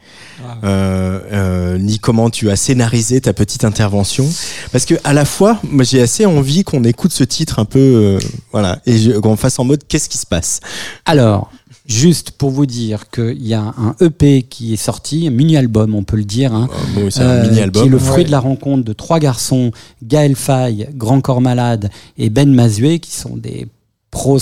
Ah. 0.45 0.57
euh, 0.65 1.21
euh, 1.33 1.79
ni 1.79 1.99
comment 2.01 2.31
tu 2.31 2.51
as 2.51 2.57
scénarisé 2.57 3.21
ta 3.21 3.33
petite 3.33 3.65
intervention, 3.65 4.29
parce 4.73 4.85
que 4.85 4.95
à 5.05 5.13
la 5.13 5.25
fois, 5.25 5.61
moi 5.71 5.85
j'ai 5.85 6.03
assez 6.03 6.27
envie 6.27 6.65
qu'on 6.65 6.83
écoute 6.85 7.13
ce 7.13 7.23
titre 7.25 7.61
un 7.61 7.65
peu, 7.65 7.79
euh, 7.79 8.19
voilà, 8.53 8.81
et 8.87 8.99
je- 8.99 9.13
qu'on 9.13 9.37
fasse 9.37 9.59
en 9.61 9.65
mode 9.65 9.83
qu'est-ce 9.89 10.09
qui 10.09 10.19
se 10.19 10.27
passe? 10.27 10.61
Alors, 11.07 11.51
juste 11.87 12.33
pour 12.33 12.51
vous 12.51 12.67
dire 12.67 13.09
qu'il 13.11 13.47
y 13.47 13.55
a 13.55 13.75
un 13.79 13.95
EP 14.01 14.43
qui 14.43 14.73
est 14.75 14.77
sorti, 14.77 15.27
un 15.27 15.31
mini-album, 15.31 15.95
on 15.95 16.03
peut 16.05 16.17
le 16.17 16.25
dire, 16.25 16.53
hein, 16.55 16.69
c'est 17.11 17.21
un 17.23 17.27
euh, 17.29 17.49
mini-album. 17.49 17.83
qui 17.83 17.89
est 17.89 17.91
le 17.91 17.99
fruit 17.99 18.17
Ouais. 18.19 18.25
de 18.25 18.31
la 18.31 18.41
rencontre 18.41 18.85
de 18.85 18.93
trois 18.93 19.19
garçons, 19.21 19.71
Gaël 20.03 20.35
Faye, 20.37 20.89
Grand 20.95 21.21
Corps 21.21 21.41
Malade 21.41 21.91
et 22.19 22.31
Ben 22.31 22.53
Mazué, 22.53 22.99
qui 22.99 23.13
sont 23.13 23.37
des 23.37 23.67
pros, 24.11 24.39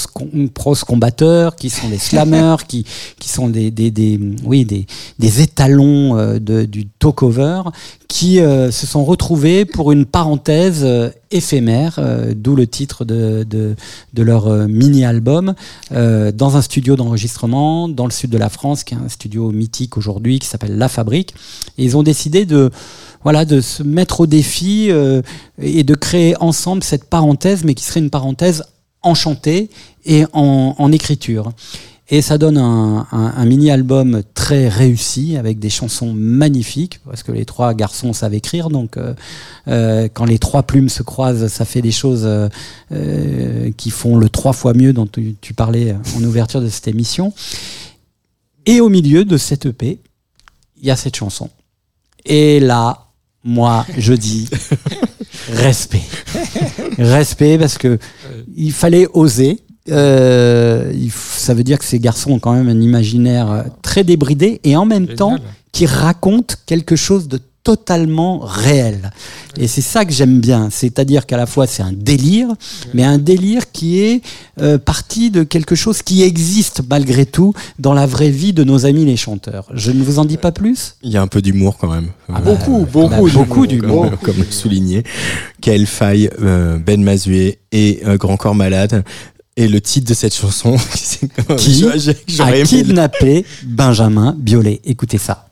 pros 0.52 0.74
combatteurs, 0.86 1.56
qui 1.56 1.70
sont 1.70 1.88
des 1.88 1.98
slammers, 1.98 2.56
qui, 2.68 2.84
qui 3.18 3.28
sont 3.28 3.48
des, 3.48 3.70
des, 3.70 3.90
des, 3.90 4.20
oui, 4.44 4.64
des, 4.64 4.86
des 5.18 5.42
étalons 5.42 6.16
euh, 6.16 6.38
de, 6.38 6.64
du 6.64 6.86
talk-over, 6.86 7.62
qui 8.08 8.40
euh, 8.40 8.70
se 8.70 8.86
sont 8.86 9.04
retrouvés 9.04 9.64
pour 9.64 9.90
une 9.90 10.06
parenthèse 10.06 10.82
euh, 10.84 11.10
éphémère, 11.30 11.96
euh, 11.98 12.32
d'où 12.36 12.54
le 12.54 12.66
titre 12.66 13.04
de, 13.04 13.44
de, 13.48 13.74
de 14.12 14.22
leur 14.22 14.46
euh, 14.46 14.66
mini-album, 14.68 15.54
dans 15.90 16.56
un 16.56 16.62
studio 16.62 16.96
d'enregistrement 16.96 17.88
dans 17.88 18.04
le 18.04 18.10
sud 18.10 18.30
de 18.30 18.38
la 18.38 18.48
France, 18.48 18.84
qui 18.84 18.94
est 18.94 18.98
un 18.98 19.08
studio 19.08 19.50
mythique 19.50 19.96
aujourd'hui, 19.96 20.38
qui 20.38 20.46
s'appelle 20.46 20.76
La 20.76 20.88
Fabrique. 20.88 21.34
Et 21.78 21.84
ils 21.84 21.96
ont 21.96 22.02
décidé 22.02 22.44
de, 22.46 22.70
voilà, 23.24 23.44
de 23.46 23.60
se 23.60 23.82
mettre 23.82 24.20
au 24.20 24.26
défi 24.26 24.88
euh, 24.90 25.22
et 25.60 25.82
de 25.82 25.94
créer 25.94 26.36
ensemble 26.40 26.84
cette 26.84 27.04
parenthèse, 27.04 27.64
mais 27.64 27.74
qui 27.74 27.82
serait 27.84 28.00
une 28.00 28.10
parenthèse 28.10 28.62
enchantée 29.04 29.70
et 30.04 30.24
en, 30.32 30.74
en 30.78 30.92
écriture. 30.92 31.52
Et 32.10 32.20
ça 32.20 32.36
donne 32.36 32.58
un, 32.58 33.06
un- 33.12 33.32
un 33.34 33.44
mini-album 33.46 34.22
très 34.34 34.68
réussi 34.68 35.38
avec 35.38 35.58
des 35.58 35.70
chansons 35.70 36.12
magnifiques 36.12 37.00
parce 37.06 37.22
que 37.22 37.32
les 37.32 37.46
trois 37.46 37.72
garçons 37.72 38.12
savent 38.12 38.34
écrire. 38.34 38.68
Donc, 38.68 38.98
euh, 38.98 39.14
euh, 39.68 40.08
quand 40.12 40.26
les 40.26 40.38
trois 40.38 40.64
plumes 40.64 40.90
se 40.90 41.02
croisent, 41.02 41.48
ça 41.48 41.64
fait 41.64 41.80
des 41.80 41.92
choses 41.92 42.24
euh, 42.26 43.70
qui 43.78 43.88
font 43.88 44.16
le 44.18 44.28
trois 44.28 44.52
fois 44.52 44.74
mieux 44.74 44.92
dont 44.92 45.06
tu, 45.06 45.34
tu 45.40 45.54
parlais 45.54 45.96
en 46.16 46.22
ouverture 46.24 46.60
de 46.60 46.68
cette 46.68 46.88
émission. 46.88 47.32
Et 48.66 48.82
au 48.82 48.90
milieu 48.90 49.24
de 49.24 49.38
cette 49.38 49.64
EP, 49.64 49.98
il 50.82 50.86
y 50.86 50.90
a 50.90 50.96
cette 50.96 51.16
chanson. 51.16 51.48
Et 52.26 52.60
là, 52.60 53.06
moi, 53.44 53.86
je 53.96 54.12
dis 54.12 54.48
respect. 55.52 56.02
respect 56.98 57.58
parce 57.58 57.78
que 57.78 57.98
il 58.56 58.72
fallait 58.72 59.06
oser. 59.12 59.60
Euh, 59.90 60.92
ça 61.10 61.52
veut 61.52 61.64
dire 61.64 61.78
que 61.78 61.84
ces 61.84 61.98
garçons 61.98 62.32
ont 62.32 62.38
quand 62.38 62.54
même 62.54 62.68
un 62.68 62.80
imaginaire 62.80 63.50
euh, 63.50 63.62
très 63.82 64.02
débridé 64.02 64.60
et 64.64 64.76
en 64.76 64.86
même 64.86 65.08
temps 65.08 65.36
qui 65.72 65.84
racontent 65.84 66.54
quelque 66.66 66.96
chose 66.96 67.28
de 67.28 67.38
totalement 67.64 68.40
réel. 68.40 69.10
Et 69.56 69.66
c'est 69.68 69.80
ça 69.80 70.04
que 70.04 70.12
j'aime 70.12 70.40
bien. 70.40 70.68
C'est-à-dire 70.70 71.26
qu'à 71.26 71.36
la 71.36 71.46
fois 71.46 71.66
c'est 71.66 71.82
un 71.82 71.92
délire, 71.92 72.48
mais 72.92 73.02
un 73.04 73.18
délire 73.18 73.72
qui 73.72 74.00
est 74.00 74.20
euh, 74.60 74.78
parti 74.78 75.30
de 75.30 75.42
quelque 75.42 75.74
chose 75.74 76.02
qui 76.02 76.22
existe 76.22 76.82
malgré 76.88 77.26
tout 77.26 77.54
dans 77.78 77.94
la 77.94 78.06
vraie 78.06 78.30
vie 78.30 78.52
de 78.52 78.64
nos 78.64 78.86
amis 78.86 79.04
les 79.04 79.16
chanteurs. 79.16 79.66
Je 79.72 79.90
ne 79.90 80.02
vous 80.02 80.18
en 80.18 80.24
dis 80.24 80.36
pas 80.36 80.52
plus? 80.52 80.96
Il 81.02 81.10
y 81.10 81.16
a 81.16 81.22
un 81.22 81.26
peu 81.26 81.40
d'humour 81.42 81.78
quand 81.78 81.90
même. 81.90 82.10
Ah 82.28 82.38
Euh, 82.38 82.40
beaucoup, 82.40 82.80
bah, 82.80 83.08
beaucoup, 83.08 83.30
beaucoup 83.30 83.66
d'humour, 83.66 84.10
comme, 84.22 84.34
comme 84.34 84.44
souligné. 84.50 85.02
Quelle 85.60 85.86
faille, 85.86 86.30
euh, 86.42 86.78
Ben 86.78 87.02
Mazué 87.02 87.58
et 87.72 88.00
euh, 88.06 88.16
Grand 88.16 88.36
Corps 88.36 88.54
Malade. 88.54 89.04
Et 89.56 89.68
le 89.68 89.80
titre 89.80 90.08
de 90.08 90.14
cette 90.14 90.34
chanson, 90.34 90.76
Qui 91.56 91.84
a 92.40 92.62
kidnappé 92.64 93.46
Benjamin 93.64 94.34
Biolay. 94.36 94.80
Écoutez 94.84 95.18
ça. 95.18 95.46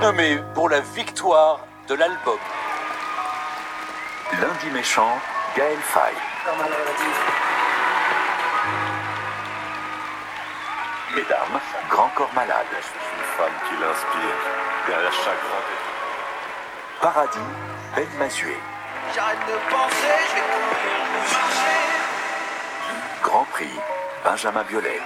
Nommé 0.00 0.38
pour 0.54 0.70
la 0.70 0.80
victoire 0.80 1.60
de 1.88 1.94
l'album. 1.94 2.38
Lundi 4.40 4.70
méchant, 4.72 5.18
Gaël 5.54 5.78
Faye. 5.78 6.14
Mesdames, 11.14 11.60
Grand 11.90 12.08
Corps 12.14 12.32
Malade. 12.34 12.66
Je 12.70 12.86
suis 12.86 12.94
une 13.18 13.24
femme 13.36 13.52
qui 13.68 13.74
l'inspire 13.82 14.36
derrière 14.86 15.12
chaque 15.12 15.40
grand 15.44 17.02
Paradis, 17.02 17.38
Ben 17.94 18.08
Mazué. 18.18 18.56
J'arrête 19.14 19.38
de 19.46 19.70
penser, 19.70 20.16
je 20.28 20.34
vais 20.34 20.40
courir, 20.40 21.00
je 21.12 21.34
vais 21.34 21.40
marcher. 21.40 21.80
Grand 23.22 23.44
Prix, 23.52 23.80
Benjamin 24.24 24.62
Biolay. 24.64 25.00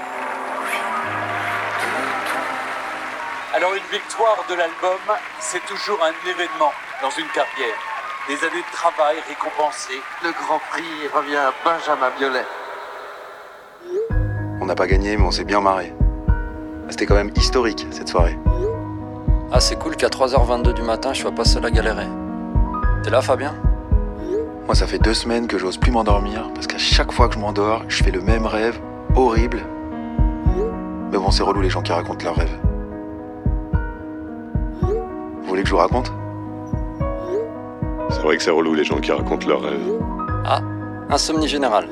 Alors 3.57 3.73
une 3.73 3.85
victoire 3.93 4.45
de 4.51 4.55
l'album, 4.55 4.99
c'est 5.39 5.65
toujours 5.65 6.01
un 6.03 6.29
événement 6.29 6.73
dans 7.01 7.11
une 7.11 7.29
carrière. 7.29 7.79
Des 8.27 8.35
années 8.45 8.65
de 8.67 8.73
travail 8.73 9.15
récompensées. 9.29 10.01
Le 10.25 10.33
Grand 10.33 10.59
Prix 10.71 10.83
revient 11.15 11.37
à 11.37 11.53
Benjamin 11.65 12.11
Biolay. 12.19 12.45
On 14.61 14.67
n'a 14.67 14.75
pas 14.75 14.89
gagné, 14.89 15.17
mais 15.17 15.23
on 15.23 15.31
s'est 15.31 15.45
bien 15.45 15.61
marré. 15.61 15.95
C'était 16.91 17.07
quand 17.07 17.15
même 17.15 17.31
historique 17.37 17.87
cette 17.93 18.09
soirée. 18.09 18.37
Ah, 19.53 19.61
c'est 19.61 19.79
cool 19.79 19.95
qu'à 19.95 20.09
3h22 20.09 20.73
du 20.73 20.83
matin, 20.83 21.13
je 21.13 21.21
sois 21.21 21.31
pas 21.31 21.45
seul 21.45 21.65
à 21.65 21.71
galérer. 21.71 22.09
T'es 23.05 23.11
là, 23.11 23.23
Fabien? 23.23 23.55
Moi, 24.67 24.75
ça 24.75 24.89
fait 24.89 24.99
deux 24.99 25.15
semaines 25.15 25.47
que 25.47 25.59
j'ose 25.59 25.79
plus 25.79 25.93
m'endormir 25.93 26.51
parce 26.57 26.67
qu'à 26.67 26.79
chaque 26.79 27.13
fois 27.13 27.29
que 27.29 27.35
je 27.35 27.39
m'endors, 27.39 27.85
je 27.87 28.03
fais 28.03 28.11
le 28.11 28.21
même 28.21 28.47
rêve, 28.47 28.81
horrible. 29.15 29.65
Mais 31.13 31.19
bon, 31.19 31.31
c'est 31.31 31.45
relou 31.45 31.61
les 31.61 31.71
gens 31.71 31.83
qui 31.83 31.93
racontent 31.93 32.25
leurs 32.25 32.35
rêves. 32.35 32.59
Vous 35.55 35.59
voulez 35.59 35.63
que 35.63 35.69
je 35.69 35.75
vous 35.75 35.81
raconte 35.81 36.13
C'est 38.11 38.23
vrai 38.23 38.37
que 38.37 38.43
c'est 38.43 38.51
relou 38.51 38.75
les 38.75 38.83
gens 38.83 38.99
qui 38.99 39.13
racontent 39.13 39.47
leurs 39.47 39.63
rêves. 39.63 40.01
Ah, 40.45 40.59
insomnie 41.11 41.47
générale. 41.47 41.87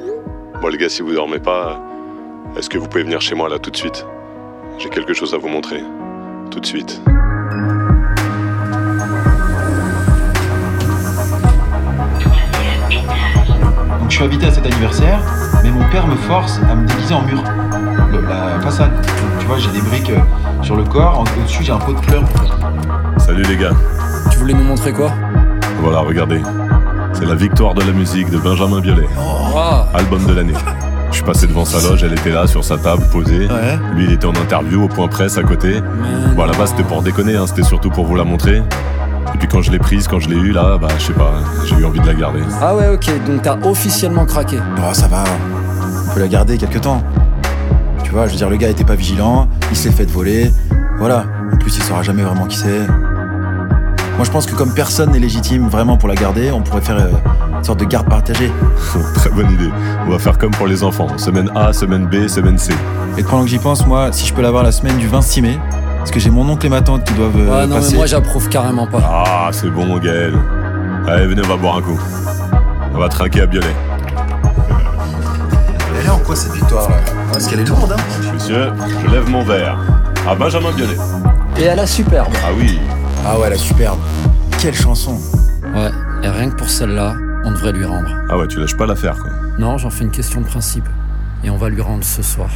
Bon 0.60 0.66
les 0.66 0.76
gars, 0.78 0.88
si 0.88 1.00
vous 1.00 1.12
dormez 1.12 1.38
pas, 1.38 1.80
est-ce 2.56 2.68
que 2.68 2.76
vous 2.76 2.88
pouvez 2.88 3.04
venir 3.04 3.20
chez 3.20 3.36
moi 3.36 3.48
là 3.48 3.60
tout 3.60 3.70
de 3.70 3.76
suite? 3.76 4.04
J'ai 4.78 4.88
quelque 4.88 5.14
chose 5.14 5.32
à 5.32 5.38
vous 5.38 5.46
montrer. 5.46 5.80
Tout 6.50 6.58
de 6.58 6.66
suite. 6.66 7.00
Donc 14.00 14.10
je 14.10 14.14
suis 14.16 14.24
invité 14.24 14.46
à 14.46 14.50
cet 14.50 14.66
anniversaire, 14.66 15.20
mais 15.62 15.70
mon 15.70 15.88
père 15.90 16.06
me 16.06 16.16
force 16.16 16.58
à 16.70 16.74
me 16.74 16.86
déguiser 16.86 17.14
en 17.14 17.22
mur. 17.22 17.42
Le- 18.10 18.20
la 18.22 18.60
façade. 18.60 18.92
Donc, 18.94 19.38
tu 19.40 19.46
vois, 19.46 19.58
j'ai 19.58 19.70
des 19.70 19.80
briques 19.80 20.10
euh, 20.10 20.18
sur 20.62 20.76
le 20.76 20.84
corps, 20.84 21.20
en- 21.20 21.22
au-dessus 21.40 21.62
j'ai 21.62 21.72
un 21.72 21.78
pot 21.78 21.92
de 21.92 22.00
fleurs. 22.04 22.24
Salut 23.32 23.44
les 23.44 23.56
gars. 23.56 23.72
Tu 24.30 24.36
voulais 24.36 24.52
nous 24.52 24.62
montrer 24.62 24.92
quoi? 24.92 25.10
Voilà, 25.80 26.00
regardez. 26.00 26.42
C'est 27.14 27.24
la 27.24 27.34
victoire 27.34 27.72
de 27.72 27.80
la 27.80 27.92
musique 27.92 28.28
de 28.28 28.36
Benjamin 28.36 28.80
Biolay. 28.80 29.06
Ah, 29.56 29.86
Album 29.94 30.26
de 30.26 30.34
l'année. 30.34 30.52
Je 31.08 31.14
suis 31.16 31.24
passé 31.24 31.46
devant 31.46 31.64
sa 31.64 31.80
loge, 31.88 32.04
elle 32.04 32.12
était 32.12 32.28
là 32.28 32.46
sur 32.46 32.62
sa 32.62 32.76
table 32.76 33.04
posée. 33.10 33.46
Ouais. 33.46 33.78
Lui, 33.94 34.04
il 34.04 34.12
était 34.12 34.26
en 34.26 34.34
interview 34.34 34.84
au 34.84 34.88
point 34.88 35.08
presse 35.08 35.38
à 35.38 35.44
côté. 35.44 35.80
man. 35.80 36.34
Bon, 36.36 36.42
à 36.42 36.46
la 36.46 36.52
base, 36.52 36.72
c'était 36.76 36.82
pour 36.82 37.00
déconner, 37.00 37.34
hein, 37.36 37.46
c'était 37.46 37.62
surtout 37.62 37.88
pour 37.88 38.04
vous 38.04 38.16
la 38.16 38.24
montrer. 38.24 38.58
Et 39.34 39.38
puis 39.38 39.48
quand 39.48 39.62
je 39.62 39.72
l'ai 39.72 39.78
prise, 39.78 40.08
quand 40.08 40.20
je 40.20 40.28
l'ai 40.28 40.36
eue, 40.36 40.52
là, 40.52 40.76
bah, 40.76 40.88
je 40.98 41.04
sais 41.04 41.12
pas, 41.14 41.32
j'ai 41.64 41.76
eu 41.76 41.86
envie 41.86 42.00
de 42.00 42.06
la 42.06 42.14
garder. 42.14 42.40
Ah 42.60 42.76
ouais, 42.76 42.88
ok, 42.88 43.06
donc 43.26 43.40
t'as 43.40 43.56
officiellement 43.62 44.26
craqué. 44.26 44.58
Oh, 44.76 44.92
ça 44.92 45.08
va, 45.08 45.24
on 46.06 46.12
peut 46.12 46.20
la 46.20 46.28
garder 46.28 46.58
quelque 46.58 46.80
temps. 46.80 47.02
Tu 48.04 48.10
vois, 48.10 48.26
je 48.26 48.32
veux 48.32 48.36
dire, 48.36 48.50
le 48.50 48.56
gars 48.56 48.68
était 48.68 48.84
pas 48.84 48.94
vigilant, 48.94 49.48
il 49.70 49.76
s'est 49.78 49.90
fait 49.90 50.04
voler. 50.10 50.52
Voilà. 50.98 51.24
En 51.50 51.56
plus, 51.56 51.74
il 51.78 51.82
saura 51.82 52.02
jamais 52.02 52.22
vraiment 52.22 52.44
qui 52.44 52.58
c'est. 52.58 52.86
Moi, 54.22 54.26
je 54.28 54.30
pense 54.30 54.46
que 54.46 54.54
comme 54.54 54.72
personne 54.72 55.10
n'est 55.10 55.18
légitime 55.18 55.66
vraiment 55.66 55.96
pour 55.96 56.08
la 56.08 56.14
garder, 56.14 56.52
on 56.52 56.60
pourrait 56.62 56.80
faire 56.80 56.96
euh, 56.96 57.10
une 57.58 57.64
sorte 57.64 57.80
de 57.80 57.84
garde 57.84 58.08
partagée. 58.08 58.52
Très 59.16 59.30
bonne 59.30 59.50
idée. 59.50 59.68
On 60.06 60.10
va 60.12 60.20
faire 60.20 60.38
comme 60.38 60.52
pour 60.52 60.68
les 60.68 60.84
enfants. 60.84 61.08
Semaine 61.18 61.50
A, 61.56 61.72
semaine 61.72 62.06
B, 62.06 62.28
semaine 62.28 62.56
C. 62.56 62.72
Et 63.18 63.24
pendant 63.24 63.42
que 63.42 63.48
j'y 63.48 63.58
pense, 63.58 63.84
moi, 63.84 64.12
si 64.12 64.24
je 64.24 64.32
peux 64.32 64.40
l'avoir 64.40 64.62
la 64.62 64.70
semaine 64.70 64.96
du 64.96 65.08
26 65.08 65.42
mai, 65.42 65.58
parce 65.98 66.12
que 66.12 66.20
j'ai 66.20 66.30
mon 66.30 66.48
oncle 66.48 66.64
et 66.64 66.68
ma 66.68 66.82
tante 66.82 67.02
qui 67.02 67.14
doivent 67.14 67.34
Ouais, 67.34 67.66
non, 67.66 67.74
passer. 67.74 67.90
mais 67.90 67.96
moi 67.96 68.06
j'approuve 68.06 68.48
carrément 68.48 68.86
pas. 68.86 69.00
Ah, 69.04 69.48
c'est 69.50 69.70
bon, 69.70 69.98
Gaël. 69.98 70.34
Allez, 71.08 71.26
venez, 71.26 71.42
on 71.44 71.48
va 71.48 71.56
boire 71.56 71.78
un 71.78 71.82
coup. 71.82 72.00
On 72.94 72.98
va 72.98 73.08
trinquer 73.08 73.40
à 73.40 73.46
Biolay. 73.46 73.74
Elle 75.98 76.06
est 76.06 76.10
en 76.10 76.18
quoi 76.18 76.36
cette 76.36 76.52
victoire 76.52 76.88
là? 76.88 76.96
Parce 77.32 77.48
qu'elle 77.48 77.58
est 77.58 77.68
lourde, 77.68 77.96
hein 77.98 78.30
Monsieur, 78.32 78.70
je 79.04 79.10
lève 79.10 79.28
mon 79.28 79.42
verre. 79.42 79.76
À 80.30 80.36
Benjamin 80.36 80.70
Biolay. 80.76 80.96
Et 81.58 81.64
elle 81.64 81.80
a 81.80 81.86
superbe. 81.88 82.32
Ah 82.44 82.50
oui. 82.56 82.78
Ah 83.24 83.38
ouais, 83.38 83.50
la 83.50 83.56
superbe. 83.58 83.98
Quelle 84.60 84.74
chanson 84.74 85.16
Ouais, 85.74 85.90
Et 86.22 86.28
rien 86.28 86.50
que 86.50 86.56
pour 86.56 86.68
celle-là, 86.68 87.14
on 87.44 87.50
devrait 87.52 87.72
lui 87.72 87.84
rendre. 87.84 88.08
Ah 88.28 88.36
ouais, 88.38 88.46
tu 88.48 88.58
lâches 88.60 88.76
pas 88.76 88.86
l'affaire, 88.86 89.16
quoi. 89.16 89.30
Non, 89.58 89.78
j'en 89.78 89.90
fais 89.90 90.04
une 90.04 90.10
question 90.10 90.40
de 90.40 90.46
principe. 90.46 90.84
Et 91.44 91.50
on 91.50 91.56
va 91.56 91.68
lui 91.68 91.80
rendre 91.80 92.04
ce 92.04 92.22
soir. 92.22 92.50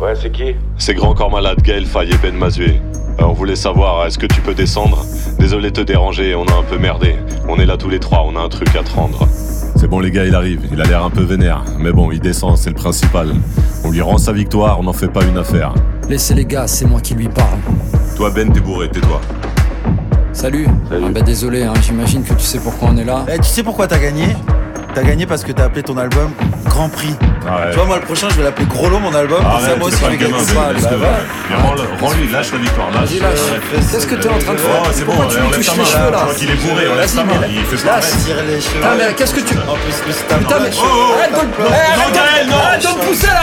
Ouais, 0.00 0.14
c'est 0.14 0.30
qui? 0.30 0.54
C'est 0.76 0.94
Grand 0.94 1.14
Corps 1.14 1.30
Malade, 1.30 1.60
Gaël 1.62 1.84
Faye 1.86 2.10
et 2.10 2.16
Ben 2.18 2.34
Mazué. 2.36 2.80
On 3.18 3.32
voulait 3.32 3.56
savoir, 3.56 4.06
est-ce 4.06 4.18
que 4.18 4.26
tu 4.26 4.40
peux 4.40 4.54
descendre? 4.54 5.04
Désolé 5.40 5.70
de 5.70 5.74
te 5.76 5.80
déranger, 5.80 6.36
on 6.36 6.44
a 6.46 6.54
un 6.54 6.62
peu 6.62 6.78
merdé. 6.78 7.16
On 7.48 7.56
est 7.56 7.66
là 7.66 7.76
tous 7.76 7.88
les 7.88 7.98
trois, 7.98 8.22
on 8.24 8.36
a 8.36 8.40
un 8.40 8.48
truc 8.48 8.74
à 8.76 8.84
te 8.84 8.90
rendre. 8.94 9.26
C'est 9.80 9.86
bon 9.86 10.00
les 10.00 10.10
gars, 10.10 10.24
il 10.24 10.34
arrive. 10.34 10.62
Il 10.72 10.80
a 10.80 10.84
l'air 10.84 11.04
un 11.04 11.10
peu 11.10 11.22
vénère. 11.22 11.62
Mais 11.78 11.92
bon, 11.92 12.10
il 12.10 12.18
descend, 12.18 12.58
c'est 12.58 12.70
le 12.70 12.74
principal. 12.74 13.32
On 13.84 13.92
lui 13.92 14.00
rend 14.00 14.18
sa 14.18 14.32
victoire, 14.32 14.80
on 14.80 14.82
n'en 14.82 14.92
fait 14.92 15.06
pas 15.06 15.24
une 15.24 15.38
affaire. 15.38 15.72
Laissez 16.08 16.34
les 16.34 16.44
gars, 16.44 16.66
c'est 16.66 16.84
moi 16.84 17.00
qui 17.00 17.14
lui 17.14 17.28
parle. 17.28 17.58
Toi 18.16 18.30
Ben, 18.30 18.52
t'es 18.52 18.58
bourré, 18.58 18.90
tais-toi. 18.90 19.20
Salut. 20.32 20.66
Ah 20.90 20.96
bah 21.14 21.20
désolé, 21.20 21.62
hein, 21.62 21.74
j'imagine 21.80 22.24
que 22.24 22.34
tu 22.34 22.40
sais 22.40 22.58
pourquoi 22.58 22.88
on 22.90 22.96
est 22.96 23.04
là. 23.04 23.24
Eh, 23.32 23.38
tu 23.38 23.44
sais 23.44 23.62
pourquoi 23.62 23.86
t'as 23.86 24.00
gagné? 24.00 24.36
T'as 24.94 25.02
gagné 25.02 25.26
parce 25.26 25.44
que 25.44 25.52
t'as 25.52 25.64
appelé 25.64 25.82
ton 25.82 25.96
album 25.96 26.32
Grand 26.64 26.88
Prix. 26.88 27.14
Ah 27.46 27.56
ouais. 27.66 27.70
Tu 27.70 27.76
vois, 27.76 27.86
moi 27.86 27.96
le 27.96 28.02
prochain, 28.02 28.28
je 28.30 28.34
vais 28.36 28.42
l'appeler 28.44 28.66
Gros 28.66 28.88
Lot, 28.88 28.98
mon 29.00 29.14
album. 29.14 29.38
comme 29.42 29.60
ça, 29.60 29.66
Arrête, 29.66 29.78
moi 29.78 29.88
aussi, 29.88 29.98
je 30.04 30.10
vais 30.10 30.16
gagner 30.16 30.44
ça. 30.44 30.54
Bah. 30.54 31.06
Mais 31.50 31.56
rends-le- 31.56 31.82
Rends-lui, 32.04 32.28
lâche 32.30 32.52
la 32.52 32.58
victoire, 32.58 32.90
lâche. 32.92 33.10
Qu'est-ce 33.90 34.06
que 34.06 34.14
t'es 34.16 34.28
en 34.28 34.38
train 34.38 34.52
de 34.54 34.58
faire 34.58 34.82
Oh, 34.82 34.88
c'est 34.92 35.04
bon, 35.04 35.12
Pourquoi 35.12 35.30
tu 35.30 35.36
lui 35.38 35.46
enlève 35.46 35.56
touches 35.56 35.66
ta 35.66 35.72
les 35.72 35.78
main, 35.78 35.84
cheveux 35.84 36.10
là 36.10 36.18
Je 36.18 36.22
crois 36.24 36.34
qu'il 36.34 36.50
est 36.50 36.54
bourré, 36.54 36.88
on 36.92 36.94
laisse 36.96 37.14
ta 37.14 37.24
main. 37.24 37.32
Il 37.48 37.64
fait 37.64 37.76
cheveux. 37.76 37.90
Putain, 38.74 38.94
mais 38.98 39.14
qu'est-ce 39.14 39.34
que 39.34 39.40
tu. 39.40 39.54
Putain, 39.54 40.58
mais. 40.62 40.70
Oh, 40.76 40.82
oh, 40.84 41.14
Arrête 41.16 41.30
oh. 41.34 42.54
Arrête 42.54 42.82
de 42.82 42.88
me 42.88 43.06
pousser 43.08 43.26
là 43.26 43.42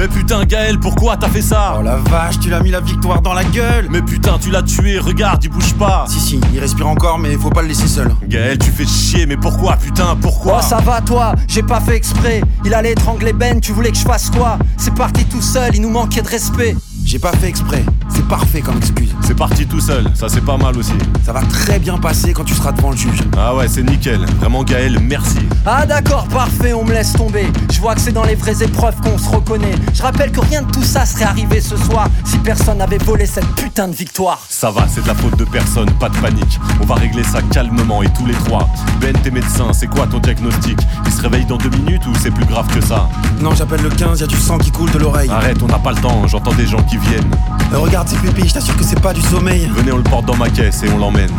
Mais 0.00 0.08
putain, 0.08 0.46
Gaël, 0.46 0.80
pourquoi 0.80 1.18
t'as 1.18 1.28
fait 1.28 1.42
ça 1.42 1.76
Oh 1.78 1.82
la 1.82 1.96
vache, 1.96 2.40
tu 2.40 2.48
l'as 2.48 2.60
mis 2.60 2.70
la 2.70 2.80
victoire 2.80 3.20
dans 3.20 3.34
la 3.34 3.44
gueule. 3.44 3.86
Mais 3.90 4.00
putain, 4.00 4.38
tu 4.40 4.50
l'as 4.50 4.62
tué, 4.62 4.98
regarde, 4.98 5.44
il 5.44 5.50
bouge 5.50 5.74
pas. 5.74 6.06
Si, 6.08 6.18
si, 6.18 6.40
il 6.54 6.58
respire 6.58 6.88
encore, 6.88 7.18
mais 7.18 7.34
faut 7.34 7.50
pas 7.50 7.60
le 7.60 7.68
laisser 7.68 7.86
seul. 7.86 8.10
Gaël, 8.26 8.56
tu 8.56 8.70
fais 8.70 8.86
chier, 8.86 9.26
mais 9.26 9.36
pourquoi, 9.36 9.76
putain, 9.76 10.16
pourquoi 10.18 10.60
Oh 10.60 10.66
ça 10.66 10.78
va 10.78 11.02
toi, 11.02 11.34
j'ai 11.48 11.62
pas 11.62 11.80
fait 11.80 11.96
exprès 11.96 12.40
Il 12.64 12.72
allait 12.72 12.92
étrangler 12.92 13.34
Ben, 13.34 13.60
tu 13.60 13.72
voulais 13.72 13.90
que 13.90 13.98
je 13.98 14.04
fasse 14.04 14.30
quoi? 14.30 14.58
C'est 14.78 14.94
parti 14.94 15.26
tout 15.26 15.42
seul, 15.42 15.74
il 15.74 15.82
nous 15.82 15.90
manquait 15.90 16.22
de 16.22 16.28
respect 16.28 16.76
J'ai 17.04 17.18
pas 17.18 17.32
fait 17.32 17.48
exprès, 17.48 17.84
c'est 18.08 18.26
parfait 18.28 18.60
comme 18.60 18.76
excuse. 18.76 19.10
C'est 19.22 19.36
parti 19.36 19.66
tout 19.66 19.80
seul, 19.80 20.04
ça 20.14 20.28
c'est 20.28 20.44
pas 20.44 20.56
mal 20.56 20.76
aussi. 20.78 20.92
Ça 21.24 21.32
va 21.32 21.42
très 21.42 21.78
bien 21.78 21.98
passer 21.98 22.32
quand 22.32 22.44
tu 22.44 22.54
seras 22.54 22.70
devant 22.72 22.90
le 22.90 22.96
juge. 22.96 23.20
Ah 23.36 23.54
ouais, 23.54 23.66
c'est 23.66 23.82
nickel. 23.82 24.24
Vraiment, 24.38 24.62
Gaël, 24.62 24.98
merci. 25.00 25.38
Ah 25.66 25.86
d'accord, 25.86 26.28
parfait, 26.28 26.72
on 26.72 26.84
me 26.84 26.92
laisse 26.92 27.12
tomber 27.12 27.46
Je 27.72 27.80
vois 27.80 27.94
que 27.94 28.00
c'est 28.00 28.12
dans 28.12 28.24
les 28.24 28.34
vraies 28.36 28.62
épreuves 28.62 28.94
qu'on 29.02 29.18
se 29.18 29.28
reconnaît 29.28 29.74
Je 29.92 30.02
rappelle 30.02 30.30
que 30.30 30.40
rien 30.40 30.62
de 30.62 30.70
tout 30.70 30.82
ça 30.82 31.04
serait 31.04 31.24
arrivé 31.24 31.60
ce 31.60 31.76
soir 31.76 32.08
Si 32.24 32.38
personne 32.38 32.78
n'avait 32.78 32.98
volé 32.98 33.26
cette 33.26 33.46
putain 33.56 33.88
de 33.88 33.94
victoire 33.94 34.40
Ça 34.48 34.70
va, 34.70 34.86
c'est 34.88 35.02
de 35.02 35.08
la 35.08 35.14
faute 35.14 35.36
de 35.36 35.44
personne, 35.44 35.90
pas 35.98 36.08
de 36.08 36.16
panique. 36.18 36.60
On 36.80 36.86
va 36.86 36.94
régler 36.94 37.24
ça 37.24 37.40
calmement 37.50 38.02
et 38.02 38.08
tous 38.12 38.26
les 38.26 38.34
trois. 38.34 38.68
Ben, 39.00 39.12
t'es 39.22 39.30
médecin, 39.30 39.72
c'est 39.72 39.88
quoi 39.88 40.06
ton 40.06 40.18
diagnostic? 40.18 40.78
Il 41.06 41.12
se 41.12 41.22
réveille 41.22 41.44
dans 41.44 41.56
deux 41.56 41.70
minutes 41.70 42.06
ou 42.06 42.12
c'est 42.20 42.30
plus 42.30 42.46
grave 42.46 42.66
que 42.74 42.80
ça? 42.84 43.08
Non, 43.40 43.54
j'appelle 43.54 43.82
le 43.82 43.90
15, 43.90 44.20
y 44.20 44.24
a 44.24 44.26
du 44.26 44.36
sang 44.36 44.58
qui 44.58 44.70
coule 44.70 44.90
de 44.92 44.98
l'oreille. 44.98 45.30
Arrête, 45.30 45.62
on 45.62 45.66
n'a 45.66 45.78
pas 45.78 45.92
le 45.92 46.00
temps, 46.00 46.26
j'entends 46.26 46.54
des 46.54 46.66
gens 46.66 46.82
qui 46.90 46.96
viennent. 46.96 47.30
Regarde 47.72 48.08
ces 48.08 48.16
pupilles, 48.16 48.48
je 48.48 48.54
t'assure 48.54 48.76
que 48.76 48.82
c'est 48.84 49.00
pas 49.00 49.12
du 49.12 49.20
sommeil. 49.22 49.70
Venez, 49.74 49.92
on 49.92 49.98
le 49.98 50.02
porte 50.02 50.24
dans 50.26 50.36
ma 50.36 50.50
caisse 50.50 50.82
et 50.82 50.90
on 50.90 50.98
l'emmène. 50.98 51.30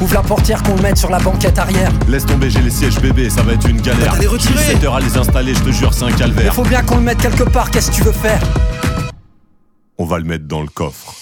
Ouvre 0.00 0.14
la 0.14 0.22
portière 0.22 0.62
qu'on 0.62 0.74
le 0.76 0.82
mette 0.82 0.96
sur 0.96 1.10
la 1.10 1.18
banquette 1.18 1.58
arrière 1.58 1.90
Laisse 2.08 2.26
tomber, 2.26 2.50
j'ai 2.50 2.60
les 2.62 2.70
sièges 2.70 2.98
bébés, 3.00 3.30
ça 3.30 3.42
va 3.42 3.52
être 3.52 3.68
une 3.68 3.80
galère. 3.80 4.12
Bah, 4.12 4.18
les 4.20 4.26
retirés. 4.26 4.54
J'ai 4.66 4.72
7 4.74 4.84
heures 4.84 4.96
à 4.96 5.00
les 5.00 5.16
installer, 5.16 5.54
je 5.54 5.60
te 5.60 5.70
jure, 5.70 5.92
c'est 5.94 6.04
un 6.04 6.08
Il 6.08 6.16
calvaire. 6.16 6.54
faut 6.54 6.62
bien 6.64 6.82
qu'on 6.82 6.96
le 6.96 7.02
mette 7.02 7.18
quelque 7.18 7.44
part, 7.44 7.70
qu'est-ce 7.70 7.90
que 7.90 7.96
tu 7.96 8.02
veux 8.02 8.12
faire? 8.12 8.40
On 9.98 10.04
va 10.06 10.18
le 10.18 10.24
mettre 10.24 10.46
dans 10.48 10.62
le 10.62 10.68
coffre. 10.68 11.14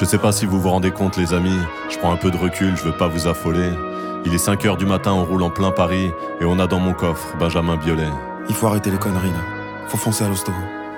Je 0.00 0.06
sais 0.06 0.16
pas 0.16 0.32
si 0.32 0.46
vous 0.46 0.58
vous 0.58 0.70
rendez 0.70 0.92
compte, 0.92 1.18
les 1.18 1.34
amis. 1.34 1.58
Je 1.90 1.98
prends 1.98 2.10
un 2.10 2.16
peu 2.16 2.30
de 2.30 2.36
recul, 2.38 2.74
je 2.74 2.84
veux 2.84 2.96
pas 2.96 3.06
vous 3.06 3.26
affoler. 3.26 3.68
Il 4.24 4.32
est 4.32 4.38
5 4.38 4.64
heures 4.64 4.78
du 4.78 4.86
matin, 4.86 5.12
on 5.12 5.26
roule 5.26 5.42
en 5.42 5.50
plein 5.50 5.72
Paris 5.72 6.10
et 6.40 6.46
on 6.46 6.58
a 6.58 6.66
dans 6.66 6.78
mon 6.78 6.94
coffre 6.94 7.36
Benjamin 7.38 7.76
Biolay. 7.76 8.08
Il 8.48 8.54
faut 8.54 8.66
arrêter 8.66 8.90
les 8.90 8.96
conneries 8.96 9.30
là. 9.30 9.40
Faut 9.88 9.98
foncer 9.98 10.24
à 10.24 10.28
l'hosto. 10.28 10.52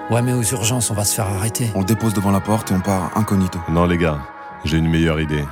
Ouais, 0.08 0.22
mais 0.22 0.32
aux 0.32 0.44
urgences, 0.44 0.88
on 0.92 0.94
va 0.94 1.02
se 1.02 1.16
faire 1.16 1.26
arrêter. 1.26 1.72
On 1.74 1.80
le 1.80 1.84
dépose 1.84 2.14
devant 2.14 2.30
la 2.30 2.38
porte 2.38 2.70
et 2.70 2.74
on 2.74 2.80
part 2.80 3.10
incognito. 3.16 3.58
Non, 3.68 3.86
les 3.86 3.98
gars, 3.98 4.20
j'ai 4.64 4.78
une 4.78 4.88
meilleure 4.88 5.20
idée. 5.20 5.44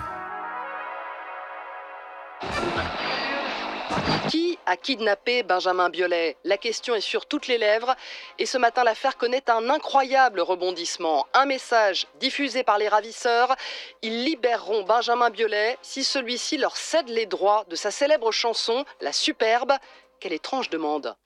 A 4.70 4.76
kidnappé 4.76 5.42
Benjamin 5.42 5.90
Biolay 5.90 6.36
La 6.44 6.56
question 6.56 6.94
est 6.94 7.00
sur 7.00 7.26
toutes 7.26 7.48
les 7.48 7.58
lèvres 7.58 7.96
et 8.38 8.46
ce 8.46 8.56
matin 8.56 8.84
l'affaire 8.84 9.16
connaît 9.16 9.50
un 9.50 9.68
incroyable 9.68 10.40
rebondissement. 10.40 11.26
Un 11.34 11.44
message 11.44 12.06
diffusé 12.20 12.62
par 12.62 12.78
les 12.78 12.86
ravisseurs, 12.86 13.56
ils 14.02 14.22
libéreront 14.22 14.84
Benjamin 14.84 15.30
Biolay 15.30 15.76
si 15.82 16.04
celui-ci 16.04 16.56
leur 16.56 16.76
cède 16.76 17.08
les 17.08 17.26
droits 17.26 17.64
de 17.68 17.74
sa 17.74 17.90
célèbre 17.90 18.30
chanson 18.30 18.84
La 19.00 19.12
Superbe. 19.12 19.72
Quelle 20.20 20.34
étrange 20.34 20.70
demande. 20.70 21.16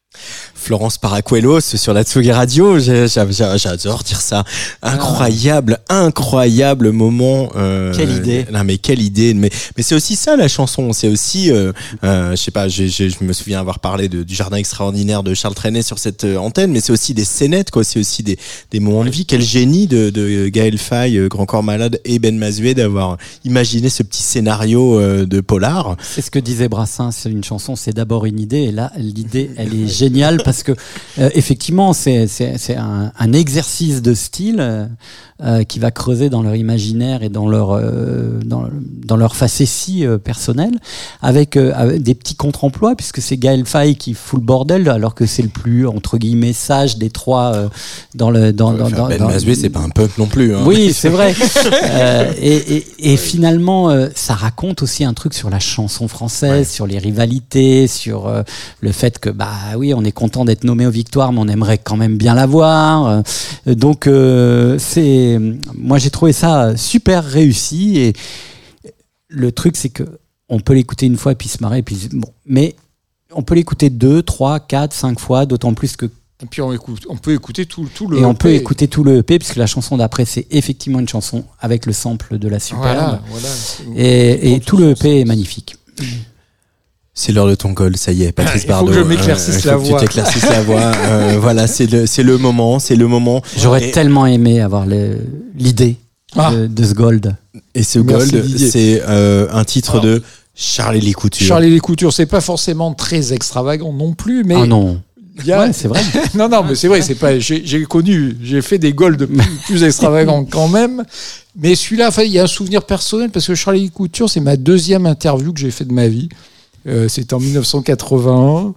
Florence 0.54 0.96
Paracuelos 0.98 1.60
sur 1.60 1.92
la 1.92 2.04
Tsugi 2.04 2.32
Radio, 2.32 2.78
j'adore 2.78 4.02
dire 4.02 4.20
ça. 4.20 4.44
Incroyable, 4.82 5.78
incroyable 5.88 6.90
moment. 6.92 7.50
euh, 7.56 7.92
Quelle 7.94 8.10
idée. 8.12 8.46
Non 8.52 8.64
mais 8.64 8.78
quelle 8.78 9.02
idée. 9.02 9.34
Mais 9.34 9.50
mais 9.76 9.82
c'est 9.82 9.94
aussi 9.94 10.16
ça 10.16 10.36
la 10.36 10.48
chanson. 10.48 10.92
C'est 10.92 11.08
aussi, 11.08 11.50
euh, 11.50 11.72
euh, 12.04 12.30
je 12.30 12.36
sais 12.36 12.50
pas, 12.50 12.68
je 12.68 13.24
me 13.24 13.32
souviens 13.32 13.60
avoir 13.60 13.78
parlé 13.80 14.08
de, 14.08 14.22
du 14.22 14.34
jardin 14.34 14.56
extraordinaire 14.56 15.22
de 15.22 15.34
Charles 15.34 15.54
Trenet 15.54 15.82
sur 15.82 15.98
cette 15.98 16.24
euh, 16.24 16.36
antenne, 16.38 16.70
mais 16.72 16.80
c'est 16.80 16.92
aussi 16.92 17.12
des 17.14 17.24
scénettes 17.24 17.70
quoi. 17.70 17.84
C'est 17.84 17.98
aussi 18.00 18.22
des, 18.22 18.38
des 18.70 18.80
moments 18.80 19.04
de 19.04 19.10
vie. 19.10 19.26
Quel 19.26 19.42
génie 19.42 19.86
de, 19.86 20.10
de 20.10 20.48
Gaël 20.48 20.78
Faye, 20.78 21.18
euh, 21.18 21.28
Grand 21.28 21.46
Corps 21.46 21.62
Malade 21.62 22.00
et 22.04 22.18
Ben 22.18 22.36
Mazué 22.38 22.74
d'avoir 22.74 23.18
imaginé 23.44 23.88
ce 23.90 24.02
petit 24.02 24.22
scénario 24.22 24.98
euh, 24.98 25.26
de 25.26 25.40
polar. 25.40 25.96
C'est 26.00 26.22
ce 26.22 26.30
que 26.30 26.38
disait 26.38 26.68
Brassens, 26.68 27.10
c'est 27.12 27.30
une 27.30 27.44
chanson, 27.44 27.76
c'est 27.76 27.92
d'abord 27.92 28.24
une 28.24 28.40
idée, 28.40 28.62
et 28.62 28.72
là, 28.72 28.92
l'idée, 28.96 29.50
elle 29.56 29.74
est 29.74 29.86
géniale 30.04 30.38
parce 30.44 30.62
que, 30.62 30.72
euh, 31.18 31.30
effectivement, 31.34 31.92
c'est 31.92 32.26
c'est- 32.26 32.56
c'est 32.58 32.76
un, 32.76 33.12
un 33.18 33.32
exercice 33.32 34.02
de 34.02 34.14
style 34.14 34.58
euh, 34.60 34.86
euh, 35.42 35.64
qui 35.64 35.78
va 35.80 35.90
creuser 35.90 36.30
dans 36.30 36.42
leur 36.42 36.54
imaginaire 36.54 37.22
et 37.24 37.28
dans 37.28 37.48
leur, 37.48 37.72
euh, 37.72 38.38
dans, 38.44 38.68
dans 39.04 39.16
leur 39.16 39.34
facétie 39.34 40.04
personnelle, 40.22 40.78
avec, 41.22 41.56
avec 41.56 42.02
des 42.02 42.14
petits 42.14 42.36
contre-emplois, 42.36 42.94
puisque 42.94 43.20
c'est 43.20 43.36
Gaël 43.36 43.64
Faye 43.66 43.96
qui 43.96 44.14
fout 44.14 44.38
le 44.40 44.46
bordel, 44.46 44.88
alors 44.88 45.14
que 45.16 45.26
c'est 45.26 45.42
le 45.42 45.48
plus, 45.48 45.86
entre 45.88 46.18
guillemets, 46.18 46.52
sage 46.52 46.98
des 46.98 47.10
trois 47.10 47.68
dans 48.14 48.30
le. 48.30 48.52
Dans, 48.52 48.72
dans, 48.72 48.88
dans- 48.96 49.08
ben 49.08 49.18
dans- 49.18 49.28
c'est 49.60 49.70
pas 49.70 49.80
un 49.80 49.88
punk 49.88 50.16
non 50.18 50.26
plus. 50.26 50.54
hein. 50.54 50.62
oui, 50.66 50.92
c'est 50.92 51.08
vrai. 51.08 51.34
Et, 52.40 52.76
et- 52.76 53.12
et 53.12 53.16
finalement, 53.16 53.90
ça 54.14 54.34
raconte 54.34 54.82
aussi 54.82 55.04
un 55.04 55.14
truc 55.14 55.34
sur 55.34 55.50
la 55.50 55.58
chanson 55.60 56.08
française, 56.08 56.68
sur 56.70 56.86
les 56.86 56.98
rivalités, 56.98 57.86
sur 57.86 58.32
le 58.80 58.92
fait 58.92 59.18
que, 59.18 59.30
bah 59.30 59.48
oui, 59.76 59.93
on 59.94 60.04
est 60.04 60.12
content 60.12 60.44
d'être 60.44 60.64
nommé 60.64 60.86
aux 60.86 60.90
victoires, 60.90 61.32
mais 61.32 61.40
on 61.40 61.48
aimerait 61.48 61.78
quand 61.78 61.96
même 61.96 62.16
bien 62.16 62.34
l'avoir. 62.34 63.22
Euh, 63.66 63.74
donc, 63.74 64.06
euh, 64.06 64.78
c'est, 64.78 65.38
moi, 65.76 65.98
j'ai 65.98 66.10
trouvé 66.10 66.32
ça 66.32 66.76
super 66.76 67.24
réussi. 67.24 67.98
Et 67.98 68.12
le 69.28 69.52
truc, 69.52 69.76
c'est 69.76 69.88
que 69.90 70.04
on 70.48 70.60
peut 70.60 70.74
l'écouter 70.74 71.06
une 71.06 71.16
fois 71.16 71.32
et 71.32 71.34
puis 71.34 71.48
se 71.48 71.58
marrer, 71.62 71.78
et 71.78 71.82
puis 71.82 71.96
bon, 72.12 72.28
mais 72.46 72.76
on 73.32 73.42
peut 73.42 73.54
l'écouter 73.54 73.88
deux, 73.90 74.22
trois, 74.22 74.60
quatre, 74.60 74.92
cinq 74.92 75.18
fois, 75.18 75.46
d'autant 75.46 75.72
plus 75.74 75.96
que 75.96 76.06
Et 76.42 76.46
puis 76.50 76.60
on, 76.60 76.72
écoute, 76.72 77.06
on 77.08 77.16
peut 77.16 77.32
écouter 77.32 77.64
tout, 77.66 77.88
tout 77.92 78.06
le. 78.06 78.18
et 78.18 78.24
on 78.24 78.34
peut 78.34 78.50
EP. 78.50 78.56
écouter 78.60 78.86
tout 78.86 79.02
le 79.02 79.16
EP, 79.16 79.38
puisque 79.38 79.56
la 79.56 79.66
chanson 79.66 79.96
d'après, 79.96 80.26
c'est 80.26 80.46
effectivement 80.50 81.00
une 81.00 81.08
chanson 81.08 81.44
avec 81.60 81.86
le 81.86 81.92
sample 81.94 82.38
de 82.38 82.48
la 82.48 82.60
superbe. 82.60 82.84
Voilà, 82.94 83.22
voilà, 83.30 83.48
c'est- 83.48 83.84
et 83.96 84.54
et 84.54 84.60
tout 84.60 84.76
le 84.76 84.90
EP 84.90 85.20
est 85.20 85.24
magnifique. 85.24 85.76
C'est 87.16 87.32
l'heure 87.32 87.46
de 87.46 87.54
ton 87.54 87.70
goal, 87.72 87.96
ça 87.96 88.12
y 88.12 88.24
est, 88.24 88.32
Patrice 88.36 88.62
Il 88.62 88.66
faut 88.66 88.68
Bardot. 88.68 88.88
que 88.92 88.98
je 88.98 89.00
m'éclaircisse 89.04 89.60
faut 89.62 89.68
la 89.68 89.76
voix. 89.76 90.00
Tu 90.00 90.06
t'éclaircisses 90.06 90.48
la 90.50 90.62
voix. 90.62 90.80
euh, 91.06 91.38
voilà, 91.40 91.66
c'est 91.66 91.86
le, 91.90 92.06
c'est 92.06 92.22
le 92.24 92.38
moment, 92.38 92.78
c'est 92.78 92.96
le 92.96 93.06
moment. 93.06 93.42
J'aurais 93.56 93.88
Et- 93.88 93.90
tellement 93.92 94.26
aimé 94.26 94.60
avoir 94.60 94.84
le- 94.86 95.18
l'idée 95.56 95.96
Ah. 96.36 96.52
de, 96.52 96.66
de 96.66 96.84
ce 96.84 96.92
gold. 96.94 97.36
Et 97.76 97.82
ce 97.84 97.98
Merci, 98.00 98.30
gold, 98.32 98.44
Didier. 98.46 98.70
c'est 98.70 99.02
euh, 99.08 99.46
un 99.52 99.64
titre 99.64 99.92
Alors, 99.92 100.04
de 100.04 100.22
Charlie 100.56 101.00
Les 101.00 101.12
Coutures. 101.12 101.46
Charlie 101.46 101.70
les 101.70 101.80
Coutures, 101.80 102.12
c'est 102.12 102.26
pas 102.26 102.40
forcément 102.40 102.92
très 102.94 103.32
extravagant 103.32 103.92
non 103.92 104.12
plus, 104.12 104.42
mais. 104.44 104.56
Ah 104.58 104.66
non. 104.66 105.00
il 105.38 105.46
y 105.46 105.52
a- 105.52 105.60
Ouais, 105.60 105.72
c'est 105.72 105.86
vrai. 105.88 106.00
non, 106.34 106.48
non, 106.48 106.64
mais 106.64 106.74
c'est 106.74 106.88
vrai, 106.88 107.00
c'est 107.02 107.14
pas. 107.14 107.38
J'ai 107.38 107.62
j'ai 107.64 107.84
connu, 107.84 108.36
j'ai 108.42 108.60
fait 108.62 108.78
des 108.78 108.92
golds 108.92 109.16
plus, 109.26 109.38
plus 109.66 109.82
extravagants 109.84 110.44
quand 110.50 110.66
même. 110.68 111.04
Mais 111.56 111.76
celui-là, 111.76 112.08
enfin, 112.08 112.22
il 112.22 112.32
y 112.32 112.38
a 112.40 112.44
un 112.44 112.48
souvenir 112.48 112.82
personnel 112.84 113.30
parce 113.30 113.46
que 113.46 113.54
Charlie 113.54 113.90
Couture, 113.90 114.28
c'est 114.28 114.40
ma 114.40 114.56
deuxième 114.56 115.06
interview 115.06 115.52
que 115.52 115.60
j'ai 115.60 115.70
fait 115.70 115.84
de 115.84 115.92
ma 115.92 116.08
vie. 116.08 116.28
Euh, 116.86 117.08
C'était 117.08 117.34
en 117.34 117.40
1981. 117.40 118.74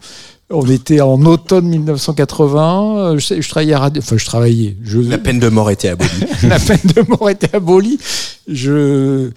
On 0.49 0.65
était 0.69 1.01
en 1.01 1.21
automne 1.25 1.67
1980. 1.67 2.97
euh, 2.97 3.19
Je, 3.19 3.49
travaillais 3.49 3.73
à 3.73 3.79
radio. 3.79 4.01
Enfin, 4.01 4.17
je 4.17 4.25
travaillais. 4.25 4.77
Je, 4.84 4.99
La 4.99 5.17
peine 5.17 5.39
de 5.39 5.49
mort 5.49 5.69
était 5.69 5.89
abolie. 5.89 6.09
la 6.43 6.59
peine 6.59 6.79
de 6.95 7.03
mort 7.09 7.29
était 7.29 7.53
abolie. 7.53 7.99
Je, 8.47 9.29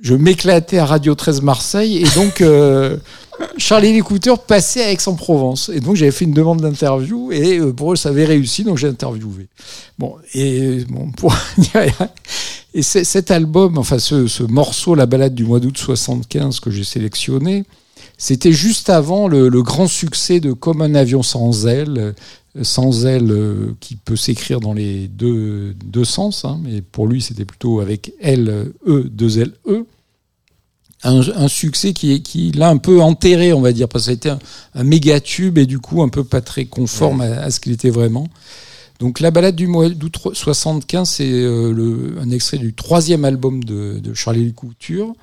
je 0.00 0.14
m'éclatais 0.14 0.78
à 0.78 0.86
Radio 0.86 1.14
13 1.16 1.42
Marseille 1.42 1.98
et 1.98 2.06
donc 2.14 2.40
euh, 2.40 2.96
Charlie 3.56 3.92
l'écouteur 3.92 4.38
passait 4.44 4.84
à 4.84 4.92
Aix-en-Provence. 4.92 5.70
Et 5.74 5.80
donc 5.80 5.96
j'avais 5.96 6.12
fait 6.12 6.24
une 6.24 6.34
demande 6.34 6.60
d'interview 6.60 7.32
et 7.32 7.58
euh, 7.58 7.72
pour 7.72 7.92
eux 7.92 7.96
ça 7.96 8.10
avait 8.10 8.24
réussi 8.24 8.62
donc 8.62 8.78
j'ai 8.78 8.86
interviewé. 8.86 9.48
Bon 9.98 10.14
et 10.34 10.84
bon 10.88 11.10
pour 11.10 11.34
et 12.74 12.82
cet 12.82 13.32
album, 13.32 13.76
enfin 13.76 13.98
ce, 13.98 14.28
ce 14.28 14.44
morceau, 14.44 14.94
la 14.94 15.06
balade 15.06 15.34
du 15.34 15.44
mois 15.44 15.58
d'août 15.58 15.76
75 15.76 16.60
que 16.60 16.70
j'ai 16.70 16.84
sélectionné, 16.84 17.64
c'était 18.18 18.52
juste 18.52 18.90
avant 18.90 19.28
le, 19.28 19.48
le 19.48 19.62
grand 19.62 19.86
succès 19.86 20.40
de 20.40 20.52
Comme 20.52 20.82
un 20.82 20.94
avion 20.94 21.22
sans 21.22 21.66
aile, 21.66 21.98
euh, 21.98 22.12
sans 22.64 23.06
aile 23.06 23.30
euh, 23.30 23.72
qui 23.80 23.96
peut 23.96 24.16
s'écrire 24.16 24.60
dans 24.60 24.74
les 24.74 25.08
deux, 25.08 25.74
deux 25.84 26.04
sens, 26.04 26.44
hein, 26.44 26.58
mais 26.62 26.82
pour 26.82 27.06
lui 27.06 27.22
c'était 27.22 27.44
plutôt 27.46 27.80
avec 27.80 28.12
L, 28.20 28.72
E, 28.86 29.04
deux 29.10 29.38
L, 29.40 29.52
E. 29.66 29.86
Un, 31.04 31.20
un 31.20 31.46
succès 31.46 31.92
qui, 31.92 32.12
est- 32.14 32.20
qui 32.22 32.50
l'a 32.50 32.68
un 32.70 32.76
peu 32.76 33.00
enterré, 33.00 33.52
on 33.52 33.60
va 33.60 33.72
dire, 33.72 33.88
parce 33.88 34.04
que 34.04 34.06
ça 34.06 34.10
a 34.10 34.14
été 34.14 34.30
un, 34.30 34.38
un 34.74 34.82
méga 34.82 35.20
tube 35.20 35.56
et 35.56 35.64
du 35.66 35.78
coup 35.78 36.02
un 36.02 36.08
peu 36.08 36.24
pas 36.24 36.40
très 36.40 36.64
conforme 36.64 37.20
à, 37.20 37.42
à 37.42 37.50
ce 37.52 37.60
qu'il 37.60 37.70
était 37.72 37.90
vraiment. 37.90 38.26
Donc 38.98 39.20
la 39.20 39.30
balade 39.30 39.54
du 39.54 39.68
mois 39.68 39.88
d'août 39.90 40.16
75, 40.32 41.08
c'est 41.08 41.30
euh, 41.30 42.16
un 42.20 42.30
extrait 42.30 42.58
du 42.58 42.74
troisième 42.74 43.24
album 43.24 43.62
de, 43.62 44.00
de 44.00 44.12
Charlie 44.12 44.52
Couture, 44.52 45.14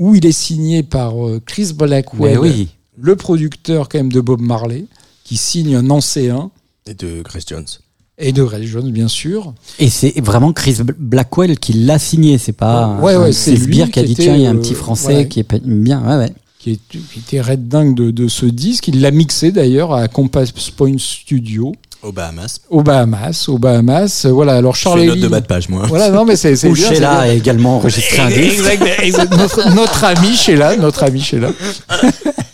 où 0.00 0.14
il 0.16 0.26
est 0.26 0.32
signé 0.32 0.82
par 0.82 1.24
euh, 1.24 1.40
Chris 1.44 1.72
Blackwell, 1.74 2.38
oui. 2.40 2.68
le 2.98 3.14
producteur 3.14 3.88
quand 3.88 3.98
même 3.98 4.10
de 4.10 4.20
Bob 4.20 4.40
Marley, 4.40 4.86
qui 5.22 5.36
signe 5.36 5.76
un 5.76 5.90
ancéen. 5.90 6.50
Et 6.86 6.94
de 6.94 7.22
Grace 7.22 7.44
Jones. 7.46 7.66
Et 8.18 8.32
de 8.32 8.42
Grace 8.42 8.62
Jones, 8.62 8.90
bien 8.90 9.08
sûr. 9.08 9.54
Et 9.78 9.88
c'est 9.88 10.18
vraiment 10.20 10.52
Chris 10.52 10.78
Blackwell 10.98 11.58
qui 11.58 11.74
l'a 11.74 11.98
signé, 11.98 12.38
c'est 12.38 12.52
pas 12.52 12.98
Ouais, 13.00 13.32
c'est 13.32 13.56
sbire 13.56 13.90
qui 13.90 13.98
a 14.00 14.02
dit 14.02 14.14
tiens, 14.14 14.34
il 14.36 14.42
y 14.42 14.46
a 14.46 14.50
un 14.50 14.56
euh, 14.56 14.60
petit 14.60 14.74
français 14.74 15.28
qui 15.28 15.40
est 15.40 15.64
bien, 15.64 16.02
ouais, 16.06 16.16
ouais. 16.24 16.32
qui, 16.58 16.72
est- 16.72 16.80
qui 16.90 17.18
était 17.18 17.40
red 17.40 17.68
dingue 17.68 17.94
de, 17.94 18.10
de 18.10 18.26
ce 18.28 18.46
disque. 18.46 18.88
Il 18.88 19.00
l'a 19.02 19.10
mixé 19.10 19.52
d'ailleurs 19.52 19.92
à 19.94 20.08
Compass 20.08 20.50
Point 20.52 20.96
Studio. 20.98 21.72
Au 22.02 22.12
Bahamas. 22.12 22.58
Au 22.70 22.82
Bahamas, 22.82 23.44
au 23.48 23.58
Bahamas. 23.58 24.24
Euh, 24.24 24.30
Voilà, 24.32 24.54
alors 24.54 24.74
Charlie. 24.74 25.02
fais 25.02 25.06
une 25.08 25.14
note 25.14 25.20
de 25.22 25.28
bas 25.28 25.40
de 25.40 25.46
page, 25.46 25.68
moi. 25.68 25.84
Voilà, 25.86 26.08
non, 26.10 26.24
mais 26.24 26.36
c'est. 26.36 26.56
c'est 26.56 26.68
Ou 26.68 26.74
c'est 26.74 26.94
Sheila 26.94 27.18
a 27.20 27.28
également 27.28 27.76
enregistré 27.76 28.20
un 28.20 28.28
disque. 28.28 28.58
Exact, 28.58 28.82
exact. 29.02 29.36
notre, 29.36 29.74
notre 29.74 30.04
ami 30.04 30.34
Sheila, 30.34 30.76
notre 30.76 31.02
ami 31.04 31.20
Sheila. 31.20 31.48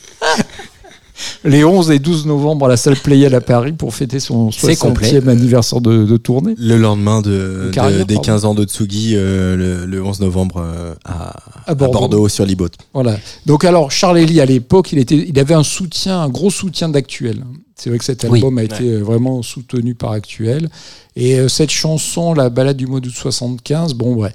Les 1.45 1.65
11 1.65 1.91
et 1.91 1.99
12 1.99 2.27
novembre 2.27 2.67
à 2.67 2.69
la 2.69 2.77
salle 2.77 2.97
Playel 2.97 3.35
à 3.35 3.41
Paris 3.41 3.73
pour 3.73 3.95
fêter 3.95 4.21
son 4.21 4.51
C'est 4.51 4.73
60e 4.75 4.79
complet. 4.79 5.29
anniversaire 5.29 5.81
de, 5.81 6.05
de 6.05 6.17
tournée. 6.17 6.55
Le 6.59 6.77
lendemain 6.77 7.23
de, 7.23 7.65
De 7.67 7.71
carrière, 7.73 8.01
de- 8.01 8.05
des 8.05 8.15
pardon. 8.15 8.27
15 8.33 8.45
ans 8.45 8.55
de 8.55 8.65
Tsugi, 8.65 9.13
euh, 9.15 9.57
le, 9.57 9.87
le 9.87 10.03
11 10.05 10.21
novembre 10.21 10.57
euh, 10.65 10.95
à, 11.05 11.29
À 11.67 11.71
à 11.71 11.75
Bordeaux. 11.75 12.29
Sur 12.29 12.45
l'Ibot. 12.45 12.69
Voilà. 12.93 13.19
Donc 13.47 13.65
alors 13.65 13.91
Charles 13.91 14.19
Lee 14.19 14.41
à 14.41 14.47
l'époque, 14.47 14.93
il 14.93 14.99
était, 14.99 15.17
il 15.29 15.39
avait 15.39 15.55
un 15.55 15.63
soutien, 15.63 16.21
un 16.21 16.29
gros 16.29 16.51
soutien 16.51 16.89
d'Actuel. 16.89 17.45
C'est 17.77 17.91
vrai 17.91 17.99
que 17.99 18.05
cet 18.05 18.25
Oui. 18.25 18.39
album 18.39 18.59
a 18.59 18.63
été 18.65 18.85
euh, 18.85 19.01
vraiment 19.03 19.43
soutenu 19.43 19.95
par 19.95 20.13
Actuel. 20.13 20.69
Et 21.15 21.39
euh, 21.39 21.49
cette 21.49 21.71
chanson, 21.71 22.35
la 22.35 22.51
balade 22.51 22.77
du 22.77 22.87
mois 22.87 23.01
d'août 23.01 23.13
75, 23.15 23.95
bon 23.95 24.15
ouais, 24.15 24.33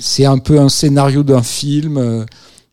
c'est 0.00 0.24
un 0.24 0.38
peu 0.38 0.58
un 0.60 0.68
scénario 0.68 1.22
d'un 1.22 1.42
film. 1.42 2.24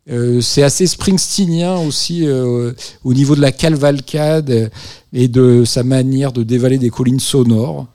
Euh, 0.10 0.42
c'est 0.42 0.64
assez 0.64 0.88
springsteenien 0.88 1.78
aussi 1.78 2.26
euh, 2.26 2.74
au 3.04 3.14
niveau 3.14 3.36
de 3.36 3.42
la 3.42 3.52
cavalcade 3.52 4.72
et 5.14 5.28
de 5.28 5.64
sa 5.64 5.84
manière 5.84 6.32
de 6.32 6.44
dévaler 6.44 6.80
des 6.80 6.90
collines 6.90 7.20
sonores. 7.20 7.88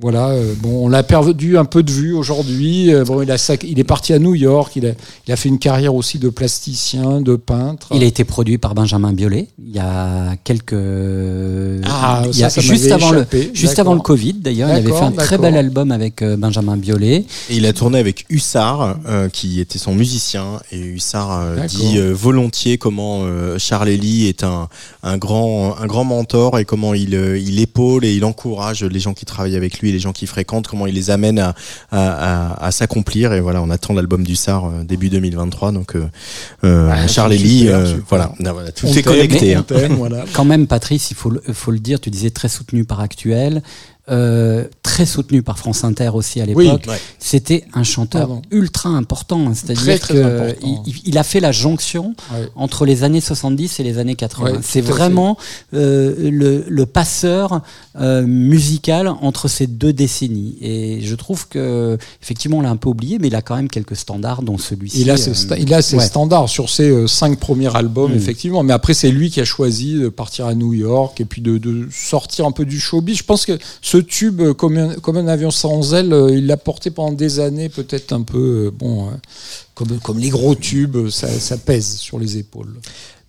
Voilà, 0.00 0.28
euh, 0.28 0.54
bon, 0.62 0.84
on 0.86 0.88
l'a 0.88 1.02
perdu 1.02 1.58
un 1.58 1.64
peu 1.64 1.82
de 1.82 1.90
vue 1.90 2.12
aujourd'hui. 2.14 2.94
Euh, 2.94 3.02
bon, 3.04 3.20
il, 3.20 3.30
a 3.32 3.36
sac- 3.36 3.66
il 3.68 3.80
est 3.80 3.84
parti 3.84 4.12
à 4.12 4.20
New 4.20 4.36
York. 4.36 4.76
Il 4.76 4.86
a, 4.86 4.90
il 5.26 5.32
a 5.32 5.36
fait 5.36 5.48
une 5.48 5.58
carrière 5.58 5.92
aussi 5.92 6.20
de 6.20 6.28
plasticien, 6.28 7.20
de 7.20 7.34
peintre. 7.34 7.88
Il 7.92 8.04
a 8.04 8.06
été 8.06 8.22
produit 8.22 8.58
par 8.58 8.76
Benjamin 8.76 9.12
Biolay 9.12 9.48
il 9.60 9.74
y 9.74 9.80
a 9.80 10.36
quelques. 10.44 10.72
Ah, 11.84 12.22
il 12.32 12.38
y 12.38 12.44
a- 12.44 12.48
ça, 12.50 12.60
ça 12.60 12.60
juste 12.60 12.92
avant 12.92 13.10
le 13.10 13.26
juste 13.52 13.78
avant 13.80 13.94
le 13.94 14.00
Covid 14.00 14.34
d'ailleurs, 14.34 14.68
il 14.70 14.72
avait 14.76 14.92
fait 14.92 15.04
un 15.04 15.10
très 15.24 15.36
bel 15.38 15.56
album 15.56 15.90
avec 15.90 16.22
euh, 16.22 16.36
Benjamin 16.36 16.76
Biolay. 16.76 17.24
Et 17.50 17.56
il 17.56 17.66
a 17.66 17.72
tourné 17.72 17.98
avec 17.98 18.24
Hussard, 18.30 18.98
euh, 19.08 19.28
qui 19.28 19.58
était 19.60 19.78
son 19.78 19.96
musicien. 19.96 20.60
Et 20.70 20.78
Hussard 20.78 21.32
euh, 21.40 21.66
dit 21.66 21.98
euh, 21.98 22.12
volontiers 22.14 22.78
comment 22.78 23.22
euh, 23.24 23.58
Charles 23.58 23.88
Ely 23.88 24.28
est 24.28 24.44
un, 24.44 24.68
un, 25.02 25.18
grand, 25.18 25.76
un 25.76 25.86
grand 25.86 26.04
mentor 26.04 26.58
et 26.60 26.64
comment 26.64 26.94
il, 26.94 27.16
euh, 27.16 27.36
il 27.36 27.58
épaule 27.58 28.04
et 28.04 28.14
il 28.14 28.24
encourage 28.24 28.84
les 28.84 29.00
gens 29.00 29.12
qui 29.12 29.24
travaillent 29.24 29.56
avec 29.56 29.80
lui, 29.80 29.87
les 29.92 29.98
gens 29.98 30.12
qui 30.12 30.26
fréquentent, 30.26 30.66
comment 30.68 30.86
il 30.86 30.94
les 30.94 31.10
amène 31.10 31.38
à, 31.38 31.54
à, 31.90 32.52
à, 32.52 32.66
à 32.66 32.70
s'accomplir. 32.70 33.32
Et 33.32 33.40
voilà, 33.40 33.62
on 33.62 33.70
attend 33.70 33.94
l'album 33.94 34.24
d'Hussard 34.24 34.66
euh, 34.66 34.84
début 34.84 35.08
2023. 35.08 35.72
Donc 35.72 35.96
euh, 35.96 36.06
euh, 36.64 36.88
Ouais, 36.90 37.08
Charles 37.08 37.34
Ely, 37.34 37.68
euh, 37.68 37.96
voilà, 38.08 38.32
Non, 38.40 38.52
voilà, 38.52 38.72
tout 38.72 38.86
On 38.86 38.92
est 38.92 39.02
connecté. 39.02 39.56
on 39.56 39.60
hein. 39.60 39.88
voilà. 39.96 40.24
Quand 40.32 40.44
même, 40.44 40.66
Patrice, 40.66 41.10
il 41.10 41.16
faut 41.16 41.30
le, 41.30 41.42
faut 41.52 41.70
le 41.70 41.78
dire, 41.78 42.00
tu 42.00 42.10
disais 42.10 42.30
très 42.30 42.48
soutenu 42.48 42.84
par 42.84 43.00
Actuel, 43.00 43.62
euh, 44.10 44.64
très 44.82 45.06
soutenu 45.06 45.42
par 45.42 45.58
France 45.58 45.84
Inter 45.84 46.10
aussi 46.14 46.40
à 46.40 46.44
Oui, 46.54 46.64
l'époque. 46.64 46.84
ouais. 46.88 47.00
C'était 47.18 47.64
un 47.74 47.82
chanteur 47.82 48.26
Pardon. 48.28 48.42
ultra 48.50 48.88
important, 48.90 49.44
Très, 49.44 49.54
c'est-à-dire 49.54 49.94
important. 49.94 50.54
il, 51.04 51.18
a 51.18 51.22
fait 51.22 51.40
la 51.40 51.52
jonction 51.52 52.14
Ouais. 52.32 52.48
entre 52.56 52.84
les 52.86 53.04
années 53.04 53.20
70 53.20 53.80
et 53.80 53.82
les 53.82 53.98
années 53.98 54.14
80. 54.14 54.50
Ouais, 54.52 54.58
C'est 54.62 54.80
vraiment 54.80 55.36
euh, 55.74 56.30
le, 56.30 56.64
le 56.68 56.86
passeur 56.86 57.60
euh, 58.00 58.26
musical 58.26 59.08
entre 59.08 59.48
ces 59.48 59.66
deux 59.66 59.92
décennies. 59.92 60.56
Et 60.60 61.00
je 61.02 61.14
trouve 61.14 61.48
que 61.48 61.98
effectivement, 62.22 62.58
on 62.58 62.62
l'a 62.62 62.70
un 62.70 62.76
peu 62.76 62.88
oublié, 62.88 63.18
mais 63.18 63.28
il 63.28 63.34
a 63.34 63.42
quand 63.42 63.56
même 63.56 63.68
quelques 63.68 63.96
standards, 63.96 64.42
dont 64.42 64.58
celui-ci. 64.58 65.00
Il 65.02 65.10
a 65.10 65.16
ses, 65.16 65.30
euh, 65.30 65.34
sta- 65.34 65.56
il 65.60 65.72
a 65.74 65.82
ses 65.82 65.96
ouais. 65.96 66.04
standards 66.06 66.48
sur 66.48 66.70
ses 66.70 66.88
euh, 66.88 67.06
cinq 67.06 67.38
premiers 67.38 67.74
albums, 67.76 68.12
Mm. 68.12 68.16
effectivement. 68.16 68.62
Mais 68.62 68.72
après, 68.72 68.94
c'est 68.94 69.10
lui 69.10 69.30
qui 69.30 69.40
a 69.40 69.44
choisi 69.44 69.94
de 69.94 70.08
partir 70.08 70.46
à 70.46 70.54
New 70.54 70.72
York 70.72 71.20
et 71.20 71.24
puis 71.24 71.42
de, 71.42 71.58
de 71.58 71.88
sortir 71.92 72.46
un 72.46 72.52
peu 72.52 72.64
du 72.64 72.80
showbiz. 72.80 73.18
Je 73.18 73.24
pense 73.24 73.44
que 73.44 73.58
ce 73.82 73.97
tube, 74.00 74.40
euh, 74.40 74.54
comme 74.54 74.76
un, 74.76 75.26
avion 75.28 75.50
sans 75.50 75.94
aile, 75.94 76.12
euh, 76.12 76.30
il 76.30 76.46
l'a 76.46 76.56
porté 76.56 76.90
pendant 76.90 77.12
des 77.12 77.40
années, 77.40 77.68
peut-être 77.68 78.12
un 78.12 78.22
peu, 78.22 78.66
euh, 78.66 78.70
bon, 78.70 79.10
comme, 79.74 80.18
les 80.18 80.30
gros 80.30 80.54
tubes, 80.54 81.08
ça 81.08 81.56
pèse 81.58 81.96
sur 81.96 82.18
les 82.18 82.38
épaules. 82.38 82.74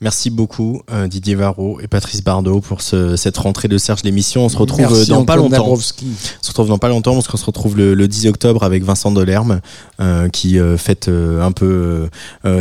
Merci 0.02 0.30
beaucoup 0.30 0.82
euh, 0.94 1.08
Didier 1.08 1.36
Varro 1.36 1.80
et 1.82 1.88
Patrice 1.88 2.24
Bardot 2.24 2.62
pour 2.62 2.82
ce, 2.82 3.18
cette 3.18 3.38
rentrée 3.38 3.68
de 3.68 3.78
Serge 3.78 4.04
l'émission. 4.04 4.46
On 4.46 4.50
se 4.50 4.56
retrouve 4.56 4.80
Merci, 4.80 5.12
euh, 5.12 5.16
dans 5.16 5.26
pas 5.26 5.36
longtemps. 5.36 5.58
Dabrowski. 5.58 6.06
On 6.08 6.44
se 6.44 6.48
retrouve 6.50 6.70
dans 6.70 6.78
pas 6.78 6.88
longtemps 6.88 7.16
parce 7.16 7.28
qu'on 7.28 7.36
se 7.36 7.46
retrouve 7.46 7.76
le, 7.76 7.94
le 7.96 8.08
10 8.08 8.28
octobre 8.28 8.64
avec 8.64 8.84
Vincent 8.84 9.12
Delerme 9.12 9.60
euh, 10.00 10.30
qui 10.30 10.58
euh, 10.58 10.78
fête 10.78 11.10
euh, 11.10 11.42
un 11.42 11.52
peu 11.52 12.08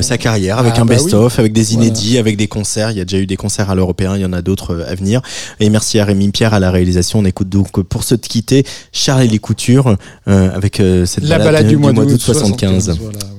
sa 0.00 0.18
carrière 0.18 0.58
avec 0.58 0.74
Ah 0.76 0.80
un 0.80 0.84
bah 0.84 0.94
best-of, 0.96 1.38
avec 1.38 1.52
des 1.52 1.62
Voilà. 1.62 1.84
inédits, 1.86 2.18
avec 2.18 2.36
des 2.36 2.48
concerts. 2.48 2.90
Il 2.90 2.98
y 2.98 3.00
a 3.00 3.04
déjà 3.04 3.18
eu 3.22 3.26
des 3.26 3.36
concerts 3.36 3.70
à 3.70 3.76
l'Européen, 3.76 4.16
il 4.16 4.22
y 4.22 4.26
en 4.26 4.32
a 4.32 4.42
d'autres 4.42 4.84
à 4.88 4.94
venir. 4.96 5.22
Et 5.60 5.70
merci 5.70 6.00
à 6.00 6.04
Rémi 6.04 6.30
Pierre 6.32 6.54
à 6.54 6.58
la 6.60 6.72
réalisation. 6.72 7.20
On 7.20 7.24
écoute 7.24 7.48
donc 7.48 7.70
pour 7.82 8.02
se 8.02 8.16
quitter 8.16 8.64
Charles 8.92 9.22
et 9.22 9.28
les 9.28 9.38
coutures 9.38 9.96
euh, 10.26 10.50
avec 10.52 10.80
euh, 10.80 11.06
cette 11.06 11.22
La 11.22 11.38
balade, 11.38 11.52
balade 11.52 11.68
du 11.68 11.76
mois 11.76 11.92
d'août 11.92 12.20
75. 12.20 12.84
75. 12.86 12.98
voilà, 13.00 13.18
ouais. 13.18 13.37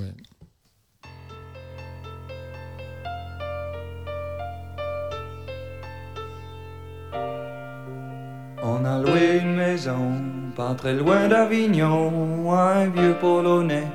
A 8.90 8.98
loué 9.00 9.40
une 9.44 9.56
maison, 9.56 10.14
pas 10.56 10.74
très 10.76 10.94
loin 10.94 11.28
d'Avignon, 11.28 12.52
un 12.52 12.88
vieux 12.88 13.16
Polonais 13.22 13.88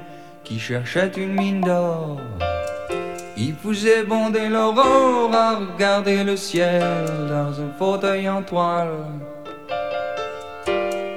qui 0.45 0.59
cherchait 0.59 1.11
une 1.17 1.35
mine 1.35 1.61
d'or. 1.61 2.21
Il 3.37 3.55
faisait 3.55 4.05
bonder 4.05 4.49
l'aurore 4.49 5.35
à 5.35 5.57
regarder 5.57 6.23
le 6.23 6.37
ciel 6.37 6.83
dans 7.29 7.53
un 7.65 7.73
fauteuil 7.79 8.29
en 8.29 8.43
toile. 8.43 9.07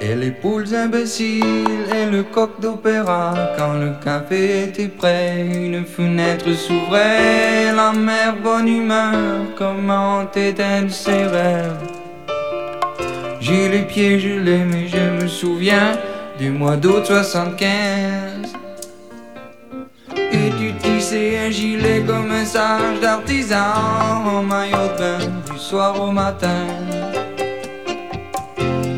Et 0.01 0.15
les 0.15 0.31
poules 0.31 0.73
imbéciles 0.73 1.87
et 1.93 2.09
le 2.09 2.23
coq 2.23 2.59
d'opéra, 2.59 3.33
quand 3.57 3.73
le 3.73 3.91
café 4.03 4.63
était 4.63 4.87
prêt, 4.87 5.45
une 5.45 5.85
fenêtre 5.85 6.51
s'ouvrait, 6.53 7.73
la 7.75 7.91
mère 7.91 8.37
bonne 8.41 8.67
humeur, 8.67 9.15
comment 9.55 10.25
éteindre 10.33 10.91
ses 10.91 11.25
rêves. 11.25 11.86
J'ai 13.47 13.69
les 13.69 13.83
pieds 13.83 14.19
gelés, 14.19 14.65
mais 14.65 14.89
je 14.89 15.23
me 15.23 15.25
souviens 15.25 15.97
du 16.37 16.49
mois 16.49 16.75
d'août 16.75 17.05
75. 17.05 18.51
Et 20.33 20.49
tu 20.59 20.73
tissais 20.81 21.37
un 21.47 21.49
gilet 21.49 22.03
comme 22.05 22.29
un 22.29 22.43
sage 22.43 22.99
d'artisan 23.01 23.55
en 24.25 24.43
maillot 24.43 24.75
de 24.75 24.99
bain 24.99 25.19
du 25.49 25.57
soir 25.57 25.97
au 26.01 26.11
matin. 26.11 26.67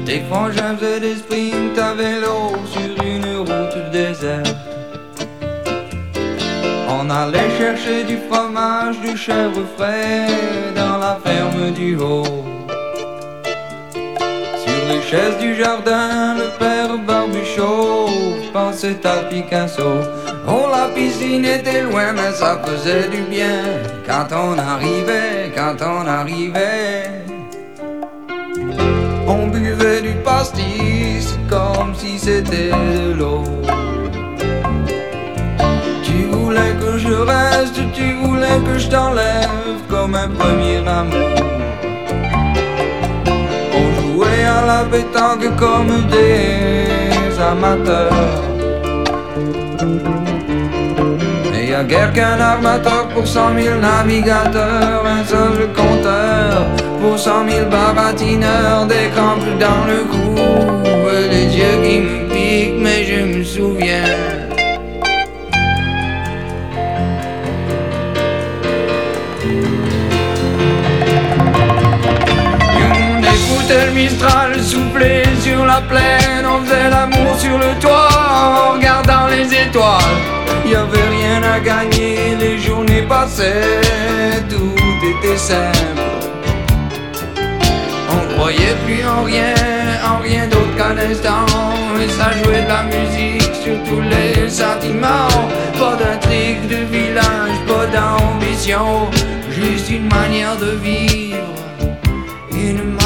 Tes 0.08 0.22
frangins 0.22 0.76
faisaient 0.78 1.00
des 1.00 1.18
sprints 1.18 1.78
à 1.78 1.94
vélo 1.94 2.54
sur 2.66 3.06
une 3.06 3.38
route 3.48 3.92
déserte. 3.92 4.56
On 6.90 7.08
allait 7.08 7.52
chercher 7.60 8.04
du 8.04 8.18
fromage, 8.28 9.00
du 9.02 9.16
chèvre 9.16 9.62
frais 9.78 10.26
dans 10.76 10.98
la 10.98 11.20
ferme 11.24 11.70
du 11.72 11.98
haut. 11.98 12.49
Les 14.90 15.04
chaises 15.04 15.38
du 15.38 15.54
jardin, 15.54 16.34
le 16.34 16.50
père 16.58 16.98
Barbuchot 17.06 18.08
pensait 18.52 18.98
à 19.06 19.18
Picasso. 19.30 20.02
Oh, 20.48 20.66
la 20.72 20.88
piscine 20.96 21.46
était 21.46 21.84
loin, 21.84 22.12
mais 22.14 22.32
ça 22.32 22.60
faisait 22.66 23.08
du 23.08 23.22
bien 23.30 23.62
quand 24.08 24.30
on 24.32 24.58
arrivait, 24.58 25.52
quand 25.56 25.78
on 25.86 26.08
arrivait. 26.08 27.04
On 29.28 29.46
buvait 29.46 30.02
du 30.02 30.14
pastis 30.26 31.38
comme 31.48 31.94
si 31.94 32.18
c'était 32.18 32.72
de 32.72 33.14
l'eau. 33.14 33.44
Tu 36.04 36.24
voulais 36.32 36.74
que 36.82 36.98
je 36.98 37.14
reste, 37.14 37.80
tu 37.94 38.14
voulais 38.24 38.60
que 38.66 38.80
je 38.80 38.90
t'enlève 38.90 39.80
comme 39.88 40.16
un 40.16 40.30
premier 40.30 40.78
amour. 40.88 41.69
La 44.70 44.84
pétanque 44.92 45.50
comme 45.62 45.94
des 46.16 47.34
amateurs. 47.52 48.44
Et 51.56 51.70
y 51.72 51.74
a 51.74 51.84
guère 51.84 52.12
qu'un 52.14 52.40
armateur 52.54 53.08
pour 53.14 53.26
cent 53.36 53.52
mille 53.58 53.80
navigateurs, 53.90 55.04
un 55.18 55.24
seul 55.34 55.58
compteur 55.80 56.56
pour 57.02 57.18
cent 57.18 57.44
mille 57.50 57.68
baratineurs, 57.78 58.86
des 58.94 59.08
crampes 59.16 59.54
dans 59.66 59.84
le 59.92 60.00
cou, 60.12 60.36
des 61.34 61.48
yeux 61.60 61.78
qui 61.84 61.98
me 62.06 62.18
piquent, 62.32 62.80
mais 62.86 63.00
je 63.10 63.20
me 63.34 63.44
souviens. 63.44 64.39
Le 73.86 73.92
Mistral 73.92 74.62
souffler 74.62 75.24
sur 75.42 75.66
la 75.66 75.82
plaine, 75.82 76.46
on 76.46 76.64
faisait 76.64 76.90
l'amour 76.90 77.36
sur 77.38 77.58
le 77.58 77.80
toit 77.80 78.10
en 78.30 78.74
regardant 78.74 79.28
les 79.28 79.54
étoiles. 79.54 80.20
Y 80.66 80.76
avait 80.76 81.10
rien 81.10 81.42
à 81.44 81.60
gagner, 81.60 82.36
les 82.40 82.58
journées 82.58 83.04
passaient, 83.04 84.44
tout 84.50 84.76
était 85.04 85.38
simple. 85.38 85.78
On 88.12 88.34
croyait 88.36 88.76
plus 88.86 89.06
en 89.06 89.24
rien, 89.24 89.54
en 90.04 90.22
rien 90.22 90.48
d'autre 90.48 90.76
qu'un 90.78 90.98
instant. 90.98 91.46
Et 92.02 92.10
ça 92.10 92.32
jouait 92.44 92.64
de 92.64 92.68
la 92.68 92.84
musique 92.84 93.54
sur 93.64 93.78
tous 93.84 94.02
les 94.02 94.50
sentiments. 94.50 95.28
Pas 95.78 95.96
d'intrigue 95.96 96.68
de 96.68 96.86
village, 96.92 97.58
pas 97.68 97.86
d'ambition, 97.96 99.10
juste 99.50 99.90
une 99.90 100.08
manière 100.08 100.56
de 100.58 100.72
vivre, 100.84 101.54
une 102.52 102.99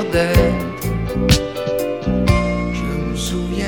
Je 0.00 0.04
me 2.82 3.16
souviens. 3.16 3.66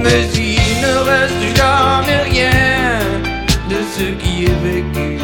Mais 0.00 0.22
il 0.36 0.80
ne 0.80 0.96
reste 1.10 1.56
jamais 1.56 2.22
rien 2.30 3.00
de 3.68 3.78
ce 3.96 4.04
qui 4.22 4.44
est 4.44 4.60
vécu. 4.62 5.18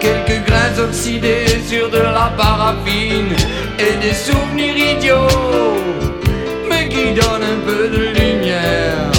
Quelques 0.00 0.46
grains 0.46 0.78
oxydés 0.82 1.60
sur 1.66 1.90
de 1.90 1.98
la 1.98 2.32
paraffine 2.34 3.34
et 3.78 3.96
des 4.00 4.14
souvenirs 4.14 4.76
idiots, 4.94 5.28
qui 6.90 7.14
donnent 7.14 7.42
un 7.42 7.60
peu 7.64 7.88
de 7.88 8.02
lumière. 8.18 9.10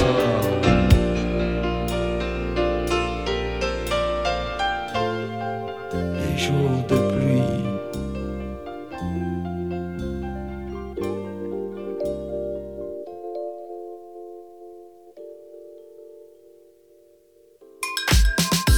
Les 6.20 6.38
jours 6.38 6.84
de 6.90 6.98
pluie. 7.12 7.42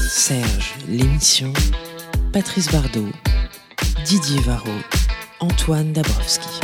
Serge, 0.07 0.75
l'émission. 0.87 1.51
Patrice 2.31 2.71
Bardot, 2.71 3.11
Didier 4.05 4.39
Varro, 4.41 4.71
Antoine 5.39 5.91
Dabrowski. 5.91 6.61